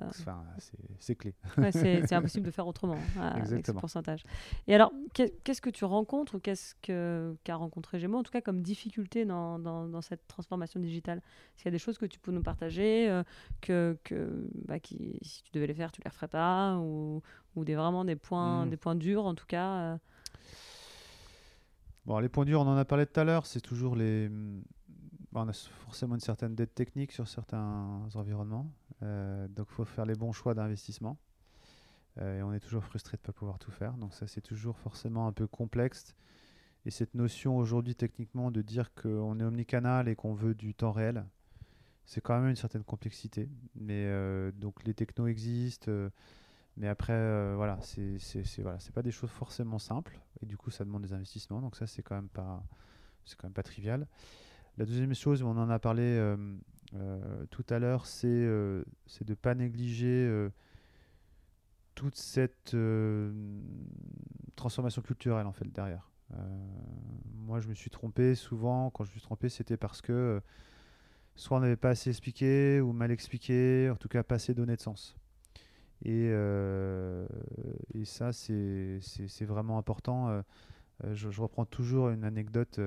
clé. 1.15 1.35
c'est 1.73 2.13
impossible 2.13 2.47
de 2.47 2.51
faire 2.51 2.67
autrement 2.67 2.97
hein, 3.19 3.33
avec 3.37 3.67
ce 3.67 3.73
pourcentage. 3.73 4.25
Et 4.67 4.75
alors, 4.75 4.93
qu'est-ce 5.13 5.61
que 5.61 5.71
tu 5.71 5.85
rencontres 5.85 6.37
ou 6.37 6.39
qu'est-ce 6.41 6.75
qu'a 7.45 7.55
rencontré 7.57 7.99
Gémeaux, 7.99 8.19
en 8.19 8.23
tout 8.23 8.33
cas 8.33 8.41
comme 8.41 8.63
difficulté 8.63 9.25
dans, 9.27 9.59
dans, 9.59 10.01
cette 10.01 10.27
transformation 10.27 10.81
digitale? 10.81 11.19
Est-ce 11.19 11.63
qu'il 11.63 11.67
y 11.67 11.69
a 11.69 11.73
des 11.73 11.79
choses 11.79 11.99
que 11.99 12.07
tu 12.07 12.19
peux 12.19 12.33
nous 12.33 12.43
partager, 12.43 13.11
euh, 13.11 13.23
que, 13.61 13.99
que 14.05 14.49
bah, 14.67 14.81
qui, 14.81 15.19
si 15.23 15.43
tu 15.43 15.51
devais 15.53 15.67
les 15.67 15.75
faire, 15.75 15.93
tu 15.93 16.01
ne 16.01 16.05
les 16.05 16.11
referais 16.11 16.29
pas 16.29 16.79
Ou, 16.79 17.23
ou 17.57 17.65
des, 17.65 17.75
vraiment 17.75 18.05
des 18.05 18.17
points, 18.17 18.65
hmm. 18.65 18.71
des 18.71 18.77
points 18.79 18.97
durs, 18.97 19.27
en 19.27 19.35
tout 19.35 19.47
cas 19.47 19.75
euh? 19.75 19.99
Bon, 22.07 22.19
les 22.19 22.29
points 22.29 22.45
durs, 22.45 22.61
on 22.61 22.67
en 22.67 22.77
a 22.77 22.85
parlé 22.85 23.07
tout 23.07 23.19
à 23.19 23.25
l'heure, 23.25 23.47
c'est 23.47 23.63
toujours 23.63 23.97
les, 23.97 24.31
on 25.43 25.49
a 25.49 25.53
forcément 25.53 26.15
une 26.15 26.21
certaine 26.21 26.55
dette 26.55 26.75
technique 26.75 27.13
sur 27.13 27.27
certains 27.27 28.09
environnements. 28.15 28.71
Euh, 29.03 29.49
donc 29.49 29.67
il 29.71 29.75
faut 29.75 29.85
faire 29.85 30.07
les 30.07 30.15
bons 30.15 30.33
choix 30.33 30.55
d'investissement. 30.55 31.19
Euh, 32.19 32.39
et 32.39 32.43
on 32.43 32.53
est 32.53 32.61
toujours 32.61 32.85
frustré 32.85 33.17
de 33.17 33.23
ne 33.23 33.27
pas 33.27 33.33
pouvoir 33.33 33.59
tout 33.59 33.73
faire. 33.73 33.95
Donc 33.95 34.15
ça, 34.15 34.27
c'est 34.29 34.41
toujours 34.41 34.79
forcément 34.79 35.27
un 35.27 35.33
peu 35.33 35.47
complexe. 35.47 36.15
Et 36.87 36.91
cette 36.91 37.15
notion 37.15 37.57
aujourd'hui, 37.57 37.97
techniquement, 37.97 38.51
de 38.51 38.63
dire 38.63 38.95
qu'on 38.95 39.41
est 39.41 39.45
omnicanal 39.45 40.09
et 40.09 40.15
qu'on 40.15 40.35
veut 40.35 40.55
du 40.55 40.75
temps 40.75 40.93
réel, 40.93 41.25
c'est 42.05 42.21
quand 42.21 42.39
même 42.39 42.51
une 42.51 42.57
certaine 42.57 42.85
complexité. 42.85 43.49
Mais 43.75 44.05
euh, 44.07 44.53
donc 44.53 44.85
les 44.85 44.95
technos 44.95 45.27
existent. 45.27 45.91
mais 46.77 46.87
après, 46.87 47.55
voilà, 47.57 47.79
c'est 47.81 48.19
voilà, 48.59 48.79
pas 48.95 49.03
des 49.03 49.11
choses 49.11 49.31
forcément 49.31 49.81
simples. 49.81 50.21
Et 50.41 50.47
du 50.47 50.57
coup, 50.57 50.71
ça 50.71 50.85
demande 50.85 51.03
des 51.03 51.13
investissements. 51.13 51.61
Donc 51.61 51.75
ça, 51.75 51.89
c'est 51.89 52.03
quand 52.03 52.23
quand 52.37 53.45
même 53.45 53.53
pas 53.53 53.63
trivial. 53.65 54.07
La 54.77 54.85
deuxième 54.85 55.15
chose, 55.15 55.43
on 55.43 55.57
en 55.57 55.71
a 55.71 55.79
parlé 55.79 56.03
euh, 56.03 56.37
euh, 56.97 57.47
tout 57.51 57.65
à 57.71 57.79
l'heure, 57.79 58.07
c'est 58.07 58.27
euh, 58.27 58.83
de 59.21 59.31
ne 59.31 59.35
pas 59.35 59.55
négliger 59.55 60.49
toute 61.95 62.17
cette 62.17 62.77
transformation 64.57 65.01
culturelle 65.03 65.47
en 65.47 65.53
fait 65.53 65.71
derrière. 65.71 66.11
moi, 67.37 67.61
je 67.61 67.69
me 67.69 67.75
suis 67.75 67.91
trompé 67.91 68.35
souvent. 68.35 68.91
Quand 68.91 69.05
je 69.05 69.11
me 69.11 69.13
suis 69.13 69.23
trompé, 69.23 69.49
c'était 69.49 69.77
parce 69.77 70.03
que 70.03 70.43
soit 71.37 71.57
on 71.59 71.61
n'avait 71.61 71.77
pas 71.77 71.91
assez 71.91 72.11
expliqué 72.11 72.81
ou 72.81 72.93
mal 72.93 73.13
expliqué, 73.13 73.91
en 73.93 73.97
tout 73.97 74.09
cas 74.09 74.25
pas 74.25 74.37
assez 74.37 74.55
donné 74.55 74.75
de 74.75 74.81
sens. 74.81 75.17
Et, 76.05 76.33
ça, 78.05 78.33
c'est 78.33 78.99
vraiment 79.43 79.79
important. 79.79 80.43
Je, 81.13 81.41
reprends 81.41 81.65
toujours 81.65 82.09
une 82.09 82.25
anecdote 82.25 82.81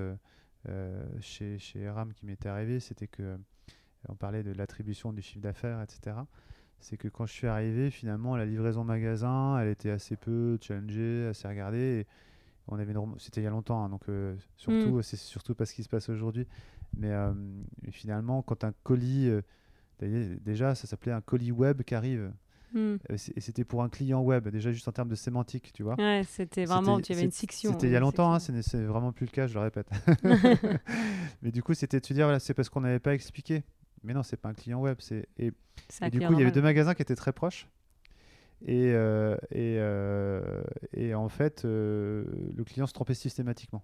chez, 1.21 1.59
chez 1.59 1.89
RAM 1.89 2.13
qui 2.13 2.25
m'était 2.25 2.49
arrivé, 2.49 2.79
c'était 2.79 3.07
que 3.07 3.23
euh, 3.23 3.37
on 4.09 4.15
parlait 4.15 4.43
de 4.43 4.51
l'attribution 4.51 5.13
du 5.13 5.21
chiffre 5.21 5.41
d'affaires, 5.41 5.81
etc. 5.81 6.17
C'est 6.79 6.97
que 6.97 7.07
quand 7.07 7.25
je 7.25 7.33
suis 7.33 7.47
arrivé, 7.47 7.89
finalement, 7.89 8.35
la 8.35 8.45
livraison 8.45 8.83
magasin, 8.83 9.59
elle 9.59 9.69
était 9.69 9.89
assez 9.89 10.15
peu 10.15 10.57
challengée, 10.61 11.27
assez 11.27 11.47
regardée. 11.47 12.05
on 12.67 12.77
avait 12.77 12.93
C'était 13.17 13.41
il 13.41 13.45
y 13.45 13.47
a 13.47 13.49
longtemps, 13.49 13.83
hein, 13.83 13.89
donc 13.89 14.07
euh, 14.09 14.35
surtout, 14.55 14.97
mm. 14.97 15.03
c'est 15.03 15.17
surtout 15.17 15.55
pas 15.55 15.65
ce 15.65 15.73
qui 15.73 15.83
se 15.83 15.89
passe 15.89 16.09
aujourd'hui. 16.09 16.47
Mais 16.95 17.11
finalement, 17.91 18.41
quand 18.41 18.63
un 18.63 18.73
colis, 18.83 19.29
déjà, 19.99 20.73
ça 20.73 20.87
s'appelait 20.87 21.11
un 21.11 21.21
colis 21.21 21.51
web 21.51 21.83
qui 21.83 21.95
arrive. 21.95 22.31
Hmm. 22.73 22.97
Euh, 23.09 23.17
et 23.35 23.41
c'était 23.41 23.63
pour 23.63 23.83
un 23.83 23.89
client 23.89 24.21
web, 24.21 24.47
déjà 24.49 24.71
juste 24.71 24.87
en 24.87 24.91
termes 24.91 25.09
de 25.09 25.15
sémantique, 25.15 25.71
tu 25.73 25.83
vois. 25.83 25.95
Ouais, 25.95 26.23
c'était 26.27 26.65
vraiment, 26.65 26.99
tu 26.99 27.13
avais 27.13 27.23
une 27.23 27.31
section. 27.31 27.71
C'était 27.71 27.87
il 27.87 27.93
y 27.93 27.95
a 27.95 27.99
longtemps, 27.99 28.33
hein, 28.33 28.39
c'est 28.39 28.83
vraiment 28.83 29.11
plus 29.11 29.25
le 29.25 29.31
cas, 29.31 29.47
je 29.47 29.53
le 29.53 29.61
répète. 29.61 29.89
Mais 31.41 31.51
du 31.51 31.63
coup, 31.63 31.73
c'était 31.73 31.99
de 31.99 32.05
se 32.05 32.13
dire, 32.13 32.25
voilà, 32.25 32.39
c'est 32.39 32.53
parce 32.53 32.69
qu'on 32.69 32.81
n'avait 32.81 32.99
pas 32.99 33.13
expliqué. 33.13 33.63
Mais 34.03 34.13
non, 34.13 34.23
c'est 34.23 34.37
pas 34.37 34.49
un 34.49 34.53
client 34.53 34.79
web. 34.79 34.97
Et, 35.37 35.51
et 36.01 36.09
du 36.09 36.19
coup, 36.19 36.33
il 36.33 36.39
y 36.39 36.41
avait 36.41 36.51
deux 36.51 36.61
magasins 36.61 36.93
qui 36.93 37.01
étaient 37.01 37.15
très 37.15 37.33
proches. 37.33 37.67
Et, 38.65 38.91
euh, 38.93 39.35
et, 39.51 39.77
euh, 39.79 40.63
et, 40.93 41.13
en 41.13 41.29
fait, 41.29 41.63
le 41.63 42.63
client 42.65 42.87
se 42.87 42.93
trompait 42.93 43.13
systématiquement 43.13 43.83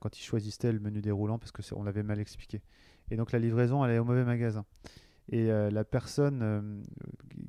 quand 0.00 0.16
il 0.16 0.22
choisissait 0.22 0.70
le 0.70 0.78
menu 0.78 1.00
déroulant 1.00 1.38
parce 1.38 1.50
qu'on 1.50 1.82
l'avait 1.82 2.04
mal 2.04 2.20
expliqué. 2.20 2.62
Et 3.10 3.16
donc 3.16 3.32
la 3.32 3.38
livraison, 3.38 3.84
elle 3.84 3.92
est 3.92 3.98
au 3.98 4.04
mauvais 4.04 4.24
magasin. 4.24 4.64
Et 5.32 5.50
euh, 5.50 5.70
la 5.70 5.82
personne 5.82 6.40
euh, 6.42 6.60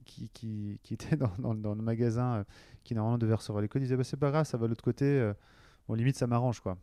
qui, 0.06 0.30
qui, 0.30 0.80
qui, 0.84 0.94
était 0.94 1.18
dans, 1.18 1.54
dans, 1.54 1.76
le 1.76 1.82
magasin, 1.82 2.36
euh, 2.36 2.44
qui 2.86 2.96
normalement 2.96 3.18
devait 3.18 3.34
recevoir 3.34 3.62
les 3.62 3.68
codes, 3.68 3.82
disait 3.82 3.98
bah, 3.98 4.06
C'est 4.06 4.18
pas 4.18 4.32
grave, 4.32 4.46
ça 4.46 4.58
va 4.58 4.64
de 4.64 4.70
l'autre 4.70 4.84
côté. 4.84 5.32
bon, 5.88 5.94
limite, 5.94 6.16
ça 6.16 6.26
m'arrange. 6.26 6.62
quoi. 6.62 6.78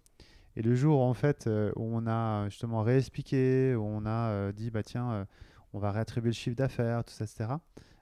Et 0.56 0.62
le 0.62 0.74
jour 0.74 1.00
en 1.00 1.14
fait, 1.14 1.48
où 1.76 1.96
on 1.96 2.06
a 2.06 2.48
justement 2.50 2.82
réexpliqué, 2.82 3.74
où 3.74 3.82
on 3.82 4.04
a 4.04 4.52
dit 4.52 4.70
bah, 4.70 4.82
Tiens, 4.82 5.26
on 5.72 5.78
va 5.78 5.90
réattribuer 5.90 6.30
le 6.30 6.34
chiffre 6.34 6.56
d'affaires, 6.56 7.02
tout 7.04 7.14
ça, 7.14 7.24
etc., 7.24 7.54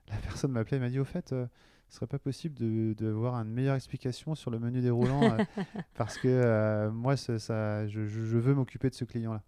la 0.08 0.16
personne 0.22 0.50
m'a 0.50 0.60
appelé 0.60 0.78
et 0.78 0.80
m'a 0.80 0.88
dit 0.88 0.98
Au 0.98 1.04
fait, 1.04 1.28
ce 1.28 1.46
serait 1.88 2.08
pas 2.08 2.18
possible 2.18 2.56
de, 2.56 2.94
de 2.94 3.08
avoir 3.08 3.36
une 3.36 3.50
meilleure 3.50 3.76
explication 3.76 4.34
sur 4.34 4.50
le 4.50 4.58
menu 4.58 4.80
déroulant 4.80 5.36
parce 5.94 6.18
que 6.18 6.88
moi, 6.88 7.16
ça, 7.16 7.86
je, 7.86 8.06
je 8.06 8.38
veux 8.38 8.54
m'occuper 8.54 8.90
de 8.90 8.94
ce 8.94 9.04
client-là. 9.04 9.42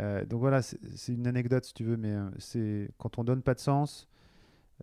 Euh, 0.00 0.24
donc 0.24 0.40
voilà, 0.40 0.62
c'est 0.62 1.12
une 1.12 1.26
anecdote 1.26 1.64
si 1.64 1.74
tu 1.74 1.84
veux, 1.84 1.96
mais 1.96 2.12
euh, 2.12 2.28
c'est 2.38 2.90
quand 2.98 3.18
on 3.18 3.24
donne 3.24 3.42
pas 3.42 3.54
de 3.54 3.60
sens, 3.60 4.08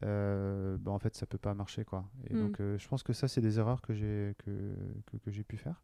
euh, 0.03 0.77
bah, 0.79 0.91
en 0.91 0.99
fait 0.99 1.15
ça 1.15 1.25
peut 1.25 1.37
pas 1.37 1.53
marcher 1.53 1.83
quoi. 1.83 2.05
Et 2.29 2.33
donc 2.33 2.59
mm. 2.59 2.77
je 2.77 2.87
pense 2.87 3.03
que 3.03 3.13
ça 3.13 3.27
c'est 3.27 3.41
des 3.41 3.59
erreurs 3.59 3.81
que 3.81 3.93
j'ai 3.93 4.35
que, 4.45 4.51
que, 5.07 5.17
que 5.17 5.31
j'ai 5.31 5.43
pu 5.43 5.57
faire. 5.57 5.81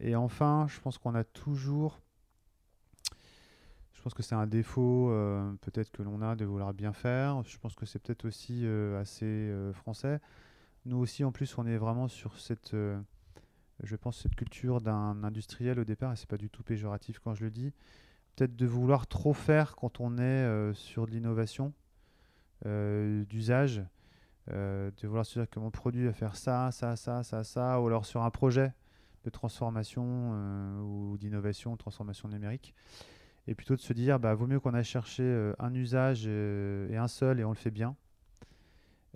et 0.00 0.16
enfin, 0.16 0.66
je 0.68 0.80
pense 0.80 0.98
qu'on 0.98 1.14
a 1.14 1.24
toujours, 1.24 2.00
je 3.92 4.02
pense 4.02 4.14
que 4.14 4.22
c'est 4.22 4.34
un 4.34 4.46
défaut 4.46 5.12
peut-être 5.60 5.90
que 5.90 6.02
l'on 6.02 6.20
a 6.22 6.34
de 6.34 6.44
vouloir 6.44 6.74
bien 6.74 6.92
faire. 6.92 7.42
Je 7.44 7.58
pense 7.58 7.74
que 7.76 7.86
c'est 7.86 8.00
peut-être 8.00 8.24
aussi 8.24 8.66
assez 8.98 9.52
français. 9.72 10.20
Nous 10.84 10.96
aussi 10.96 11.22
en 11.22 11.32
plus 11.32 11.58
on 11.58 11.66
est 11.66 11.76
vraiment 11.76 12.08
sur 12.08 12.38
cette 12.40 12.74
je 13.82 13.96
pense, 13.96 14.18
cette 14.18 14.34
culture 14.34 14.80
d'un 14.80 15.22
industriel 15.22 15.78
au 15.78 15.84
départ, 15.84 16.12
et 16.12 16.16
c'est 16.16 16.28
pas 16.28 16.36
du 16.36 16.50
tout 16.50 16.62
péjoratif 16.62 17.18
quand 17.18 17.34
je 17.34 17.44
le 17.44 17.50
dis, 17.50 17.72
peut-être 18.36 18.56
de 18.56 18.66
vouloir 18.66 19.06
trop 19.06 19.32
faire 19.32 19.76
quand 19.76 20.00
on 20.00 20.18
est 20.18 20.22
euh, 20.22 20.74
sur 20.74 21.06
de 21.06 21.12
l'innovation, 21.12 21.72
euh, 22.66 23.24
d'usage, 23.24 23.82
euh, 24.50 24.90
de 25.00 25.06
vouloir 25.06 25.26
se 25.26 25.38
dire 25.38 25.50
que 25.50 25.60
mon 25.60 25.70
produit 25.70 26.04
va 26.04 26.12
faire 26.12 26.36
ça, 26.36 26.70
ça, 26.72 26.96
ça, 26.96 27.22
ça, 27.22 27.44
ça, 27.44 27.80
ou 27.80 27.86
alors 27.86 28.06
sur 28.06 28.22
un 28.22 28.30
projet 28.30 28.72
de 29.24 29.30
transformation 29.30 30.32
ou 30.82 31.18
d'innovation, 31.18 31.76
transformation 31.76 32.28
numérique, 32.28 32.74
et 33.46 33.54
plutôt 33.54 33.76
de 33.76 33.80
se 33.80 33.92
dire, 33.92 34.18
bah, 34.18 34.34
vaut 34.34 34.46
mieux 34.46 34.60
qu'on 34.60 34.74
aille 34.74 34.84
chercher 34.84 35.52
un 35.58 35.74
usage 35.74 36.26
et 36.26 36.96
un 36.96 37.08
seul 37.08 37.40
et 37.40 37.44
on 37.44 37.50
le 37.50 37.56
fait 37.56 37.70
bien 37.70 37.96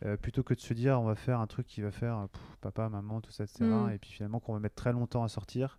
euh, 0.05 0.16
plutôt 0.16 0.42
que 0.42 0.55
de 0.55 0.61
se 0.61 0.74
dire 0.74 1.00
on 1.00 1.05
va 1.05 1.14
faire 1.14 1.38
un 1.40 1.46
truc 1.46 1.66
qui 1.66 1.80
va 1.80 1.92
faire 1.92 2.16
euh, 2.18 2.26
papa, 2.61 2.88
maman, 2.88 3.20
tout 3.20 3.30
ça, 3.30 3.44
etc. 3.44 3.64
Mm. 3.64 3.90
Et 3.90 3.98
puis 3.98 4.11
finalement 4.11 4.40
qu'on 4.40 4.53
va 4.53 4.59
mettre 4.59 4.74
très 4.74 4.92
longtemps 4.92 5.22
à 5.22 5.28
sortir, 5.28 5.78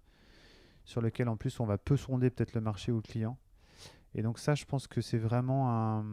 sur 0.86 1.02
lequel 1.02 1.28
en 1.28 1.36
plus 1.36 1.60
on 1.60 1.66
va 1.66 1.78
peu 1.78 1.98
sonder 1.98 2.30
peut-être 2.30 2.54
le 2.54 2.62
marché 2.62 2.92
ou 2.92 2.98
le 2.98 3.02
client. 3.02 3.38
Et 4.16 4.22
donc 4.22 4.40
ça, 4.40 4.56
je 4.56 4.66
pense 4.66 4.88
que 4.88 5.02
c'est 5.02 5.18
vraiment 5.18 5.72
un... 5.72 6.06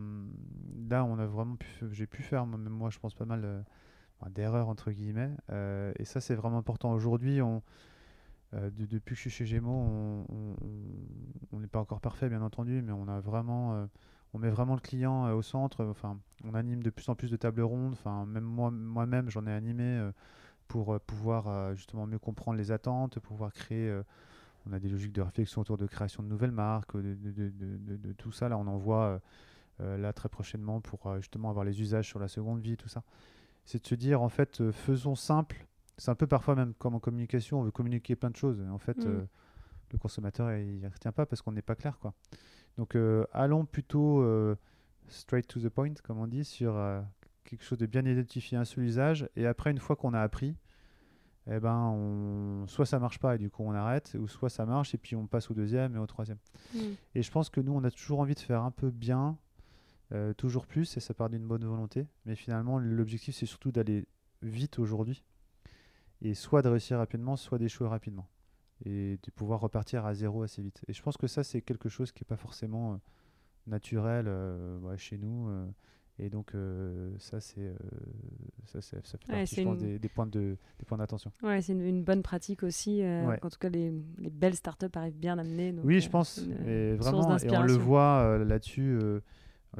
Là, 0.88 1.04
on 1.04 1.18
a 1.18 1.26
vraiment 1.26 1.56
pu... 1.56 1.68
J'ai 1.92 2.06
pu 2.06 2.22
faire, 2.22 2.46
même 2.46 2.66
moi, 2.68 2.88
je 2.88 2.98
pense 2.98 3.14
pas 3.14 3.26
mal 3.26 3.42
euh, 3.44 3.60
d'erreurs, 4.30 4.68
entre 4.68 4.90
guillemets. 4.90 5.30
et 5.98 6.04
ça, 6.04 6.20
c'est 6.20 6.34
vraiment 6.34 6.58
important. 6.58 6.92
Aujourd'hui, 6.92 7.42
on... 7.42 7.62
depuis 8.52 9.14
que 9.14 9.16
je 9.16 9.20
suis 9.20 9.30
chez 9.30 9.44
Gémeaux, 9.44 10.24
on 11.52 11.60
n'est 11.60 11.66
pas 11.66 11.78
encore 11.78 12.00
parfait, 12.00 12.30
bien 12.30 12.40
entendu, 12.40 12.80
mais 12.80 12.92
on 12.92 13.06
a 13.06 13.20
vraiment 13.20 13.86
on 14.32 14.38
met 14.38 14.50
vraiment 14.50 14.74
le 14.74 14.80
client 14.80 15.26
euh, 15.26 15.34
au 15.34 15.42
centre. 15.42 15.84
Enfin, 15.84 16.18
on 16.44 16.54
anime 16.54 16.82
de 16.82 16.90
plus 16.90 17.08
en 17.08 17.14
plus 17.14 17.30
de 17.30 17.36
tables 17.36 17.62
rondes. 17.62 17.92
Enfin, 17.92 18.26
même 18.26 18.44
moi, 18.44 18.70
moi-même, 18.70 19.30
j'en 19.30 19.46
ai 19.46 19.52
animé 19.52 19.84
euh, 19.84 20.12
pour 20.68 20.94
euh, 20.94 20.98
pouvoir 20.98 21.74
justement 21.74 22.06
mieux 22.06 22.18
comprendre 22.18 22.58
les 22.58 22.70
attentes, 22.70 23.18
pouvoir 23.18 23.52
créer. 23.52 24.00
on 24.66 24.72
a 24.72 24.78
des 24.78 24.88
logiques 24.88 25.12
de 25.12 25.22
réflexion 25.22 25.62
autour 25.62 25.76
de 25.76 25.86
création 25.86 26.22
de 26.22 26.28
nouvelles 26.28 26.52
marques, 26.52 26.96
de, 26.96 28.12
tout 28.18 28.32
ça. 28.32 28.48
Là, 28.48 28.56
on 28.56 28.66
en 28.66 28.76
voit 28.76 29.20
là 29.80 30.12
très 30.12 30.28
prochainement 30.28 30.80
pour 30.80 31.16
justement 31.16 31.50
avoir 31.50 31.64
les 31.64 31.80
usages 31.80 32.06
sur 32.06 32.20
la 32.20 32.28
seconde 32.28 32.60
vie, 32.60 32.76
tout 32.76 32.88
ça. 32.88 33.02
C'est 33.64 33.82
de 33.82 33.86
se 33.86 33.94
dire 33.94 34.22
en 34.22 34.28
fait, 34.28 34.70
faisons 34.70 35.16
simple. 35.16 35.66
C'est 35.96 36.10
un 36.10 36.14
peu 36.14 36.26
parfois 36.26 36.54
même 36.54 36.72
comme 36.74 36.94
en 36.94 37.00
communication, 37.00 37.60
on 37.60 37.62
veut 37.64 37.70
communiquer 37.72 38.14
plein 38.14 38.30
de 38.30 38.36
choses. 38.36 38.62
En 38.70 38.78
fait, 38.78 39.04
mmh. 39.04 39.26
le 39.92 39.98
consommateur 39.98 40.52
il 40.52 40.78
n'y 40.78 40.86
retient 40.86 41.12
pas 41.12 41.26
parce 41.26 41.42
qu'on 41.42 41.52
n'est 41.52 41.62
pas 41.62 41.74
clair, 41.74 41.98
quoi. 41.98 42.14
Donc 42.80 42.96
euh, 42.96 43.26
allons 43.34 43.66
plutôt 43.66 44.22
euh, 44.22 44.56
straight 45.06 45.46
to 45.46 45.60
the 45.60 45.68
point, 45.68 45.92
comme 46.02 46.18
on 46.18 46.26
dit, 46.26 46.46
sur 46.46 46.74
quelque 47.44 47.62
chose 47.62 47.76
de 47.76 47.84
bien 47.84 48.06
identifié, 48.06 48.56
un 48.56 48.64
seul 48.64 48.84
usage. 48.84 49.28
Et 49.36 49.46
après, 49.46 49.70
une 49.70 49.78
fois 49.78 49.96
qu'on 49.96 50.14
a 50.14 50.20
appris, 50.22 50.56
eh 51.50 51.60
ben, 51.60 51.76
on... 51.76 52.66
soit 52.68 52.86
ça 52.86 52.98
marche 52.98 53.18
pas 53.18 53.34
et 53.34 53.38
du 53.38 53.50
coup 53.50 53.64
on 53.64 53.72
arrête, 53.72 54.16
ou 54.18 54.28
soit 54.28 54.48
ça 54.48 54.64
marche 54.64 54.94
et 54.94 54.98
puis 54.98 55.14
on 55.14 55.26
passe 55.26 55.50
au 55.50 55.54
deuxième 55.54 55.94
et 55.94 55.98
au 55.98 56.06
troisième. 56.06 56.38
Mm. 56.74 56.78
Et 57.16 57.22
je 57.22 57.30
pense 57.30 57.50
que 57.50 57.60
nous, 57.60 57.72
on 57.74 57.84
a 57.84 57.90
toujours 57.90 58.20
envie 58.20 58.34
de 58.34 58.40
faire 58.40 58.62
un 58.62 58.70
peu 58.70 58.88
bien, 58.88 59.36
euh, 60.12 60.32
toujours 60.32 60.66
plus, 60.66 60.96
et 60.96 61.00
ça 61.00 61.12
part 61.12 61.28
d'une 61.28 61.46
bonne 61.46 61.66
volonté. 61.66 62.06
Mais 62.24 62.34
finalement, 62.34 62.78
l'objectif, 62.78 63.34
c'est 63.34 63.44
surtout 63.44 63.72
d'aller 63.72 64.06
vite 64.40 64.78
aujourd'hui, 64.78 65.22
et 66.22 66.32
soit 66.32 66.62
de 66.62 66.70
réussir 66.70 66.96
rapidement, 66.96 67.36
soit 67.36 67.58
d'échouer 67.58 67.88
rapidement, 67.88 68.26
et 68.84 69.18
de 69.22 69.30
pouvoir 69.30 69.60
repartir 69.60 70.06
à 70.06 70.14
zéro 70.14 70.42
assez 70.42 70.62
vite. 70.62 70.82
Et 70.88 70.92
je 70.92 71.02
pense 71.02 71.16
que 71.16 71.26
ça, 71.26 71.44
c'est 71.44 71.60
quelque 71.62 71.88
chose 71.88 72.12
qui 72.12 72.22
n'est 72.22 72.28
pas 72.28 72.36
forcément 72.36 72.94
euh, 72.94 72.96
naturel 73.66 74.26
euh, 74.28 74.96
chez 74.96 75.18
nous. 75.18 75.48
Et 76.22 76.28
donc, 76.28 76.54
euh, 76.54 77.10
ça, 77.18 77.40
c'est, 77.40 77.60
euh, 77.60 77.74
ça, 78.66 78.82
ça, 78.82 79.00
fait 79.00 79.26
partie, 79.26 79.56
je 79.56 79.62
pense, 79.62 79.78
des, 79.78 80.08
points 80.08 80.26
de, 80.26 80.58
des 80.78 80.84
points 80.84 80.98
d'attention. 80.98 81.32
Ouais, 81.42 81.62
c'est 81.62 81.72
une, 81.72 82.04
bonne 82.04 82.22
pratique 82.22 82.62
aussi. 82.62 83.02
Euh, 83.02 83.36
En 83.42 83.48
tout 83.48 83.58
cas, 83.58 83.70
les, 83.70 83.90
les, 84.18 84.28
belles 84.28 84.54
startups 84.54 84.94
arrivent 84.94 85.18
bien 85.18 85.38
à 85.38 85.44
mener. 85.44 85.74
oui, 85.82 86.00
je 86.00 86.10
pense. 86.10 86.38
Et 86.66 86.94
vraiment, 86.94 87.38
et 87.38 87.56
on 87.56 87.62
le 87.62 87.72
voit 87.72 88.38
là-dessus 88.38 88.98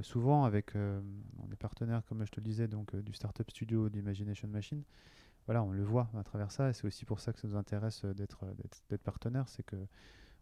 souvent 0.02 0.44
avec 0.44 0.72
des 0.74 1.56
partenaires, 1.56 2.02
comme 2.08 2.24
je 2.24 2.30
te 2.30 2.40
le 2.40 2.44
disais, 2.44 2.68
donc, 2.68 2.96
du 2.96 3.12
Startup 3.12 3.48
Studio 3.50 3.90
d'Imagination 3.90 4.48
Machine. 4.48 4.82
Voilà, 5.50 5.64
on 5.64 5.72
le 5.72 5.82
voit 5.82 6.08
à 6.16 6.22
travers 6.22 6.52
ça. 6.52 6.70
Et 6.70 6.72
c'est 6.72 6.84
aussi 6.84 7.04
pour 7.04 7.18
ça 7.18 7.32
que 7.32 7.40
ça 7.40 7.48
nous 7.48 7.56
intéresse 7.56 8.04
d'être, 8.04 8.44
d'être, 8.88 9.02
partenaire. 9.02 9.48
C'est 9.48 9.64
que 9.64 9.74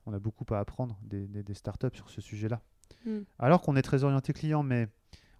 on 0.04 0.12
a 0.12 0.18
beaucoup 0.18 0.44
à 0.52 0.58
apprendre 0.58 0.98
des, 1.02 1.26
des, 1.26 1.42
des 1.42 1.54
startups 1.54 1.94
sur 1.94 2.10
ce 2.10 2.20
sujet-là. 2.20 2.60
Hmm. 3.06 3.20
Alors 3.38 3.62
qu'on 3.62 3.74
est 3.76 3.80
très 3.80 4.04
orienté 4.04 4.34
client, 4.34 4.62
mais 4.62 4.86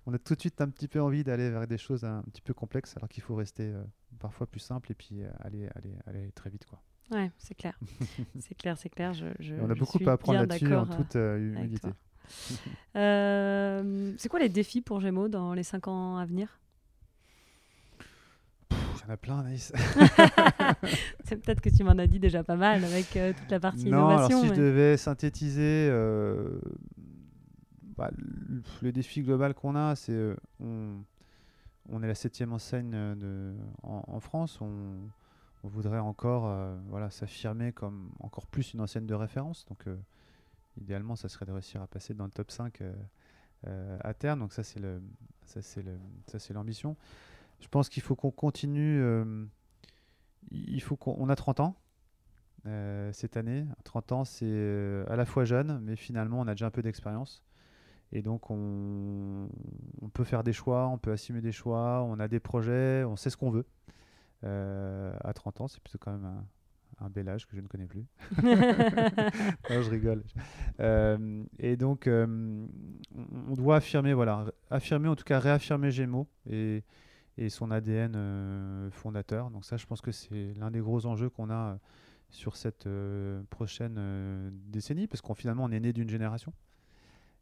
on 0.07 0.15
a 0.15 0.19
tout 0.19 0.35
de 0.35 0.41
suite 0.41 0.59
un 0.63 0.71
petit 0.71 0.89
peu 0.89 1.03
envie 1.03 1.23
d'aller 1.23 1.51
vers 1.51 1.67
des 1.67 1.77
choses 1.77 2.05
un 2.05 2.23
petit 2.33 2.41
peu 2.41 2.55
complexes, 2.55 2.97
alors 2.97 3.11
qu'il 3.11 3.23
faut 3.23 3.35
rester 3.35 3.65
euh, 3.65 3.85
parfois 4.19 4.47
plus 4.47 4.61
simple 4.61 4.91
et 4.91 4.95
puis 4.95 5.23
euh, 5.23 5.29
aller, 5.41 5.69
aller, 5.75 5.99
aller 6.07 6.33
très 6.33 6.49
vite. 6.49 6.65
Quoi. 6.65 6.81
Ouais, 7.11 7.31
c'est 7.37 7.55
clair. 7.55 7.79
c'est 8.41 8.55
clair, 8.55 8.79
c'est 8.79 8.89
clair. 8.89 9.13
Je, 9.13 9.27
on 9.61 9.69
a 9.69 9.75
beaucoup 9.75 9.99
à 10.07 10.13
apprendre 10.13 10.39
là-dessus 10.39 10.75
en 10.75 10.87
toute 10.87 11.17
euh, 11.17 11.37
humilité. 11.37 11.91
c'est 12.95 14.29
quoi 14.31 14.41
les 14.41 14.49
défis 14.49 14.81
pour 14.81 15.03
Gémeaux 15.03 15.29
dans 15.29 15.53
les 15.53 15.63
5 15.63 15.89
ans 15.89 16.17
à 16.17 16.25
venir? 16.25 16.59
En 19.09 19.13
a 19.13 19.17
plein, 19.17 19.39
Anaïs. 19.41 19.73
c'est 21.25 21.37
peut-être 21.37 21.61
que 21.61 21.71
tu 21.71 21.83
m'en 21.85 21.93
as 21.93 22.07
dit 22.07 22.19
déjà 22.19 22.45
pas 22.45 22.57
mal 22.57 22.85
avec 22.85 23.07
toute 23.11 23.51
la 23.51 23.61
partie 23.61 23.87
non, 23.87 24.11
innovation. 24.11 24.39
Alors, 24.39 24.43
si 24.43 24.49
je 24.49 24.61
devais 24.61 24.97
synthétiser, 24.97 25.91
bah, 27.99 28.13
le 28.81 28.93
défi 28.93 29.23
global 29.23 29.55
qu'on 29.55 29.75
a, 29.75 29.97
c'est 29.97 30.13
euh, 30.13 30.37
on, 30.61 31.03
on, 31.89 32.01
est 32.01 32.07
la 32.07 32.15
septième 32.15 32.53
enseigne 32.53 32.93
euh, 32.95 33.15
de, 33.17 33.55
en, 33.83 34.21
France. 34.21 34.61
On, 34.61 35.11
on, 35.65 35.69
voudrait 35.69 35.99
encore 35.99 36.47
euh, 36.47 36.79
voilà, 36.87 37.11
s'affirmer 37.11 37.73
comme 37.73 38.13
encore 38.21 38.47
plus 38.47 38.73
une 38.73 38.81
enseigne 38.81 39.05
de 39.05 39.15
référence. 39.15 39.67
Donc, 39.67 39.85
idéalement, 40.81 41.17
ça 41.17 41.29
serait 41.29 41.45
de 41.45 41.51
réussir 41.51 41.83
à 41.83 41.89
passer 41.89 42.15
dans 42.15 42.25
le 42.25 42.31
top 42.31 42.53
5 42.53 42.83
à 43.67 44.15
terme. 44.15 44.39
Donc, 44.39 44.53
ça, 44.53 44.63
c'est 44.63 46.53
l'ambition. 46.53 46.97
Je 47.61 47.69
pense 47.69 47.89
qu'il 47.89 48.03
faut 48.03 48.17
qu'on 48.17 48.31
continue. 48.31 49.03
il 50.51 50.81
faut 50.81 50.97
qu'on 50.97 51.17
on 51.19 51.29
a 51.29 51.37
30 51.37 51.61
ans. 51.61 51.77
cette 53.13 53.37
année, 53.37 53.67
30 53.85 54.13
ans, 54.13 54.25
c'est 54.25 55.05
à 55.09 55.17
la 55.17 55.25
fois 55.25 55.45
jeune, 55.45 55.81
mais 55.83 55.97
finalement, 55.97 56.41
on 56.41 56.47
a 56.47 56.53
déjà 56.53 56.67
un 56.67 56.71
peu 56.71 56.83
d'expérience. 56.83 57.43
Et 58.13 58.23
donc, 58.23 58.51
on, 58.51 59.49
peut 60.15 60.25
faire 60.25 60.43
des 60.43 60.53
choix, 60.53 60.89
on 60.89 60.99
peut 60.99 61.13
assumer 61.13 61.41
des 61.41 61.53
choix, 61.53 62.03
on 62.03 62.19
a 62.19 62.29
des 62.29 62.41
projets, 62.41 63.05
on 63.05 63.17
sait 63.17 63.31
ce 63.31 63.37
qu'on 63.37 63.51
veut. 63.51 63.67
Euh, 64.45 65.13
à 65.23 65.33
30 65.33 65.61
ans, 65.61 65.69
c'est 65.69 65.81
plutôt 65.81 65.99
quand 65.99 66.13
même 66.13 66.45
un, 67.01 67.11
bel 67.11 67.29
âge 67.29 67.47
que 67.47 67.55
je 67.55 67.61
ne 67.61 67.67
connais 67.67 67.87
plus. 67.87 68.07
non, 68.43 69.83
je 69.83 69.91
rigole. 69.91 70.25
Euh, 70.81 71.45
et 71.59 71.77
donc, 71.77 72.07
euh, 72.07 72.67
on 73.49 73.55
doit 73.55 73.77
affirmer, 73.77 74.15
voilà, 74.15 74.47
affirmer, 74.71 75.09
en 75.09 75.17
tout 75.17 75.25
cas 75.25 75.39
réaffirmer 75.39 75.91
Gémeaux 75.91 76.29
et, 76.49 76.83
et 77.39 77.49
son 77.49 77.71
ADN 77.71 78.91
fondateur. 78.91 79.51
Donc 79.51 79.65
ça, 79.65 79.77
je 79.77 79.87
pense 79.87 80.01
que 80.01 80.13
c'est 80.13 80.53
l'un 80.55 80.71
des 80.71 80.81
gros 80.81 81.07
enjeux 81.07 81.31
qu'on 81.31 81.51
a 81.51 81.79
sur 82.31 82.57
cette 82.57 82.89
prochaine 83.49 84.51
décennie, 84.67 85.07
parce 85.07 85.23
qu'on 85.23 85.35
finalement, 85.35 85.65
on 85.65 85.71
est 85.71 85.81
né 85.81 85.93
d'une 85.93 86.11
génération. 86.11 86.53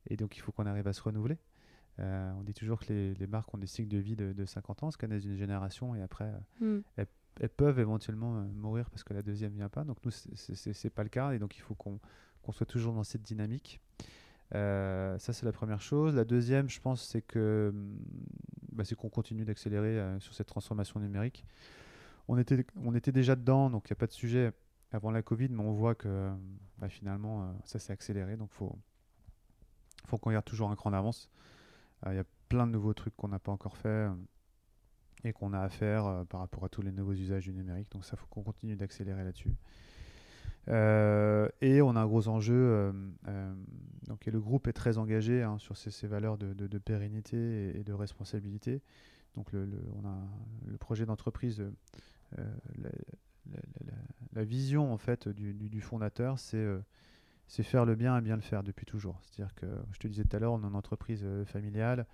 Et 0.09 0.17
donc, 0.17 0.37
il 0.37 0.41
faut 0.41 0.53
qu'on 0.53 0.67
arrive 0.67 0.87
à 0.87 0.93
se 0.93 1.03
renouveler. 1.03 1.39
Euh, 1.99 2.33
on 2.39 2.43
dit 2.43 2.55
toujours 2.55 2.79
que 2.81 2.93
les, 2.93 3.15
les, 3.15 3.27
marques 3.27 3.53
ont 3.55 3.59
des 3.59 3.67
cycles 3.67 3.89
de 3.89 3.99
vie 3.99 4.17
de, 4.17 4.33
de 4.33 4.45
50 4.45 4.83
ans, 4.83 4.91
ce 4.91 4.99
qu'elles 4.99 5.13
une 5.27 5.37
génération, 5.37 5.95
et 5.95 6.03
après, 6.03 6.31
euh, 6.61 6.79
hmm. 6.79 6.83
elles, 7.41 7.49
peuvent 7.49 7.79
éventuellement 7.79 8.37
euh, 8.37 8.45
mourir 8.55 8.91
parce 8.91 9.03
que 9.03 9.15
la 9.15 9.23
deuxième 9.23 9.53
vient 9.53 9.69
pas. 9.69 9.85
Donc, 9.85 9.99
nous, 10.05 10.11
c'est 10.11 10.91
pas 10.91 11.03
le 11.03 11.09
cas, 11.09 11.33
et 11.33 11.39
donc 11.39 11.57
il 11.57 11.61
faut 11.61 11.75
qu'on 11.75 11.99
soit 12.53 12.67
toujours 12.67 12.95
dans 12.95 13.05
cette 13.05 13.23
dynamique. 13.23 13.81
Ça, 14.53 15.33
c'est 15.33 15.45
la 15.45 15.53
première 15.53 15.81
chose. 15.81 16.15
La 16.15 16.25
deuxième, 16.25 16.69
je 16.69 16.81
pense, 16.81 17.03
c'est 17.03 17.23
que 17.23 17.73
bah, 18.73 18.85
c'est 18.85 18.95
qu'on 18.95 19.09
continue 19.09 19.45
d'accélérer 19.45 20.01
sur 20.21 20.35
cette 20.35 20.47
transformation 20.47 21.01
numérique. 21.01 21.45
On 22.29 22.39
était, 22.39 22.67
on 22.77 22.95
était 22.95 23.13
déjà 23.13 23.37
dedans, 23.37 23.71
donc 23.71 23.89
il 23.89 23.93
n'y 23.93 23.97
a 23.97 24.01
pas 24.01 24.07
de 24.07 24.13
sujet 24.13 24.53
avant 24.93 25.11
la 25.11 25.23
Covid, 25.23 25.49
mais 25.51 25.63
on 25.63 25.73
voit 25.73 25.95
que 25.95 26.31
bah, 26.79 26.89
finalement, 26.89 27.55
ça 27.65 27.79
s'est 27.79 27.93
accéléré. 27.93 28.37
Donc, 28.37 28.51
il 28.53 28.57
faut, 28.57 28.79
faut 30.07 30.19
qu'on 30.19 30.31
garde 30.31 30.45
toujours 30.45 30.71
un 30.71 30.77
cran 30.77 30.91
d'avance. 30.91 31.31
Il 32.05 32.09
euh, 32.09 32.15
y 32.15 32.19
a 32.19 32.25
plein 32.49 32.67
de 32.67 32.73
nouveaux 32.73 32.95
trucs 32.95 33.17
qu'on 33.17 33.29
n'a 33.29 33.39
pas 33.39 33.53
encore 33.53 33.77
fait 33.77 33.89
euh, 33.89 34.15
et 35.25 35.33
qu'on 35.33 35.53
a 35.53 35.61
à 35.61 35.69
faire 35.69 36.07
euh, 36.07 36.25
par 36.25 36.41
rapport 36.41 36.65
à 36.65 36.69
tous 36.69 36.83
les 36.83 36.93
nouveaux 36.93 37.15
usages 37.15 37.45
du 37.45 37.53
numérique. 37.53 37.91
Donc 37.91 38.05
ça, 38.05 38.17
faut 38.17 38.27
qu'on 38.29 38.43
continue 38.43 38.77
d'accélérer 38.77 39.25
là-dessus. 39.25 39.55
Et 40.69 41.83
on 41.83 41.97
a 41.97 42.01
un 42.01 42.07
gros 42.07 42.29
enjeu. 42.29 42.93
donc, 44.07 44.27
et 44.27 44.31
le 44.31 44.41
groupe 44.41 44.67
est 44.67 44.73
très 44.73 44.99
engagé 44.99 45.43
hein, 45.43 45.59
sur 45.59 45.77
ces, 45.77 46.07
valeurs 46.07 46.39
de, 46.39 46.79
pérennité 46.79 47.79
et, 47.79 47.85
de 47.85 47.93
responsabilité. 47.93 48.83
Donc, 49.35 49.53
le, 49.53 49.69
on 50.03 50.07
a 50.07 50.17
le 50.67 50.79
projet 50.79 51.07
d'entreprise, 51.07 51.63
la, 54.33 54.45
vision 54.45 54.93
en 54.93 54.99
fait 54.99 55.29
du, 55.29 55.81
fondateur, 55.81 56.39
c'est 56.39 57.63
faire 57.63 57.85
le 57.85 57.95
bien 57.95 58.19
et 58.19 58.21
bien 58.21 58.37
le 58.37 58.43
faire 58.43 58.63
depuis 58.63 58.87
toujours. 58.87 59.21
C'est-à-dire 59.23 59.55
que, 59.55 59.67
je 59.93 59.99
te 59.99 60.09
disais 60.09 60.25
tout 60.25 60.37
à 60.37 60.41
l'heure, 60.41 60.53
on 60.53 60.63
est 60.63 60.67
une 60.67 60.75
entreprise 60.75 61.23
euh, 61.25 61.45
familiale. 61.45 62.07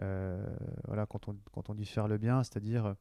Euh, 0.00 0.44
voilà, 0.86 1.06
quand 1.06 1.28
on 1.68 1.74
dit 1.74 1.84
faire 1.84 2.08
le 2.08 2.18
bien, 2.18 2.42
c'est-à-dire 2.42 2.94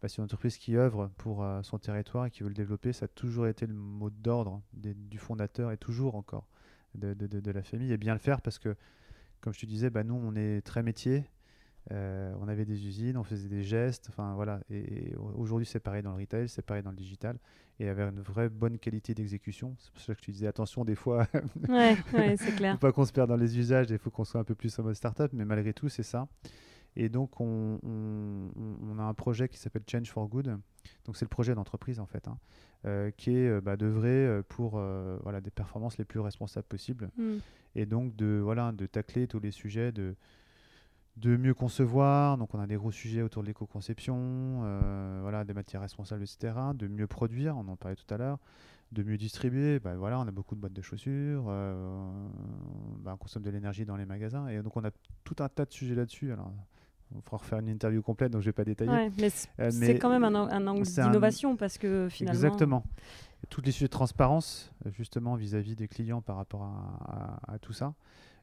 bah, 0.00 0.08
c'est 0.08 0.18
une 0.18 0.24
entreprise 0.24 0.56
qui 0.56 0.76
œuvre 0.76 1.10
pour 1.18 1.44
euh, 1.44 1.62
son 1.62 1.78
territoire 1.78 2.26
et 2.26 2.30
qui 2.30 2.42
veut 2.42 2.48
le 2.48 2.54
développer. 2.54 2.92
Ça 2.92 3.04
a 3.04 3.08
toujours 3.08 3.46
été 3.46 3.66
le 3.66 3.74
mot 3.74 4.10
d'ordre 4.10 4.62
du 4.72 5.18
fondateur 5.18 5.72
et 5.72 5.76
toujours 5.76 6.14
encore 6.14 6.46
de, 6.94 7.12
de, 7.14 7.26
de, 7.26 7.50
la 7.50 7.62
famille. 7.62 7.92
Et 7.92 7.98
bien 7.98 8.14
le 8.14 8.20
faire 8.20 8.40
parce 8.40 8.58
que, 8.58 8.74
comme 9.40 9.52
je 9.52 9.60
te 9.60 9.66
disais, 9.66 9.90
bah, 9.90 10.02
nous, 10.02 10.14
on 10.14 10.34
est 10.36 10.62
très 10.62 10.82
métier. 10.82 11.24
on 11.90 12.48
avait 12.48 12.64
des 12.64 12.86
usines, 12.86 13.16
on 13.18 13.24
faisait 13.24 13.48
des 13.48 13.62
gestes, 13.62 14.06
enfin 14.08 14.34
voilà. 14.34 14.60
Et, 14.70 15.14
aujourd'hui, 15.36 15.66
c'est 15.66 15.80
pareil 15.80 16.02
dans 16.02 16.12
le 16.12 16.20
retail, 16.20 16.48
c'est 16.48 16.62
pareil 16.62 16.82
dans 16.82 16.90
le 16.90 16.96
digital 16.96 17.38
et 17.78 17.88
avoir 17.88 18.08
une 18.08 18.20
vraie 18.20 18.48
bonne 18.48 18.78
qualité 18.78 19.14
d'exécution. 19.14 19.74
C'est 19.78 19.92
pour 19.92 20.02
ça 20.02 20.14
que 20.14 20.20
tu 20.20 20.30
disais 20.30 20.46
attention 20.46 20.84
des 20.84 20.94
fois. 20.94 21.26
ouais, 21.68 21.96
ouais 22.12 22.36
c'est 22.38 22.54
clair. 22.54 22.74
faut 22.74 22.78
pas 22.78 22.92
qu'on 22.92 23.06
se 23.06 23.12
perde 23.12 23.28
dans 23.28 23.36
les 23.36 23.58
usages, 23.58 23.86
il 23.90 23.98
faut 23.98 24.10
qu'on 24.10 24.24
soit 24.24 24.40
un 24.40 24.44
peu 24.44 24.54
plus 24.54 24.78
en 24.78 24.82
mode 24.82 24.94
startup, 24.94 25.30
mais 25.32 25.44
malgré 25.44 25.72
tout, 25.72 25.88
c'est 25.88 26.02
ça. 26.02 26.28
Et 26.96 27.08
donc, 27.08 27.40
on, 27.40 27.78
on, 27.82 28.98
a 28.98 29.02
un 29.02 29.14
projet 29.14 29.48
qui 29.48 29.58
s'appelle 29.58 29.84
Change 29.90 30.10
for 30.10 30.28
Good. 30.28 30.58
Donc, 31.04 31.16
c'est 31.16 31.24
le 31.24 31.30
projet 31.30 31.54
d'entreprise, 31.54 32.00
en 32.00 32.06
fait, 32.06 32.26
hein, 32.26 32.38
euh, 32.84 33.10
qui 33.16 33.30
est 33.30 33.48
euh, 33.48 33.60
bah, 33.60 33.76
d'œuvrer 33.76 34.08
euh, 34.08 34.42
pour 34.46 34.72
voilà, 35.22 35.40
des 35.40 35.50
performances 35.50 35.98
les 35.98 36.04
plus 36.04 36.20
responsables 36.20 36.66
possibles. 36.66 37.10
Mm. 37.16 37.36
Et 37.76 37.86
donc, 37.86 38.16
de, 38.16 38.40
voilà, 38.42 38.72
de 38.72 38.86
tacler 38.86 39.28
tous 39.28 39.40
les 39.40 39.52
sujets 39.52 39.92
de, 39.92 40.16
de 41.16 41.36
mieux 41.36 41.54
concevoir. 41.54 42.36
Donc, 42.38 42.54
on 42.54 42.60
a 42.60 42.66
des 42.66 42.76
gros 42.76 42.90
sujets 42.90 43.22
autour 43.22 43.42
de 43.42 43.48
l'éco-conception, 43.48 44.16
euh, 44.18 45.20
voilà, 45.22 45.44
des 45.44 45.54
matières 45.54 45.82
responsables, 45.82 46.22
etc. 46.22 46.54
De 46.74 46.88
mieux 46.88 47.06
produire, 47.06 47.56
on 47.56 47.68
en 47.68 47.76
parlait 47.76 47.96
tout 47.96 48.12
à 48.12 48.16
l'heure. 48.16 48.38
De 48.90 49.04
mieux 49.04 49.16
distribuer, 49.16 49.78
bah, 49.78 49.94
voilà, 49.94 50.18
on 50.18 50.26
a 50.26 50.32
beaucoup 50.32 50.56
de 50.56 50.60
boîtes 50.60 50.72
de 50.72 50.82
chaussures, 50.82 51.44
bah, 51.44 53.12
on 53.14 53.16
consomme 53.16 53.44
de 53.44 53.50
l'énergie 53.50 53.84
dans 53.84 53.94
les 53.94 54.06
magasins. 54.06 54.48
Et 54.48 54.60
donc, 54.62 54.76
on 54.76 54.84
a 54.84 54.90
tout 55.22 55.36
un 55.38 55.48
tas 55.48 55.64
de 55.64 55.72
sujets 55.72 55.94
là-dessus. 55.94 56.32
Alors, 56.32 56.52
on 57.14 57.20
fera 57.20 57.38
refaire 57.38 57.58
une 57.58 57.68
interview 57.68 58.02
complète, 58.02 58.32
donc 58.32 58.42
je 58.42 58.46
ne 58.46 58.50
vais 58.50 58.54
pas 58.54 58.64
détailler. 58.64 59.10
mais 59.18 59.30
euh, 59.60 59.70
c'est 59.70 59.98
quand 59.98 60.10
même 60.10 60.24
un, 60.24 60.66
angle 60.66 60.82
d'innovation 60.82 61.56
parce 61.56 61.78
que 61.78 62.08
finalement. 62.10 62.38
Exactement. 62.38 62.84
Tous 63.48 63.62
les 63.62 63.72
sujets 63.72 63.86
de 63.86 63.90
transparence, 63.90 64.70
justement, 64.90 65.34
vis-à-vis 65.34 65.74
des 65.74 65.88
clients 65.88 66.20
par 66.20 66.36
rapport 66.36 66.62
à 67.48 67.58
tout 67.58 67.72
ça. 67.72 67.94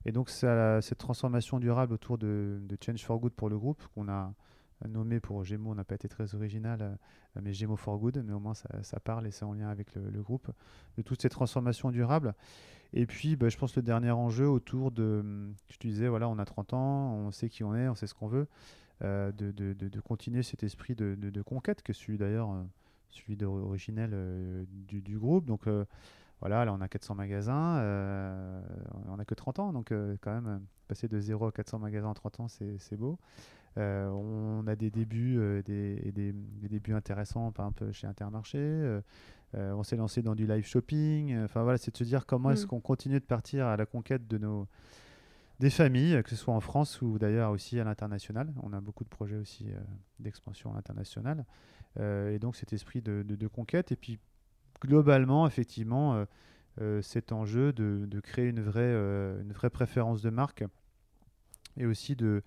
Et 0.07 0.11
donc, 0.11 0.29
cette 0.29 0.97
transformation 0.97 1.59
durable 1.59 1.93
autour 1.93 2.17
de, 2.17 2.61
Change 2.83 3.03
for 3.03 3.19
Good 3.19 3.33
pour 3.33 3.49
le 3.49 3.57
groupe 3.57 3.83
qu'on 3.93 4.07
a 4.07 4.33
nommé 4.87 5.19
pour 5.19 5.43
Gémeaux, 5.43 5.71
on 5.71 5.75
n'a 5.75 5.83
pas 5.83 5.95
été 5.95 6.07
très 6.07 6.35
original, 6.35 6.97
mais 7.41 7.53
Gémeaux 7.53 7.77
for 7.77 7.97
Good, 7.97 8.23
mais 8.25 8.33
au 8.33 8.39
moins 8.39 8.53
ça, 8.53 8.99
parle 8.99 9.27
et 9.27 9.31
c'est 9.31 9.45
en 9.45 9.53
lien 9.53 9.69
avec 9.69 9.93
le, 9.95 10.21
groupe, 10.21 10.49
de 10.97 11.01
toutes 11.01 11.21
ces 11.21 11.29
transformations 11.29 11.91
durables. 11.91 12.33
Et 12.93 13.05
puis, 13.05 13.35
bah, 13.35 13.49
je 13.49 13.57
pense 13.57 13.75
le 13.75 13.81
dernier 13.81 14.11
enjeu 14.11 14.47
autour 14.47 14.91
de, 14.91 15.51
je 15.69 15.77
te 15.77 15.87
disais, 15.87 16.07
voilà, 16.07 16.29
on 16.29 16.39
a 16.39 16.45
30 16.45 16.73
ans, 16.73 17.13
on 17.13 17.31
sait 17.31 17.49
qui 17.49 17.63
on 17.63 17.75
est, 17.75 17.89
on 17.89 17.95
sait 17.95 18.07
ce 18.07 18.13
qu'on 18.13 18.27
veut, 18.27 18.47
de, 19.01 19.31
de, 19.31 19.73
de, 19.73 19.99
continuer 19.99 20.43
cet 20.43 20.63
esprit 20.63 20.95
de, 20.95 21.41
conquête, 21.41 21.81
que 21.81 21.93
celui 21.93 22.17
d'ailleurs, 22.17 22.49
celui 23.09 23.43
originel 23.43 24.65
du, 24.87 25.01
du, 25.01 25.17
groupe. 25.17 25.45
Donc, 25.45 25.67
voilà, 26.39 26.65
là 26.65 26.73
on 26.73 26.81
a 26.81 26.87
400 26.87 27.15
magasins, 27.15 27.77
euh, 27.77 28.61
on 29.07 29.17
n'a 29.17 29.25
que 29.25 29.33
30 29.33 29.59
ans, 29.59 29.73
donc 29.73 29.91
euh, 29.91 30.15
quand 30.21 30.39
même, 30.39 30.61
passer 30.87 31.07
de 31.07 31.19
0 31.19 31.47
à 31.47 31.51
400 31.51 31.79
magasins 31.79 32.09
en 32.09 32.13
30 32.13 32.39
ans, 32.41 32.47
c'est 32.47 32.95
beau. 32.95 33.17
Euh, 33.77 34.09
on 34.09 34.65
a 34.67 34.75
des 34.75 34.89
débuts, 34.89 35.39
des, 35.65 36.11
des, 36.11 36.33
débuts 36.67 36.93
intéressants, 36.93 37.51
par 37.51 37.67
exemple 37.67 37.91
chez 37.91 38.07
Intermarché. 38.07 38.99
on 39.53 39.83
s'est 39.83 39.95
lancé 39.95 40.21
dans 40.21 40.35
du 40.35 40.47
live 40.47 40.65
shopping. 40.65 41.37
Enfin 41.43 41.63
voilà, 41.63 41.77
c'est 41.77 41.91
de 41.91 41.97
se 41.97 42.03
dire 42.03 42.25
comment 42.25 42.51
est-ce 42.51 42.65
mm. 42.65 42.69
qu'on 42.69 42.81
continue 42.81 43.19
de 43.19 43.25
partir 43.25 43.67
à 43.67 43.77
la 43.77 43.85
conquête 43.85 44.27
de 44.27 44.37
nos 44.37 44.67
des 45.59 45.71
familles, 45.71 46.21
que 46.23 46.29
ce 46.29 46.35
soit 46.35 46.53
en 46.53 46.59
France 46.59 47.01
ou 47.01 47.17
d'ailleurs 47.17 47.49
aussi 47.49 47.79
à 47.79 47.83
l'international. 47.83 48.53
On 48.61 48.73
a 48.73 48.79
beaucoup 48.79 49.03
de 49.03 49.09
projets 49.09 49.37
aussi 49.37 49.65
d'expansion 50.19 50.75
internationale. 50.75 51.45
et 51.99 52.37
donc 52.39 52.55
cet 52.55 52.73
esprit 52.73 53.01
de, 53.01 53.23
de, 53.23 53.35
de, 53.35 53.47
conquête. 53.47 53.91
Et 53.91 53.95
puis 53.95 54.19
globalement, 54.81 55.47
effectivement, 55.47 56.15
euh, 56.15 56.25
euh, 56.81 57.01
cet 57.01 57.31
enjeu 57.31 57.73
de, 57.73 58.19
créer 58.21 58.47
une 58.47 58.61
vraie, 58.61 58.81
euh, 58.81 59.41
une 59.41 59.51
vraie 59.51 59.69
préférence 59.69 60.21
de 60.21 60.29
marque 60.29 60.63
et 61.75 61.85
aussi 61.85 62.15
de, 62.15 62.43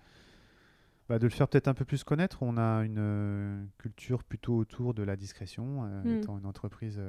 bah, 1.11 1.19
de 1.19 1.25
le 1.25 1.31
faire 1.31 1.47
peut-être 1.47 1.67
un 1.67 1.73
peu 1.73 1.85
plus 1.85 2.03
connaître. 2.03 2.43
On 2.43 2.57
a 2.57 2.83
une 2.83 3.67
culture 3.77 4.23
plutôt 4.23 4.55
autour 4.57 4.93
de 4.93 5.03
la 5.03 5.15
discrétion, 5.15 5.81
mm. 6.03 6.17
étant 6.17 6.37
une 6.37 6.45
entreprise 6.45 6.99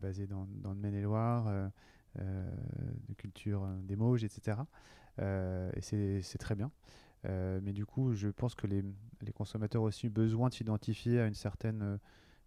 basée 0.00 0.26
dans, 0.26 0.46
dans 0.62 0.70
le 0.70 0.78
Maine-et-Loire, 0.78 1.70
de 2.16 3.14
culture 3.16 3.66
des 3.82 3.96
Mauges, 3.96 4.24
etc. 4.24 4.58
et 5.20 5.80
c'est 6.22 6.38
très 6.38 6.54
bien. 6.54 6.70
mais 7.24 7.72
du 7.72 7.86
coup, 7.86 8.14
je 8.14 8.28
pense 8.28 8.54
que 8.54 8.66
les, 8.66 8.84
les 9.22 9.32
consommateurs 9.32 9.82
ont 9.82 9.86
aussi 9.86 10.08
besoin 10.08 10.48
de 10.48 10.54
s'identifier 10.54 11.20
à 11.20 11.26
une 11.26 11.34
certaine 11.34 11.98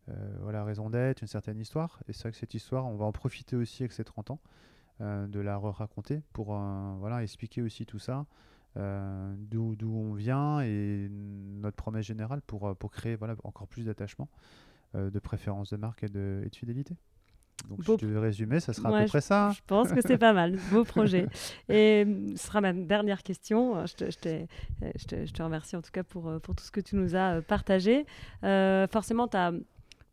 euh, 0.09 0.37
voilà, 0.41 0.63
raison 0.63 0.89
d'être, 0.89 1.21
une 1.21 1.27
certaine 1.27 1.59
histoire. 1.59 1.99
Et 2.07 2.13
c'est 2.13 2.23
vrai 2.23 2.31
que 2.31 2.37
cette 2.37 2.53
histoire, 2.53 2.85
on 2.85 2.95
va 2.95 3.05
en 3.05 3.11
profiter 3.11 3.55
aussi 3.55 3.83
avec 3.83 3.91
ces 3.91 4.03
30 4.03 4.31
ans, 4.31 4.39
euh, 5.01 5.27
de 5.27 5.39
la 5.39 5.57
raconter 5.57 6.21
pour 6.33 6.55
euh, 6.55 6.95
voilà, 6.99 7.23
expliquer 7.23 7.61
aussi 7.61 7.85
tout 7.85 7.99
ça, 7.99 8.25
d'où 8.77 9.75
on 9.83 10.13
vient 10.13 10.61
et 10.61 11.09
notre 11.09 11.75
promesse 11.75 12.05
générale 12.05 12.41
pour, 12.45 12.75
pour 12.75 12.91
créer 12.91 13.15
voilà, 13.15 13.35
encore 13.43 13.67
plus 13.67 13.85
d'attachement, 13.85 14.29
de 14.93 15.19
préférence 15.19 15.71
de 15.71 15.77
marque 15.77 16.03
et 16.03 16.09
de, 16.09 16.41
et 16.45 16.49
de 16.49 16.55
fidélité. 16.55 16.95
Donc, 17.69 17.83
si 17.83 17.97
tu 17.97 18.05
veux 18.05 18.19
résumer, 18.19 18.59
ça 18.59 18.71
sera 18.71 18.95
à 18.95 19.01
peu 19.01 19.07
près 19.07 19.21
ça. 19.21 19.51
Je 19.55 19.61
pense 19.65 19.91
que 19.91 20.01
c'est 20.01 20.19
pas 20.19 20.33
mal. 20.33 20.57
Beau 20.71 20.83
projet. 20.83 21.27
Et 21.69 22.05
ce 22.35 22.47
sera 22.47 22.61
ma 22.61 22.71
dernière 22.71 23.23
question. 23.23 23.83
Je 23.85 23.95
te, 23.95 24.11
je, 24.11 24.17
te, 24.19 24.45
je, 24.95 25.05
te, 25.05 25.25
je 25.25 25.33
te, 25.33 25.41
remercie 25.41 25.75
en 25.75 25.81
tout 25.81 25.91
cas 25.91 26.03
pour, 26.03 26.39
pour 26.41 26.55
tout 26.55 26.63
ce 26.63 26.71
que 26.71 26.81
tu 26.81 26.95
nous 26.95 27.15
as 27.15 27.41
partagé. 27.41 28.05
forcément, 28.41 29.27
tu 29.27 29.37
as 29.37 29.53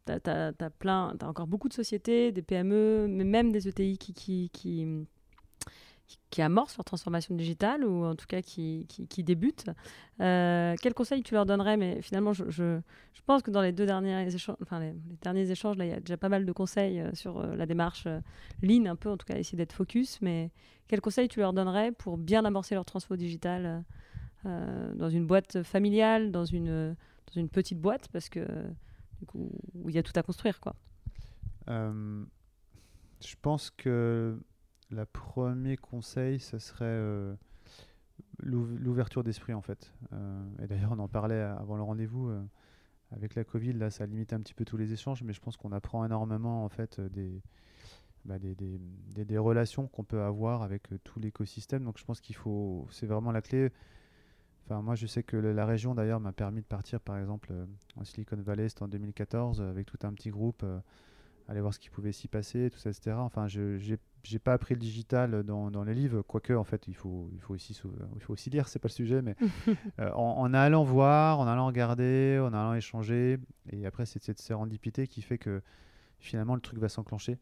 tu 0.06 0.30
as, 0.30 0.70
plein, 0.78 1.16
as 1.20 1.26
encore 1.26 1.46
beaucoup 1.46 1.68
de 1.68 1.74
sociétés, 1.74 2.32
des 2.32 2.42
PME, 2.42 3.06
mais 3.08 3.24
même 3.24 3.52
des 3.52 3.68
ETI 3.68 3.98
qui, 3.98 4.12
qui, 4.12 4.50
qui, 4.52 4.86
qui 6.30 6.42
amorcent 6.42 6.76
leur 6.76 6.84
transformation 6.84 7.34
digitale 7.34 7.84
ou 7.84 8.04
en 8.04 8.14
tout 8.14 8.26
cas 8.26 8.42
qui, 8.42 8.86
qui, 8.88 9.24
débutent. 9.24 9.66
Euh, 10.20 10.74
quels 10.80 10.94
conseils 10.94 11.22
tu 11.22 11.34
leur 11.34 11.46
donnerais? 11.46 11.76
Mais 11.76 12.02
finalement, 12.02 12.32
je, 12.32 12.50
je, 12.50 12.80
pense 13.26 13.42
que 13.42 13.50
dans 13.50 13.62
les 13.62 13.72
deux 13.72 13.86
derniers 13.86 14.26
échanges, 14.26 14.56
enfin 14.60 14.80
les, 14.80 14.94
derniers 15.22 15.50
échanges, 15.50 15.76
là, 15.76 15.86
il 15.86 15.90
y 15.90 15.94
a 15.94 16.00
déjà 16.00 16.16
pas 16.16 16.28
mal 16.28 16.44
de 16.44 16.52
conseils 16.52 17.00
euh, 17.00 17.14
sur 17.14 17.38
euh, 17.38 17.56
la 17.56 17.66
démarche 17.66 18.06
lean, 18.62 18.86
un 18.86 18.96
peu, 18.96 19.10
en 19.10 19.16
tout 19.16 19.26
cas, 19.26 19.36
essayer 19.38 19.56
d'être 19.56 19.72
focus. 19.72 20.20
Mais 20.20 20.50
quels 20.88 21.00
conseils 21.00 21.28
tu 21.28 21.40
leur 21.40 21.52
donnerais 21.52 21.92
pour 21.92 22.18
bien 22.18 22.44
amorcer 22.44 22.74
leur 22.74 22.84
transfo 22.84 23.16
digital 23.16 23.84
dans 24.44 25.08
une 25.08 25.26
boîte 25.26 25.62
familiale, 25.62 26.30
dans 26.30 26.44
une, 26.44 26.94
dans 27.26 27.40
une 27.40 27.48
petite 27.48 27.80
boîte? 27.80 28.08
Parce 28.08 28.28
que 28.28 28.46
où 29.32 29.88
il 29.88 29.94
y 29.94 29.98
a 29.98 30.02
tout 30.02 30.12
à 30.16 30.22
construire, 30.22 30.60
quoi. 30.60 30.74
Je 31.66 33.36
pense 33.40 33.70
que 33.70 34.38
le 34.94 35.04
premier 35.06 35.76
conseil, 35.76 36.40
ce 36.40 36.58
serait 36.58 36.84
euh, 36.84 37.34
l'ouverture 38.38 39.24
d'esprit, 39.24 39.54
en 39.54 39.62
fait. 39.62 39.92
Euh, 40.12 40.42
et 40.62 40.66
d'ailleurs, 40.66 40.92
on 40.92 40.98
en 40.98 41.08
parlait 41.08 41.40
avant 41.40 41.76
le 41.76 41.82
rendez-vous. 41.82 42.30
avec 43.10 43.34
la 43.34 43.44
Covid, 43.44 43.74
là, 43.74 43.90
ça 43.90 44.06
limite 44.06 44.32
un 44.32 44.40
petit 44.40 44.54
peu 44.54 44.64
tous 44.64 44.76
les 44.76 44.92
échanges, 44.92 45.22
mais 45.22 45.32
je 45.32 45.40
pense 45.40 45.56
qu'on 45.56 45.72
apprend 45.72 46.04
énormément, 46.04 46.64
en 46.64 46.68
fait, 46.68 47.00
des, 47.00 47.42
bah, 48.24 48.38
des, 48.38 49.38
relations 49.38 49.86
qu'on 49.88 50.04
peut 50.04 50.22
avoir 50.22 50.62
avec 50.62 50.88
tout 51.04 51.20
l'écosystème. 51.20 51.84
Donc, 51.84 51.98
je 51.98 52.04
pense 52.04 52.20
qu'il 52.20 52.36
faut, 52.36 52.86
c'est 52.90 53.06
vraiment 53.06 53.32
la 53.32 53.42
clé. 53.42 53.70
Enfin, 54.66 54.80
moi, 54.80 54.94
je 54.94 55.06
sais 55.06 55.22
que 55.22 55.36
la 55.36 55.66
région, 55.66 55.94
d'ailleurs, 55.94 56.20
m'a 56.20 56.32
permis 56.32 56.62
de 56.62 56.66
partir, 56.66 57.00
par 57.00 57.18
exemple, 57.18 57.50
euh, 57.52 57.66
en 57.96 58.04
Silicon 58.04 58.36
Valley, 58.36 58.68
c'était 58.68 58.82
en 58.82 58.88
2014, 58.88 59.60
euh, 59.60 59.70
avec 59.70 59.86
tout 59.86 59.98
un 60.04 60.12
petit 60.14 60.30
groupe, 60.30 60.62
euh, 60.62 60.78
aller 61.48 61.60
voir 61.60 61.74
ce 61.74 61.78
qui 61.78 61.90
pouvait 61.90 62.12
s'y 62.12 62.28
passer, 62.28 62.70
tout 62.70 62.78
ça, 62.78 62.90
etc. 62.90 63.16
Enfin, 63.18 63.46
je 63.48 63.78
n'ai 64.32 64.38
pas 64.38 64.52
appris 64.52 64.74
le 64.74 64.80
digital 64.80 65.42
dans, 65.42 65.70
dans, 65.70 65.84
les 65.84 65.94
livres, 65.94 66.22
quoique, 66.22 66.52
en 66.52 66.64
fait, 66.64 66.88
il 66.88 66.94
faut, 66.94 67.28
il 67.32 67.40
faut, 67.40 67.54
aussi, 67.54 67.78
il 68.14 68.22
faut 68.22 68.32
aussi 68.32 68.50
lire, 68.50 68.68
c'est 68.68 68.78
pas 68.78 68.88
le 68.88 68.94
sujet, 68.94 69.20
mais 69.20 69.36
en, 70.14 70.54
allant 70.54 70.84
voir, 70.84 71.40
en 71.40 71.46
allant 71.46 71.66
regarder, 71.66 72.40
en 72.42 72.52
allant 72.54 72.74
échanger, 72.74 73.38
et 73.70 73.86
après, 73.86 74.06
c'est 74.06 74.22
cette 74.22 74.40
sérendipité 74.40 75.06
qui 75.06 75.22
fait 75.22 75.38
que 75.38 75.60
finalement, 76.18 76.54
le 76.54 76.60
truc 76.62 76.78
va 76.78 76.88
s'enclencher. 76.88 77.38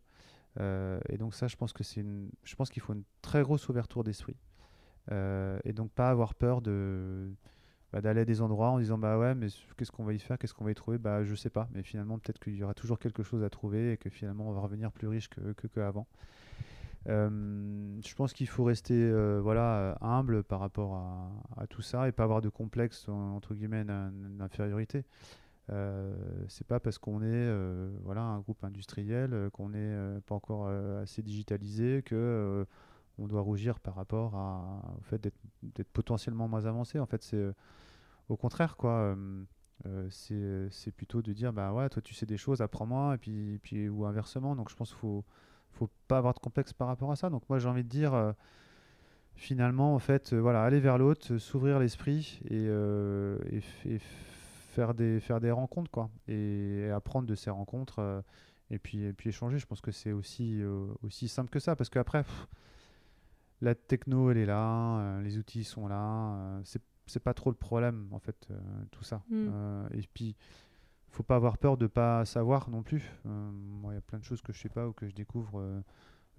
et 0.59 1.19
donc 1.19 1.35
ça, 1.35 1.47
je 1.47 1.57
pense 1.57 1.73
que 1.73 1.85
c'est 1.85 2.05
je 2.43 2.57
pense 2.57 2.71
qu'il 2.71 2.83
faut 2.83 2.95
une 2.95 3.05
très 3.23 3.43
grosse 3.43 3.69
ouverture 3.69 4.03
d'esprit. 4.03 4.37
Euh, 5.11 5.59
et 5.65 5.73
donc 5.73 5.91
pas 5.91 6.11
avoir 6.11 6.35
peur 6.35 6.63
de 6.63 7.33
bah, 7.93 8.01
d'aller 8.01 8.23
à 8.23 8.25
des 8.25 8.41
endroits 8.41 8.71
en 8.71 8.79
disant 8.79 8.97
bah 8.97 9.19
ouais 9.19 9.35
mais 9.35 9.49
qu'est-ce 9.77 9.93
qu'on 9.93 10.05
va 10.05 10.15
y 10.15 10.19
faire 10.19 10.39
qu'est-ce 10.39 10.55
qu'on 10.55 10.65
va 10.65 10.71
y 10.71 10.75
trouver? 10.75 10.99
Bah 10.99 11.25
je 11.25 11.35
sais 11.35 11.51
pas. 11.51 11.69
Mais 11.75 11.83
finalement 11.83 12.19
peut-être 12.19 12.39
qu'il 12.39 12.57
y 12.57 12.63
aura 12.63 12.75
toujours 12.75 12.99
quelque 12.99 13.23
chose 13.23 13.43
à 13.45 13.51
trouver 13.51 13.93
et 13.93 13.97
que 13.97 14.09
finalement 14.11 14.49
on 14.49 14.53
va 14.53 14.61
revenir 14.61 14.93
plus 14.93 15.09
riche 15.09 15.29
que 15.29 15.39
euh, 17.09 18.01
je 18.07 18.15
pense 18.15 18.33
qu'il 18.33 18.47
faut 18.47 18.63
rester 18.63 18.95
euh, 18.95 19.41
voilà 19.43 19.99
humble 20.01 20.45
par 20.45 20.61
rapport 20.61 20.95
à, 21.57 21.67
tout 21.67 21.83
ça 21.83 22.07
et 22.07 22.13
pas 22.13 22.23
avoir 22.23 22.41
de 22.41 22.49
complexe 22.49 23.09
entre 23.09 23.55
guillemets 23.55 23.85
d'infériorité. 23.85 25.05
C'est 26.49 26.67
pas 26.67 26.81
parce 26.81 26.99
qu'on 26.99 27.23
est 27.23 27.51
voilà 28.05 28.23
un 28.23 28.41
groupe 28.41 28.63
industriel 28.65 29.49
qu'on 29.53 29.71
n'est 29.71 30.21
pas 30.27 30.35
encore 30.35 30.69
assez 30.69 31.23
digitalisé 31.23 32.03
que 32.03 32.67
on 33.19 33.27
doit 33.27 33.41
rougir 33.41 33.81
par 33.81 33.95
rapport 33.95 34.35
au 34.99 35.03
fait 35.03 35.21
d'être 35.21 35.91
potentiellement 35.93 36.49
moins 36.49 36.65
avancé. 36.67 36.99
En 36.99 37.07
fait, 37.07 37.23
c'est 37.23 37.37
euh, 37.37 37.53
au 38.29 38.37
contraire, 38.37 38.77
quoi. 38.77 38.91
Euh, 38.91 39.45
euh, 39.87 40.69
c'est 40.71 40.93
plutôt 40.93 41.23
de 41.23 41.33
dire, 41.33 41.53
bah 41.53 41.73
ouais, 41.73 41.89
toi 41.89 42.01
tu 42.01 42.15
sais 42.15 42.25
des 42.25 42.37
choses, 42.37 42.61
apprends-moi, 42.61 43.15
et 43.15 43.19
puis, 43.19 43.59
puis, 43.63 43.89
ou 43.89 44.07
inversement. 44.07 44.55
Donc 44.55 44.71
je 44.71 44.77
pense 44.77 44.91
qu'il 44.91 44.99
faut, 44.99 45.25
faut 45.73 45.91
pas 46.09 46.19
avoir 46.19 46.35
de 46.35 46.39
complexe 46.39 46.73
par 46.73 46.89
rapport 46.89 47.11
à 47.11 47.17
ça. 47.17 47.31
Donc 47.31 47.43
moi 47.49 47.59
j'ai 47.59 47.69
envie 47.69 47.83
de 47.83 47.89
dire, 47.89 48.35
finalement, 49.35 49.95
en 49.95 49.99
fait, 49.99 50.35
voilà, 50.35 50.63
aller 50.63 50.79
vers 50.79 50.99
l'autre, 50.99 51.37
s'ouvrir 51.39 51.81
l'esprit 51.81 52.41
et, 52.49 52.67
et, 52.67 53.99
faire, 53.99 54.95
des, 54.95 55.19
faire 55.19 55.41
des 55.41 55.51
rencontres, 55.51 55.91
quoi. 55.91 56.11
Et, 56.29 56.89
apprendre 56.95 57.27
de 57.27 57.35
ces 57.35 57.51
rencontres, 57.51 58.23
et, 58.71 58.79
puis, 58.79 59.03
et 59.03 59.13
puis 59.13 59.31
échanger. 59.31 59.59
Je 59.59 59.67
pense 59.67 59.81
que 59.81 59.91
c'est 59.91 60.13
aussi, 60.13 60.63
aussi 61.03 61.27
simple 61.27 61.51
que 61.51 61.59
ça, 61.59 61.75
parce 61.75 61.91
qu'après, 61.91 62.25
la 63.63 63.75
techno, 63.77 64.31
elle 64.31 64.39
est 64.39 64.47
là, 64.47 64.99
euh, 64.99 65.23
les 65.23 65.39
outils 65.39 65.65
sont 65.65 65.87
là. 65.87 66.35
Euh, 66.35 66.61
c'est, 66.65 66.83
c'est 67.07 67.23
pas 67.23 67.33
trop 67.33 67.51
le 67.51 67.57
problème, 67.57 68.09
en 68.11 68.19
fait, 68.19 68.49
euh, 68.51 68.59
tout 68.91 69.05
ça. 69.05 69.23
Mm. 69.31 69.87
et 69.93 70.03
puis, 70.13 70.37
faut 71.09 71.23
pas 71.23 71.37
avoir 71.37 71.59
peur 71.59 71.77
de 71.77 71.87
pas 71.87 72.25
savoir 72.25 72.71
non 72.71 72.83
plus. 72.83 73.03
Moi, 73.25 73.93
il 73.93 73.97
y 73.97 73.99
a 73.99 74.03
plein 74.03 74.19
de 74.19 74.25
choses 74.25 74.41
que 74.41 74.53
je 74.53 74.59
sais 74.59 74.71
pas 74.71 74.89
ou 74.89 74.93
que 74.93 75.07
je 75.07 75.15
découvre 75.15 75.63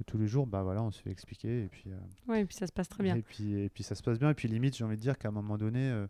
tous 0.07 0.17
les 0.17 0.27
jours. 0.27 0.47
Bah 0.47 0.63
voilà, 0.63 0.81
on 0.81 0.89
se 0.89 0.99
fait 0.99 1.11
expliquer. 1.11 1.65
Et 1.65 1.67
puis, 1.69 1.91
oui, 2.27 2.39
et 2.39 2.45
puis 2.45 2.55
ça 2.55 2.65
se 2.65 2.71
passe 2.71 2.89
très 2.89 3.03
bien. 3.03 3.15
Et 3.15 3.21
puis, 3.21 3.53
et 3.53 3.69
puis 3.69 3.83
ça 3.83 3.93
se 3.93 4.01
passe 4.01 4.17
bien. 4.17 4.31
Et 4.31 4.33
puis, 4.33 4.47
limite, 4.47 4.75
j'ai 4.75 4.83
envie 4.83 4.97
de 4.97 5.01
dire 5.01 5.19
qu'à 5.19 5.27
un 5.27 5.31
moment 5.31 5.59
donné, 5.59 6.05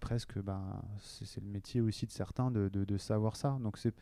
presque, 0.00 0.38
bah, 0.38 0.82
c'est, 0.98 1.42
le 1.42 1.48
métier 1.48 1.82
aussi 1.82 2.06
de 2.06 2.10
certains 2.10 2.50
de, 2.50 2.68
de, 2.68 2.86
de 2.86 2.96
savoir 2.96 3.36
ça. 3.36 3.58
Donc, 3.60 3.76
c'est 3.76 3.94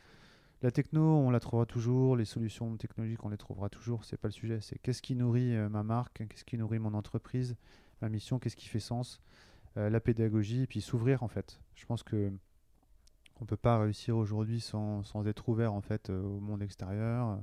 la 0.67 0.73
techno, 0.73 1.01
on 1.01 1.31
la 1.31 1.39
trouvera 1.39 1.65
toujours, 1.65 2.17
les 2.17 2.25
solutions 2.25 2.77
technologiques, 2.77 3.25
on 3.25 3.29
les 3.29 3.37
trouvera 3.37 3.69
toujours, 3.69 4.05
c'est 4.05 4.17
pas 4.17 4.27
le 4.27 4.33
sujet. 4.33 4.59
C'est 4.61 4.77
qu'est-ce 4.81 5.01
qui 5.01 5.15
nourrit 5.15 5.55
euh, 5.55 5.69
ma 5.69 5.85
marque, 5.85 6.27
qu'est-ce 6.27 6.45
qui 6.45 6.59
nourrit 6.59 6.81
mon 6.81 6.93
entreprise, 6.95 7.55
ma 8.03 8.09
mission, 8.09 8.41
qu'est-ce 8.41 8.57
qui 8.57 8.67
fait 8.67 8.81
sens, 8.81 9.21
euh, 9.77 9.91
la 9.91 10.01
pédagogie, 10.01 10.63
et 10.63 10.67
puis 10.67 10.81
s'ouvrir 10.81 11.23
en 11.23 11.29
fait. 11.29 11.61
Je 11.77 11.87
pense 11.87 12.03
que 12.03 12.33
on 13.41 13.45
peut 13.45 13.57
pas 13.57 13.79
réussir 13.79 14.17
aujourd'hui 14.17 14.61
sans, 14.61 15.05
être 15.27 15.49
ouvert 15.49 15.73
en 15.73 15.83
fait 15.83 16.11
euh, 16.11 16.21
au 16.21 16.41
monde 16.41 16.63
extérieur, 16.63 17.41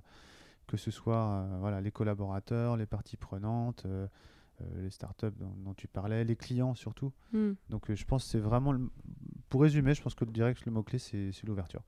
que 0.67 0.75
ce 0.75 0.91
soit 0.91 1.47
voilà 1.61 1.79
les 1.79 1.91
collaborateurs, 1.91 2.75
les 2.75 2.85
parties 2.85 3.15
prenantes. 3.15 3.87
les 4.75 4.89
startups 4.89 5.37
dont, 5.39 5.55
dont 5.63 5.73
tu 5.73 5.87
parlais, 5.87 6.25
les 6.25 6.35
clients 6.35 6.75
surtout. 6.75 7.13
Hmm. 7.31 7.53
Donc 7.69 7.89
je 7.93 8.05
pense 8.05 8.25
que 8.25 8.31
c'est 8.31 8.39
vraiment 8.39 8.73
pour 9.47 9.61
résumer, 9.61 9.93
je 9.93 10.01
pense 10.01 10.15
que 10.15 10.25
direct, 10.25 10.65
le 10.65 10.73
mot-clé, 10.73 10.99
c'est 10.99 11.43
l'ouverture. 11.45 11.83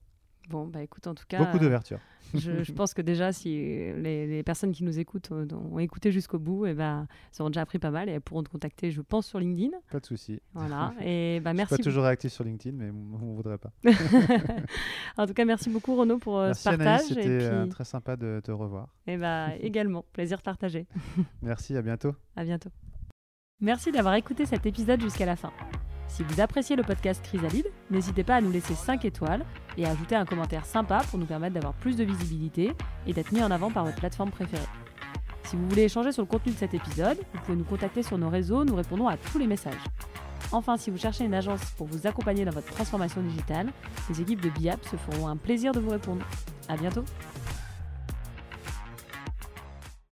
Bon, 0.49 0.67
bah 0.67 0.81
écoute, 0.81 1.07
en 1.07 1.15
tout 1.15 1.25
cas. 1.27 1.43
Beaucoup 1.43 1.59
d'ouverture. 1.59 1.99
Je, 2.33 2.63
je, 2.63 2.71
pense 2.73 2.93
que 2.93 3.01
déjà, 3.01 3.31
si 3.31 3.49
les, 3.49 4.27
les, 4.27 4.43
personnes 4.43 4.71
qui 4.71 4.83
nous 4.83 4.99
écoutent 4.99 5.31
ont, 5.31 5.47
ont 5.73 5.79
écouté 5.79 6.11
jusqu'au 6.11 6.39
bout, 6.39 6.65
et 6.65 6.71
eh 6.71 6.73
ben, 6.73 7.07
elles 7.31 7.41
auront 7.41 7.49
déjà 7.49 7.61
appris 7.61 7.79
pas 7.79 7.91
mal 7.91 8.09
et 8.09 8.13
elles 8.13 8.21
pourront 8.21 8.43
te 8.43 8.49
contacter, 8.49 8.91
je 8.91 9.01
pense, 9.01 9.27
sur 9.27 9.39
LinkedIn. 9.39 9.77
Pas 9.91 9.99
de 9.99 10.05
souci. 10.05 10.41
Voilà. 10.53 10.93
Et 11.01 11.39
bah, 11.39 11.53
merci. 11.53 11.71
Je 11.71 11.75
suis 11.75 11.83
pas 11.83 11.89
toujours 11.89 12.03
réactif 12.03 12.31
sur 12.31 12.43
LinkedIn, 12.43 12.75
mais 12.77 12.91
on 12.91 13.31
ne 13.31 13.35
voudrait 13.35 13.57
pas. 13.57 13.71
en 15.17 15.25
tout 15.25 15.33
cas, 15.33 15.45
merci 15.45 15.69
beaucoup, 15.69 15.95
Renaud, 15.95 16.17
pour 16.17 16.39
merci, 16.39 16.63
ce 16.63 16.69
partage. 16.69 17.01
C'était 17.01 17.49
puis... 17.49 17.69
très 17.69 17.85
sympa 17.85 18.15
de 18.15 18.41
te 18.43 18.51
revoir. 18.51 18.89
Et 19.07 19.17
bah, 19.17 19.55
également, 19.59 20.05
plaisir 20.13 20.41
partagé. 20.41 20.87
merci, 21.41 21.75
à 21.77 21.81
bientôt. 21.81 22.15
À 22.35 22.43
bientôt. 22.43 22.69
Merci 23.61 23.91
d'avoir 23.91 24.15
écouté 24.15 24.45
cet 24.45 24.65
épisode 24.65 25.01
jusqu'à 25.01 25.25
la 25.25 25.35
fin. 25.35 25.51
Si 26.07 26.23
vous 26.23 26.39
appréciez 26.39 26.75
le 26.75 26.83
podcast 26.83 27.23
Chrysalide, 27.23 27.67
n'hésitez 27.91 28.23
pas 28.23 28.35
à 28.35 28.41
nous 28.41 28.51
laisser 28.51 28.73
5 28.73 29.03
étoiles 29.05 29.45
et 29.77 29.85
à 29.85 29.91
ajouter 29.91 30.15
un 30.15 30.25
commentaire 30.25 30.65
sympa 30.65 31.01
pour 31.09 31.19
nous 31.19 31.25
permettre 31.25 31.55
d'avoir 31.55 31.73
plus 31.73 31.97
de 31.97 32.03
visibilité 32.03 32.71
et 33.05 33.13
d'être 33.13 33.31
mis 33.31 33.43
en 33.43 33.51
avant 33.51 33.69
par 33.69 33.83
votre 33.83 33.97
plateforme 33.97 34.31
préférée. 34.31 34.63
Si 35.43 35.55
vous 35.55 35.67
voulez 35.67 35.83
échanger 35.83 36.11
sur 36.11 36.23
le 36.23 36.27
contenu 36.27 36.53
de 36.53 36.57
cet 36.57 36.73
épisode, 36.73 37.17
vous 37.33 37.41
pouvez 37.41 37.57
nous 37.57 37.65
contacter 37.65 38.01
sur 38.01 38.17
nos 38.17 38.29
réseaux, 38.29 38.65
nous 38.65 38.75
répondons 38.75 39.07
à 39.07 39.17
tous 39.17 39.37
les 39.37 39.47
messages. 39.47 39.73
Enfin, 40.51 40.77
si 40.77 40.89
vous 40.89 40.97
cherchez 40.97 41.25
une 41.25 41.33
agence 41.33 41.61
pour 41.77 41.87
vous 41.87 42.07
accompagner 42.07 42.45
dans 42.45 42.51
votre 42.51 42.71
transformation 42.73 43.21
digitale, 43.21 43.67
les 44.09 44.21
équipes 44.21 44.41
de 44.41 44.49
BIAP 44.49 44.83
se 44.85 44.95
feront 44.95 45.27
un 45.27 45.37
plaisir 45.37 45.71
de 45.73 45.79
vous 45.79 45.89
répondre. 45.89 46.25
À 46.69 46.77
bientôt! 46.77 47.03